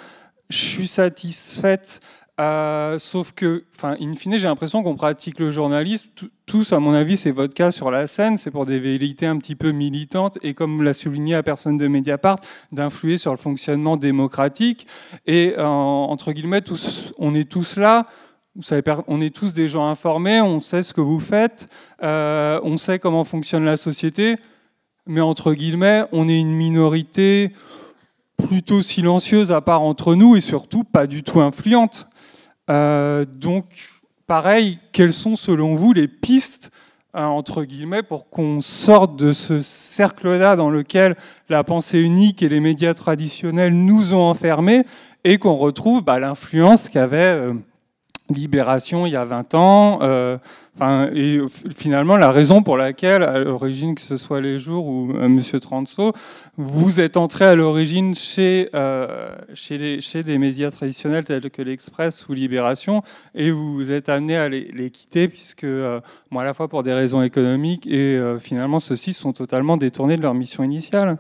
je 0.49 0.57
suis 0.57 0.87
satisfaite 0.87 1.99
euh, 2.39 2.97
sauf 2.99 3.33
que, 3.33 3.65
enfin, 3.75 3.95
in 3.99 4.15
fine, 4.15 4.37
j'ai 4.37 4.47
l'impression 4.47 4.81
qu'on 4.81 4.95
pratique 4.95 5.39
le 5.39 5.51
journalisme. 5.51 6.09
Tous, 6.45 6.71
à 6.71 6.79
mon 6.79 6.93
avis, 6.93 7.17
c'est 7.17 7.31
votre 7.31 7.53
cas 7.53 7.71
sur 7.71 7.91
la 7.91 8.07
scène. 8.07 8.37
C'est 8.37 8.51
pour 8.51 8.65
des 8.65 8.79
vérités 8.79 9.25
un 9.25 9.37
petit 9.37 9.55
peu 9.55 9.71
militantes 9.71 10.37
et, 10.41 10.53
comme 10.53 10.81
l'a 10.81 10.93
souligné 10.93 11.33
la 11.33 11.43
personne 11.43 11.77
de 11.77 11.87
Mediapart, 11.87 12.37
d'influer 12.71 13.17
sur 13.17 13.31
le 13.31 13.37
fonctionnement 13.37 13.97
démocratique. 13.97 14.87
Et 15.27 15.53
entre 15.57 16.31
guillemets, 16.31 16.61
on 17.17 17.35
est 17.35 17.49
tous 17.49 17.77
là. 17.77 18.07
On 19.07 19.21
est 19.21 19.35
tous 19.35 19.53
des 19.53 19.67
gens 19.67 19.87
informés. 19.87 20.41
On 20.41 20.59
sait 20.59 20.81
ce 20.81 20.93
que 20.93 21.01
vous 21.01 21.19
faites. 21.19 21.67
Euh, 22.03 22.59
on 22.63 22.77
sait 22.77 22.99
comment 22.99 23.23
fonctionne 23.23 23.65
la 23.65 23.77
société. 23.77 24.37
Mais 25.05 25.21
entre 25.21 25.53
guillemets, 25.53 26.05
on 26.11 26.29
est 26.29 26.39
une 26.39 26.53
minorité 26.53 27.51
plutôt 28.37 28.81
silencieuse 28.81 29.51
à 29.51 29.61
part 29.61 29.81
entre 29.81 30.15
nous 30.15 30.35
et 30.35 30.41
surtout 30.41 30.83
pas 30.83 31.07
du 31.07 31.23
tout 31.23 31.41
influente. 31.41 32.08
Euh, 32.69 33.25
donc, 33.25 33.65
pareil, 34.27 34.79
quelles 34.91 35.13
sont 35.13 35.35
selon 35.35 35.73
vous 35.73 35.93
les 35.93 36.07
pistes 36.07 36.71
euh, 37.15 37.23
entre 37.23 37.63
guillemets, 37.63 38.03
pour 38.03 38.29
qu'on 38.29 38.61
sorte 38.61 39.15
de 39.15 39.33
ce 39.33 39.63
cercle-là 39.63 40.55
dans 40.55 40.69
lequel 40.69 41.15
la 41.49 41.63
pensée 41.63 41.99
unique 41.99 42.43
et 42.43 42.49
les 42.49 42.59
médias 42.59 42.93
traditionnels 42.93 43.73
nous 43.73 44.13
ont 44.13 44.29
enfermés 44.29 44.83
et 45.23 45.39
qu'on 45.39 45.55
retrouve 45.55 46.03
bah, 46.03 46.19
l'influence 46.19 46.87
qu'avait 46.87 47.17
euh, 47.17 47.53
Libération 48.29 49.05
il 49.05 49.13
y 49.13 49.15
a 49.15 49.25
20 49.25 49.55
ans. 49.55 49.99
Euh, 50.01 50.37
et 51.13 51.41
finalement, 51.75 52.15
la 52.15 52.31
raison 52.31 52.63
pour 52.63 52.77
laquelle, 52.77 53.23
à 53.23 53.37
l'origine, 53.37 53.95
que 53.95 54.01
ce 54.01 54.15
soit 54.15 54.39
les 54.39 54.59
jours 54.59 54.87
ou 54.87 55.11
euh, 55.11 55.27
Monsieur 55.27 55.59
Transo, 55.59 56.13
vous 56.55 57.01
êtes 57.01 57.17
entré 57.17 57.45
à 57.45 57.55
l'origine 57.55 58.15
chez, 58.15 58.69
euh, 58.73 59.35
chez, 59.53 60.23
des 60.23 60.37
médias 60.37 60.71
traditionnels 60.71 61.25
tels 61.25 61.49
que 61.49 61.61
l'Express 61.61 62.29
ou 62.29 62.33
Libération, 62.33 63.03
et 63.35 63.51
vous 63.51 63.91
êtes 63.91 64.07
amené 64.07 64.37
à 64.37 64.47
les, 64.47 64.71
les 64.71 64.89
quitter, 64.89 65.27
puisque, 65.27 65.65
moi, 66.31 66.43
à 66.43 66.45
la 66.45 66.53
fois 66.53 66.69
pour 66.69 66.83
des 66.83 66.93
raisons 66.93 67.21
économiques, 67.21 67.85
et 67.85 68.19
finalement, 68.39 68.79
ceux-ci 68.79 69.11
sont 69.11 69.33
totalement 69.33 69.75
détournés 69.75 70.15
de 70.15 70.21
leur 70.21 70.33
mission 70.33 70.63
initiale. 70.63 71.17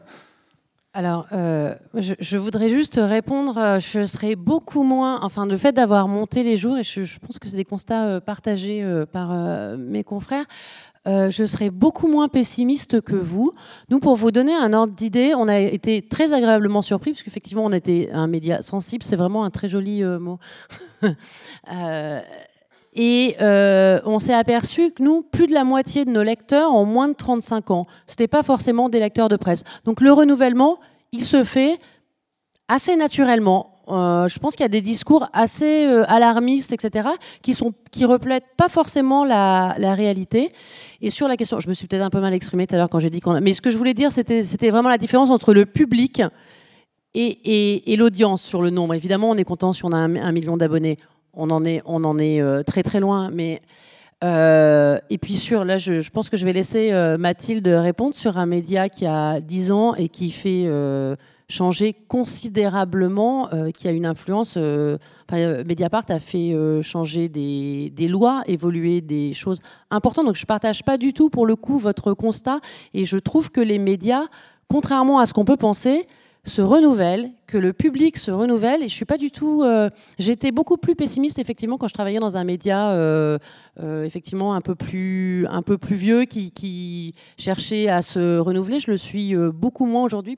Alors, 0.93 1.27
euh, 1.33 1.75
je, 1.93 2.37
voudrais 2.37 2.69
juste 2.69 2.99
répondre. 3.01 3.57
Euh, 3.59 3.79
je 3.79 4.05
serais 4.05 4.35
beaucoup 4.35 4.81
moins. 4.81 5.19
Enfin, 5.21 5.45
le 5.45 5.57
fait 5.57 5.71
d'avoir 5.71 6.07
monté 6.07 6.43
les 6.43 6.57
jours, 6.57 6.77
et 6.79 6.83
je, 6.83 7.19
pense 7.19 7.37
que 7.37 7.47
c'est 7.47 7.57
des 7.57 7.65
constats 7.65 8.07
euh, 8.07 8.19
partagés 8.19 8.83
par 9.11 9.29
mes 9.77 10.03
confrères, 10.03 10.45
je 11.05 11.45
serais 11.45 11.69
beaucoup 11.69 12.07
moins 12.07 12.27
pessimiste 12.27 13.01
que 13.01 13.15
vous. 13.15 13.53
Nous, 13.89 13.99
pour 13.99 14.15
vous 14.15 14.31
donner 14.31 14.53
un 14.53 14.73
ordre 14.73 14.93
d'idée, 14.93 15.33
on 15.35 15.47
a 15.47 15.59
été 15.59 16.01
très 16.01 16.33
agréablement 16.33 16.81
surpris, 16.81 17.11
parce 17.11 17.23
qu'effectivement, 17.23 17.65
on 17.65 17.71
était 17.71 18.09
un 18.11 18.27
média 18.27 18.61
sensible. 18.61 19.03
C'est 19.03 19.15
vraiment 19.15 19.43
un 19.43 19.49
très 19.51 19.67
joli 19.67 20.03
mot. 20.03 20.39
Et 23.01 23.35
on 23.39 24.19
s'est 24.19 24.33
aperçu 24.33 24.91
que 24.91 25.01
nous, 25.01 25.21
plus 25.21 25.47
de 25.47 25.53
la 25.53 25.63
moitié 25.63 26.03
de 26.03 26.11
nos 26.11 26.23
lecteurs 26.23 26.75
ont 26.75 26.85
moins 26.85 27.07
de 27.07 27.13
35 27.13 27.71
ans. 27.71 27.87
Ce 28.07 28.13
n'était 28.13 28.27
pas 28.27 28.43
forcément 28.43 28.89
des 28.89 28.99
lecteurs 28.99 29.29
de 29.29 29.37
presse. 29.37 29.63
Donc 29.85 30.01
le 30.01 30.11
renouvellement, 30.11 30.79
il 31.13 31.23
se 31.23 31.43
fait 31.43 31.79
assez 32.67 32.95
naturellement. 32.95 33.73
Euh, 33.89 34.27
je 34.27 34.37
pense 34.37 34.55
qu'il 34.55 34.63
y 34.63 34.65
a 34.65 34.69
des 34.69 34.81
discours 34.81 35.27
assez 35.33 35.85
euh, 35.87 36.05
alarmistes, 36.07 36.71
etc., 36.71 37.09
qui 37.41 37.55
sont 37.55 37.73
qui 37.91 38.05
reflètent 38.05 38.55
pas 38.55 38.69
forcément 38.69 39.25
la, 39.25 39.73
réalité. 39.79 40.51
Et 41.01 41.09
sur 41.09 41.27
la 41.27 41.35
question, 41.35 41.59
je 41.59 41.67
me 41.67 41.73
suis 41.73 41.87
peut-être 41.87 42.03
un 42.03 42.11
peu 42.11 42.21
mal 42.21 42.33
exprimée 42.33 42.67
tout 42.67 42.75
à 42.75 42.77
l'heure 42.77 42.89
quand 42.89 42.99
j'ai 42.99 43.09
dit 43.09 43.19
qu'on. 43.19 43.41
Mais 43.41 43.53
ce 43.53 43.61
que 43.61 43.71
je 43.71 43.77
voulais 43.77 43.95
dire, 43.95 44.11
c'était 44.11 44.43
c'était 44.43 44.69
vraiment 44.69 44.89
la 44.89 44.99
différence 44.99 45.31
entre 45.31 45.53
le 45.53 45.65
public 45.65 46.21
et, 47.15 47.91
et, 47.91 47.97
l'audience 47.97 48.43
sur 48.43 48.61
le 48.61 48.69
nombre. 48.69 48.93
Évidemment, 48.93 49.31
on 49.31 49.35
est 49.35 49.43
content 49.43 49.73
si 49.73 49.83
on 49.83 49.91
a 49.91 49.97
un, 49.97 50.31
million 50.31 50.57
d'abonnés. 50.57 50.99
On 51.33 51.49
en 51.49 51.65
est 51.65 51.81
on 51.85 52.03
en 52.03 52.17
est 52.17 52.41
euh, 52.41 52.63
très 52.63 52.83
très 52.83 52.99
loin, 52.99 53.29
mais 53.31 53.61
et 54.21 55.17
puis 55.17 55.35
sur, 55.35 55.63
là, 55.63 55.77
je, 55.77 56.09
pense 56.09 56.29
que 56.29 56.35
je 56.35 56.43
vais 56.43 56.51
laisser 56.51 56.91
Mathilde 57.17 57.67
répondre 57.67 58.13
sur 58.13 58.37
un 58.37 58.45
média 58.45 58.89
qui 58.89 59.05
a 59.05 59.39
10 59.39 59.71
ans 59.71 59.95
et 59.95 60.09
qui 60.09 60.29
fait 60.29 60.67
changé 61.49 61.93
considérablement, 62.07 63.51
euh, 63.53 63.71
qui 63.71 63.87
a 63.87 63.91
une 63.91 64.05
influence. 64.05 64.53
Euh, 64.55 64.97
euh, 65.33 65.63
Mediapart 65.65 66.05
a 66.09 66.19
fait 66.19 66.55
changer 66.81 67.27
des, 67.27 68.07
lois, 68.07 68.43
évoluer 68.45 69.01
des 69.01 69.33
choses 69.33 69.59
importantes. 69.89 70.27
Donc 70.27 70.35
je 70.35 70.43
ne 70.43 70.47
partage 70.47 70.83
pas 70.83 70.97
du 70.97 71.13
tout, 71.13 71.29
pour 71.29 71.45
le 71.45 71.55
coup, 71.55 71.77
votre 71.77 72.13
constat. 72.13 72.59
Et 72.93 73.05
je 73.05 73.17
trouve 73.17 73.51
que 73.51 73.61
les 73.61 73.79
médias, 73.79 74.25
contrairement 74.69 75.19
à 75.19 75.25
ce 75.25 75.33
qu'on 75.33 75.45
peut 75.45 75.57
penser, 75.57 76.07
se 76.49 76.61
renouvellent, 76.61 77.31
que 77.47 77.57
le 77.57 77.71
public 77.71 78.17
se 78.17 78.31
renouvelle. 78.31 78.83
Et 78.83 78.89
je 78.89 78.93
suis 78.93 79.05
pas 79.05 79.17
du 79.17 79.31
tout. 79.31 79.63
J'étais 80.17 80.51
beaucoup 80.51 80.77
plus 80.77 80.95
pessimiste 80.95 81.39
effectivement 81.39 81.77
quand 81.77 81.87
je 81.87 81.93
travaillais 81.93 82.19
dans 82.19 82.35
un 82.35 82.43
média 82.43 82.93
effectivement 84.03 84.53
un 84.53 84.61
peu 84.61 84.75
plus 84.75 85.47
un 85.47 85.61
peu 85.61 85.77
plus 85.77 85.95
vieux 85.95 86.25
qui, 86.25 87.13
cherchait 87.37 87.87
à 87.87 88.01
se 88.01 88.37
renouveler. 88.37 88.79
Je 88.79 88.91
le 88.91 88.97
suis 88.97 89.35
beaucoup 89.35 89.85
moins 89.85 90.03
aujourd'hui 90.03 90.37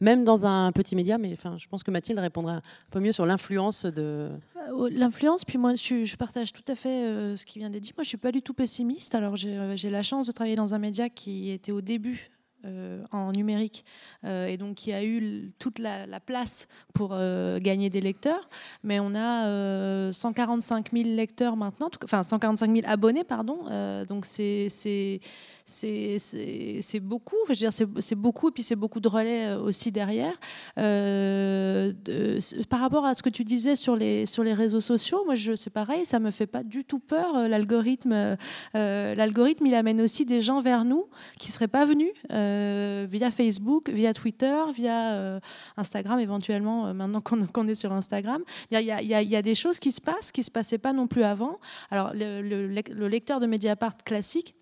même 0.00 0.24
dans 0.24 0.46
un 0.46 0.72
petit 0.72 0.96
média, 0.96 1.18
mais 1.18 1.32
enfin, 1.32 1.56
je 1.58 1.68
pense 1.68 1.82
que 1.82 1.90
Mathilde 1.90 2.18
répondra 2.18 2.56
un 2.56 2.62
peu 2.90 3.00
mieux 3.00 3.12
sur 3.12 3.26
l'influence 3.26 3.84
de... 3.86 4.30
Euh, 4.56 4.90
l'influence, 4.90 5.44
puis 5.44 5.58
moi, 5.58 5.74
je, 5.74 6.16
partage 6.16 6.52
tout 6.52 6.64
à 6.68 6.74
fait 6.74 7.04
euh, 7.04 7.36
ce 7.36 7.46
qui 7.46 7.58
vient 7.58 7.70
d'être 7.70 7.82
dit. 7.82 7.92
Moi, 7.96 8.04
je 8.04 8.08
suis 8.08 8.18
pas 8.18 8.32
du 8.32 8.42
tout 8.42 8.54
pessimiste. 8.54 9.14
Alors, 9.14 9.36
j'ai 9.36 9.56
euh, 9.56 9.76
la 9.84 10.02
chance 10.02 10.26
de 10.26 10.32
travailler 10.32 10.56
dans 10.56 10.74
un 10.74 10.78
média 10.78 11.08
qui 11.08 11.50
était 11.50 11.72
au 11.72 11.80
début 11.80 12.30
en 13.10 13.32
numérique 13.32 13.84
et 14.24 14.56
donc 14.56 14.76
qui 14.76 14.92
a 14.92 15.04
eu 15.04 15.52
toute 15.58 15.78
la, 15.78 16.20
place 16.20 16.68
pour 16.92 17.16
gagner 17.60 17.90
des 17.90 18.00
lecteurs. 18.00 18.48
Mais 18.84 19.00
on 19.00 19.14
a 19.14 20.12
145 20.12 20.92
000 20.92 21.04
lecteurs 21.14 21.56
maintenant, 21.56 21.90
enfin 22.04 22.22
145 22.22 22.70
000 22.70 22.86
abonnés, 22.86 23.24
pardon. 23.24 24.04
donc 24.06 24.26
c'est 24.26 25.20
c'est 25.70 27.00
beaucoup. 27.00 27.36
je 27.46 27.50
veux 27.50 27.70
dire, 27.70 27.72
c'est 27.72 28.14
beaucoup, 28.14 28.48
et 28.48 28.52
puis 28.52 28.62
c'est 28.62 28.76
beaucoup 28.76 29.00
de 29.00 29.08
relais 29.08 29.46
euh, 29.46 29.60
aussi 29.60 29.92
derrière. 29.92 30.34
Euh, 30.78 31.92
par 32.68 32.80
rapport 32.80 33.06
à 33.06 33.14
ce 33.14 33.22
que 33.22 33.28
tu 33.28 33.44
disais 33.44 33.76
sur 33.76 33.96
les, 33.96 34.26
sur 34.26 34.42
les 34.42 34.54
réseaux 34.54 34.80
sociaux, 34.80 35.22
moi, 35.24 35.34
c'est 35.36 35.72
pareil, 35.72 36.04
ça 36.04 36.18
me 36.18 36.30
fait 36.30 36.46
pas 36.46 36.62
du 36.62 36.84
tout 36.84 36.98
peur. 36.98 37.36
Euh, 37.36 37.48
l'algorithme, 37.48 38.36
l'algorithme, 38.74 39.66
il 39.66 39.74
amène 39.74 40.00
aussi 40.00 40.24
des 40.24 40.42
gens 40.42 40.60
vers 40.60 40.84
nous 40.84 41.06
qui 41.38 41.52
seraient 41.52 41.68
pas 41.68 41.84
venus 41.84 42.12
via 42.30 43.30
Facebook, 43.30 43.88
via 43.90 44.12
Twitter, 44.12 44.56
via 44.74 45.40
Instagram, 45.76 46.18
éventuellement, 46.18 46.92
maintenant 46.94 47.20
qu'on 47.20 47.68
est 47.68 47.74
sur 47.74 47.92
Instagram. 47.92 48.42
Il 48.70 48.74
y, 48.74 48.90
a, 48.90 49.02
y, 49.02 49.14
a, 49.14 49.22
y, 49.22 49.36
a, 49.36 49.42
des 49.42 49.54
choses 49.54 49.78
qui 49.78 49.92
se 49.92 50.00
passent 50.00 50.32
qui 50.32 50.42
se 50.42 50.50
passaient 50.50 50.78
pas 50.78 50.92
non 50.92 51.06
plus 51.06 51.22
avant. 51.22 51.58
Alors, 51.90 52.12
le 52.14 53.08
lecteur 53.08 53.40
de 53.40 53.46
Mediapart 53.46 53.96
classique, 54.04 54.54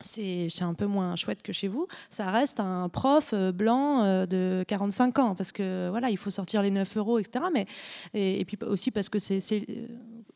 c'est 0.00 0.62
un 0.62 0.74
peu 0.74 0.86
moins 0.86 1.14
chouette 1.16 1.42
que 1.42 1.52
chez 1.52 1.68
vous, 1.68 1.86
ça 2.08 2.30
reste 2.30 2.60
un 2.60 2.88
prof 2.88 3.30
euh, 3.32 3.52
blanc 3.52 4.02
euh, 4.02 4.26
de 4.26 4.64
45 4.66 5.18
ans, 5.18 5.34
parce 5.34 5.52
que 5.52 5.88
voilà, 5.90 6.10
il 6.10 6.16
faut 6.16 6.30
sortir 6.30 6.62
les 6.62 6.70
9 6.70 6.96
euros, 6.96 7.18
etc. 7.18 7.44
Mais, 7.52 7.66
et, 8.14 8.44
puis 8.44 8.58
aussi 8.66 8.90
parce 8.90 9.08
que 9.08 9.18
c'est... 9.18 9.40
Euh, 9.52 9.86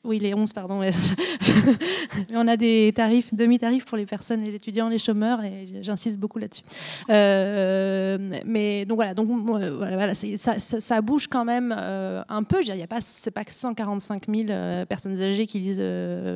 oui, 0.05 0.19
les 0.19 0.35
11, 0.35 0.53
pardon. 0.53 0.83
on 2.35 2.47
a 2.47 2.59
des 2.59 2.93
tarifs, 2.95 3.33
demi-tarifs 3.33 3.87
pour 3.87 3.97
les 3.97 4.05
personnes, 4.05 4.45
les 4.45 4.55
étudiants, 4.55 4.91
les 4.91 4.99
chômeurs, 4.99 5.43
et 5.43 5.67
j'insiste 5.81 6.19
beaucoup 6.19 6.39
là-dessus. 6.39 6.63
mais 7.09 8.85
donc 8.85 8.97
voilà, 8.97 9.15
donc, 9.15 9.29
voilà, 9.31 10.13
ça, 10.15 11.01
bouge 11.01 11.27
quand 11.27 11.47
même 11.47 11.73
un 11.73 12.43
peu. 12.43 12.61
Il 12.61 12.77
y 12.77 12.83
a 12.83 12.87
pas, 12.87 13.01
c'est 13.01 13.31
pas 13.31 13.45
que 13.45 13.53
145 13.55 14.25
000 14.29 14.85
personnes 14.85 15.19
âgées 15.23 15.47
qui, 15.47 15.61
lisent, 15.61 15.83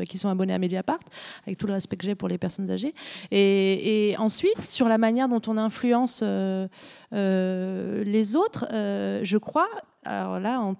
qui 0.08 0.16
sont 0.16 0.30
abonnées 0.30 0.54
à 0.54 0.58
Mediapart, 0.58 1.00
avec 1.46 1.58
tout 1.58 1.66
le 1.66 1.74
respect 1.74 1.98
que 1.98 2.06
j'ai 2.06 2.14
pour 2.14 2.28
les 2.28 2.38
personnes 2.38 2.70
âgées. 2.70 2.94
Et, 3.30 4.14
ensuite, 4.18 4.64
sur 4.64 4.88
la 4.88 4.98
manière 4.98 5.28
dont 5.28 5.42
on 5.46 5.56
influence 5.56 6.20
euh, 6.22 6.68
euh, 7.12 8.04
les 8.04 8.36
autres, 8.36 8.66
euh, 8.72 9.20
je 9.22 9.38
crois, 9.38 9.68
alors 10.08 10.40
là, 10.40 10.60
en, 10.60 10.74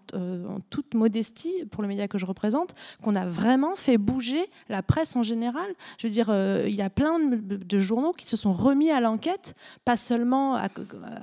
toute 0.71 0.95
modestie, 0.95 1.65
pour 1.71 1.83
le 1.83 1.89
média 1.89 2.09
que 2.09 2.19
je 2.19 2.27
représente, 2.27 2.75
qu'on 3.03 3.15
a 3.15 3.27
vraiment 3.27 3.77
fait 3.77 3.99
bouger 3.99 4.49
la 4.69 4.83
presse 4.83 5.17
en 5.17 5.23
général. 5.23 5.69
Je 5.99 6.07
veux 6.07 6.13
dire, 6.13 6.31
il 6.67 6.75
y 6.75 6.83
a 6.83 6.91
plein 6.91 7.19
de, 7.19 7.79
journaux 7.79 8.13
qui 8.13 8.27
se 8.27 8.37
sont 8.37 8.53
remis 8.53 8.91
à 8.91 9.01
l'enquête, 9.01 9.55
pas 9.85 9.97
seulement 9.97 10.57
à, 10.57 10.69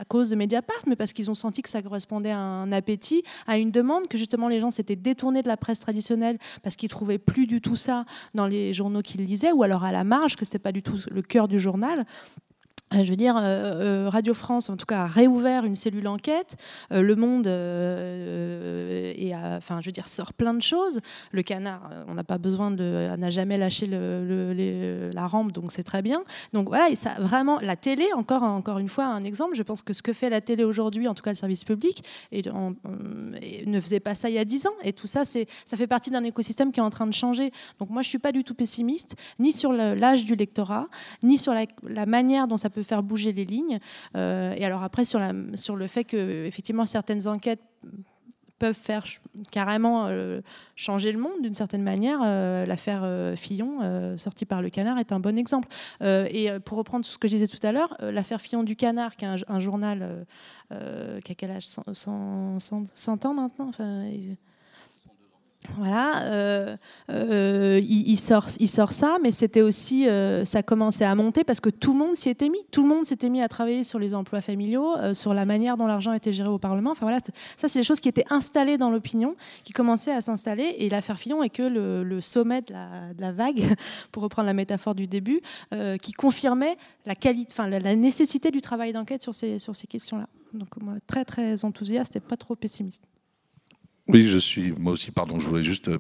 cause 0.07 0.29
de 0.29 0.35
Mediapart, 0.35 0.83
mais 0.87 0.95
parce 0.95 1.13
qu'ils 1.13 1.29
ont 1.29 1.35
senti 1.35 1.61
que 1.61 1.69
ça 1.69 1.81
correspondait 1.81 2.31
à 2.31 2.39
un 2.39 2.71
appétit, 2.71 3.23
à 3.47 3.57
une 3.57 3.71
demande, 3.71 4.07
que 4.07 4.17
justement 4.17 4.47
les 4.47 4.59
gens 4.59 4.71
s'étaient 4.71 4.95
détournés 4.95 5.41
de 5.41 5.47
la 5.47 5.57
presse 5.57 5.79
traditionnelle 5.79 6.37
parce 6.63 6.75
qu'ils 6.75 6.89
trouvaient 6.89 7.17
plus 7.17 7.47
du 7.47 7.61
tout 7.61 7.75
ça 7.75 8.05
dans 8.33 8.47
les 8.47 8.73
journaux 8.73 9.01
qu'ils 9.01 9.25
lisaient, 9.25 9.51
ou 9.51 9.63
alors 9.63 9.83
à 9.83 9.91
la 9.91 10.03
marge, 10.03 10.35
que 10.35 10.45
c'était 10.45 10.59
pas 10.59 10.71
du 10.71 10.83
tout 10.83 10.99
le 11.09 11.21
cœur 11.21 11.47
du 11.47 11.59
journal. 11.59 12.05
Euh, 12.95 13.03
je 13.03 13.09
veux 13.09 13.15
dire, 13.15 13.37
euh, 13.37 13.41
euh, 14.05 14.09
Radio 14.09 14.33
France, 14.33 14.69
en 14.69 14.77
tout 14.77 14.85
cas, 14.85 15.03
a 15.03 15.07
réouvert 15.07 15.65
une 15.65 15.75
cellule 15.75 16.07
enquête. 16.07 16.55
le 16.91 17.15
Monde, 17.15 17.47
et 17.47 19.33
enfin, 19.35 19.79
je 19.81 19.87
veux 19.87 19.91
dire, 19.91 20.07
sort 20.07 20.33
plein 20.33 20.53
de 20.53 20.61
choses. 20.61 20.99
Le 21.31 21.43
Canard, 21.43 21.89
on 22.07 22.13
n'a 22.13 22.23
pas 22.23 22.37
besoin 22.37 22.71
de, 22.71 23.15
n'a 23.17 23.29
jamais 23.29 23.57
lâché 23.57 23.87
la 23.87 25.27
rampe, 25.27 25.51
donc 25.51 25.71
c'est 25.71 25.83
très 25.83 26.01
bien. 26.01 26.23
Donc 26.53 26.67
voilà, 26.67 26.87
vraiment, 27.19 27.59
la 27.61 27.75
télé, 27.75 28.05
encore, 28.13 28.43
encore 28.43 28.79
une 28.79 28.89
fois, 28.89 29.05
un 29.05 29.23
exemple. 29.23 29.55
Je 29.55 29.63
pense 29.63 29.81
que 29.81 29.93
ce 29.93 30.01
que 30.01 30.13
fait 30.13 30.29
la 30.29 30.41
télé 30.41 30.63
aujourd'hui, 30.63 31.07
en 31.07 31.13
tout 31.13 31.23
cas 31.23 31.31
le 31.31 31.35
service 31.35 31.63
public, 31.63 32.03
ne 32.31 33.79
faisait 33.79 33.99
pas 33.99 34.15
ça 34.15 34.29
il 34.29 34.35
y 34.35 34.39
a 34.39 34.45
10 34.45 34.67
ans. 34.67 34.75
Et 34.83 34.93
tout 34.93 35.07
ça, 35.07 35.25
c'est, 35.25 35.47
ça 35.65 35.77
fait 35.77 35.87
partie 35.87 36.11
d'un 36.11 36.23
écosystème 36.23 36.71
qui 36.71 36.79
est 36.79 36.83
en 36.83 36.89
train 36.89 37.07
de 37.07 37.13
changer. 37.13 37.51
Donc 37.79 37.89
moi, 37.89 38.01
je 38.01 38.09
suis 38.09 38.19
pas 38.19 38.31
du 38.31 38.43
tout 38.43 38.55
pessimiste, 38.55 39.15
ni 39.39 39.51
sur 39.51 39.71
l'âge 39.71 40.25
du 40.25 40.35
lectorat, 40.35 40.87
ni 41.23 41.37
sur 41.37 41.53
la, 41.53 41.65
la 41.83 42.05
manière 42.05 42.47
dont 42.47 42.57
ça 42.57 42.69
peut 42.69 42.83
faire 42.85 43.03
bouger 43.03 43.33
les 43.33 43.45
lignes. 43.45 43.79
Euh, 44.15 44.53
et 44.55 44.65
alors 44.65 44.83
après, 44.83 45.05
sur, 45.05 45.19
sur 45.55 45.75
le 45.75 45.87
fait 45.87 46.03
que 46.03 46.45
effectivement 46.45 46.85
certaines 46.85 47.27
enquêtes 47.27 47.63
peuvent 48.57 48.73
faire 48.73 49.03
carrément 49.51 50.07
euh, 50.07 50.39
changer 50.77 51.11
le 51.11 51.19
monde 51.19 51.41
d'une 51.41 51.53
certaine 51.53 51.83
manière. 51.83 52.19
Euh, 52.23 52.65
l'affaire 52.65 53.37
Fillon, 53.37 54.15
sortie 54.17 54.45
par 54.45 54.61
le 54.61 54.69
Canard, 54.69 54.97
est 54.97 55.11
un 55.11 55.19
bon 55.19 55.37
exemple. 55.37 55.67
et 56.01 56.49
pour 56.63 56.77
reprendre 56.77 57.05
tout 57.05 57.11
ce 57.11 57.17
que 57.17 57.27
je 57.27 57.35
disais 57.35 57.47
tout 57.47 57.65
à 57.67 57.71
l'heure, 57.71 57.95
l'affaire 57.99 58.39
Fillon 58.39 58.63
du 58.63 58.75
Canard, 58.75 59.15
qui 59.15 59.25
est 59.25 59.43
un, 59.47 59.59
journal 59.59 60.25
qui 60.69 61.31
a 61.31 61.35
quel 61.35 61.51
âge? 61.51 61.67
100, 61.67 62.59
100, 62.59 63.25
ans 63.25 63.33
maintenant? 63.33 63.71
Voilà, 65.77 66.23
euh, 66.25 66.77
euh, 67.09 67.81
il, 67.83 68.17
sort, 68.17 68.49
ça, 68.91 69.17
mais 69.21 69.31
c'était 69.31 69.61
aussi, 69.61 70.07
euh, 70.07 70.45
ça 70.45 70.63
commençait 70.63 71.05
à 71.05 71.13
monter 71.15 71.43
parce 71.43 71.59
que 71.59 71.69
tout 71.69 71.93
le 71.93 71.99
monde 71.99 72.15
s'y 72.15 72.29
était 72.29 72.49
mis. 72.49 72.59
Tout 72.71 72.83
le 72.83 72.89
monde 72.89 73.05
s'était 73.05 73.29
mis 73.29 73.41
à 73.41 73.47
travailler 73.47 73.83
sur 73.83 73.99
les 73.99 74.13
emplois 74.13 74.41
familiaux, 74.41 74.95
sur 75.13 75.33
la 75.33 75.45
manière 75.45 75.77
dont 75.77 75.87
l'argent 75.87 76.13
était 76.13 76.33
géré 76.33 76.49
au 76.49 76.57
Parlement. 76.57 76.91
Enfin 76.91 77.05
voilà, 77.05 77.19
ça 77.57 77.67
c'est 77.67 77.79
des 77.79 77.83
choses 77.83 77.99
qui 77.99 78.09
étaient 78.09 78.25
installées 78.29 78.77
dans 78.77 78.89
l'opinion, 78.89 79.35
qui 79.63 79.73
commençaient 79.73 80.13
à 80.13 80.21
s'installer. 80.21 80.75
Et 80.79 80.89
l'affaire 80.89 81.19
Fillon 81.19 81.43
est 81.43 81.49
que 81.49 81.63
le, 81.63 82.21
sommet 82.21 82.61
de 82.61 82.73
la, 82.73 83.31
vague, 83.31 83.75
pour 84.11 84.23
reprendre 84.23 84.47
la 84.47 84.53
métaphore 84.53 84.95
du 84.95 85.07
début, 85.07 85.41
qui 86.01 86.11
confirmait 86.13 86.77
la, 87.05 87.15
qualité, 87.15 87.51
enfin, 87.51 87.67
la, 87.67 87.95
nécessité 87.95 88.51
du 88.51 88.61
travail 88.61 88.93
d'enquête 88.93 89.21
sur 89.21 89.33
ces, 89.33 89.59
sur 89.59 89.75
ces 89.75 89.87
questions-là. 89.87 90.27
Donc 90.53 90.69
moi, 90.81 90.93
très 91.07 91.25
très 91.25 91.65
enthousiaste 91.65 92.15
et 92.15 92.19
pas 92.19 92.37
trop 92.37 92.55
pessimiste. 92.55 93.03
Oui, 94.07 94.27
je 94.27 94.37
suis, 94.37 94.71
moi 94.71 94.93
aussi, 94.93 95.11
pardon, 95.11 95.39
je 95.39 95.47
voulais 95.47 95.63
juste 95.63 95.87
euh, 95.87 95.97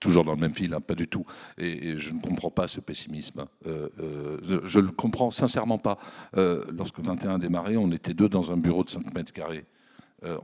toujours 0.00 0.24
dans 0.24 0.32
le 0.32 0.40
même 0.40 0.54
fil, 0.54 0.72
hein, 0.72 0.80
pas 0.80 0.94
du 0.94 1.06
tout. 1.06 1.24
Et, 1.58 1.98
je 1.98 2.10
ne 2.10 2.20
comprends 2.20 2.50
pas 2.50 2.66
ce 2.66 2.80
pessimisme. 2.80 3.44
Euh, 3.66 3.88
euh, 4.00 4.60
je 4.64 4.78
ne 4.78 4.86
le 4.86 4.92
comprends 4.92 5.30
sincèrement 5.30 5.78
pas. 5.78 5.98
Lorsque 6.34 7.00
21 7.00 7.34
a 7.34 7.38
démarré, 7.38 7.76
on 7.76 7.90
était 7.92 8.14
deux 8.14 8.28
dans 8.28 8.52
un 8.52 8.56
bureau 8.56 8.84
de 8.84 8.88
5 8.88 9.14
mètres 9.14 9.32
carrés. 9.32 9.66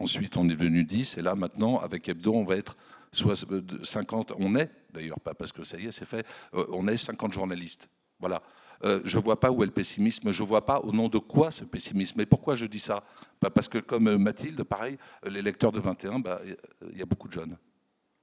ensuite, 0.00 0.36
on 0.36 0.44
est 0.44 0.54
devenu 0.54 0.84
10. 0.84 1.18
Et 1.18 1.22
là, 1.22 1.34
maintenant, 1.34 1.78
avec 1.78 2.08
Hebdo, 2.08 2.34
on 2.34 2.44
va 2.44 2.56
être 2.56 2.76
soit 3.10 3.46
50. 3.82 4.34
On 4.38 4.54
est, 4.54 4.70
d'ailleurs, 4.92 5.20
pas 5.20 5.32
parce 5.32 5.52
que 5.52 5.64
ça 5.64 5.78
y 5.78 5.86
est, 5.86 5.92
c'est 5.92 6.04
fait, 6.04 6.26
on 6.52 6.86
est 6.88 6.98
50 6.98 7.32
journalistes. 7.32 7.88
Voilà. 8.20 8.42
je 8.82 9.18
ne 9.18 9.22
vois 9.22 9.40
pas 9.40 9.50
où 9.50 9.62
est 9.62 9.66
le 9.66 9.72
pessimisme, 9.72 10.30
je 10.30 10.42
ne 10.42 10.48
vois 10.48 10.66
pas 10.66 10.80
au 10.80 10.92
nom 10.92 11.08
de 11.08 11.18
quoi 11.18 11.50
ce 11.50 11.64
pessimisme. 11.64 12.20
Et 12.20 12.26
pourquoi 12.26 12.54
je 12.54 12.66
dis 12.66 12.80
ça? 12.80 13.02
Bah, 13.40 13.50
Parce 13.50 13.68
que 13.68 13.78
comme 13.78 14.16
Mathilde, 14.16 14.62
pareil, 14.64 14.98
les 15.28 15.42
lecteurs 15.42 15.72
de 15.72 15.80
21, 15.80 16.18
bah, 16.18 16.40
il 16.92 16.98
y 16.98 17.02
a 17.02 17.06
beaucoup 17.06 17.28
de 17.28 17.32
jeunes 17.32 17.56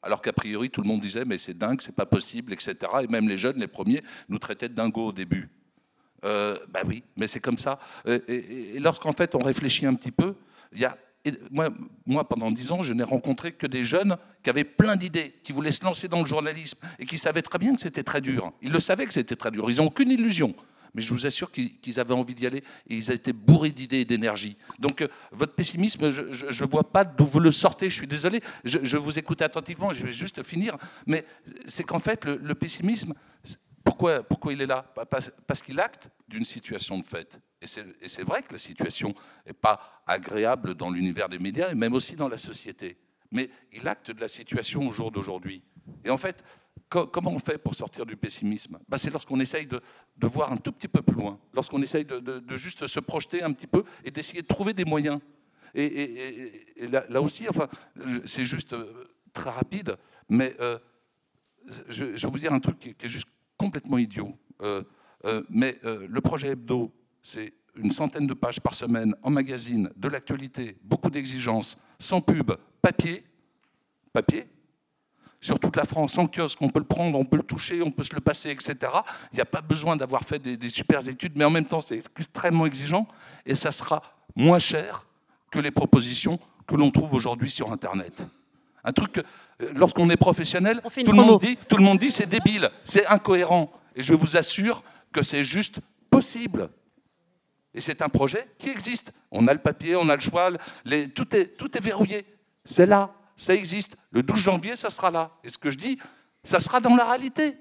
alors 0.05 0.21
qu'a 0.21 0.33
priori 0.33 0.69
tout 0.69 0.81
le 0.81 0.87
monde 0.87 1.01
disait 1.01 1.25
mais 1.25 1.37
c'est 1.37 1.57
dingue, 1.57 1.81
c'est 1.81 1.95
pas 1.95 2.05
possible, 2.05 2.53
etc. 2.53 2.75
Et 3.03 3.07
même 3.07 3.27
les 3.27 3.37
jeunes, 3.37 3.57
les 3.57 3.67
premiers, 3.67 4.03
nous 4.29 4.37
traitaient 4.37 4.69
de 4.69 4.75
dingos 4.75 5.07
au 5.07 5.11
début. 5.11 5.49
Euh, 6.23 6.57
bah 6.69 6.81
oui, 6.85 7.03
mais 7.17 7.27
c'est 7.27 7.39
comme 7.39 7.57
ça. 7.57 7.79
Euh, 8.07 8.19
et, 8.27 8.79
lorsqu'en 8.79 9.11
fait 9.11 9.35
on 9.35 9.39
réfléchit 9.39 9.85
un 9.85 9.95
petit 9.95 10.11
peu, 10.11 10.35
il 10.73 10.79
y 10.79 10.85
a, 10.85 10.95
moi, 11.51 11.69
moi, 12.05 12.27
pendant 12.27 12.51
dix 12.51 12.71
ans, 12.71 12.83
je 12.83 12.93
n'ai 12.93 13.03
rencontré 13.03 13.51
que 13.51 13.65
des 13.65 13.83
jeunes 13.83 14.15
qui 14.43 14.51
avaient 14.51 14.63
plein 14.63 14.95
d'idées, 14.95 15.33
qui 15.43 15.51
voulaient 15.51 15.71
se 15.71 15.83
lancer 15.83 16.07
dans 16.07 16.19
le 16.19 16.25
journalisme 16.25 16.79
et 16.99 17.05
qui 17.05 17.17
savaient 17.17 17.41
très 17.41 17.57
bien 17.57 17.73
que 17.73 17.81
c'était 17.81 18.03
très 18.03 18.21
dur. 18.21 18.53
Ils 18.61 18.71
le 18.71 18.79
savaient 18.79 19.07
que 19.07 19.13
c'était 19.13 19.35
très 19.35 19.49
dur. 19.49 19.69
Ils 19.71 19.77
n'ont 19.77 19.87
aucune 19.87 20.11
illusion 20.11 20.55
mais 20.95 21.01
je 21.01 21.13
vous 21.13 21.25
assure 21.27 21.51
qu'ils 21.51 21.99
avaient 21.99 22.13
envie 22.13 22.33
d'y 22.33 22.47
aller 22.47 22.63
et 22.87 22.95
ils 22.95 23.11
étaient 23.11 23.33
bourrés 23.33 23.71
d'idées 23.71 23.99
et 23.99 24.05
d'énergie. 24.05 24.57
Donc 24.79 25.01
euh, 25.01 25.07
votre 25.31 25.53
pessimisme, 25.53 26.11
je 26.11 26.63
ne 26.63 26.69
vois 26.69 26.89
pas 26.89 27.03
d'où 27.03 27.25
vous 27.25 27.41
le 27.41 27.51
sortez, 27.51 27.89
je 27.89 27.95
suis 27.95 28.07
désolé, 28.07 28.41
je, 28.63 28.97
vous 28.97 29.19
écoute 29.19 29.41
attentivement, 29.41 29.93
je 29.93 30.05
vais 30.05 30.11
juste 30.11 30.41
finir, 30.41 30.77
mais 31.05 31.25
c'est 31.67 31.83
qu'en 31.83 31.99
fait, 31.99 32.25
le, 32.25 32.55
pessimisme, 32.55 33.13
pourquoi, 33.83 34.23
pourquoi 34.23 34.53
il 34.53 34.61
est 34.61 34.65
là? 34.65 34.93
Parce 35.45 35.61
qu'il 35.61 35.79
acte 35.79 36.09
d'une 36.27 36.45
situation 36.45 36.97
de 36.97 37.03
fait. 37.03 37.39
Et 37.61 38.07
c'est 38.07 38.23
vrai 38.23 38.41
que 38.41 38.53
la 38.53 38.59
situation 38.59 39.13
n'est 39.45 39.53
pas 39.53 40.03
agréable 40.07 40.75
dans 40.75 40.89
l'univers 40.89 41.29
des 41.29 41.39
médias 41.39 41.71
et 41.71 41.75
même 41.75 41.93
aussi 41.93 42.15
dans 42.15 42.29
la 42.29 42.37
société. 42.37 42.97
Mais 43.31 43.49
il 43.73 43.87
acte 43.87 44.11
de 44.11 44.21
la 44.21 44.27
situation 44.27 44.87
au 44.87 44.91
jour 44.91 45.11
d'aujourd'hui. 45.11 45.61
Et 46.03 46.09
en 46.09 46.17
fait, 46.17 46.43
comment 46.89 47.31
on 47.31 47.39
fait 47.39 47.57
pour 47.57 47.75
sortir 47.75 48.05
du 48.05 48.15
pessimisme? 48.15 48.79
Bah, 48.87 48.97
C'est 48.97 49.11
lorsqu'on 49.11 49.39
essaye 49.39 49.65
de, 49.65 49.81
voir 50.21 50.51
un 50.51 50.57
tout 50.57 50.71
petit 50.71 50.87
peu 50.87 51.01
plus 51.01 51.15
loin, 51.15 51.39
lorsqu'on 51.53 51.81
essaye 51.81 52.05
de, 52.05 52.57
juste 52.57 52.87
se 52.87 52.99
projeter 52.99 53.43
un 53.43 53.51
petit 53.51 53.67
peu 53.67 53.83
et 54.03 54.11
d'essayer 54.11 54.41
de 54.41 54.47
trouver 54.47 54.73
des 54.73 54.85
moyens. 54.85 55.19
Et, 55.73 56.87
là, 56.87 57.21
aussi, 57.21 57.47
enfin, 57.49 57.67
c'est 58.25 58.45
juste 58.45 58.73
euh, 58.73 59.09
très 59.33 59.49
rapide, 59.49 59.97
mais 60.29 60.55
euh, 60.61 60.79
je, 61.89 62.05
vais 62.05 62.27
vous 62.29 62.39
dire 62.39 62.53
un 62.53 62.59
truc 62.59 62.79
qui, 62.79 63.05
est 63.05 63.09
juste 63.09 63.27
complètement 63.57 63.97
idiot. 63.97 64.37
Euh, 64.61 64.83
mais 65.49 65.79
le 65.83 66.21
projet 66.21 66.49
Hebdo, 66.49 66.93
c'est 67.21 67.53
une 67.75 67.91
centaine 67.91 68.27
de 68.27 68.33
pages 68.33 68.61
par 68.61 68.73
semaine 68.73 69.15
en 69.21 69.31
magazine, 69.31 69.89
de 69.97 70.07
l'actualité, 70.07 70.77
beaucoup 70.83 71.09
d'exigences, 71.09 71.77
sans 71.99 72.21
pub, 72.21 72.51
papier, 72.81 73.23
papier, 74.13 74.47
sur 75.45 75.59
toute 75.59 75.75
la 75.75 75.85
France 75.85 76.17
en 76.17 76.25
kiosque, 76.25 76.59
on 76.61 76.69
peut 76.69 76.79
le 76.79 76.85
prendre, 76.85 77.19
on 77.19 77.23
peut 77.23 77.37
le 77.37 77.43
toucher, 77.43 77.83
on 77.83 77.91
peut 77.91 78.01
se 78.01 78.15
le 78.15 78.19
passer, 78.19 78.49
etc. 78.49 78.75
Il 79.31 79.35
n'y 79.35 79.41
a 79.41 79.45
pas 79.45 79.61
besoin 79.61 79.95
d'avoir 79.95 80.23
fait 80.23 80.39
des, 80.39 80.57
des 80.57 80.69
super 80.69 81.07
études, 81.07 81.33
mais 81.35 81.45
en 81.45 81.51
même 81.51 81.65
temps, 81.65 81.81
c'est 81.81 81.97
extrêmement 81.97 82.65
exigeant 82.65 83.07
et 83.45 83.53
ça 83.53 83.71
sera 83.71 84.01
moins 84.35 84.57
cher 84.57 85.05
que 85.51 85.59
les 85.59 85.69
propositions 85.69 86.39
que 86.65 86.75
l'on 86.75 86.89
trouve 86.89 87.13
aujourd'hui 87.13 87.51
sur 87.51 87.71
Internet. 87.71 88.25
Un 88.83 88.91
truc 88.91 89.11
que, 89.11 89.21
euh, 89.61 89.71
lorsqu'on 89.75 90.09
est 90.09 90.17
professionnel, 90.17 90.81
tout 90.81 91.11
le, 91.11 91.13
monde 91.13 91.39
dit, 91.39 91.57
tout 91.69 91.77
le 91.77 91.83
monde 91.83 91.99
dit 91.99 92.09
c'est 92.09 92.27
débile, 92.27 92.71
c'est 92.83 93.05
incohérent. 93.05 93.71
Et 93.95 94.01
je 94.01 94.15
vous 94.15 94.37
assure 94.37 94.83
que 95.11 95.21
c'est 95.21 95.43
juste 95.43 95.77
possible. 96.09 96.69
Et 97.75 97.81
c'est 97.81 98.01
un 98.01 98.09
projet 98.09 98.47
qui 98.57 98.69
existe. 98.69 99.13
On 99.29 99.47
a 99.47 99.53
le 99.53 99.59
papier, 99.59 99.95
on 99.95 100.09
a 100.09 100.15
le 100.15 100.21
choix, 100.21 100.49
les, 100.85 101.07
tout, 101.07 101.35
est, 101.35 101.55
tout 101.55 101.77
est 101.77 101.81
verrouillé. 101.81 102.25
C'est 102.65 102.87
là 102.87 103.13
ça 103.35 103.53
existe. 103.53 103.97
Le 104.11 104.23
12 104.23 104.39
janvier, 104.39 104.75
ça 104.75 104.89
sera 104.89 105.11
là. 105.11 105.31
Et 105.43 105.49
ce 105.49 105.57
que 105.57 105.71
je 105.71 105.77
dis, 105.77 105.99
ça 106.43 106.59
sera 106.59 106.79
dans 106.79 106.95
la 106.95 107.05
réalité. 107.05 107.57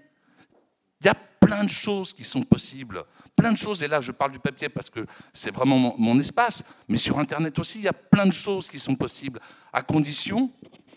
Il 1.01 1.07
y 1.07 1.11
a 1.11 1.15
plein 1.15 1.65
de 1.65 1.71
choses 1.71 2.13
qui 2.13 2.25
sont 2.25 2.43
possibles, 2.43 3.05
plein 3.37 3.53
de 3.53 3.59
choses. 3.59 3.83
Et 3.83 3.89
là, 3.89 4.01
je 4.01 4.13
parle 4.13 4.33
du 4.33 4.39
papier 4.39 4.69
parce 4.69 4.89
que 4.89 5.05
c'est 5.33 5.53
vraiment 5.53 5.95
mon, 5.99 6.19
espace, 6.21 6.65
mais 6.89 6.97
sur 6.97 7.19
Internet 7.19 7.59
aussi, 7.59 7.79
il 7.79 7.85
y 7.85 7.89
a 7.89 7.93
plein 7.93 8.27
de 8.27 8.33
choses 8.33 8.69
qui 8.69 8.79
sont 8.79 8.95
possibles, 8.95 9.41
à 9.73 9.83
condition 9.83 10.51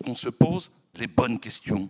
qu'on 0.04 0.16
se 0.16 0.30
pose 0.30 0.72
les 0.96 1.08
bonnes 1.08 1.40
questions. 1.40 1.90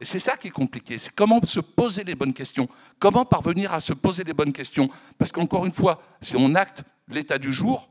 Et 0.00 0.04
c'est 0.04 0.18
ça 0.18 0.36
qui 0.36 0.48
est 0.48 0.50
compliqué, 0.50 0.98
c'est 0.98 1.14
comment 1.14 1.40
se 1.44 1.60
poser 1.60 2.04
les 2.04 2.14
bonnes 2.14 2.34
questions, 2.34 2.68
comment 2.98 3.24
parvenir 3.24 3.72
à 3.72 3.80
se 3.80 3.94
poser 3.94 4.24
les 4.24 4.34
bonnes 4.34 4.52
questions. 4.52 4.90
Parce 5.16 5.32
qu'encore 5.32 5.64
une 5.64 5.72
fois, 5.72 6.02
si 6.20 6.36
on 6.36 6.54
acte 6.54 6.82
l'état 7.08 7.38
du 7.38 7.50
jour, 7.50 7.88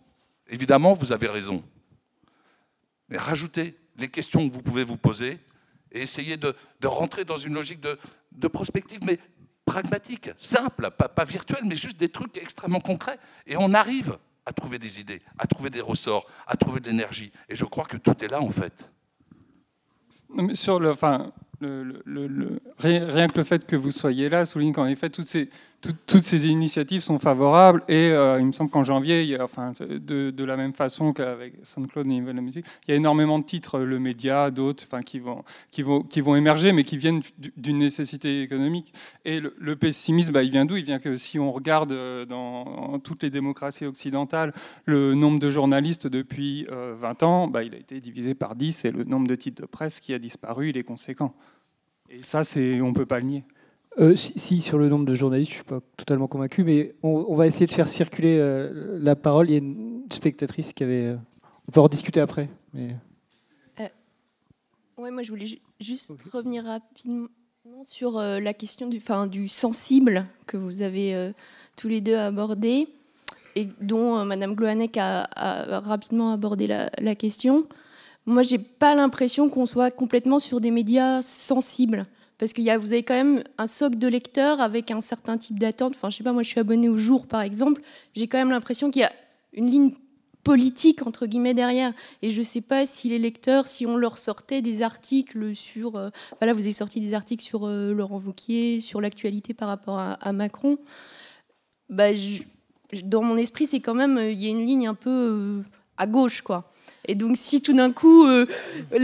évidemment, 0.48 0.94
vous 0.94 1.12
avez 1.12 1.28
raison. 1.28 1.64
Mais 3.10 3.18
rajoutez 3.18 3.76
les 3.98 4.08
questions 4.08 4.48
que 4.48 4.54
vous 4.54 4.62
pouvez 4.62 4.84
vous 4.84 4.98
poser 4.98 5.40
et 5.92 6.02
essayer 6.02 6.38
de, 6.38 6.54
rentrer 6.84 7.24
dans 7.24 7.38
une 7.38 7.54
logique 7.54 7.82
de, 7.82 8.48
prospective, 8.48 9.00
mais 9.04 9.20
pragmatique, 9.66 10.30
simple, 10.38 10.92
pas, 10.92 11.26
virtuelle, 11.26 11.64
mais 11.66 11.76
juste 11.76 11.98
des 11.98 12.10
trucs 12.10 12.38
extrêmement 12.38 12.80
concrets. 12.80 13.18
Et 13.48 13.58
on 13.58 13.74
arrive 13.74 14.18
à 14.46 14.54
trouver 14.54 14.78
des 14.78 15.00
idées, 15.00 15.22
à 15.40 15.48
trouver 15.48 15.70
des 15.70 15.82
ressorts, 15.82 16.26
à 16.46 16.56
trouver 16.56 16.80
de 16.80 16.90
l'énergie. 16.90 17.32
Et 17.50 17.56
je 17.56 17.66
crois 17.66 17.86
que 17.86 17.98
tout 17.98 18.24
est 18.24 18.28
là, 18.28 18.42
en 18.42 18.52
fait. 18.52 18.86
sur 20.54 20.80
le, 20.80 20.92
enfin, 20.92 21.32
rien 21.60 23.28
que 23.28 23.38
le 23.38 23.44
fait 23.44 23.66
que 23.66 23.76
vous 23.76 23.92
soyez 23.92 24.30
là 24.30 24.46
souligne 24.46 24.74
qu'en 24.74 24.86
effet, 24.86 25.10
toutes 25.10 25.28
ces, 25.28 25.50
toutes 26.08 26.24
ces 26.24 26.48
initiatives 26.48 27.02
sont 27.02 27.20
favorables 27.20 27.84
et 27.88 28.12
euh, 28.12 28.40
il 28.40 28.46
me 28.46 28.52
semble 28.52 28.70
qu'en 28.70 28.84
janvier, 28.84 29.38
enfin, 29.42 29.74
de, 29.80 30.44
la 30.44 30.58
même 30.58 30.74
façon 30.74 31.14
qu'avec 31.14 31.54
Saint-Claude 31.64 32.08
et 32.08 32.22
la 32.22 32.42
musique, 32.42 32.66
il 32.88 32.92
y 32.92 32.94
a 32.94 32.98
énormément 32.98 33.40
de 33.40 33.46
titres, 33.46 33.80
le 33.80 34.00
média, 34.00 34.52
d'autres, 34.52 34.84
enfin, 34.88 35.02
qui 35.02 35.20
vont, 35.20 35.44
qui 35.72 35.82
vont, 35.82 36.02
qui 36.02 36.22
vont 36.22 36.36
émerger, 36.36 36.72
mais 36.72 36.84
qui 36.84 36.98
viennent 36.98 37.22
d'une 37.58 37.78
nécessité 37.78 38.42
économique. 38.42 38.94
Et 39.26 39.40
le, 39.40 39.76
pessimisme, 39.76 40.34
bah, 40.34 40.44
il 40.44 40.52
vient 40.52 40.66
d'où? 40.66 40.78
Il 40.78 40.86
vient 40.86 41.00
que 41.00 41.16
si 41.16 41.40
on 41.40 41.52
regarde 41.52 41.92
euh, 41.92 42.26
dans 42.26 43.00
toutes 43.00 43.24
les 43.24 43.30
démocraties 43.30 43.86
occidentales, 43.86 44.54
le 44.86 45.16
nombre 45.16 45.40
de 45.40 45.50
journalistes 45.50 46.08
depuis 46.08 46.66
20 46.66 46.72
euh, 46.72 47.26
ans, 47.26 47.48
bah, 47.48 47.64
il 47.64 47.74
a 47.74 47.78
été 47.78 48.00
divisé 48.00 48.34
par 48.36 48.56
10 48.56 48.86
et 48.86 48.92
le 48.92 49.04
nombre 49.04 49.28
de 49.28 49.36
titres 49.36 49.62
de 49.62 49.68
presse 49.68 50.00
qui 50.00 50.14
a 50.14 50.20
disparu, 50.20 50.70
il 50.70 50.78
est 50.78 50.84
conséquent. 50.84 51.34
Et 52.10 52.22
ça, 52.22 52.44
c'est, 52.44 52.82
on 52.82 52.90
ne 52.90 52.94
peut 52.94 53.06
pas 53.06 53.20
le 53.20 53.26
nier. 53.26 53.44
Euh, 53.98 54.16
si, 54.16 54.60
sur 54.62 54.78
le 54.78 54.90
nombre 54.90 55.06
de 55.06 55.16
journalistes, 55.16 55.52
je 55.52 55.58
ne 55.58 55.64
suis 55.64 55.70
pas 55.70 55.80
totalement 55.96 56.28
convaincu, 56.28 56.64
mais 56.64 56.96
on, 57.02 57.36
va 57.36 57.48
essayer 57.48 57.66
de 57.66 57.72
faire 57.72 57.88
circuler 57.88 58.38
euh, 58.40 59.00
la 59.02 59.16
parole. 59.16 59.50
Il 59.50 59.54
y 59.54 59.56
a 59.56 59.60
une 59.60 60.04
spectatrice 60.12 60.74
qui 60.74 60.84
avait. 60.84 61.06
Euh, 61.06 61.16
on 61.68 61.72
peut 61.72 61.80
en 61.80 61.88
discuter 61.88 62.20
après. 62.20 62.50
Mais... 62.74 62.96
ouais, 64.98 65.12
moi 65.12 65.24
je 65.24 65.30
voulais 65.30 65.62
juste 65.80 66.14
revenir 66.32 66.66
rapidement 66.66 67.28
sur 67.84 68.20
la 68.20 68.54
question 68.54 68.88
du, 68.88 69.00
fin, 69.00 69.26
du 69.26 69.48
sensible 69.48 70.28
que 70.46 70.58
vous 70.58 70.84
avez 70.84 71.32
tous 71.76 71.88
les 71.88 72.02
deux 72.02 72.16
abordé 72.16 72.88
et 73.56 73.68
dont 73.82 74.24
Madame 74.24 74.54
Gloanec 74.54 74.96
a, 74.98 75.28
rapidement 75.80 76.32
abordé 76.34 76.68
la, 76.68 76.92
la 77.00 77.16
question. 77.16 77.66
Moi, 78.28 78.44
j'ai 78.44 78.60
pas 78.60 78.94
l'impression 78.94 79.50
qu'on 79.50 79.66
soit 79.66 79.90
complètement 79.90 80.38
sur 80.38 80.62
des 80.62 80.72
médias 80.72 81.24
sensibles. 81.24 82.06
Parce 82.38 82.52
que 82.54 82.78
vous 82.78 82.94
avez 82.94 83.04
quand 83.04 83.14
même 83.14 83.44
un 83.58 83.68
socle 83.68 83.98
de 83.98 84.08
lecteurs 84.08 84.60
avec 84.60 84.92
un 84.92 85.02
certain 85.02 85.38
type 85.38 85.60
d'attente. 85.60 85.94
Enfin, 85.96 86.10
je 86.10 86.18
sais 86.18 86.24
pas, 86.24 86.34
moi 86.34 86.44
je 86.44 86.50
suis 86.50 86.60
abonné 86.60 86.90
au 86.90 86.98
jour 86.98 87.28
par 87.28 87.42
exemple. 87.42 87.82
J'ai 88.16 88.28
quand 88.28 88.38
même 88.38 88.52
l'impression 88.52 88.92
qu'il 88.92 89.02
y 89.02 89.06
a 89.06 89.14
une 89.54 89.70
ligne 89.70 89.92
politique 90.44 91.06
entre 91.06 91.26
guillemets 91.26 91.54
derrière. 91.54 91.94
Et 92.22 92.32
je 92.32 92.42
sais 92.42 92.62
pas 92.62 92.86
si 92.86 93.10
les 93.10 93.20
lecteurs, 93.20 93.68
si 93.68 93.86
on 93.86 93.98
leur 93.98 94.18
sortait 94.18 94.62
des 94.62 94.82
articles 94.82 95.56
sur. 95.56 95.96
Euh, 95.96 96.10
voilà, 96.40 96.54
vous 96.54 96.62
avez 96.62 96.72
sorti 96.72 97.02
des 97.02 97.14
articles 97.14 97.44
sur 97.44 97.68
euh, 97.68 97.94
Laurent 97.94 98.20
Wauquiez, 98.20 98.80
sur 98.80 99.02
l'actualité 99.02 99.54
par 99.54 99.68
rapport 99.68 100.00
à, 100.00 100.32
Macron. 100.34 100.78
Bah, 101.90 102.10
dans 103.04 103.24
mon 103.24 103.38
esprit, 103.38 103.66
c'est 103.66 103.80
quand 103.80 103.96
même. 103.96 104.20
Il 104.20 104.40
y 104.42 104.48
a 104.48 104.50
une 104.50 104.66
ligne 104.66 104.88
un 104.88 104.94
peu 104.94 105.64
à 105.98 106.08
gauche, 106.08 106.42
quoi. 106.42 106.72
Et 107.08 107.16
donc, 107.16 107.38
si 107.38 107.62
tout 107.62 107.74
d'un 107.74 107.92
coup, 107.92 108.26
euh, 108.26 108.46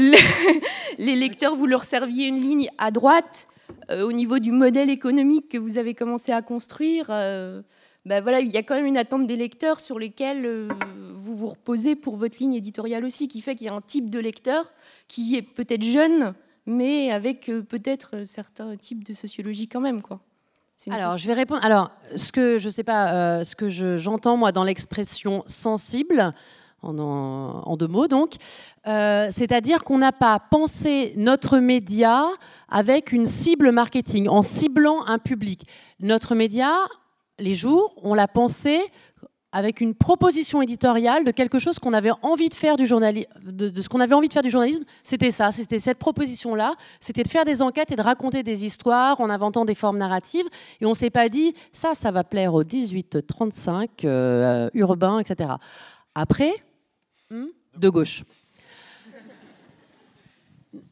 les, 0.97 1.15
lecteurs, 1.15 1.55
vous 1.55 1.67
leur 1.67 1.83
serviez 1.83 2.27
une 2.27 2.41
ligne 2.41 2.69
à 2.77 2.91
droite, 2.91 3.47
euh, 3.89 4.03
au 4.03 4.11
niveau 4.11 4.39
du 4.39 4.51
modèle 4.51 4.89
économique 4.89 5.49
que 5.49 5.57
vous 5.57 5.77
avez 5.77 5.93
commencé 5.93 6.31
à 6.31 6.41
construire, 6.41 7.07
euh, 7.09 7.61
ben 8.05 8.21
voilà, 8.21 8.39
il 8.39 8.49
y 8.49 8.57
a 8.57 8.63
quand 8.63 8.75
même 8.75 8.87
une 8.87 8.97
attente 8.97 9.27
des 9.27 9.35
lecteurs 9.35 9.79
sur 9.79 9.99
lesquels 9.99 10.69
vous 11.13 11.35
vous 11.35 11.47
reposez 11.47 11.95
pour 11.95 12.15
votre 12.15 12.37
ligne 12.39 12.55
éditoriale 12.55 13.05
aussi, 13.05 13.27
qui 13.27 13.41
fait 13.41 13.55
qu'il 13.55 13.67
y 13.67 13.69
a 13.69 13.73
un 13.73 13.81
type 13.81 14.09
de 14.09 14.17
lecteur 14.17 14.73
qui 15.07 15.35
est 15.35 15.43
peut-être 15.43 15.83
jeune, 15.83 16.33
mais 16.65 17.11
avec 17.11 17.51
peut-être 17.69 18.25
certains 18.25 18.75
types 18.75 19.03
de 19.03 19.13
sociologie 19.13 19.67
quand 19.67 19.81
même, 19.81 20.01
quoi. 20.01 20.19
Alors, 20.89 21.19
je 21.19 21.27
vais 21.27 21.33
répondre. 21.33 21.63
Alors, 21.63 21.91
ce 22.15 22.31
que 22.31 22.57
je 22.57 22.67
sais 22.67 22.83
pas, 22.83 23.45
ce 23.45 23.55
que 23.55 23.69
j'entends 23.97 24.35
moi 24.35 24.51
dans 24.51 24.63
l'expression 24.63 25.43
sensible, 25.45 26.33
en, 26.83 27.77
deux 27.77 27.87
mots 27.87 28.07
donc. 28.07 28.35
Euh, 28.87 29.27
c'est-à-dire 29.31 29.83
qu'on 29.83 29.99
n'a 29.99 30.11
pas 30.11 30.39
pensé 30.39 31.13
notre 31.17 31.59
média 31.59 32.25
avec 32.69 33.11
une 33.11 33.27
cible 33.27 33.71
marketing, 33.71 34.27
en 34.27 34.41
ciblant 34.41 35.05
un 35.05 35.19
public. 35.19 35.67
Notre 35.99 36.35
média, 36.35 36.73
les 37.39 37.53
jours, 37.53 37.93
on 38.01 38.13
l'a 38.13 38.27
pensé 38.27 38.79
avec 39.53 39.81
une 39.81 39.93
proposition 39.93 40.61
éditoriale 40.61 41.25
de 41.25 41.31
quelque 41.31 41.59
chose 41.59 41.77
qu'on 41.77 41.93
avait 41.93 42.11
envie 42.21 42.47
de 42.47 42.53
faire 42.53 42.77
du 42.77 42.85
journalisme, 42.85 43.27
de, 43.43 43.81
ce 43.81 43.89
qu'on 43.89 43.99
avait 43.99 44.15
envie 44.15 44.29
de 44.29 44.33
faire 44.33 44.43
du 44.43 44.49
journalisme, 44.49 44.83
c'était 45.03 45.31
ça, 45.31 45.51
c'était 45.51 45.79
cette 45.79 45.97
proposition-là, 45.97 46.75
c'était 47.01 47.23
de 47.23 47.27
faire 47.27 47.43
des 47.43 47.61
enquêtes 47.61 47.91
et 47.91 47.97
de 47.97 48.01
raconter 48.01 48.43
des 48.43 48.63
histoires 48.63 49.19
en 49.19 49.29
inventant 49.29 49.65
des 49.65 49.75
formes 49.75 49.97
narratives. 49.97 50.45
Et 50.79 50.85
on 50.85 50.93
s'est 50.93 51.09
pas 51.09 51.27
dit 51.27 51.53
ça, 51.73 51.93
ça 51.93 52.11
va 52.11 52.23
plaire 52.23 52.53
aux 52.53 52.63
18-35 52.63 53.87
euh, 54.05 54.69
urbains, 54.73 55.19
etc. 55.19 55.51
Après, 56.15 56.53
hmm, 57.31 57.47
de 57.77 57.89
gauche. 57.89 58.23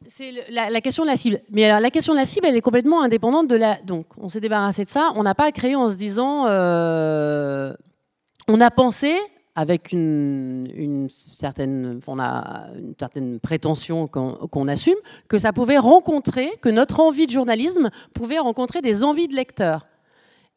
C'est 0.07 0.33
la, 0.49 0.81
question 0.81 1.03
de 1.03 1.09
la 1.09 1.15
cible. 1.15 1.39
Mais 1.51 1.65
alors, 1.65 1.79
la 1.79 1.91
question 1.91 2.13
de 2.13 2.17
la 2.17 2.25
cible, 2.25 2.47
elle 2.47 2.55
est 2.55 2.61
complètement 2.61 3.01
indépendante 3.03 3.47
de 3.47 3.55
la. 3.55 3.75
Donc, 3.83 4.07
on 4.17 4.27
s'est 4.27 4.41
débarrassé 4.41 4.83
de 4.83 4.89
ça. 4.89 5.11
On 5.15 5.23
n'a 5.23 5.35
pas 5.35 5.51
créé 5.51 5.75
en 5.75 5.87
se 5.87 5.95
disant. 5.95 6.47
Euh, 6.47 7.73
on 8.47 8.59
a 8.59 8.71
pensé, 8.71 9.15
avec 9.55 9.91
une, 9.91 11.07
certaine, 11.11 11.99
on 12.07 12.19
a 12.19 12.69
une 12.75 12.95
certaine 12.99 13.39
prétention 13.39 14.07
qu'on 14.07 14.67
assume, 14.67 14.95
que 15.27 15.37
ça 15.37 15.53
pouvait 15.53 15.77
rencontrer, 15.77 16.49
que 16.61 16.69
notre 16.69 16.99
envie 16.99 17.27
de 17.27 17.31
journalisme 17.31 17.91
pouvait 18.13 18.39
rencontrer 18.39 18.81
des 18.81 19.03
envies 19.03 19.27
de 19.27 19.35
lecteurs. 19.35 19.85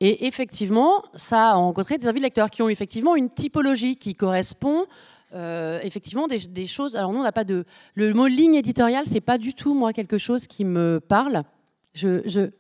Et 0.00 0.26
effectivement, 0.26 1.02
ça 1.14 1.50
a 1.50 1.54
rencontré 1.54 1.98
des 1.98 2.09
envies 2.09 2.20
de 2.20 2.24
lecteurs 2.24 2.48
qui 2.48 2.62
ont 2.62 2.68
effectivement 2.68 3.14
une 3.14 3.28
typologie 3.28 3.96
qui 3.96 4.14
correspond 4.14 4.86
euh, 5.34 5.80
effectivement 5.82 6.26
des, 6.28 6.66
choses. 6.66 6.96
Alors 6.96 7.12
nous, 7.12 7.20
on 7.20 7.22
n'a 7.22 7.32
pas 7.32 7.44
de 7.44 7.64
le 7.94 8.12
mot 8.14 8.26
ligne 8.26 8.54
éditoriale, 8.54 9.04
c'est 9.06 9.20
pas 9.20 9.38
du 9.38 9.54
tout 9.54 9.74
moi 9.74 9.92
quelque 9.92 10.18
chose 10.18 10.46
qui 10.46 10.64
me 10.64 11.00
parle. 11.00 11.42
je, 11.94 12.50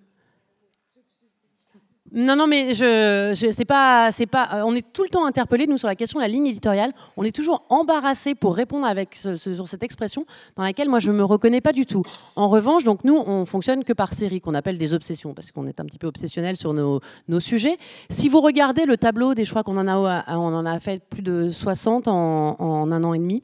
non, 2.14 2.36
non, 2.36 2.46
mais 2.46 2.74
je, 2.74 3.32
c'est 3.52 3.64
pas, 3.64 4.10
c'est 4.10 4.26
pas. 4.26 4.48
Euh, 4.52 4.62
on 4.66 4.74
est 4.74 4.92
tout 4.92 5.02
le 5.02 5.08
temps 5.08 5.24
interpellé 5.24 5.66
nous 5.66 5.78
sur 5.78 5.88
la 5.88 5.96
question 5.96 6.18
de 6.18 6.22
la 6.22 6.28
ligne 6.28 6.46
éditoriale. 6.46 6.92
On 7.16 7.24
est 7.24 7.34
toujours 7.34 7.64
embarrassé 7.70 8.34
pour 8.34 8.54
répondre 8.54 8.86
avec 8.86 9.14
sur 9.14 9.66
cette 9.66 9.82
expression 9.82 10.26
dans 10.56 10.62
laquelle 10.62 10.90
moi 10.90 10.98
je 10.98 11.10
me 11.10 11.24
reconnais 11.24 11.62
pas 11.62 11.72
du 11.72 11.86
tout. 11.86 12.02
En 12.36 12.50
revanche, 12.50 12.84
donc 12.84 13.04
nous, 13.04 13.16
on 13.16 13.46
fonctionne 13.46 13.82
que 13.82 13.94
par 13.94 14.12
série 14.12 14.42
qu'on 14.42 14.54
appelle 14.54 14.76
des 14.76 14.92
obsessions 14.92 15.32
parce 15.32 15.52
qu'on 15.52 15.66
est 15.66 15.80
un 15.80 15.86
petit 15.86 15.98
peu 15.98 16.06
obsessionnel 16.06 16.56
sur 16.56 16.74
nos, 16.74 17.00
nos, 17.28 17.40
sujets. 17.40 17.78
Si 18.10 18.28
vous 18.28 18.42
regardez 18.42 18.84
le 18.84 18.98
tableau 18.98 19.34
des 19.34 19.46
choix 19.46 19.62
qu'on 19.62 19.78
en 19.78 19.88
a, 19.88 20.24
on 20.36 20.54
en 20.54 20.66
a 20.66 20.80
fait 20.80 21.02
plus 21.08 21.22
de 21.22 21.48
60 21.50 22.08
en, 22.08 22.56
en 22.58 22.92
un 22.92 23.04
an 23.04 23.14
et 23.14 23.18
demi. 23.18 23.42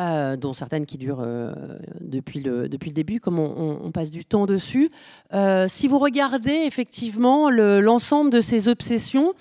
Euh, 0.00 0.36
dont 0.36 0.54
certaines 0.54 0.86
qui 0.86 0.96
durent 0.96 1.20
euh, 1.20 1.52
depuis, 2.00 2.40
le, 2.40 2.70
depuis 2.70 2.88
le 2.88 2.94
début, 2.94 3.20
comme 3.20 3.38
on, 3.38 3.90
passe 3.90 4.10
du 4.10 4.24
temps 4.24 4.46
dessus. 4.46 4.88
Euh, 5.34 5.66
si 5.68 5.88
vous 5.88 5.98
regardez 5.98 6.62
effectivement 6.64 7.50
l'ensemble 7.50 8.30
de 8.30 8.40
ces 8.40 8.68
obsessions, 8.68 9.34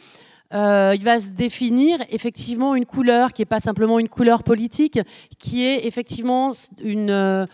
il 0.51 1.01
va 1.01 1.19
se 1.21 1.29
définir 1.29 1.99
effectivement 2.09 2.75
une 2.75 2.85
couleur 2.85 3.31
qui 3.31 3.41
n'est 3.41 3.45
pas 3.45 3.61
simplement 3.61 3.99
une 3.99 4.09
couleur 4.09 4.43
politique, 4.43 4.99
qui 5.37 5.63
est 5.63 5.85
effectivement 5.87 6.51
une, 6.83 7.47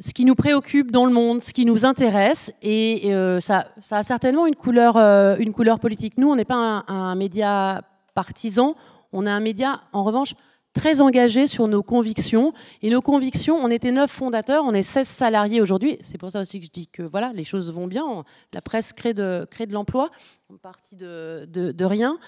ce 0.00 0.14
qui 0.14 0.24
nous 0.24 0.36
préoccupe 0.36 0.92
dans 0.92 1.04
le 1.04 1.12
monde, 1.12 1.42
ce 1.42 1.52
qui 1.52 1.66
nous 1.66 1.84
intéresse, 1.84 2.54
et 2.62 3.12
ça, 3.40 3.66
ça, 3.82 3.98
a 3.98 4.02
certainement 4.02 4.46
une 4.46 4.56
couleur, 4.56 4.96
une 4.96 5.52
couleur 5.52 5.78
politique. 5.78 6.14
Nous, 6.16 6.30
on 6.30 6.36
n'est 6.36 6.46
pas 6.46 6.54
un, 6.54 6.84
un 6.88 7.14
média 7.16 7.82
partisan, 8.14 8.76
on 9.12 9.26
est 9.26 9.30
un 9.30 9.40
média, 9.40 9.82
en 9.92 10.04
revanche, 10.04 10.34
très 10.74 11.00
engagés 11.00 11.46
sur 11.46 11.66
nos 11.68 11.82
convictions. 11.82 12.52
Et 12.82 12.90
nos 12.90 13.00
convictions, 13.00 13.56
on 13.56 13.70
était 13.70 13.92
neuf 13.92 14.10
fondateurs, 14.10 14.64
on 14.66 14.74
est 14.74 14.82
16 14.82 15.08
salariés 15.08 15.62
aujourd'hui. 15.62 15.98
C'est 16.02 16.18
pour 16.18 16.30
ça 16.30 16.40
aussi 16.40 16.60
que 16.60 16.66
je 16.66 16.70
dis 16.70 16.88
que 16.88 17.02
voilà, 17.02 17.32
les 17.32 17.44
choses 17.44 17.72
vont 17.72 17.86
bien. 17.86 18.24
La 18.52 18.60
presse 18.60 18.92
crée 18.92 19.14
de, 19.14 19.46
crée 19.50 19.66
de 19.66 19.72
l'emploi, 19.72 20.10
on 20.50 20.56
partit 20.56 20.96
de, 20.96 21.46
de, 21.46 21.72
de 21.72 21.84
rien. 21.84 22.18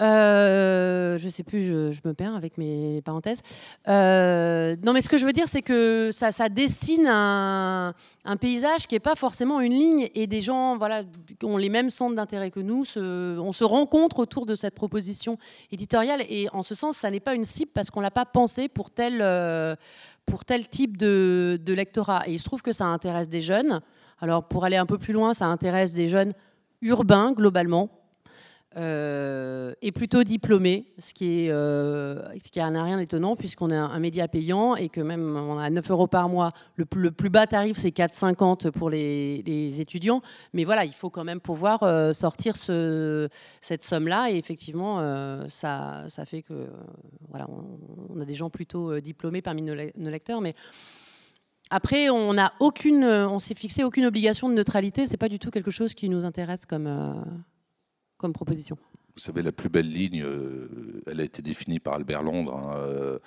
Euh, 0.00 1.18
je 1.18 1.28
sais 1.28 1.42
plus, 1.42 1.64
je, 1.64 2.00
me 2.04 2.12
perds 2.12 2.36
avec 2.36 2.56
mes 2.56 3.02
parenthèses. 3.02 3.42
Euh, 3.88 4.76
non, 4.82 4.92
mais 4.92 5.00
ce 5.00 5.08
que 5.08 5.18
je 5.18 5.26
veux 5.26 5.32
dire, 5.32 5.48
c'est 5.48 5.62
que 5.62 6.10
ça, 6.12 6.48
dessine 6.48 7.06
un, 7.06 7.94
paysage 8.40 8.86
qui 8.86 8.94
n'est 8.94 9.00
pas 9.00 9.16
forcément 9.16 9.60
une 9.60 9.72
ligne 9.74 10.08
et 10.14 10.26
des 10.26 10.40
gens 10.40 10.76
voilà, 10.76 11.02
qui 11.02 11.44
ont 11.44 11.56
les 11.56 11.68
mêmes 11.68 11.90
centres 11.90 12.14
d'intérêt 12.14 12.50
que 12.50 12.60
nous. 12.60 12.84
on 12.96 13.52
se 13.52 13.64
rencontre 13.64 14.20
autour 14.20 14.46
de 14.46 14.54
cette 14.54 14.74
proposition 14.74 15.38
éditoriale 15.72 16.22
et 16.28 16.48
en 16.52 16.62
ce 16.62 16.74
sens, 16.74 16.96
ça 16.96 17.10
n'est 17.10 17.20
pas 17.20 17.34
une 17.34 17.44
cible 17.44 17.70
parce 17.74 17.90
qu'on 17.90 18.00
ne 18.00 18.04
l'a 18.04 18.10
pas 18.10 18.26
pensé 18.26 18.68
pour 18.68 18.90
tel, 18.90 19.18
euh, 19.20 19.74
pour 20.26 20.44
tel 20.44 20.68
type 20.68 20.96
de 20.96 21.72
lectorat. 21.72 22.22
Et 22.26 22.32
il 22.32 22.38
se 22.38 22.44
trouve 22.44 22.62
que 22.62 22.72
ça 22.72 22.86
intéresse 22.86 23.28
des 23.28 23.40
jeunes. 23.40 23.80
Alors, 24.20 24.44
pour 24.44 24.64
aller 24.64 24.76
un 24.76 24.86
peu 24.86 24.98
plus 24.98 25.12
loin, 25.12 25.34
ça 25.34 25.46
intéresse 25.46 25.92
des 25.92 26.08
jeunes 26.08 26.34
urbains 26.82 27.32
globalement, 27.32 27.88
euh, 28.76 29.72
est 29.80 29.92
plutôt 29.92 30.24
diplômé, 30.24 30.92
ce 30.98 31.14
qui 31.14 31.46
est, 31.46 31.48
euh, 31.50 32.22
n'a 32.54 32.84
rien 32.84 32.98
d'étonnant 32.98 33.34
puisqu'on 33.34 33.70
est 33.70 33.76
un, 33.76 33.98
média 33.98 34.28
payant 34.28 34.76
et 34.76 34.90
que 34.90 35.00
même 35.00 35.36
on 35.36 35.58
a 35.58 35.70
9 35.70 35.90
euros 35.90 36.06
par 36.06 36.28
mois. 36.28 36.52
Le, 36.76 36.84
plus 36.84 37.30
bas 37.30 37.46
tarif 37.46 37.78
c'est 37.78 37.88
4,50 37.88 38.70
pour 38.70 38.90
les, 38.90 39.80
étudiants, 39.80 40.20
mais 40.52 40.64
voilà, 40.64 40.84
il 40.84 40.92
faut 40.92 41.08
quand 41.08 41.24
même 41.24 41.40
pouvoir 41.40 41.82
euh, 41.82 42.12
sortir 42.12 42.56
ce, 42.56 43.30
cette 43.62 43.82
somme-là 43.82 44.30
et 44.30 44.36
effectivement 44.36 44.98
ça, 45.48 46.04
fait 46.26 46.42
que 46.42 46.68
on, 48.10 48.20
a 48.20 48.24
des 48.26 48.34
gens 48.34 48.50
plutôt 48.50 49.00
diplômés 49.00 49.40
parmi 49.40 49.62
nos, 49.62 49.74
lecteurs, 50.10 50.42
mais 50.42 50.54
après, 51.70 52.10
on 52.10 52.34
n'a 52.34 52.52
aucune, 52.60 53.04
on 53.04 53.38
s'est 53.38 53.54
fixé 53.54 53.82
aucune 53.82 54.06
obligation 54.06 54.48
de 54.48 54.54
neutralité. 54.54 55.06
C'est 55.06 55.18
pas 55.18 55.28
du 55.28 55.38
tout 55.38 55.50
quelque 55.50 55.70
chose 55.70 55.94
qui 55.94 56.08
nous 56.08 56.24
intéresse 56.24 56.64
comme 56.64 56.86
comme 58.18 58.32
proposition 58.32 58.76
Vous 59.14 59.22
savez, 59.22 59.42
la 59.42 59.52
plus 59.52 59.70
belle 59.70 59.90
ligne, 59.90 60.22
euh, 60.22 61.02
elle 61.06 61.20
a 61.20 61.24
été 61.24 61.40
définie 61.40 61.78
par 61.78 61.94
Albert 61.94 62.22
Londres. 62.22 62.54
Hein, 62.54 62.74
euh, 62.76 63.18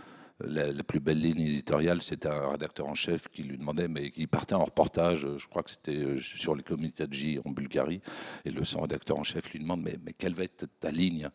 la, 0.44 0.84
plus 0.84 1.00
belle 1.00 1.22
ligne 1.22 1.42
éditoriale, 1.42 2.02
c'était 2.02 2.28
un 2.28 2.50
rédacteur 2.50 2.88
en 2.88 2.94
chef 2.94 3.28
qui 3.30 3.44
lui 3.44 3.58
demandait, 3.58 3.88
mais 3.88 4.10
qui 4.10 4.28
partait 4.28 4.56
en 4.56 4.66
reportage, 4.66 5.28
je 5.38 5.48
crois 5.48 5.64
que 5.64 5.70
c'était 5.72 5.96
euh, 5.96 6.18
sur 6.18 6.56
les 6.56 6.64
J 7.12 7.40
en 7.46 7.52
Bulgarie, 7.52 8.02
et 8.46 8.52
le 8.52 8.66
son 8.66 8.82
rédacteur 8.82 9.18
en 9.18 9.24
chef 9.24 9.52
lui 9.52 9.60
demande, 9.60 9.82
mais, 9.82 9.98
mais 10.04 10.14
quelle 10.14 10.34
va 10.34 10.44
être 10.44 10.66
ta 10.80 10.92
ligne? 10.92 11.30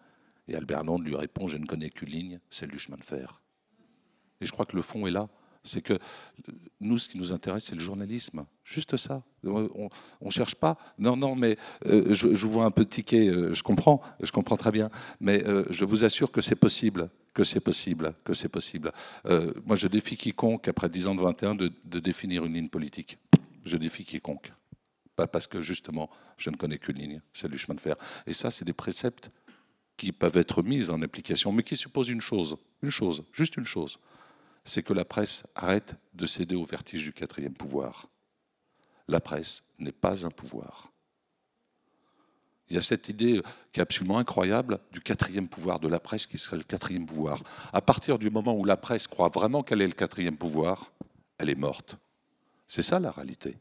Et 0.49 0.55
Albert 0.55 0.85
Londres 0.85 1.05
lui 1.05 1.17
répond, 1.17 1.49
je 1.49 1.57
ne 1.57 1.67
connais 1.67 1.91
qu'une 1.91 2.11
ligne, 2.11 2.41
c'est 2.51 2.71
le 2.71 2.79
chemin 2.79 2.97
de 2.97 3.05
fer. 3.05 3.41
Et 4.41 4.47
je 4.47 4.53
crois 4.53 4.67
que 4.67 4.77
le 4.77 4.83
fond 4.83 5.07
est 5.07 5.11
là 5.11 5.29
c'est 5.67 5.83
que 5.83 5.99
nous, 6.81 6.99
ce 6.99 7.09
qui 7.09 7.19
nous 7.19 7.33
intéresse, 7.33 7.65
c'est 7.65 7.75
le 7.75 7.81
journalisme. 7.81 8.45
Juste 8.65 8.97
ça. 8.97 9.23
On 9.45 9.89
ne 10.23 10.31
cherche 10.31 10.55
pas. 10.55 10.77
Non, 10.99 11.17
non, 11.17 11.35
mais 11.35 11.57
euh, 11.87 12.13
je, 12.13 12.29
vous 12.29 12.51
vois 12.51 12.65
un 12.65 12.71
peu 12.71 12.85
tiquer, 12.85 13.29
euh, 13.29 13.55
je 13.55 13.63
comprends, 13.63 14.01
je 14.23 14.31
comprends 14.31 14.57
très 14.57 14.71
bien. 14.71 14.91
Mais 15.21 15.45
euh, 15.47 15.65
je 15.71 15.85
vous 15.85 16.05
assure 16.05 16.31
que 16.31 16.41
c'est 16.41 16.57
possible, 16.57 17.09
que 17.35 17.45
c'est 17.45 17.61
possible, 17.61 18.15
que 18.25 18.35
c'est 18.35 18.49
possible. 18.49 18.93
moi, 19.65 19.77
je 19.77 19.89
défie 19.89 20.17
quiconque, 20.17 20.69
après 20.69 20.89
10 20.89 21.07
ans 21.09 21.15
de 21.15 21.21
21, 21.21 21.55
de, 21.55 21.73
de 21.85 21.99
définir 21.99 22.45
une 22.45 22.55
ligne 22.55 22.69
politique. 22.69 23.19
Je 23.65 23.77
défie 23.77 24.05
quiconque. 24.05 24.53
Pas 25.17 25.27
parce 25.27 25.47
que, 25.47 25.63
justement, 25.63 26.11
je 26.37 26.51
ne 26.51 26.57
connais 26.57 26.79
qu'une 26.79 26.99
ligne, 26.99 27.21
c'est 27.33 27.49
le 27.49 27.57
chemin 27.57 27.75
de 27.75 27.81
fer. 27.81 27.97
Et 28.27 28.35
ça, 28.35 28.51
c'est 28.51 28.65
des 28.65 28.75
préceptes 28.75 29.31
qui 29.97 30.13
peuvent 30.13 30.37
être 30.37 30.63
mis 30.63 30.91
en 30.91 31.01
application, 31.01 31.53
mais 31.53 31.63
qui 31.63 31.77
supposent 31.77 32.11
une 32.11 32.21
chose, 32.21 32.59
une 32.83 32.91
chose, 32.91 33.23
juste 33.33 33.57
une 33.57 33.65
chose 33.65 33.99
c'est 34.67 34.83
que 34.83 34.93
la 34.93 35.05
presse 35.05 35.47
arrête 35.55 35.95
de 36.13 36.27
céder 36.27 36.57
au 36.57 36.65
vertige 36.65 37.05
du 37.05 37.13
quatrième 37.13 37.55
pouvoir. 37.55 38.09
La 39.09 39.21
presse 39.21 39.69
n'est 39.79 39.93
pas 39.93 40.27
un 40.27 40.31
pouvoir. 40.31 40.93
Il 42.69 42.75
y 42.75 42.79
a 42.79 42.83
cette 42.83 43.09
idée 43.09 43.41
qui 43.73 43.79
est 43.79 43.83
absolument 43.83 44.19
incroyable 44.19 44.81
du 44.91 45.01
quatrième 45.01 45.49
pouvoir, 45.49 45.79
de 45.79 45.87
la 45.87 46.01
presse 46.01 46.27
qui 46.27 46.37
serait 46.37 46.57
le 46.57 46.65
quatrième 46.65 47.07
pouvoir. 47.07 47.41
À 47.73 47.81
partir 47.81 48.19
du 48.19 48.29
moment 48.29 48.57
où 48.57 48.65
la 48.65 48.77
presse 48.77 49.07
croit 49.07 49.29
vraiment 49.29 49.63
qu'elle 49.63 49.83
est 49.83 49.87
le 49.87 49.93
quatrième 49.93 50.37
pouvoir, 50.37 50.91
elle 51.39 51.49
est 51.49 51.55
morte. 51.55 51.97
C'est 52.67 52.83
ça 52.83 52.99
la 52.99 53.13
réalité. 53.13 53.57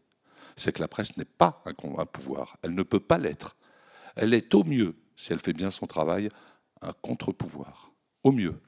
C'est 0.56 0.72
que 0.72 0.82
la 0.82 0.88
presse 0.88 1.16
n'est 1.18 1.26
pas 1.26 1.64
un 1.66 2.06
pouvoir. 2.06 2.58
Elle 2.64 2.74
ne 2.74 2.82
peut 2.82 3.00
pas 3.00 3.20
l'être. 3.20 3.56
Elle 4.16 4.34
est 4.34 4.56
au 4.56 4.64
mieux, 4.64 4.96
si 5.16 5.34
elle 5.34 5.40
fait 5.40 5.54
bien 5.54 5.70
son 5.70 5.86
travail, 5.86 6.30
un 6.82 6.94
contre-pouvoir. 6.94 7.92
Au 8.24 8.32
mieux. 8.32 8.60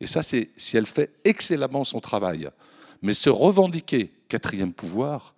Et 0.00 0.06
ça, 0.06 0.22
c'est 0.22 0.50
si 0.56 0.76
elle 0.76 0.86
fait 0.86 1.12
excellemment 1.24 1.84
son 1.84 2.00
travail. 2.00 2.48
Mais 3.02 3.14
se 3.14 3.30
revendiquer 3.30 4.10
quatrième 4.28 4.72
pouvoir, 4.72 5.34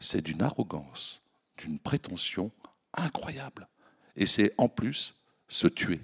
c'est 0.00 0.22
d'une 0.22 0.42
arrogance, 0.42 1.20
d'une 1.58 1.78
prétention 1.78 2.50
incroyable. 2.92 3.68
Et 4.16 4.26
c'est 4.26 4.52
en 4.58 4.68
plus 4.68 5.14
se 5.48 5.66
tuer. 5.66 6.00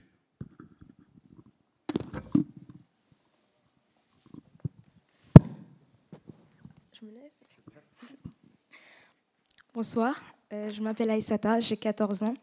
Bonsoir, 9.72 10.20
euh, 10.52 10.68
je 10.72 10.82
m'appelle 10.82 11.10
Aïsata, 11.10 11.60
j'ai 11.60 11.76
14 11.76 12.24
ans. 12.24 12.34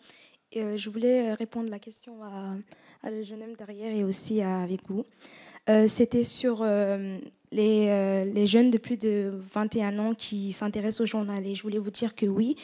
Et 0.54 0.64
euh, 0.64 0.78
je 0.78 0.90
voulais 0.90 1.30
euh, 1.30 1.34
répondre 1.34 1.68
à 1.68 1.72
la 1.72 1.80
question 1.80 2.24
à, 2.24 2.56
à 3.04 3.12
le 3.12 3.22
jeune 3.22 3.44
homme 3.44 3.56
derrière 3.56 3.94
et 3.94 4.06
aussi 4.06 4.42
avec 4.42 4.80
vous. 4.90 5.06
C'était 5.88 6.24
sur 6.24 6.66
les, 7.52 8.26
les, 8.34 8.46
jeunes 8.46 8.72
de 8.72 8.78
plus 8.78 8.98
de 8.98 9.34
21 9.54 10.00
ans 10.00 10.14
qui 10.14 10.52
s'intéressent 10.52 11.02
au 11.02 11.06
journal. 11.06 11.46
Et 11.46 11.56
je 11.56 11.64
voulais 11.64 11.78
vous 11.78 11.92
dire 11.92 12.16
que 12.16 12.26
oui, 12.26 12.56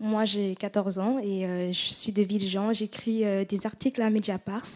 moi 0.00 0.24
j'ai 0.24 0.54
14 0.54 0.98
ans 0.98 1.18
et 1.18 1.70
je 1.70 1.92
suis 1.92 2.12
de 2.12 2.22
Villejean. 2.22 2.72
J'écris 2.72 3.24
des 3.46 3.66
articles 3.66 4.00
à 4.00 4.08
Mediapart. 4.08 4.66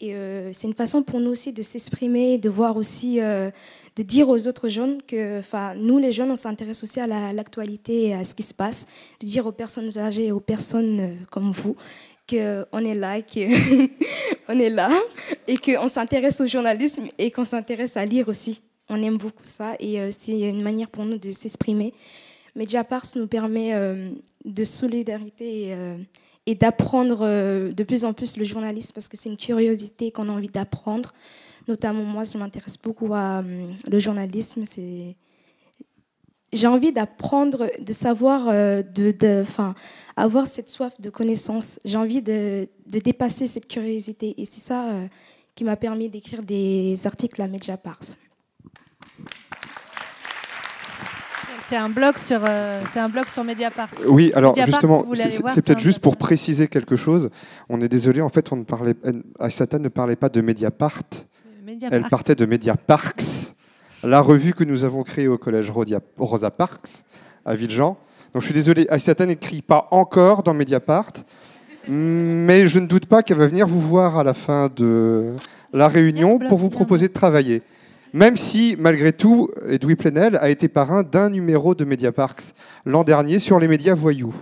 Et 0.00 0.14
c'est 0.52 0.66
une 0.66 0.74
façon 0.74 1.04
pour 1.04 1.20
nous 1.20 1.30
aussi 1.30 1.52
de 1.52 1.62
s'exprimer, 1.62 2.38
de 2.38 2.48
voir 2.48 2.76
aussi 2.76 3.20
de 3.96 4.02
dire 4.02 4.28
aux 4.28 4.46
autres 4.46 4.68
jeunes 4.68 4.98
que, 5.02 5.40
nous 5.76 5.98
les 5.98 6.12
jeunes, 6.12 6.30
on 6.30 6.36
s'intéresse 6.36 6.82
aussi 6.82 7.00
à 7.00 7.32
l'actualité 7.32 8.08
et 8.08 8.14
à 8.14 8.24
ce 8.24 8.34
qui 8.34 8.42
se 8.42 8.54
passe, 8.54 8.86
de 9.20 9.26
dire 9.26 9.46
aux 9.46 9.52
personnes 9.52 9.98
âgées, 9.98 10.32
aux 10.32 10.40
personnes 10.40 11.00
euh, 11.00 11.14
comme 11.30 11.52
vous, 11.52 11.76
qu'on 12.28 12.84
est 12.84 12.94
là, 12.94 13.20
qu'on 13.22 14.58
est 14.60 14.70
là, 14.70 14.90
et 15.46 15.56
qu'on 15.56 15.88
s'intéresse 15.88 16.40
au 16.40 16.46
journalisme 16.46 17.08
et 17.18 17.30
qu'on 17.30 17.44
s'intéresse 17.44 17.96
à 17.96 18.04
lire 18.04 18.28
aussi. 18.28 18.60
On 18.88 19.02
aime 19.02 19.16
beaucoup 19.16 19.44
ça 19.44 19.74
et 19.80 20.00
euh, 20.00 20.10
c'est 20.10 20.38
une 20.38 20.62
manière 20.62 20.88
pour 20.88 21.06
nous 21.06 21.18
de 21.18 21.32
s'exprimer. 21.32 21.94
Mediapart 22.54 23.04
nous 23.16 23.26
permet 23.26 23.74
euh, 23.74 24.10
de 24.44 24.64
solidarité 24.64 25.68
et, 25.68 25.76
et 26.46 26.54
d'apprendre 26.54 27.70
de 27.70 27.84
plus 27.84 28.04
en 28.04 28.12
plus 28.12 28.36
le 28.36 28.44
journalisme 28.44 28.92
parce 28.92 29.08
que 29.08 29.16
c'est 29.16 29.30
une 29.30 29.38
curiosité 29.38 30.10
qu'on 30.10 30.28
a 30.28 30.32
envie 30.32 30.48
d'apprendre. 30.48 31.14
Notamment, 31.68 32.02
moi, 32.02 32.24
je 32.24 32.38
m'intéresse 32.38 32.78
beaucoup 32.78 33.14
à 33.14 33.40
euh, 33.40 33.72
le 33.88 33.98
journalisme. 34.00 34.64
J'ai 36.52 36.66
envie 36.66 36.92
d'apprendre, 36.92 37.70
de 37.80 37.92
savoir, 37.92 38.48
euh, 38.48 38.82
de, 38.82 39.10
de 39.10 39.44
avoir 40.16 40.46
cette 40.46 40.70
soif 40.70 41.00
de 41.00 41.10
connaissance. 41.10 41.80
J'ai 41.84 41.96
envie 41.96 42.22
de, 42.22 42.68
de, 42.86 42.98
dépasser 42.98 43.46
cette 43.46 43.68
curiosité. 43.68 44.34
Et 44.40 44.44
c'est 44.44 44.60
ça 44.60 44.88
euh, 44.90 45.06
qui 45.54 45.64
m'a 45.64 45.76
permis 45.76 46.08
d'écrire 46.08 46.42
des 46.42 46.98
articles 47.06 47.40
à 47.40 47.48
Mediapart. 47.48 48.00
C'est 51.66 51.76
un 51.76 51.88
blog 51.88 52.18
sur, 52.18 52.40
c'est 52.86 53.00
un 53.00 53.08
blog 53.08 53.28
sur 53.28 53.44
Mediapart. 53.44 53.88
Oui, 54.06 54.30
alors 54.34 54.54
justement, 54.54 55.06
c'est 55.14 55.42
peut-être 55.42 55.80
juste 55.80 56.00
pour 56.00 56.18
préciser 56.18 56.68
quelque 56.68 56.96
chose. 56.96 57.30
On 57.70 57.80
est 57.80 57.88
désolé, 57.88 58.20
en 58.20 58.28
fait, 58.28 58.52
on 58.52 58.56
ne 58.56 58.64
parlait, 58.64 58.94
Aïsata 59.38 59.78
ne 59.78 59.88
parlait 59.88 60.16
pas 60.16 60.28
de 60.28 60.42
Mediapart, 60.42 61.02
elle 61.90 62.04
partait 62.04 62.34
de 62.34 62.44
Media 62.44 62.76
Parks, 62.76 63.41
la 64.02 64.20
revue 64.20 64.52
que 64.52 64.64
nous 64.64 64.84
avons 64.84 65.02
créée 65.02 65.28
au 65.28 65.38
collège 65.38 65.72
Rosa 66.18 66.50
Parks 66.50 67.04
à 67.44 67.54
Villejean. 67.54 67.96
Donc 68.34 68.42
je 68.42 68.46
suis 68.46 68.54
désolé, 68.54 68.86
Aïsata 68.88 69.26
n'écrit 69.26 69.62
pas 69.62 69.88
encore 69.90 70.42
dans 70.42 70.54
Mediapart, 70.54 71.12
mais 71.86 72.66
je 72.66 72.78
ne 72.78 72.86
doute 72.86 73.06
pas 73.06 73.22
qu'elle 73.22 73.38
va 73.38 73.46
venir 73.46 73.66
vous 73.66 73.80
voir 73.80 74.18
à 74.18 74.24
la 74.24 74.34
fin 74.34 74.68
de 74.74 75.34
la 75.72 75.88
réunion 75.88 76.38
pour 76.38 76.58
vous 76.58 76.70
proposer 76.70 77.08
de 77.08 77.12
travailler. 77.12 77.62
Même 78.14 78.36
si, 78.36 78.76
malgré 78.78 79.12
tout, 79.12 79.48
Edoui 79.68 79.96
Plenel 79.96 80.36
a 80.36 80.50
été 80.50 80.68
parrain 80.68 81.02
d'un 81.02 81.30
numéro 81.30 81.74
de 81.74 81.84
Mediaparks 81.84 82.54
l'an 82.84 83.04
dernier 83.04 83.38
sur 83.38 83.58
les 83.58 83.68
médias 83.68 83.94
voyous. 83.94 84.34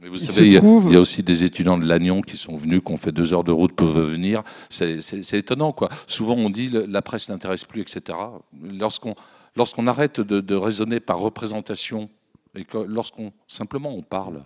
Mais 0.00 0.08
vous 0.08 0.16
savez, 0.16 0.46
il, 0.46 0.52
y 0.54 0.96
a 0.96 1.00
aussi 1.00 1.22
des 1.22 1.44
étudiants 1.44 1.76
de 1.76 1.84
Lannion 1.84 2.22
qui 2.22 2.38
sont 2.38 2.56
venus, 2.56 2.80
qui 2.84 2.90
ont 2.90 2.96
fait 2.96 3.12
deux 3.12 3.34
heures 3.34 3.44
de 3.44 3.52
route 3.52 3.72
pour 3.72 3.88
venir. 3.88 4.42
C'est 4.70 5.34
étonnant, 5.34 5.72
quoi. 5.72 5.90
Souvent, 6.06 6.34
on 6.34 6.48
dit 6.48 6.70
la 6.70 7.02
presse 7.02 7.28
n'intéresse 7.28 7.64
plus, 7.64 7.82
etc. 7.82 8.16
Lorsqu'on 8.62 9.14
lorsqu'on 9.56 9.86
arrête 9.86 10.20
de, 10.20 10.54
raisonner 10.54 11.00
par 11.00 11.18
représentation 11.18 12.08
et 12.54 12.64
que 12.64 12.78
lorsqu'on 12.78 13.32
simplement 13.48 13.90
on 13.90 14.02
parle, 14.02 14.44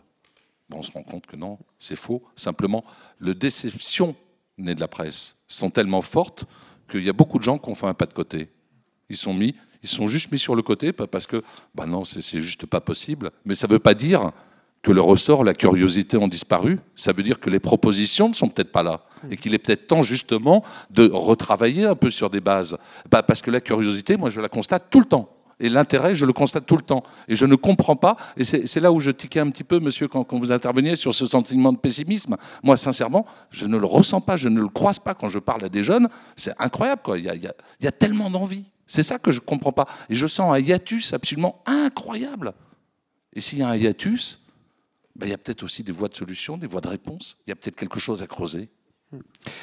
on 0.73 0.83
se 0.83 0.91
rend 0.91 1.03
compte 1.03 1.27
que 1.27 1.37
non, 1.37 1.59
c'est 1.79 1.97
faux. 1.97 2.23
Simplement, 2.35 2.85
les 3.21 3.35
déceptions 3.35 4.17
nées 4.59 4.75
de 4.75 4.81
la 4.81 4.89
presse 4.89 5.45
sont 5.47 5.71
tellement 5.71 6.03
fortes 6.03 6.45
qu'il 6.91 7.05
y 7.05 7.09
a 7.09 7.13
beaucoup 7.13 7.39
de 7.39 7.45
gens 7.45 7.59
qui 7.59 7.69
ont 7.69 7.75
fait 7.75 7.87
un 7.87 7.95
pas 7.95 8.07
de 8.07 8.13
côté. 8.13 8.49
Ils 9.09 9.17
sont 9.17 9.35
mis, 9.35 9.55
ils 9.83 9.89
sont 9.89 10.09
juste 10.09 10.33
mis 10.33 10.39
sur 10.39 10.57
le 10.57 10.63
côté 10.63 10.93
parce 10.93 11.27
que, 11.27 11.43
bah 11.75 11.87
non, 11.87 12.05
c'est 12.05 12.41
juste 12.41 12.67
pas 12.67 12.81
possible. 12.81 13.31
Mais 13.45 13.55
ça 13.55 13.67
ne 13.67 13.73
veut 13.73 13.79
pas 13.79 13.95
dire 13.95 14.33
que 14.85 14.93
le 14.93 15.01
ressort, 15.01 15.45
la 15.45 15.55
curiosité 15.55 16.19
ont 16.19 16.29
disparu, 16.29 16.79
ça 16.95 17.13
veut 17.13 17.23
dire 17.23 17.41
que 17.41 17.49
les 17.49 17.59
propositions 17.59 18.29
ne 18.29 18.35
sont 18.35 18.49
peut-être 18.49 18.71
pas 18.71 18.83
là. 18.83 19.01
Et 19.31 19.37
qu'il 19.39 19.55
est 19.55 19.59
peut-être 19.59 19.87
temps 19.89 20.03
justement 20.03 20.63
de 20.91 21.11
retravailler 21.11 21.87
un 21.87 21.95
peu 21.95 22.11
sur 22.11 22.29
des 22.29 22.43
bases. 22.43 22.77
Bah, 23.11 23.23
parce 23.23 23.41
que 23.41 23.51
la 23.51 23.63
curiosité, 23.63 24.19
moi 24.19 24.29
je 24.29 24.41
la 24.43 24.51
constate 24.51 24.89
tout 24.91 25.01
le 25.01 25.07
temps. 25.07 25.31
Et 25.59 25.71
l'intérêt, 25.71 26.15
je 26.15 26.27
le 26.27 26.35
constate 26.35 26.67
tout 26.67 26.77
le 26.77 26.83
temps. 26.83 27.03
Et 27.29 27.37
je 27.37 27.47
ne 27.47 27.55
comprends 27.55 27.97
pas. 27.97 28.17
Et 28.37 28.45
c'est 28.45 28.81
là 28.81 28.93
où 28.93 29.01
je 29.01 29.11
tiquais 29.11 29.41
un 29.41 29.49
petit 29.49 29.65
peu, 29.65 29.81
monsieur, 29.81 30.07
quand, 30.07 30.27
vous 30.33 30.53
interveniez 30.53 30.97
sur 30.97 31.15
ce 31.15 31.27
sentiment 31.27 31.73
de 31.73 31.79
pessimisme. 31.79 32.37
Moi, 32.63 32.77
sincèrement, 32.77 33.25
je 33.51 33.65
ne 33.65 33.79
le 33.79 33.87
ressens 33.87 34.21
pas, 34.21 34.37
je 34.37 34.49
ne 34.49 34.61
le 34.61 34.69
croise 34.69 34.99
pas 34.99 35.15
quand 35.15 35.31
je 35.31 35.39
parle 35.39 35.65
à 35.65 35.69
des 35.71 35.83
jeunes. 35.83 36.09
C'est 36.37 36.53
incroyable, 36.59 37.01
quoi. 37.03 37.17
Il 37.19 37.25
y 37.25 37.31
a, 37.31 37.35
il 37.35 37.51
y 37.81 37.87
a 37.87 37.93
tellement 37.93 38.29
d'envie. 38.29 38.65
C'est 38.87 39.05
ça 39.05 39.19
que 39.19 39.31
je 39.31 39.39
ne 39.39 39.45
comprends 39.45 39.73
pas. 39.73 39.87
Et 40.11 40.15
je 40.15 40.27
sens 40.27 40.53
un 40.53 40.59
hiatus 40.59 41.15
absolument 41.15 41.63
incroyable. 41.65 42.53
Et 43.33 43.41
s'il 43.41 43.61
y 43.61 43.63
a 43.63 43.69
un 43.69 43.77
hiatus, 43.77 44.44
ben, 45.17 45.27
il 45.27 45.31
y 45.31 45.35
a 45.35 45.39
peut-être 45.39 45.63
aussi 45.63 45.83
des 45.83 45.93
voies 45.93 46.09
de 46.09 46.15
solution, 46.15 46.57
des 46.57 46.67
voies 46.67 46.81
de 46.81 46.89
réponse. 46.89 47.37
Il 47.47 47.51
y 47.51 47.53
a 47.53 47.57
peut-être 47.57 47.77
quelque 47.77 48.01
chose 48.01 48.23
à 48.23 48.27
creuser. 48.27 48.69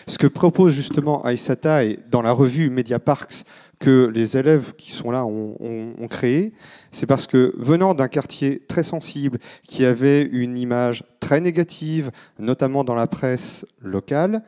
Ce 0.08 0.18
que 0.18 0.28
propose 0.28 0.74
justement 0.74 1.24
Aïsata 1.24 1.84
et 1.84 2.00
dans 2.10 2.22
la 2.22 2.32
revue 2.32 2.70
Mediaparks 2.70 3.44
que 3.80 4.10
les 4.14 4.38
élèves 4.38 4.74
qui 4.78 4.92
sont 4.92 5.12
là 5.12 5.26
ont, 5.26 6.08
créé, 6.10 6.54
c'est 6.92 7.08
parce 7.08 7.26
que 7.26 7.54
venant 7.58 7.94
d'un 7.94 8.08
quartier 8.08 8.60
très 8.60 8.84
sensible 8.84 9.40
qui 9.64 9.84
avait 9.86 10.22
une 10.22 10.58
image 10.58 11.04
très 11.20 11.42
négative, 11.42 12.12
notamment 12.38 12.84
dans 12.84 12.96
la 12.96 13.08
presse 13.08 13.66
locale, 13.82 14.44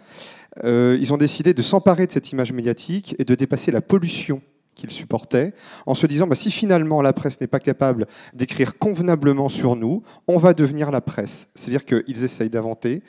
euh, 0.64 0.98
ils 1.02 1.12
ont 1.12 1.18
décidé 1.18 1.54
de 1.56 1.62
s'emparer 1.64 2.06
de 2.06 2.12
cette 2.12 2.32
image 2.32 2.54
médiatique 2.54 3.16
et 3.18 3.26
de 3.26 3.34
dépasser 3.34 3.72
la 3.72 3.82
pollution 3.82 4.42
qu'ils 4.84 4.92
supportaient, 4.92 5.54
en 5.86 5.96
se 5.96 6.06
disant 6.08 6.28
bah, 6.28 6.36
si 6.36 6.52
finalement 6.52 7.02
la 7.02 7.14
presse 7.14 7.40
n'est 7.40 7.48
pas 7.48 7.60
capable 7.60 8.06
d'écrire 8.34 8.78
convenablement 8.78 9.48
sur 9.48 9.76
nous, 9.78 10.04
on 10.28 10.38
va 10.38 10.54
devenir 10.54 10.92
la 10.92 11.00
presse. 11.00 11.48
C'est-à-dire 11.56 11.86
qu'ils 11.86 12.24
essayent 12.24 12.50
d'inventer 12.50 13.02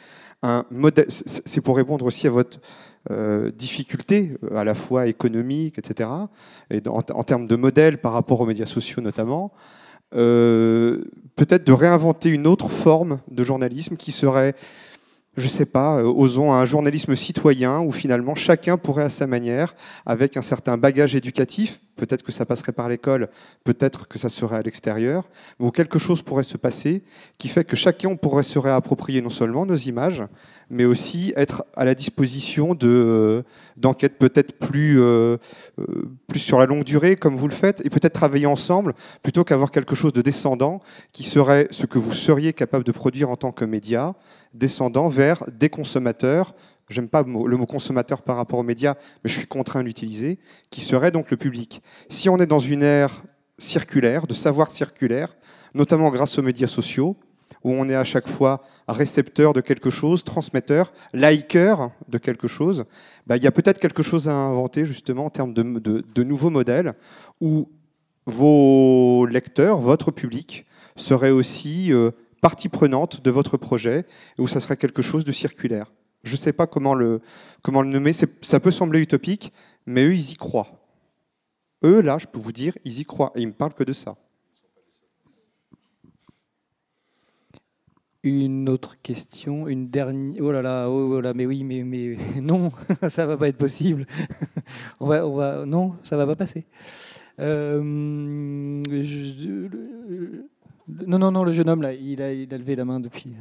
un 0.42 0.64
modèle. 0.70 1.06
C'est 1.08 1.60
pour 1.60 1.76
répondre 1.76 2.04
aussi 2.04 2.28
à 2.28 2.30
votre 2.30 2.60
euh, 3.10 3.50
difficulté, 3.50 4.36
euh, 4.44 4.56
à 4.56 4.64
la 4.64 4.74
fois 4.74 5.08
économique, 5.08 5.78
etc., 5.78 6.08
et 6.70 6.80
en, 6.86 7.02
termes 7.24 7.46
de 7.46 7.56
modèle 7.56 7.98
par 7.98 8.12
rapport 8.12 8.40
aux 8.40 8.46
médias 8.46 8.66
sociaux 8.66 9.02
notamment. 9.02 9.52
Euh, 10.14 11.04
peut-être 11.34 11.66
de 11.66 11.72
réinventer 11.72 12.30
une 12.30 12.46
autre 12.46 12.68
forme 12.68 13.18
de 13.28 13.42
journalisme 13.42 13.96
qui 13.96 14.12
serait 14.12 14.54
je 15.36 15.48
sais 15.48 15.66
pas, 15.66 15.98
euh, 15.98 16.04
osons 16.04 16.52
un 16.52 16.64
journalisme 16.64 17.16
citoyen 17.16 17.80
où 17.80 17.90
finalement 17.90 18.34
chacun 18.34 18.76
pourrait 18.76 19.04
à 19.04 19.10
sa 19.10 19.26
manière, 19.26 19.74
avec 20.06 20.36
un 20.36 20.42
certain 20.42 20.76
bagage 20.78 21.14
éducatif, 21.14 21.80
peut-être 21.96 22.22
que 22.22 22.32
ça 22.32 22.46
passerait 22.46 22.72
par 22.72 22.88
l'école, 22.88 23.28
peut-être 23.64 24.06
que 24.08 24.18
ça 24.18 24.28
serait 24.28 24.56
à 24.56 24.62
l'extérieur, 24.62 25.28
où 25.58 25.70
quelque 25.70 25.98
chose 25.98 26.22
pourrait 26.22 26.44
se 26.44 26.56
passer 26.56 27.02
qui 27.38 27.48
fait 27.48 27.64
que 27.64 27.76
chacun 27.76 28.14
pourrait 28.16 28.42
se 28.42 28.58
réapproprier 28.58 29.22
non 29.22 29.30
seulement 29.30 29.66
nos 29.66 29.76
images, 29.76 30.22
mais 30.70 30.84
aussi 30.84 31.32
être 31.36 31.64
à 31.76 31.84
la 31.84 31.94
disposition 31.94 32.76
euh, 32.82 33.42
d'enquêtes 33.76 34.18
peut-être 34.18 34.58
plus, 34.58 35.00
euh, 35.00 35.36
plus 36.28 36.40
sur 36.40 36.58
la 36.58 36.66
longue 36.66 36.84
durée, 36.84 37.16
comme 37.16 37.36
vous 37.36 37.48
le 37.48 37.54
faites, 37.54 37.84
et 37.84 37.90
peut-être 37.90 38.14
travailler 38.14 38.46
ensemble, 38.46 38.94
plutôt 39.22 39.44
qu'avoir 39.44 39.70
quelque 39.70 39.94
chose 39.94 40.12
de 40.12 40.22
descendant, 40.22 40.80
qui 41.12 41.24
serait 41.24 41.68
ce 41.70 41.86
que 41.86 41.98
vous 41.98 42.12
seriez 42.12 42.52
capable 42.52 42.84
de 42.84 42.92
produire 42.92 43.30
en 43.30 43.36
tant 43.36 43.52
que 43.52 43.64
média, 43.64 44.14
descendant 44.52 45.08
vers 45.08 45.44
des 45.50 45.68
consommateurs, 45.68 46.54
j'aime 46.88 47.08
pas 47.08 47.22
le 47.22 47.56
mot 47.56 47.66
consommateur 47.66 48.22
par 48.22 48.36
rapport 48.36 48.58
aux 48.58 48.64
médias, 48.64 48.94
mais 49.22 49.30
je 49.30 49.38
suis 49.38 49.46
contraint 49.46 49.80
de 49.80 49.86
l'utiliser, 49.86 50.38
qui 50.70 50.80
serait 50.80 51.10
donc 51.10 51.30
le 51.30 51.36
public. 51.36 51.82
Si 52.08 52.28
on 52.28 52.38
est 52.38 52.46
dans 52.46 52.60
une 52.60 52.82
ère 52.82 53.22
circulaire, 53.58 54.26
de 54.26 54.34
savoir 54.34 54.70
circulaire, 54.70 55.36
notamment 55.74 56.10
grâce 56.10 56.38
aux 56.38 56.42
médias 56.42 56.68
sociaux, 56.68 57.16
où 57.64 57.72
on 57.72 57.88
est 57.88 57.94
à 57.94 58.04
chaque 58.04 58.28
fois 58.28 58.62
récepteur 58.86 59.54
de 59.54 59.60
quelque 59.60 59.90
chose, 59.90 60.22
transmetteur, 60.22 60.92
liker 61.14 61.76
de 62.08 62.18
quelque 62.18 62.46
chose, 62.46 62.84
bah, 63.26 63.36
il 63.36 63.42
y 63.42 63.46
a 63.46 63.52
peut-être 63.52 63.80
quelque 63.80 64.02
chose 64.02 64.28
à 64.28 64.34
inventer 64.34 64.84
justement 64.84 65.24
en 65.24 65.30
termes 65.30 65.54
de, 65.54 66.22
nouveaux 66.22 66.50
modèles 66.50 66.92
où 67.40 67.70
vos 68.26 69.26
lecteurs, 69.26 69.78
votre 69.78 70.10
public, 70.10 70.66
seraient 70.96 71.30
aussi 71.30 71.92
euh, 71.92 72.10
partie 72.40 72.68
prenante 72.68 73.22
de 73.22 73.30
votre 73.30 73.56
projet 73.56 74.04
où 74.38 74.46
ça 74.46 74.60
serait 74.60 74.76
quelque 74.76 75.02
chose 75.02 75.24
de 75.24 75.32
circulaire. 75.32 75.90
Je 76.22 76.32
ne 76.32 76.36
sais 76.36 76.52
pas 76.52 76.66
comment 76.66 76.94
le, 76.94 77.20
comment 77.62 77.82
le 77.82 77.88
nommer, 77.88 78.12
ça 78.12 78.60
peut 78.60 78.70
sembler 78.70 79.00
utopique, 79.00 79.52
mais 79.86 80.04
eux, 80.06 80.14
ils 80.14 80.32
y 80.32 80.36
croient. 80.36 80.68
Eux, 81.84 82.00
là, 82.00 82.18
je 82.18 82.26
peux 82.26 82.38
vous 82.38 82.52
dire, 82.52 82.74
ils 82.84 83.00
y 83.00 83.04
croient, 83.04 83.32
et 83.34 83.40
ils 83.40 83.46
ne 83.46 83.50
me 83.50 83.54
parlent 83.54 83.74
que 83.74 83.84
de 83.84 83.92
ça. 83.92 84.16
Une 88.24 88.70
autre 88.70 88.96
question, 89.02 89.68
une 89.68 89.90
dernière. 89.90 90.42
Oh 90.42 90.50
là 90.50 90.62
là, 90.62 90.88
oh 90.88 91.20
là, 91.20 91.34
mais 91.34 91.44
oui, 91.44 91.62
mais, 91.62 91.82
mais 91.82 92.16
non, 92.40 92.72
ça 93.08 93.26
va 93.26 93.36
pas 93.36 93.48
être 93.48 93.58
possible. 93.58 94.06
on 95.00 95.08
va, 95.08 95.26
on 95.26 95.34
va, 95.34 95.66
non, 95.66 95.96
ça 96.02 96.16
va 96.16 96.26
pas 96.26 96.34
passer. 96.34 96.64
Euh, 97.38 97.82
non, 101.06 101.18
non, 101.18 101.30
non, 101.30 101.44
le 101.44 101.52
jeune 101.52 101.68
homme, 101.68 101.82
là, 101.82 101.92
il 101.92 102.22
a, 102.22 102.32
il 102.32 102.52
a 102.54 102.56
levé 102.56 102.76
la 102.76 102.86
main 102.86 102.98
depuis 102.98 103.34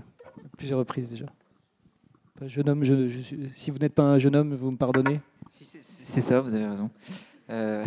plusieurs 0.58 0.80
reprises 0.80 1.12
déjà. 1.12 1.28
Jeune 2.42 2.68
homme, 2.68 2.84
si 3.56 3.72
vous 3.72 3.78
n'êtes 3.78 3.94
pas 3.94 4.04
un 4.04 4.18
jeune 4.18 4.36
homme, 4.36 4.54
vous 4.54 4.72
me 4.72 4.78
pardonnez 4.78 5.22
C'est 5.50 6.22
ça, 6.22 6.42
vous 6.42 6.54
avez 6.54 6.68
raison. 6.68 6.90
Euh, 7.50 7.86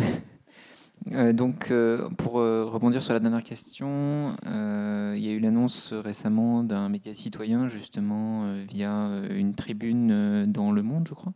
euh, 1.13 1.33
donc, 1.33 1.71
euh, 1.71 2.09
pour 2.17 2.33
rebondir 2.33 3.01
sur 3.01 3.13
la 3.13 3.19
dernière 3.19 3.43
question, 3.43 4.35
il 4.45 5.19
y 5.19 5.29
a 5.29 5.31
eu 5.31 5.39
l'annonce 5.39 5.93
récemment 5.93 6.63
d'un 6.63 6.89
média 6.89 7.13
citoyen, 7.13 7.67
justement, 7.67 8.51
via 8.69 9.09
une 9.29 9.53
tribune 9.53 10.45
dans 10.45 10.71
Le 10.71 10.83
Monde, 10.83 11.07
je 11.07 11.13
crois. 11.13 11.33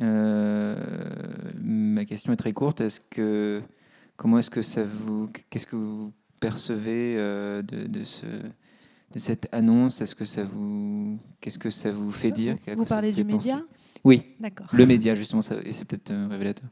ma 0.00 0.74
question 2.04 2.32
est 2.32 2.36
très 2.36 2.52
courte. 2.52 2.80
Est-ce 2.80 3.00
que, 3.00 3.62
comment 4.16 4.38
est-ce 4.38 4.50
que 4.50 4.62
ça 4.62 4.84
vous, 4.84 5.28
qu'est-ce 5.50 5.66
que 5.66 5.76
vous 5.76 6.12
percevez 6.40 7.16
de, 7.16 7.86
de, 7.86 8.04
ce, 8.04 8.26
de 8.26 9.18
cette 9.18 9.48
annonce? 9.52 10.00
Est-ce 10.00 10.14
que 10.14 10.24
ça 10.24 10.44
vous, 10.44 11.18
qu'est-ce 11.40 11.58
que 11.58 11.70
ça 11.70 11.90
vous 11.90 12.10
fait 12.10 12.30
dire? 12.30 12.56
Vous, 12.76 12.84
parlez 12.84 13.12
du 13.12 13.24
média? 13.24 13.62
oui, 14.04 14.22
D'accord. 14.40 14.66
le 14.72 14.86
média, 14.86 15.14
justement, 15.14 15.42
ça, 15.42 15.56
et 15.64 15.72
c'est 15.72 15.84
peut-être 15.84 16.10
euh, 16.10 16.28
révélateur. 16.28 16.68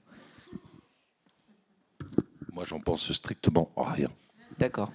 Moi, 2.56 2.64
j'en 2.64 2.80
pense 2.80 3.12
strictement 3.12 3.70
rien. 3.76 4.08
D'accord. 4.58 4.90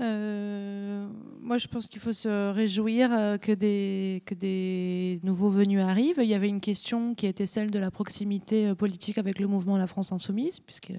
Euh, 0.00 1.08
moi, 1.40 1.58
je 1.58 1.68
pense 1.68 1.86
qu'il 1.86 2.00
faut 2.00 2.12
se 2.12 2.50
réjouir 2.50 3.12
euh, 3.12 3.38
que 3.38 3.52
des, 3.52 4.24
que 4.26 4.34
des 4.34 5.20
nouveaux 5.22 5.48
venus 5.48 5.80
arrivent. 5.80 6.18
Il 6.20 6.28
y 6.28 6.34
avait 6.34 6.48
une 6.48 6.60
question 6.60 7.14
qui 7.14 7.26
était 7.26 7.46
celle 7.46 7.70
de 7.70 7.78
la 7.78 7.92
proximité 7.92 8.74
politique 8.74 9.16
avec 9.16 9.38
le 9.38 9.46
mouvement 9.46 9.76
La 9.76 9.86
France 9.86 10.10
Insoumise, 10.10 10.58
puisque 10.58 10.92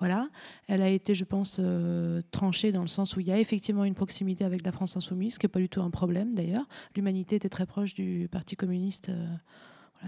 voilà, 0.00 0.28
elle 0.66 0.82
a 0.82 0.88
été, 0.88 1.14
je 1.14 1.24
pense, 1.24 1.58
euh, 1.60 2.20
tranchée 2.32 2.72
dans 2.72 2.82
le 2.82 2.88
sens 2.88 3.16
où 3.16 3.20
il 3.20 3.28
y 3.28 3.32
a 3.32 3.38
effectivement 3.38 3.84
une 3.84 3.94
proximité 3.94 4.44
avec 4.44 4.64
la 4.66 4.72
France 4.72 4.96
insoumise, 4.96 5.34
ce 5.34 5.38
qui 5.38 5.46
n'est 5.46 5.50
pas 5.50 5.60
du 5.60 5.68
tout 5.68 5.82
un 5.82 5.90
problème 5.90 6.34
d'ailleurs. 6.34 6.66
L'humanité 6.96 7.36
était 7.36 7.48
très 7.48 7.64
proche 7.64 7.94
du 7.94 8.28
Parti 8.30 8.56
communiste. 8.56 9.10
Euh, 9.10 9.26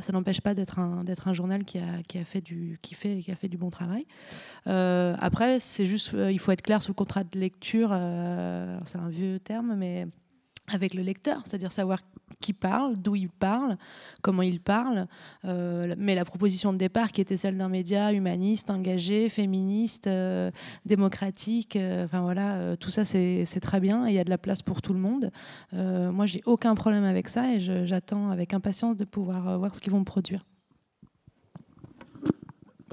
ça 0.01 0.13
n'empêche 0.13 0.41
pas 0.41 0.55
d'être 0.55 0.79
un, 0.79 1.05
d'être 1.05 1.29
un 1.29 1.33
journal 1.33 1.65
qui 1.65 1.79
a, 1.79 2.03
qui 2.09 2.19
a 2.19 2.25
fait 2.25 2.41
du, 2.41 2.79
qui 2.83 2.95
fait, 2.95 3.21
qui 3.21 3.31
a 3.31 3.37
fait 3.37 3.49
du 3.49 3.57
bon 3.57 3.71
travail. 3.71 4.05
Euh, 4.67 5.15
après, 5.21 5.59
c'est 5.61 5.87
juste, 5.87 6.13
il 6.13 6.39
faut 6.39 6.53
être 6.53 6.63
clair 6.63 6.83
sur 6.83 6.91
le 6.91 6.97
contrat 6.97 7.25
de 7.25 7.39
lecture. 7.39 7.91
c'est 8.85 8.99
un 8.99 9.09
vieux 9.09 9.39
terme, 9.39 9.75
mais 9.77 10.07
avec 10.69 10.95
le 10.95 11.03
lecteur, 11.03 11.43
c'est-à-dire 11.45 11.73
savoir 11.73 12.01
qui 12.41 12.53
parle, 12.53 12.97
d'où 12.97 13.15
il 13.17 13.29
parle, 13.29 13.77
comment 14.23 14.43
il 14.43 14.61
parle. 14.61 15.07
Euh, 15.45 15.95
mais 15.99 16.15
la 16.15 16.25
proposition 16.25 16.73
de 16.73 16.79
départ, 16.79 17.13
qui 17.13 17.21
était 17.21 17.37
celle 17.37 17.57
d'un 17.57 17.69
média 17.69 18.13
humaniste, 18.13 18.71
engagé, 18.71 19.29
féministe, 19.29 20.07
euh, 20.07 20.51
démocratique, 20.85 21.77
euh, 21.77 22.05
enfin 22.05 22.21
voilà, 22.21 22.77
tout 22.77 22.91
ça 22.91 23.05
c'est 23.05 23.61
très 23.61 23.81
bien 23.81 24.07
il 24.09 24.15
y 24.15 24.19
a 24.19 24.25
de 24.25 24.31
la 24.31 24.39
place 24.39 24.63
pour 24.63 24.83
tout 24.83 24.93
le 24.93 24.99
monde. 24.99 25.31
moi, 25.73 26.27
j'ai 26.27 26.43
aucun 26.47 26.75
problème 26.75 27.05
avec 27.05 27.29
ça 27.29 27.53
et 27.55 27.61
j'attends 27.61 28.31
avec 28.31 28.55
impatience 28.55 28.97
de 28.97 29.05
pouvoir 29.05 29.59
voir 29.59 29.75
ce 29.75 29.81
qu'ils 29.81 29.93
vont 29.93 30.05
produire. 30.05 30.45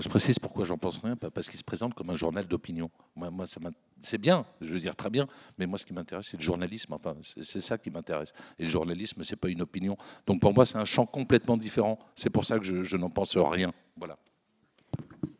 Je 0.03 0.09
précise 0.09 0.37
pourquoi 0.37 0.65
j'en 0.65 0.77
pense 0.77 0.97
rien, 0.97 1.15
parce 1.15 1.47
qu'il 1.47 1.57
se 1.57 1.63
présente 1.63 1.93
comme 1.93 2.09
un 2.09 2.15
journal 2.15 2.45
d'opinion. 2.45 2.91
Moi, 3.15 3.45
c'est 4.01 4.17
bien, 4.17 4.45
je 4.59 4.73
veux 4.73 4.79
dire 4.79 4.97
très 4.97 5.09
bien, 5.09 5.27
mais 5.57 5.65
moi, 5.65 5.77
ce 5.77 5.85
qui 5.85 5.93
m'intéresse, 5.93 6.27
c'est 6.29 6.35
le 6.35 6.43
journalisme. 6.43 6.91
Enfin, 6.91 7.15
c'est 7.21 7.61
ça 7.61 7.77
qui 7.77 7.89
m'intéresse. 7.89 8.33
Et 8.59 8.65
le 8.65 8.69
journalisme, 8.69 9.23
c'est 9.23 9.39
pas 9.39 9.47
une 9.47 9.61
opinion. 9.61 9.95
Donc 10.27 10.41
pour 10.41 10.53
moi, 10.53 10.65
c'est 10.65 10.77
un 10.77 10.83
champ 10.83 11.05
complètement 11.05 11.55
différent. 11.55 11.97
C'est 12.15 12.29
pour 12.29 12.43
ça 12.43 12.59
que 12.59 12.65
je, 12.65 12.83
je 12.83 12.97
n'en 12.97 13.09
pense 13.09 13.37
rien. 13.37 13.71
Voilà. 13.95 14.17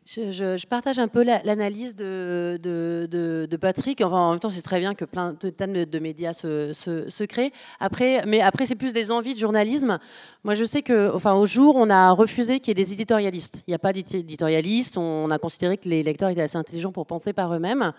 Je, 0.06 0.66
partage 0.66 0.98
un 0.98 1.08
peu 1.08 1.22
l'analyse 1.22 1.96
de, 1.96 3.56
Patrick. 3.60 4.02
Enfin, 4.02 4.16
en 4.16 4.30
même 4.32 4.40
temps, 4.40 4.50
c'est 4.50 4.62
très 4.62 4.78
bien 4.78 4.94
que 4.94 5.06
plein 5.06 5.32
de 5.32 5.50
tas 5.50 5.66
de, 5.66 5.98
médias 5.98 6.34
se, 6.34 7.24
créent. 7.24 7.52
Après, 7.80 8.22
mais 8.26 8.40
après, 8.42 8.66
c'est 8.66 8.74
plus 8.74 8.92
des 8.92 9.10
envies 9.10 9.34
de 9.34 9.38
journalisme. 9.38 9.98
Moi, 10.44 10.54
je 10.54 10.64
sais 10.64 10.82
que, 10.82 11.10
enfin, 11.14 11.34
au 11.34 11.46
jour, 11.46 11.76
on 11.76 11.88
a 11.88 12.10
refusé 12.10 12.60
qu'il 12.60 12.68
y 12.68 12.72
ait 12.72 12.84
des 12.84 12.92
éditorialistes. 12.92 13.62
Il 13.66 13.70
n'y 13.70 13.74
a 13.74 13.78
pas 13.78 13.94
d'éditorialistes. 13.94 14.98
On 14.98 15.30
a 15.30 15.38
considéré 15.38 15.78
que 15.78 15.88
les 15.88 16.02
lecteurs 16.02 16.28
étaient 16.28 16.42
assez 16.42 16.58
intelligents 16.58 16.92
pour 16.92 17.06
penser 17.06 17.32
par 17.32 17.54
eux-mêmes. 17.54 17.92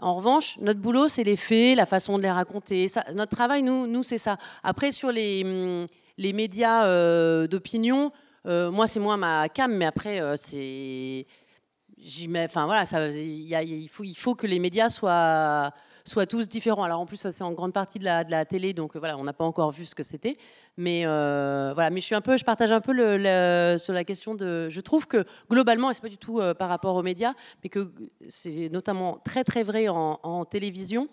En 0.00 0.14
revanche, 0.14 0.58
notre 0.60 0.78
boulot, 0.78 1.08
c'est 1.08 1.24
les 1.24 1.34
faits, 1.34 1.76
la 1.76 1.86
façon 1.86 2.18
de 2.18 2.22
les 2.22 2.30
raconter. 2.30 2.86
notre 3.14 3.34
travail, 3.34 3.64
nous, 3.64 4.02
c'est 4.04 4.18
ça. 4.18 4.38
Après, 4.62 4.92
sur 4.92 5.10
les, 5.10 5.86
les 6.18 6.32
médias 6.32 6.86
euh, 6.86 7.48
d'opinion, 7.48 8.12
euh, 8.46 8.70
moi, 8.70 8.86
c'est 8.86 9.00
moins 9.00 9.16
ma 9.16 9.48
cam, 9.48 9.72
mais 9.72 9.84
après, 9.84 10.20
euh, 10.20 10.36
c'est 10.36 11.26
il, 12.00 13.88
faut, 14.16 14.34
que 14.34 14.46
les 14.46 14.58
médias 14.58 14.88
soient, 14.88 15.72
tous 16.28 16.48
différents. 16.48 16.82
Alors 16.84 17.00
en 17.00 17.06
plus, 17.06 17.28
c'est 17.30 17.42
en 17.42 17.52
grande 17.52 17.72
partie 17.72 17.98
de 17.98 18.04
la, 18.04 18.44
télé, 18.44 18.72
donc 18.72 18.96
voilà, 18.96 19.16
on 19.16 19.24
n'a 19.24 19.32
pas 19.32 19.44
encore 19.44 19.70
vu 19.72 19.84
ce 19.84 19.94
que 19.94 20.02
c'était. 20.02 20.36
Mais 20.76 21.02
euh, 21.04 21.72
voilà, 21.74 21.90
mais 21.90 22.00
je 22.00 22.06
suis 22.06 22.14
un 22.14 22.20
peu, 22.20 22.36
je 22.36 22.44
partage 22.44 22.72
un 22.72 22.80
peu 22.80 22.92
sur 23.78 23.92
la 23.92 24.04
question 24.04 24.34
de. 24.34 24.68
Je 24.68 24.80
trouve 24.80 25.06
que 25.06 25.24
globalement, 25.50 25.90
et 25.90 25.94
c'est 25.94 26.02
pas 26.02 26.08
du 26.08 26.18
tout 26.18 26.40
euh, 26.40 26.54
par 26.54 26.68
rapport 26.68 26.94
aux 26.94 27.02
médias, 27.02 27.34
mais 27.62 27.70
que 27.70 27.92
c'est 28.28 28.68
notamment 28.70 29.18
très 29.24 29.44
très 29.44 29.62
vrai 29.62 29.88
en, 29.88 30.44
télévision. 30.44 31.08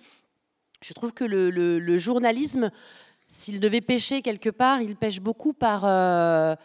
Je 0.82 0.94
trouve 0.94 1.14
que 1.14 1.24
le, 1.24 1.98
journalisme, 1.98 2.70
s'il 3.28 3.60
devait 3.60 3.82
pêcher 3.82 4.22
quelque 4.22 4.50
part, 4.50 4.82
il 4.82 4.96
pêche 4.96 5.20
beaucoup 5.20 5.54
par, 5.54 5.84
euh, 5.86 6.56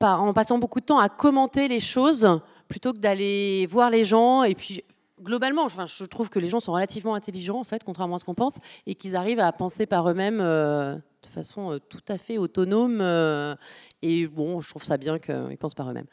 en 0.00 0.32
passant 0.32 0.58
beaucoup 0.58 0.80
de 0.80 0.86
temps 0.86 0.98
à 0.98 1.08
commenter 1.08 1.68
les 1.68 1.80
choses 1.80 2.40
plutôt 2.68 2.92
que 2.92 2.98
d'aller 2.98 3.66
voir 3.66 3.90
les 3.90 4.04
gens. 4.04 4.42
Et 4.42 4.54
puis, 4.54 4.82
globalement, 5.22 5.68
je 5.68 6.04
trouve 6.04 6.28
que 6.28 6.38
les 6.38 6.48
gens 6.48 6.60
sont 6.60 6.72
relativement 6.72 7.14
intelligents, 7.14 7.58
en 7.58 7.64
fait, 7.64 7.84
contrairement 7.84 8.16
à 8.16 8.18
ce 8.18 8.24
qu'on 8.24 8.34
pense, 8.34 8.58
et 8.86 8.94
qu'ils 8.94 9.16
arrivent 9.16 9.40
à 9.40 9.52
penser 9.52 9.86
par 9.86 10.08
eux-mêmes 10.08 10.40
euh, 10.40 10.94
de 10.94 11.28
façon 11.28 11.72
euh, 11.72 11.78
tout 11.78 12.02
à 12.08 12.18
fait 12.18 12.38
autonome. 12.38 12.98
Euh, 13.00 13.54
et 14.02 14.26
bon, 14.26 14.60
je 14.60 14.68
trouve 14.68 14.84
ça 14.84 14.96
bien 14.96 15.18
qu'ils 15.18 15.58
pensent 15.58 15.74
par 15.74 15.90
eux-mêmes. 15.90 16.06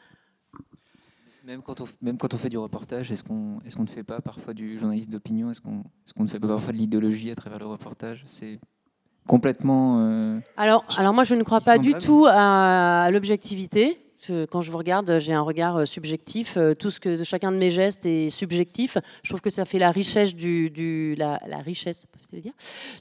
Même 1.44 1.60
quand, 1.62 1.80
on, 1.80 1.84
même 2.00 2.18
quand 2.18 2.34
on 2.34 2.36
fait 2.36 2.48
du 2.48 2.58
reportage, 2.58 3.10
est-ce 3.10 3.24
qu'on 3.24 3.58
est 3.64 3.74
qu'on 3.74 3.82
ne 3.82 3.88
fait 3.88 4.04
pas 4.04 4.20
parfois 4.20 4.54
du 4.54 4.78
journaliste 4.78 5.10
d'opinion? 5.10 5.50
Est-ce 5.50 5.60
qu'on 5.60 5.80
est 5.80 6.12
qu'on 6.16 6.22
ne 6.22 6.28
fait 6.28 6.38
pas 6.38 6.46
parfois 6.46 6.72
de 6.72 6.78
l'idéologie 6.78 7.32
à 7.32 7.34
travers 7.34 7.58
le 7.58 7.66
reportage? 7.66 8.22
C'est 8.26 8.60
complètement... 9.26 10.16
alors, 10.56 10.84
alors 10.96 11.12
moi, 11.12 11.24
je 11.24 11.34
ne 11.34 11.42
crois 11.42 11.60
pas 11.60 11.78
du 11.78 11.94
tout 11.94 12.26
à 12.28 13.08
l'objectivité 13.10 14.11
quand 14.50 14.60
je 14.60 14.70
vous 14.70 14.78
regarde, 14.78 15.18
j'ai 15.18 15.32
un 15.32 15.42
regard 15.42 15.76
euh, 15.78 15.86
subjectif. 15.86 16.56
Euh, 16.56 16.74
tout 16.74 16.90
ce 16.90 17.00
que 17.00 17.22
chacun 17.24 17.52
de 17.52 17.56
mes 17.56 17.70
gestes 17.70 18.06
est 18.06 18.30
subjectif. 18.30 18.98
Je 19.22 19.30
trouve 19.30 19.40
que 19.40 19.50
ça 19.50 19.64
fait 19.64 19.78
la 19.78 19.90
richesse 19.90 20.34
du, 20.34 21.14
la, 21.16 21.38
richesse 21.64 22.06
dire, 22.32 22.52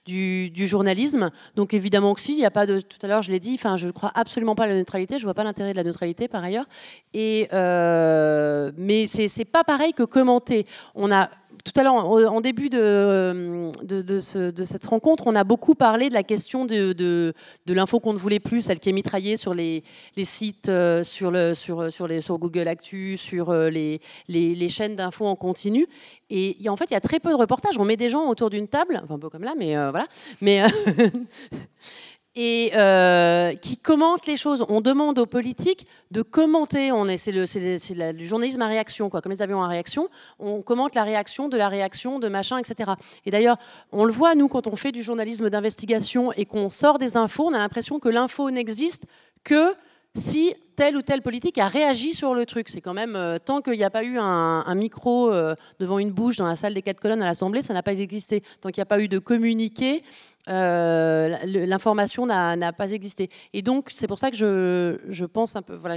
du, 0.06 0.50
du, 0.50 0.68
journalisme. 0.68 1.30
Donc 1.56 1.74
évidemment 1.74 2.14
que 2.14 2.22
si, 2.22 2.34
il 2.34 2.38
n'y 2.38 2.46
a 2.46 2.52
pas 2.52 2.66
de. 2.66 2.80
Tout 2.80 2.98
à 3.02 3.08
l'heure, 3.08 3.22
je 3.22 3.32
l'ai 3.32 3.40
dit. 3.40 3.54
Enfin, 3.56 3.78
je 3.78 3.88
ne 3.88 3.92
crois 3.92 4.12
absolument 4.16 4.56
pas 4.56 4.64
à 4.64 4.68
la 4.68 4.76
neutralité. 4.76 5.20
Je 5.20 5.24
vois 5.24 5.34
pas 5.34 5.44
l'intérêt 5.44 5.72
de 5.72 5.78
la 5.78 5.84
neutralité 5.84 6.28
par 6.28 6.44
ailleurs. 6.44 6.66
Et 7.14 7.48
euh, 7.54 8.72
mais 8.78 9.06
c'est 9.08 9.46
pas 9.46 9.64
pareil 9.64 9.94
que 9.94 10.04
commenter. 10.04 10.66
On 10.96 11.12
a 11.12 11.30
tout 11.64 11.80
à 11.80 11.84
l'heure, 11.84 11.94
en 11.96 12.42
début 12.42 12.70
de, 12.70 13.72
de, 13.84 14.20
cette 14.66 14.86
rencontre, 14.86 15.24
on 15.28 15.36
a 15.36 15.44
beaucoup 15.44 15.76
parlé 15.76 16.10
de 16.10 16.14
la 16.14 16.24
question 16.24 16.66
de, 16.66 17.34
l'info 17.68 18.00
qu'on 18.00 18.14
ne 18.14 18.18
voulait 18.18 18.40
plus, 18.40 18.62
celle 18.62 18.80
qui 18.80 18.90
est 18.90 18.94
mitraillée 18.94 19.38
sur 19.38 19.54
les, 19.54 19.84
sites, 20.24 20.70
euh, 20.70 21.04
sur, 21.04 21.32
le, 21.32 21.54
sur, 21.54 21.92
sur, 21.92 22.08
les, 22.08 22.22
sur 22.22 22.38
Google 22.38 22.68
Actu, 22.68 23.18
sur 23.18 23.50
euh, 23.50 23.70
les, 23.70 24.02
les, 24.28 24.70
chaînes 24.70 24.96
d'infos 24.96 25.26
en 25.26 25.36
continu. 25.36 25.88
Et 26.30 26.56
en 26.70 26.76
fait, 26.76 26.86
il 26.86 26.94
y 26.94 26.98
a 26.98 27.02
très 27.02 27.20
peu 27.20 27.30
de 27.30 27.36
reportages. 27.36 27.78
On 27.78 27.86
met 27.86 27.98
des 27.98 28.10
gens 28.10 28.28
autour 28.30 28.50
d'une 28.50 28.68
table, 28.68 29.02
enfin 29.04 29.16
un 29.16 29.20
peu 29.20 29.30
comme 29.30 29.44
là, 29.44 29.54
mais 29.58 29.78
euh, 29.78 29.92
voilà. 29.92 30.08
Mais 30.40 30.64
et 32.36 32.72
euh, 32.76 33.54
qui 33.56 33.78
commente 33.78 34.26
les 34.26 34.38
choses. 34.38 34.66
On 34.70 34.82
demande 34.82 35.20
aux 35.20 35.26
politiques 35.26 35.86
de 36.12 36.22
commenter. 36.22 36.92
On 36.92 37.08
est, 37.08 37.18
c'est, 37.18 37.32
le, 37.32 37.46
c'est, 37.46 38.26
journalisme 38.26 38.62
à 38.62 38.68
réaction, 38.68 39.10
quoi. 39.10 39.22
Comme 39.22 39.32
les 39.32 39.42
avions 39.42 39.62
à 39.62 39.68
réaction, 39.68 40.10
on 40.40 40.62
commente 40.62 40.96
la 40.96 41.04
réaction 41.04 41.50
de 41.50 41.58
la 41.58 41.70
réaction 41.70 42.20
de 42.20 42.28
machin, 42.30 42.58
etc. 42.58 42.92
Et 43.26 43.32
d'ailleurs, 43.32 43.58
on 43.92 44.06
le 44.06 44.14
voit 44.14 44.36
nous 44.36 44.48
quand 44.48 44.68
on 44.68 44.76
fait 44.76 44.92
du 44.92 45.04
journalisme 45.04 45.50
d'investigation 45.50 46.32
et 46.34 46.46
qu'on 46.46 46.70
sort 46.70 47.00
des 47.00 47.18
infos, 47.18 47.48
on 47.48 47.54
a 47.54 47.60
l'impression 47.60 48.00
que 48.00 48.10
l'info 48.10 48.50
n'existe 48.50 49.06
que 49.44 49.74
si 50.14 50.54
telle 50.76 50.98
ou 50.98 51.02
telle 51.02 51.22
politique 51.22 51.58
a 51.58 51.68
réagi 51.68 52.14
sur 52.14 52.34
le 52.34 52.46
truc. 52.46 52.70
C'est 52.70 52.82
quand 52.82 52.94
même, 52.94 53.16
euh, 53.16 53.38
tant 53.38 53.62
qu'il 53.62 53.74
n'y 53.74 53.84
a 53.84 53.90
pas 53.90 54.04
eu 54.04 54.18
un, 54.18 54.76
micro 54.76 55.32
euh, 55.32 55.56
devant 55.80 56.00
une 56.00 56.12
bouche 56.12 56.38
dans 56.38 56.48
la 56.48 56.56
salle 56.56 56.74
des 56.74 56.82
quatre 56.82 57.00
colonnes 57.00 57.22
à 57.22 57.26
l'Assemblée, 57.26 57.62
ça 57.62 57.74
n'a 57.74 57.84
pas 57.84 58.00
existé. 58.00 58.42
Tant 58.62 58.70
qu'il 58.70 58.80
n'y 58.80 58.84
a 58.84 58.88
pas 58.88 59.00
eu 59.00 59.08
de 59.08 59.20
communiqué, 59.20 60.04
euh, 60.50 61.38
l'information 61.46 62.26
n'a 62.26 62.74
pas 62.74 62.92
existé. 62.92 63.30
Et 63.54 63.62
donc, 63.62 63.90
c'est 63.94 64.08
pour 64.08 64.20
ça 64.20 64.32
que 64.32 64.38
je, 64.38 65.26
pense 65.26 65.56
un 65.56 65.62
peu, 65.62 65.76
voilà, 65.76 65.96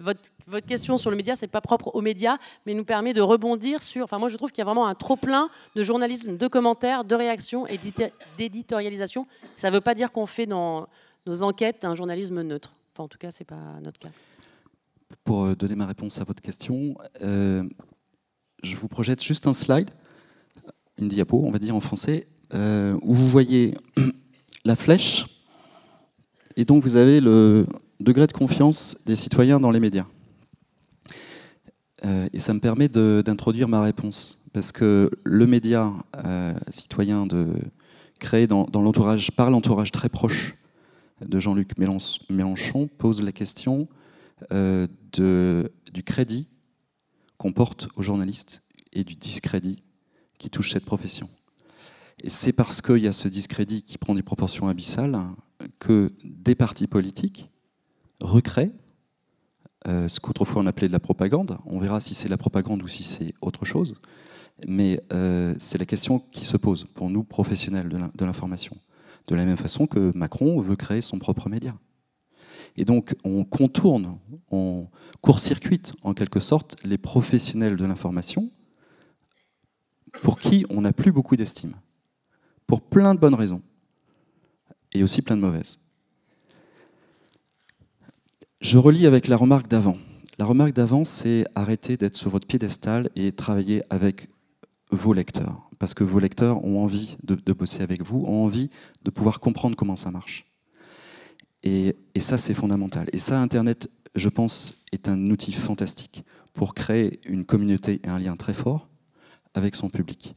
votre, 0.00 0.66
question 0.66 0.98
sur 0.98 1.10
le 1.10 1.16
média, 1.16 1.36
c'est 1.36 1.46
pas 1.46 1.60
propre 1.60 1.94
aux 1.94 2.00
médias, 2.00 2.38
mais 2.66 2.74
nous 2.74 2.84
permet 2.84 3.14
de 3.14 3.20
rebondir 3.20 3.82
sur, 3.82 4.04
enfin 4.04 4.18
moi 4.18 4.28
je 4.28 4.36
trouve 4.36 4.50
qu'il 4.50 4.58
y 4.58 4.62
a 4.62 4.64
vraiment 4.64 4.86
un 4.86 4.94
trop-plein 4.94 5.48
de 5.76 5.82
journalisme, 5.82 6.36
de 6.36 6.48
commentaires, 6.48 7.04
de 7.04 7.14
réactions 7.14 7.66
et 7.66 7.78
d'éditorialisation. 8.36 9.26
Ça 9.56 9.70
ne 9.70 9.74
veut 9.74 9.80
pas 9.80 9.94
dire 9.94 10.10
qu'on 10.10 10.26
fait 10.26 10.46
dans 10.46 10.88
nos 11.26 11.42
enquêtes 11.42 11.84
un 11.84 11.94
journalisme 11.94 12.42
neutre 12.42 12.72
en 13.02 13.08
tout 13.08 13.18
cas, 13.18 13.30
ce 13.30 13.42
n'est 13.42 13.46
pas 13.46 13.80
notre 13.80 13.98
cas. 13.98 14.10
Pour 15.24 15.44
euh, 15.44 15.54
donner 15.54 15.74
ma 15.74 15.86
réponse 15.86 16.18
à 16.18 16.24
votre 16.24 16.42
question, 16.42 16.96
euh, 17.22 17.64
je 18.62 18.76
vous 18.76 18.88
projette 18.88 19.22
juste 19.22 19.46
un 19.46 19.52
slide, 19.52 19.90
une 20.98 21.08
diapo, 21.08 21.42
on 21.44 21.50
va 21.50 21.58
dire 21.58 21.74
en 21.74 21.80
français, 21.80 22.26
où 22.52 23.14
vous 23.14 23.28
voyez 23.28 23.74
la 24.64 24.76
flèche, 24.76 25.26
et 26.56 26.64
donc 26.64 26.82
vous 26.82 26.96
avez 26.96 27.20
le, 27.20 27.66
degré 28.00 28.26
de 28.26 28.32
confiance 28.32 28.96
des 29.06 29.16
citoyens 29.16 29.60
dans 29.60 29.70
les 29.70 29.80
médias. 29.80 30.06
Euh, 32.04 32.28
et 32.32 32.38
ça 32.38 32.54
me 32.54 32.60
permet 32.60 32.88
d'introduire 32.88 33.68
ma 33.68 33.82
réponse. 33.82 34.44
Parce 34.52 34.72
que 34.72 35.10
le 35.24 35.46
média 35.46 35.92
euh, 36.24 36.54
citoyen 36.70 37.26
créé 38.18 38.46
dans, 38.46 38.66
l'entourage, 38.72 39.30
par 39.32 39.50
l'entourage 39.50 39.92
très 39.92 40.08
proche 40.08 40.54
de 41.24 41.38
Jean-Luc 41.40 41.72
Mélenchon 41.78 42.88
pose 42.98 43.22
la 43.22 43.32
question 43.32 43.88
euh, 44.52 44.86
du 45.12 46.02
crédit 46.04 46.48
qu'on 47.36 47.52
porte 47.52 47.88
aux 47.96 48.02
journalistes 48.02 48.62
et 48.92 49.04
du 49.04 49.14
discrédit 49.14 49.82
qui 50.38 50.50
touche 50.50 50.72
cette 50.72 50.84
profession. 50.84 51.28
C'est 52.26 52.52
parce 52.52 52.82
qu'il 52.82 52.98
y 52.98 53.06
a 53.06 53.12
ce 53.12 53.28
discrédit 53.28 53.82
qui 53.82 53.98
prend 53.98 54.14
des 54.14 54.22
proportions 54.22 54.68
abyssales 54.68 55.20
que 55.78 56.12
des 56.24 56.54
partis 56.54 56.86
politiques 56.86 57.50
recréent 58.20 58.72
euh, 59.86 60.08
ce 60.08 60.18
qu'autrefois 60.18 60.62
on 60.62 60.66
appelait 60.66 60.88
de 60.88 60.92
la 60.92 61.00
propagande. 61.00 61.56
On 61.64 61.78
verra 61.78 62.00
si 62.00 62.14
c'est 62.14 62.28
la 62.28 62.36
propagande 62.36 62.82
ou 62.82 62.88
si 62.88 63.04
c'est 63.04 63.32
autre 63.40 63.64
chose. 63.64 63.94
Mais 64.66 65.00
euh, 65.12 65.54
c'est 65.58 65.78
la 65.78 65.86
question 65.86 66.18
qui 66.18 66.44
se 66.44 66.56
pose 66.56 66.86
pour 66.94 67.10
nous, 67.10 67.22
professionnels 67.22 67.88
de 67.88 68.24
l'information. 68.24 68.76
De 69.28 69.36
la 69.36 69.44
même 69.44 69.56
façon 69.56 69.86
que 69.86 70.10
Macron 70.16 70.60
veut 70.60 70.74
créer 70.74 71.00
son 71.00 71.18
propre 71.18 71.48
média. 71.48 71.74
Et 72.76 72.84
donc, 72.84 73.14
on 73.24 73.44
contourne, 73.44 74.18
on 74.50 74.88
court-circuite 75.22 75.92
en 76.02 76.12
quelque 76.12 76.40
sorte 76.40 76.76
les 76.84 76.98
professionnels 76.98 77.76
de 77.76 77.84
l'information 77.84 78.50
pour 80.22 80.38
qui 80.38 80.66
on 80.70 80.80
n'a 80.80 80.92
plus 80.92 81.12
beaucoup 81.12 81.36
d'estime. 81.36 81.74
Pour 82.68 82.82
plein 82.82 83.14
de 83.14 83.18
bonnes 83.18 83.34
raisons. 83.34 83.62
Et 84.92 85.02
aussi 85.02 85.22
plein 85.22 85.36
de 85.36 85.40
mauvaises. 85.40 85.80
Je 88.60 88.78
relis 88.78 89.06
avec 89.06 89.26
la 89.26 89.36
remarque 89.36 89.68
d'avant. 89.68 89.96
La 90.38 90.44
remarque 90.44 90.74
d'avant, 90.74 91.02
c'est 91.02 91.46
arrêter 91.54 91.96
d'être 91.96 92.14
sur 92.14 92.30
votre 92.30 92.46
piédestal 92.46 93.08
et 93.16 93.32
travailler 93.32 93.82
avec 93.90 94.28
vos 94.90 95.14
lecteurs. 95.14 95.70
Parce 95.78 95.94
que 95.94 96.04
vos 96.04 96.18
lecteurs 96.18 96.62
ont 96.64 96.82
envie 96.82 97.16
de, 97.22 97.52
bosser 97.52 97.82
avec 97.82 98.02
vous, 98.02 98.24
ont 98.26 98.44
envie 98.44 98.68
de 99.02 99.10
pouvoir 99.10 99.40
comprendre 99.40 99.74
comment 99.74 99.96
ça 99.96 100.10
marche. 100.10 100.44
Et, 101.62 101.96
ça, 102.18 102.36
c'est 102.36 102.54
fondamental. 102.54 103.08
Et 103.12 103.18
ça, 103.18 103.40
Internet, 103.40 103.88
je 104.14 104.28
pense, 104.28 104.84
est 104.92 105.08
un 105.08 105.30
outil 105.30 105.52
fantastique 105.52 106.22
pour 106.52 106.74
créer 106.74 107.20
une 107.24 107.46
communauté 107.46 108.00
et 108.04 108.08
un 108.08 108.18
lien 108.18 108.36
très 108.36 108.54
fort 108.54 108.88
avec 109.54 109.74
son 109.74 109.88
public. 109.88 110.34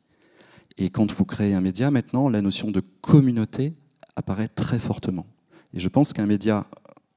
Et 0.77 0.89
quand 0.89 1.11
vous 1.11 1.25
créez 1.25 1.53
un 1.53 1.61
média, 1.61 1.91
maintenant, 1.91 2.29
la 2.29 2.41
notion 2.41 2.71
de 2.71 2.81
communauté 3.01 3.73
apparaît 4.15 4.47
très 4.47 4.79
fortement. 4.79 5.25
Et 5.73 5.79
je 5.79 5.89
pense 5.89 6.13
qu'un 6.13 6.25
média 6.25 6.65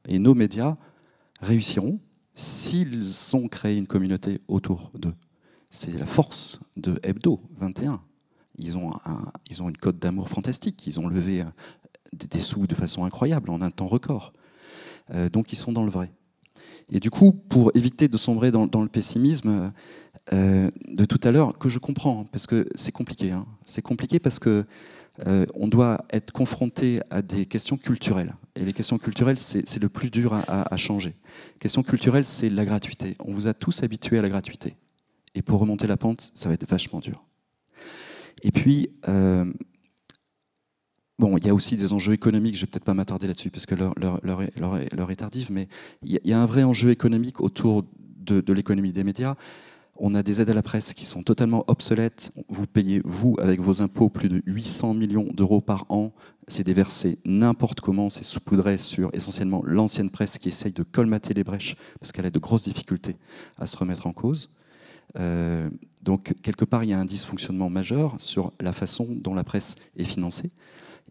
et 0.09 0.19
nos 0.19 0.35
médias 0.35 0.77
réussiront 1.41 1.99
s'ils 2.35 3.35
ont 3.35 3.49
créé 3.49 3.77
une 3.77 3.87
communauté 3.87 4.41
autour 4.49 4.91
d'eux. 4.95 5.15
C'est 5.71 5.93
la 5.93 6.07
force 6.07 6.61
de 6.77 6.99
Hebdo 7.03 7.41
21. 7.59 8.01
Ils 8.59 8.77
ont, 8.77 8.93
ils 9.51 9.63
ont 9.63 9.69
une 9.69 9.77
cote 9.77 9.99
d'amour 9.99 10.29
fantastique. 10.29 10.87
Ils 10.87 11.01
ont 11.01 11.09
levé 11.09 11.41
euh, 11.41 11.45
des 12.13 12.41
sous 12.41 12.67
de 12.67 12.75
façon 12.75 13.05
incroyable 13.05 13.51
en 13.51 13.61
un 13.61 13.71
temps 13.71 13.89
record. 13.89 14.33
Euh, 15.13 15.29
donc 15.29 15.53
ils 15.53 15.57
sont 15.57 15.73
dans 15.73 15.85
le 15.85 15.91
vrai. 15.91 16.13
Et 16.91 17.01
du 17.01 17.11
coup, 17.11 17.33
pour 17.33 17.73
éviter 17.75 18.09
de 18.09 18.17
sombrer 18.17 18.51
dans, 18.51 18.83
le 18.83 18.89
pessimisme 18.89 19.73
euh, 20.33 20.71
de 20.89 21.05
tout 21.05 21.21
à 21.25 21.31
l'heure, 21.31 21.59
que 21.59 21.69
je 21.69 21.79
comprends, 21.79 22.25
parce 22.25 22.47
que 22.47 22.69
c'est 22.75 22.93
compliqué. 22.93 23.31
Hein. 23.31 23.47
C'est 23.65 23.83
compliqué 23.83 24.19
parce 24.19 24.39
que 24.39 24.65
on 25.55 25.69
doit 25.69 25.99
être 26.11 26.33
confronté 26.33 26.99
à 27.09 27.23
des 27.23 27.47
questions 27.47 27.77
culturelles. 27.77 28.35
Et 28.57 28.65
les 28.65 28.73
questions 28.73 28.99
culturelles, 28.99 29.39
c'est 29.39 29.81
le 29.81 29.89
plus 29.89 30.11
dur 30.11 30.35
à, 30.35 30.75
à 30.75 30.77
changer. 30.77 31.15
Question 31.61 31.85
culturelle, 31.85 32.25
c'est 32.25 32.51
la 32.51 32.65
gratuité. 32.65 33.17
On 33.25 33.33
vous 33.33 33.47
a 33.47 33.55
tous 33.55 33.85
habitués 33.85 34.19
à 34.19 34.23
la 34.23 34.29
gratuité. 34.29 34.75
Et 35.37 35.43
pour 35.43 35.61
remonter 35.61 35.87
la 35.87 35.97
pente, 35.97 36.33
ça 36.35 36.49
va 36.49 36.55
être 36.55 36.69
vachement 36.69 36.99
dur. 36.99 37.25
Et 38.43 38.51
puis, 38.51 38.91
euh, 39.09 39.51
bon, 41.19 41.37
il 41.39 41.47
y 41.47 41.49
a 41.49 41.55
aussi 41.55 41.77
des 41.77 41.93
enjeux 41.93 42.13
économiques, 42.13 42.57
je 42.57 42.61
ne 42.61 42.67
vais 42.67 42.71
peut-être 42.71 42.85
pas 42.85 42.95
m'attarder 42.95 43.27
là-dessus 43.27 43.51
parce 43.51 43.67
que 43.67 43.75
l'heure 43.75 45.11
est 45.11 45.17
tardive, 45.17 45.51
mais 45.51 45.69
il 46.03 46.21
y, 46.23 46.33
a 46.33 46.41
un 46.41 46.47
vrai 46.47 46.63
enjeu 46.63 46.91
économique 46.91 47.41
autour 47.41 47.85
de, 48.19 48.53
l'économie 48.53 48.93
des 48.93 49.05
médias. 49.05 49.35
On 49.97 50.15
a 50.15 50.23
des 50.23 50.41
aides 50.41 50.51
à 50.51 50.55
la 50.55 50.63
presse 50.63 50.93
qui 50.93 51.05
sont 51.05 51.23
totalement 51.23 51.65
obsolètes. 51.69 52.33
Vous 52.49 52.67
payez, 52.67 53.01
vous, 53.05 53.37
avec 53.41 53.61
vos 53.61 53.81
impôts, 53.81 54.09
plus 54.09 54.29
de 54.29 54.43
800 54.47 54.95
millions 54.95 55.29
d'euros 55.33 55.61
par 55.61 55.87
an. 55.89 56.13
C'est 56.49 56.65
déversé 56.65 57.19
n'importe 57.25 57.81
comment, 57.81 58.11
c'est 58.11 58.25
saupoudré 58.25 58.77
sur 58.77 59.11
essentiellement 59.13 59.63
l'ancienne 59.65 60.11
presse 60.11 60.39
qui 60.39 60.49
essaye 60.49 60.73
de 60.73 60.83
colmater 60.83 61.33
les 61.33 61.45
brèches 61.45 61.77
parce 62.01 62.11
qu'elle 62.13 62.27
a 62.27 62.31
de 62.31 62.39
grosses 62.39 62.65
difficultés 62.65 63.17
à 63.59 63.67
se 63.67 63.77
remettre 63.77 64.07
en 64.07 64.13
cause. 64.13 64.51
Euh, 65.17 65.71
donc, 66.03 66.35
quelque 66.43 66.65
part, 66.65 66.83
il 66.83 66.91
y 66.91 66.93
a 66.93 66.99
un 66.99 67.05
dysfonctionnement 67.05 67.71
majeur 67.71 68.17
sur 68.19 68.53
la 68.61 68.73
façon 68.73 69.07
dont 69.11 69.35
la 69.35 69.45
presse 69.45 69.77
est 69.97 70.05
financée. 70.05 70.51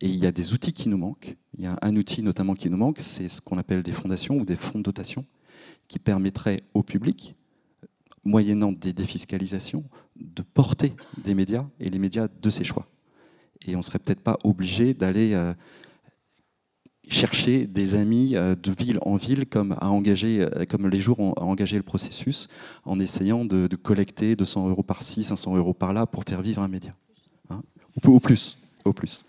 Et 0.02 0.10
il 0.10 0.18
y 0.18 0.26
a 0.26 0.32
des 0.32 0.54
outils 0.54 0.74
qui 0.74 0.90
nous 0.90 0.98
manquent. 0.98 1.36
Il 1.58 1.64
y 1.64 1.68
a 1.68 1.78
un 1.82 1.96
outil 1.96 2.22
notamment 2.22 2.56
qui 2.56 2.70
nous 2.70 2.78
manque, 2.78 3.00
c'est 3.00 3.30
ce 3.30 3.40
qu'on 3.40 3.58
appelle 3.58 3.82
des 3.82 3.92
fondations 3.92 4.38
ou 4.38 4.46
des 4.46 4.56
fonds 4.56 4.80
de 4.80 4.84
dotation, 4.84 5.26
qui 5.88 6.00
permettraient 6.00 6.64
au 6.74 6.84
public, 6.84 7.36
moyennant 8.24 8.72
des 8.72 8.94
défiscalisations, 8.94 9.84
de 10.16 10.42
porter 10.42 10.94
des 11.24 11.34
médias 11.34 11.66
et 11.80 11.90
les 11.90 12.00
médias 12.00 12.28
de 12.42 12.50
ses 12.50 12.64
choix. 12.64 12.88
Et 13.66 13.76
on 13.76 13.80
ne 13.80 13.84
serait 13.84 14.00
peut-être 14.00 14.22
pas 14.22 14.38
obligé 14.44 14.94
d'aller 14.94 15.34
euh, 15.34 15.54
chercher 17.08 17.66
des 17.66 17.96
amis 17.96 18.36
euh, 18.36 18.56
de 18.56 18.72
ville 18.72 19.00
en 19.02 19.16
ville, 19.16 19.46
comme, 19.46 19.76
à 19.80 19.90
engager, 19.90 20.42
euh, 20.42 20.66
comme 20.66 20.88
les 20.90 21.00
jours 21.00 21.20
ont 21.20 21.34
engagé 21.38 21.78
le 21.78 21.84
processus, 21.84 22.50
en 22.86 23.00
essayant 23.00 23.46
de, 23.46 23.68
collecter 23.76 24.36
200 24.36 24.70
euros 24.70 24.84
par-ci, 24.84 25.24
500 25.24 25.56
euros 25.56 25.74
par-là 25.74 26.06
pour 26.06 26.24
faire 26.24 26.42
vivre 26.42 26.62
un 26.62 26.68
média. 26.68 26.96
Hein 27.50 27.62
au, 28.06 28.20
plus, 28.20 28.58
au 28.86 28.94
plus. 28.94 29.26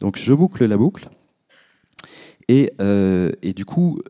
Donc 0.00 0.18
je 0.18 0.32
boucle 0.32 0.64
la 0.64 0.76
boucle. 0.76 1.08
Et, 2.48 2.72
et 3.42 3.54
du 3.54 3.64
coup, 3.64 4.02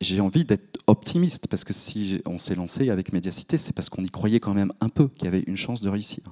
j'ai 0.00 0.20
envie 0.20 0.44
d'être 0.44 0.78
optimiste, 0.86 1.48
parce 1.48 1.64
que 1.64 1.72
si 1.72 2.20
on 2.26 2.38
s'est 2.38 2.54
lancé 2.54 2.90
avec 2.90 3.12
Médiacité, 3.12 3.58
c'est 3.58 3.72
parce 3.72 3.88
qu'on 3.88 4.04
y 4.04 4.10
croyait 4.10 4.40
quand 4.40 4.54
même 4.54 4.72
un 4.80 4.88
peu, 4.88 5.08
qu'il 5.08 5.24
y 5.24 5.28
avait 5.28 5.44
une 5.46 5.56
chance 5.56 5.80
de 5.80 5.88
réussir. 5.88 6.22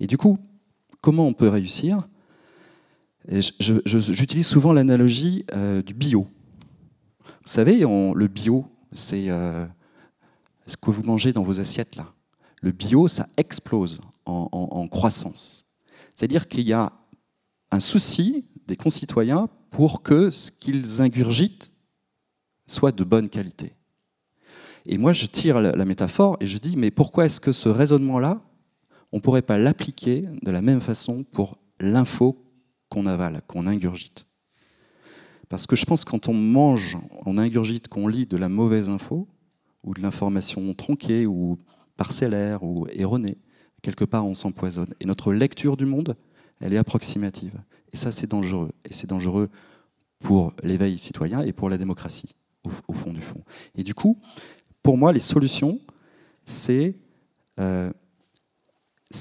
Et 0.00 0.06
du 0.06 0.18
coup, 0.18 0.38
comment 1.00 1.26
on 1.26 1.32
peut 1.32 1.48
réussir? 1.48 2.08
J'utilise 3.28 4.46
souvent 4.46 4.72
l'analogie 4.72 5.44
euh, 5.52 5.82
du 5.82 5.94
bio. 5.94 6.28
Vous 7.24 7.52
savez, 7.52 7.80
le 7.80 8.26
bio, 8.26 8.66
c'est 8.92 9.30
euh, 9.30 9.66
ce 10.66 10.76
que 10.76 10.90
vous 10.90 11.02
mangez 11.02 11.32
dans 11.32 11.42
vos 11.42 11.60
assiettes 11.60 11.96
là. 11.96 12.12
Le 12.62 12.72
bio, 12.72 13.06
ça 13.06 13.28
explose 13.36 14.00
en, 14.24 14.88
croissance. 14.88 15.66
C'est-à-dire 16.14 16.48
qu'il 16.48 16.66
y 16.66 16.72
a 16.72 16.92
un 17.70 17.80
souci 17.80 18.44
des 18.66 18.74
concitoyens 18.74 19.48
pour 19.70 20.02
que 20.02 20.30
ce 20.30 20.50
qu'ils 20.50 21.00
ingurgitent 21.00 21.70
soit 22.66 22.92
de 22.92 23.04
bonne 23.04 23.28
qualité. 23.28 23.72
Et 24.86 24.98
moi, 24.98 25.12
je 25.12 25.26
tire 25.26 25.60
la, 25.60 25.84
métaphore 25.84 26.36
et 26.40 26.46
je 26.46 26.58
dis, 26.58 26.76
mais 26.76 26.90
pourquoi 26.90 27.26
est-ce 27.26 27.40
que 27.40 27.52
ce 27.52 27.68
raisonnement-là, 27.68 28.40
on 29.12 29.16
ne 29.16 29.22
pourrait 29.22 29.42
pas 29.42 29.58
l'appliquer 29.58 30.22
de 30.42 30.50
la 30.50 30.62
même 30.62 30.80
façon 30.80 31.24
pour 31.24 31.58
l'info 31.80 32.44
qu'on 32.88 33.06
avale, 33.06 33.42
qu'on 33.48 33.66
ingurgite? 33.66 34.26
Parce 35.48 35.66
que 35.66 35.76
je 35.76 35.84
pense 35.84 36.04
que 36.04 36.10
quand 36.10 36.28
on 36.28 36.34
mange, 36.34 36.98
on 37.24 37.38
ingurgite, 37.38 37.88
qu'on 37.88 38.08
lit 38.08 38.26
de 38.26 38.36
la 38.36 38.48
mauvaise 38.48 38.88
info, 38.88 39.28
ou 39.84 39.94
de 39.94 40.00
l'information 40.00 40.72
tronquée, 40.74 41.26
ou 41.26 41.58
parcellaire, 41.96 42.62
ou 42.62 42.86
erronée, 42.92 43.38
quelque 43.82 44.04
part 44.04 44.26
on 44.26 44.34
s'empoisonne. 44.34 44.92
Et 45.00 45.04
notre 45.04 45.32
lecture 45.32 45.76
du 45.76 45.86
monde, 45.86 46.16
elle 46.60 46.74
est 46.74 46.78
approximative. 46.78 47.60
Et 47.92 47.96
ça, 47.96 48.10
c'est 48.12 48.26
dangereux. 48.28 48.70
Et 48.84 48.92
c'est 48.92 49.08
dangereux 49.08 49.48
pour 50.20 50.52
l'éveil 50.62 50.98
citoyen 50.98 51.42
et 51.42 51.52
pour 51.52 51.70
la 51.70 51.78
démocratie, 51.78 52.34
au, 52.88 52.92
fond 52.92 53.12
du 53.12 53.22
fond. 53.22 53.42
Et 53.74 53.82
du 53.82 53.94
coup, 53.94 54.18
pour 54.82 54.96
moi, 54.96 55.12
les 55.12 55.20
solutions, 55.20 55.80
c'est 56.44 56.96
euh, 57.60 57.90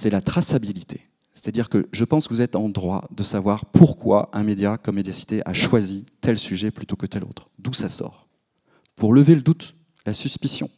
la 0.04 0.22
traçabilité. 0.22 1.02
C'est-à-dire 1.34 1.70
que 1.70 1.88
je 1.92 2.04
pense 2.06 2.28
que 2.28 2.34
vous 2.34 2.42
êtes 2.42 2.56
en 2.56 2.70
droit 2.70 3.08
de 3.12 3.24
savoir 3.24 3.66
pourquoi 3.66 4.30
un 4.34 4.44
média 4.44 4.78
comme 4.78 4.96
Médiacité 4.96 5.42
a 5.46 5.54
choisi 5.54 6.06
tel 6.22 6.38
sujet 6.38 6.72
plutôt 6.72 6.96
que 6.96 7.06
tel 7.06 7.24
autre. 7.24 7.50
D'où 7.60 7.74
ça 7.74 7.90
sort? 7.90 8.28
Pour 8.96 9.14
lever 9.14 9.36
le 9.36 9.42
doute, 9.42 9.76
la 10.06 10.14
suspicion. 10.14 10.70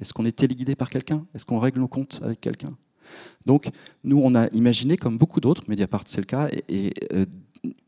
Est-ce 0.00 0.14
qu'on 0.14 0.24
est 0.24 0.36
téléguidé 0.36 0.76
par 0.76 0.88
quelqu'un? 0.88 1.26
Est-ce 1.34 1.44
qu'on 1.44 1.58
règle 1.58 1.80
nos 1.80 1.88
comptes 1.88 2.20
avec 2.22 2.40
quelqu'un? 2.40 2.76
Donc, 3.44 3.68
nous, 4.04 4.20
on 4.22 4.34
a 4.34 4.48
imaginé, 4.48 4.96
comme 4.96 5.18
beaucoup 5.18 5.40
d'autres, 5.40 5.64
Mediapart 5.68 6.04
c'est 6.06 6.20
le 6.20 6.26
cas, 6.26 6.48
et, 6.68 6.94
euh, 7.12 7.26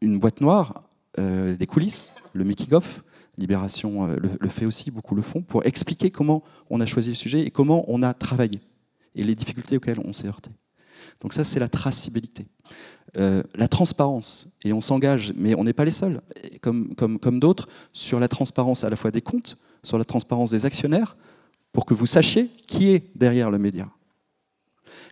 une 0.01 0.19
boîte 0.19 0.41
noire, 0.41 0.83
euh, 1.19 1.57
des 1.57 1.67
coulisses, 1.67 2.13
le 2.33 2.45
making-of, 2.45 3.05
Libération 3.37 4.09
euh, 4.09 4.17
le, 4.41 4.49
fait 4.49 4.67
aussi, 4.67 4.91
beaucoup 4.91 5.15
le 5.15 5.23
font, 5.23 5.43
pour 5.43 5.65
expliquer 5.67 6.11
comment 6.11 6.43
on 6.71 6.81
a 6.81 6.87
choisi 6.87 7.09
le 7.11 7.15
sujet 7.15 7.41
et 7.41 7.51
comment 7.51 7.85
on 7.89 8.03
a 8.03 8.15
travaillé, 8.15 8.61
et 9.15 9.25
les 9.25 9.35
difficultés 9.35 9.77
auxquelles 9.77 10.01
on 10.05 10.13
s'est 10.13 10.29
heurté. 10.29 10.51
Donc 11.21 11.33
ça, 11.33 11.45
c'est 11.45 11.61
la 11.61 11.69
traçabilité. 11.69 12.47
Euh, 13.17 13.43
la 13.55 13.69
transparence, 13.69 14.49
et 14.65 14.73
on 14.73 14.81
s'engage, 14.81 15.33
mais 15.37 15.55
on 15.55 15.65
n'est 15.65 15.73
pas 15.73 15.85
les 15.85 15.93
seuls, 15.93 16.21
comme, 16.61 16.95
comme, 16.95 17.19
comme 17.19 17.39
d'autres, 17.39 17.69
sur 17.93 18.19
la 18.19 18.29
transparence 18.29 18.85
à 18.85 18.91
la 18.91 18.97
fois 18.97 19.11
des 19.11 19.23
comptes, 19.23 19.57
sur 19.83 19.99
la 19.99 20.05
transparence 20.05 20.51
des 20.51 20.67
actionnaires, 20.67 21.17
pour 21.73 21.87
que 21.87 21.95
vous 21.95 22.07
sachiez 22.07 22.51
qui 22.67 22.89
est 22.91 23.11
derrière 23.15 23.51
le 23.51 23.59
média. 23.59 23.89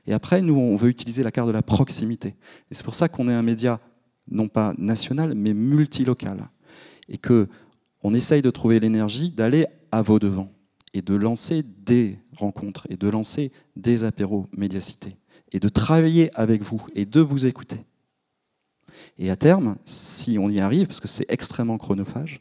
Et 0.06 0.12
après, 0.12 0.42
nous, 0.42 0.56
on 0.56 0.76
veut 0.76 0.88
utiliser 0.88 1.22
la 1.22 1.30
carte 1.30 1.48
de 1.48 1.52
la 1.52 1.62
proximité. 1.62 2.34
Et 2.70 2.74
c'est 2.74 2.84
pour 2.84 2.94
ça 2.94 3.08
qu'on 3.08 3.28
est 3.28 3.34
un 3.34 3.42
média 3.42 3.80
non 4.30 4.48
pas 4.48 4.74
national, 4.78 5.34
mais 5.34 5.54
multilocal. 5.54 6.48
Et 7.08 7.18
que 7.18 7.48
on 8.02 8.14
essaye 8.14 8.42
de 8.42 8.50
trouver 8.50 8.80
l'énergie 8.80 9.30
d'aller 9.30 9.66
à 9.90 10.02
vos 10.02 10.18
devants 10.18 10.52
et 10.94 11.02
de 11.02 11.14
lancer 11.14 11.62
des 11.62 12.18
rencontres 12.36 12.86
et 12.90 12.96
de 12.96 13.08
lancer 13.08 13.52
des 13.76 14.04
apéros 14.04 14.46
médiacités 14.52 15.16
et 15.52 15.60
de 15.60 15.68
travailler 15.68 16.30
avec 16.34 16.62
vous 16.62 16.84
et 16.94 17.04
de 17.04 17.20
vous 17.20 17.46
écouter. 17.46 17.84
Et 19.18 19.30
à 19.30 19.36
terme, 19.36 19.76
si 19.84 20.38
on 20.38 20.50
y 20.50 20.60
arrive, 20.60 20.86
parce 20.86 21.00
que 21.00 21.08
c'est 21.08 21.26
extrêmement 21.28 21.78
chronophage, 21.78 22.40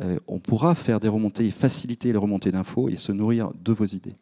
euh, 0.00 0.18
on 0.26 0.38
pourra 0.38 0.74
faire 0.74 1.00
des 1.00 1.08
remontées 1.08 1.46
et 1.46 1.50
faciliter 1.50 2.12
les 2.12 2.18
remontées 2.18 2.52
d'infos 2.52 2.88
et 2.88 2.96
se 2.96 3.12
nourrir 3.12 3.52
de 3.54 3.72
vos 3.72 3.86
idées. 3.86 4.16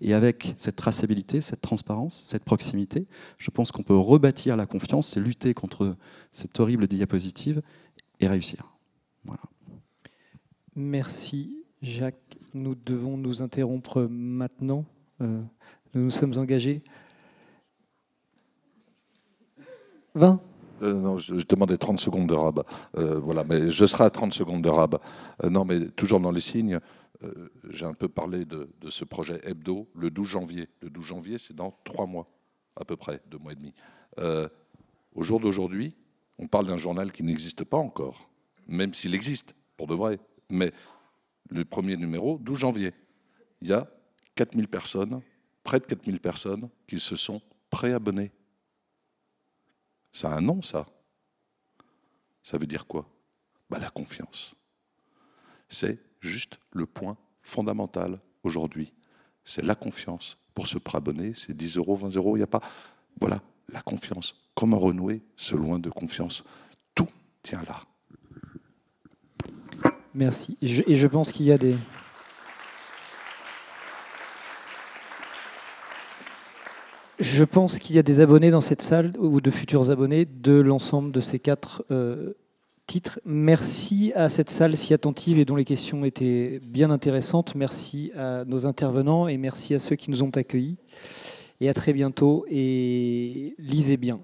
Et 0.00 0.14
avec 0.14 0.54
cette 0.58 0.76
traçabilité, 0.76 1.40
cette 1.40 1.60
transparence, 1.60 2.20
cette 2.24 2.44
proximité, 2.44 3.06
je 3.36 3.50
pense 3.50 3.72
qu'on 3.72 3.82
peut 3.82 3.96
rebâtir 3.96 4.56
la 4.56 4.66
confiance 4.66 5.16
et 5.16 5.20
lutter 5.20 5.54
contre 5.54 5.96
cette 6.32 6.58
horrible 6.60 6.86
diapositive 6.86 7.62
et 8.20 8.28
réussir. 8.28 8.76
Voilà. 9.24 9.42
Merci 10.80 11.64
Jacques. 11.82 12.38
Nous 12.54 12.76
devons 12.76 13.16
nous 13.16 13.42
interrompre 13.42 14.06
maintenant. 14.08 14.84
Euh, 15.20 15.42
nous 15.92 16.04
nous 16.04 16.10
sommes 16.10 16.34
engagés. 16.36 16.84
20 20.14 20.40
euh, 20.82 20.94
non, 20.94 21.18
je, 21.18 21.34
demandais 21.48 21.76
30 21.76 21.98
secondes 21.98 22.28
de 22.28 22.34
rab. 22.34 22.62
Euh, 22.96 23.18
voilà, 23.18 23.42
mais 23.42 23.72
je 23.72 23.86
serai 23.86 24.04
à 24.04 24.10
30 24.10 24.32
secondes 24.32 24.62
de 24.62 24.68
rab. 24.68 25.00
non, 25.42 25.64
mais 25.64 25.88
toujours 25.88 26.20
dans 26.20 26.30
les 26.30 26.40
signes, 26.40 26.78
j'ai 27.70 27.84
un 27.84 27.94
peu 27.94 28.08
parlé 28.08 28.44
de, 28.44 28.70
de, 28.80 28.88
ce 28.88 29.04
projet 29.04 29.40
hebdo 29.42 29.88
le 29.96 30.12
12 30.12 30.28
janvier. 30.28 30.68
Le 30.80 30.90
12 30.90 31.04
janvier, 31.04 31.38
c'est 31.38 31.56
dans 31.56 31.76
trois 31.82 32.06
mois, 32.06 32.28
à 32.76 32.84
peu 32.84 32.94
près, 32.94 33.20
deux 33.28 33.38
mois 33.38 33.50
et 33.50 33.56
demi. 33.56 33.74
au 35.12 35.24
jour 35.24 35.40
d'aujourd'hui, 35.40 35.96
on 36.38 36.46
parle 36.46 36.68
d'un 36.68 36.76
journal 36.76 37.10
qui 37.10 37.24
n'existe 37.24 37.64
pas 37.64 37.78
encore, 37.78 38.30
même 38.68 38.94
s'il 38.94 39.16
existe, 39.16 39.56
pour 39.76 39.88
de 39.88 39.96
vrai. 39.96 40.20
Mais 40.50 40.72
le 41.50 41.64
premier 41.64 41.96
numéro, 41.96 42.38
12 42.38 42.58
janvier, 42.58 42.92
il 43.60 43.68
y 43.68 43.72
a 43.72 43.88
4000 44.34 44.68
personnes, 44.68 45.20
près 45.62 45.80
de 45.80 45.86
4000 45.86 46.20
personnes 46.20 46.68
qui 46.86 46.98
se 46.98 47.16
sont 47.16 47.42
préabonnées. 47.70 48.32
Ça 50.12 50.32
a 50.32 50.36
un 50.36 50.40
nom, 50.40 50.62
ça. 50.62 50.86
Ça 52.42 52.58
veut 52.58 52.66
dire 52.66 52.86
quoi? 52.86 53.08
Bah, 53.68 53.78
La 53.78 53.90
confiance. 53.90 54.54
C'est 55.68 55.98
juste 56.20 56.58
le 56.72 56.86
point 56.86 57.16
fondamental 57.38 58.18
aujourd'hui. 58.42 58.92
C'est 59.44 59.64
la 59.64 59.74
confiance. 59.74 60.48
Pour 60.54 60.66
se 60.66 60.78
préabonner, 60.78 61.34
c'est 61.34 61.56
10 61.56 61.76
euros, 61.76 61.96
20 61.96 62.16
euros, 62.16 62.36
il 62.36 62.40
n'y 62.40 62.44
a 62.44 62.48
pas. 62.48 62.62
Voilà, 63.20 63.40
la 63.68 63.80
confiance. 63.82 64.50
Comment 64.54 64.78
renouer 64.78 65.22
ce 65.36 65.56
loin 65.56 65.78
de 65.78 65.90
confiance 65.90 66.44
Tout 66.94 67.08
tient 67.42 67.62
là. 67.62 67.80
Merci. 70.18 70.58
Et 70.60 70.96
je, 70.96 71.06
pense 71.06 71.30
qu'il 71.30 71.46
y 71.46 71.52
a 71.52 71.58
des... 71.58 71.76
Je 77.20 77.44
pense 77.44 77.78
qu'il 77.78 77.94
y 77.94 78.00
a 78.00 78.02
des 78.02 78.20
abonnés 78.20 78.50
dans 78.50 78.60
cette 78.60 78.82
salle, 78.82 79.12
ou 79.20 79.40
de 79.40 79.50
futurs 79.52 79.92
abonnés, 79.92 80.24
de 80.24 80.60
l'ensemble 80.60 81.12
de 81.12 81.20
ces 81.20 81.38
quatre 81.38 81.84
euh, 81.92 82.32
titres. 82.88 83.20
Merci 83.24 84.12
à 84.16 84.28
cette 84.28 84.50
salle 84.50 84.76
si 84.76 84.92
attentive 84.92 85.38
et 85.38 85.44
dont 85.44 85.54
les 85.54 85.64
questions 85.64 86.04
étaient 86.04 86.60
bien 86.64 86.90
intéressantes. 86.90 87.54
Merci 87.54 88.10
à 88.16 88.44
nos 88.44 88.66
intervenants 88.66 89.28
et 89.28 89.36
merci 89.36 89.72
à 89.72 89.78
ceux 89.78 89.94
qui 89.94 90.10
nous 90.10 90.24
ont 90.24 90.30
accueillis. 90.30 90.78
Et 91.60 91.68
à 91.68 91.74
très 91.74 91.92
bientôt 91.92 92.44
et 92.50 93.54
lisez 93.60 93.96
bien. 93.96 94.16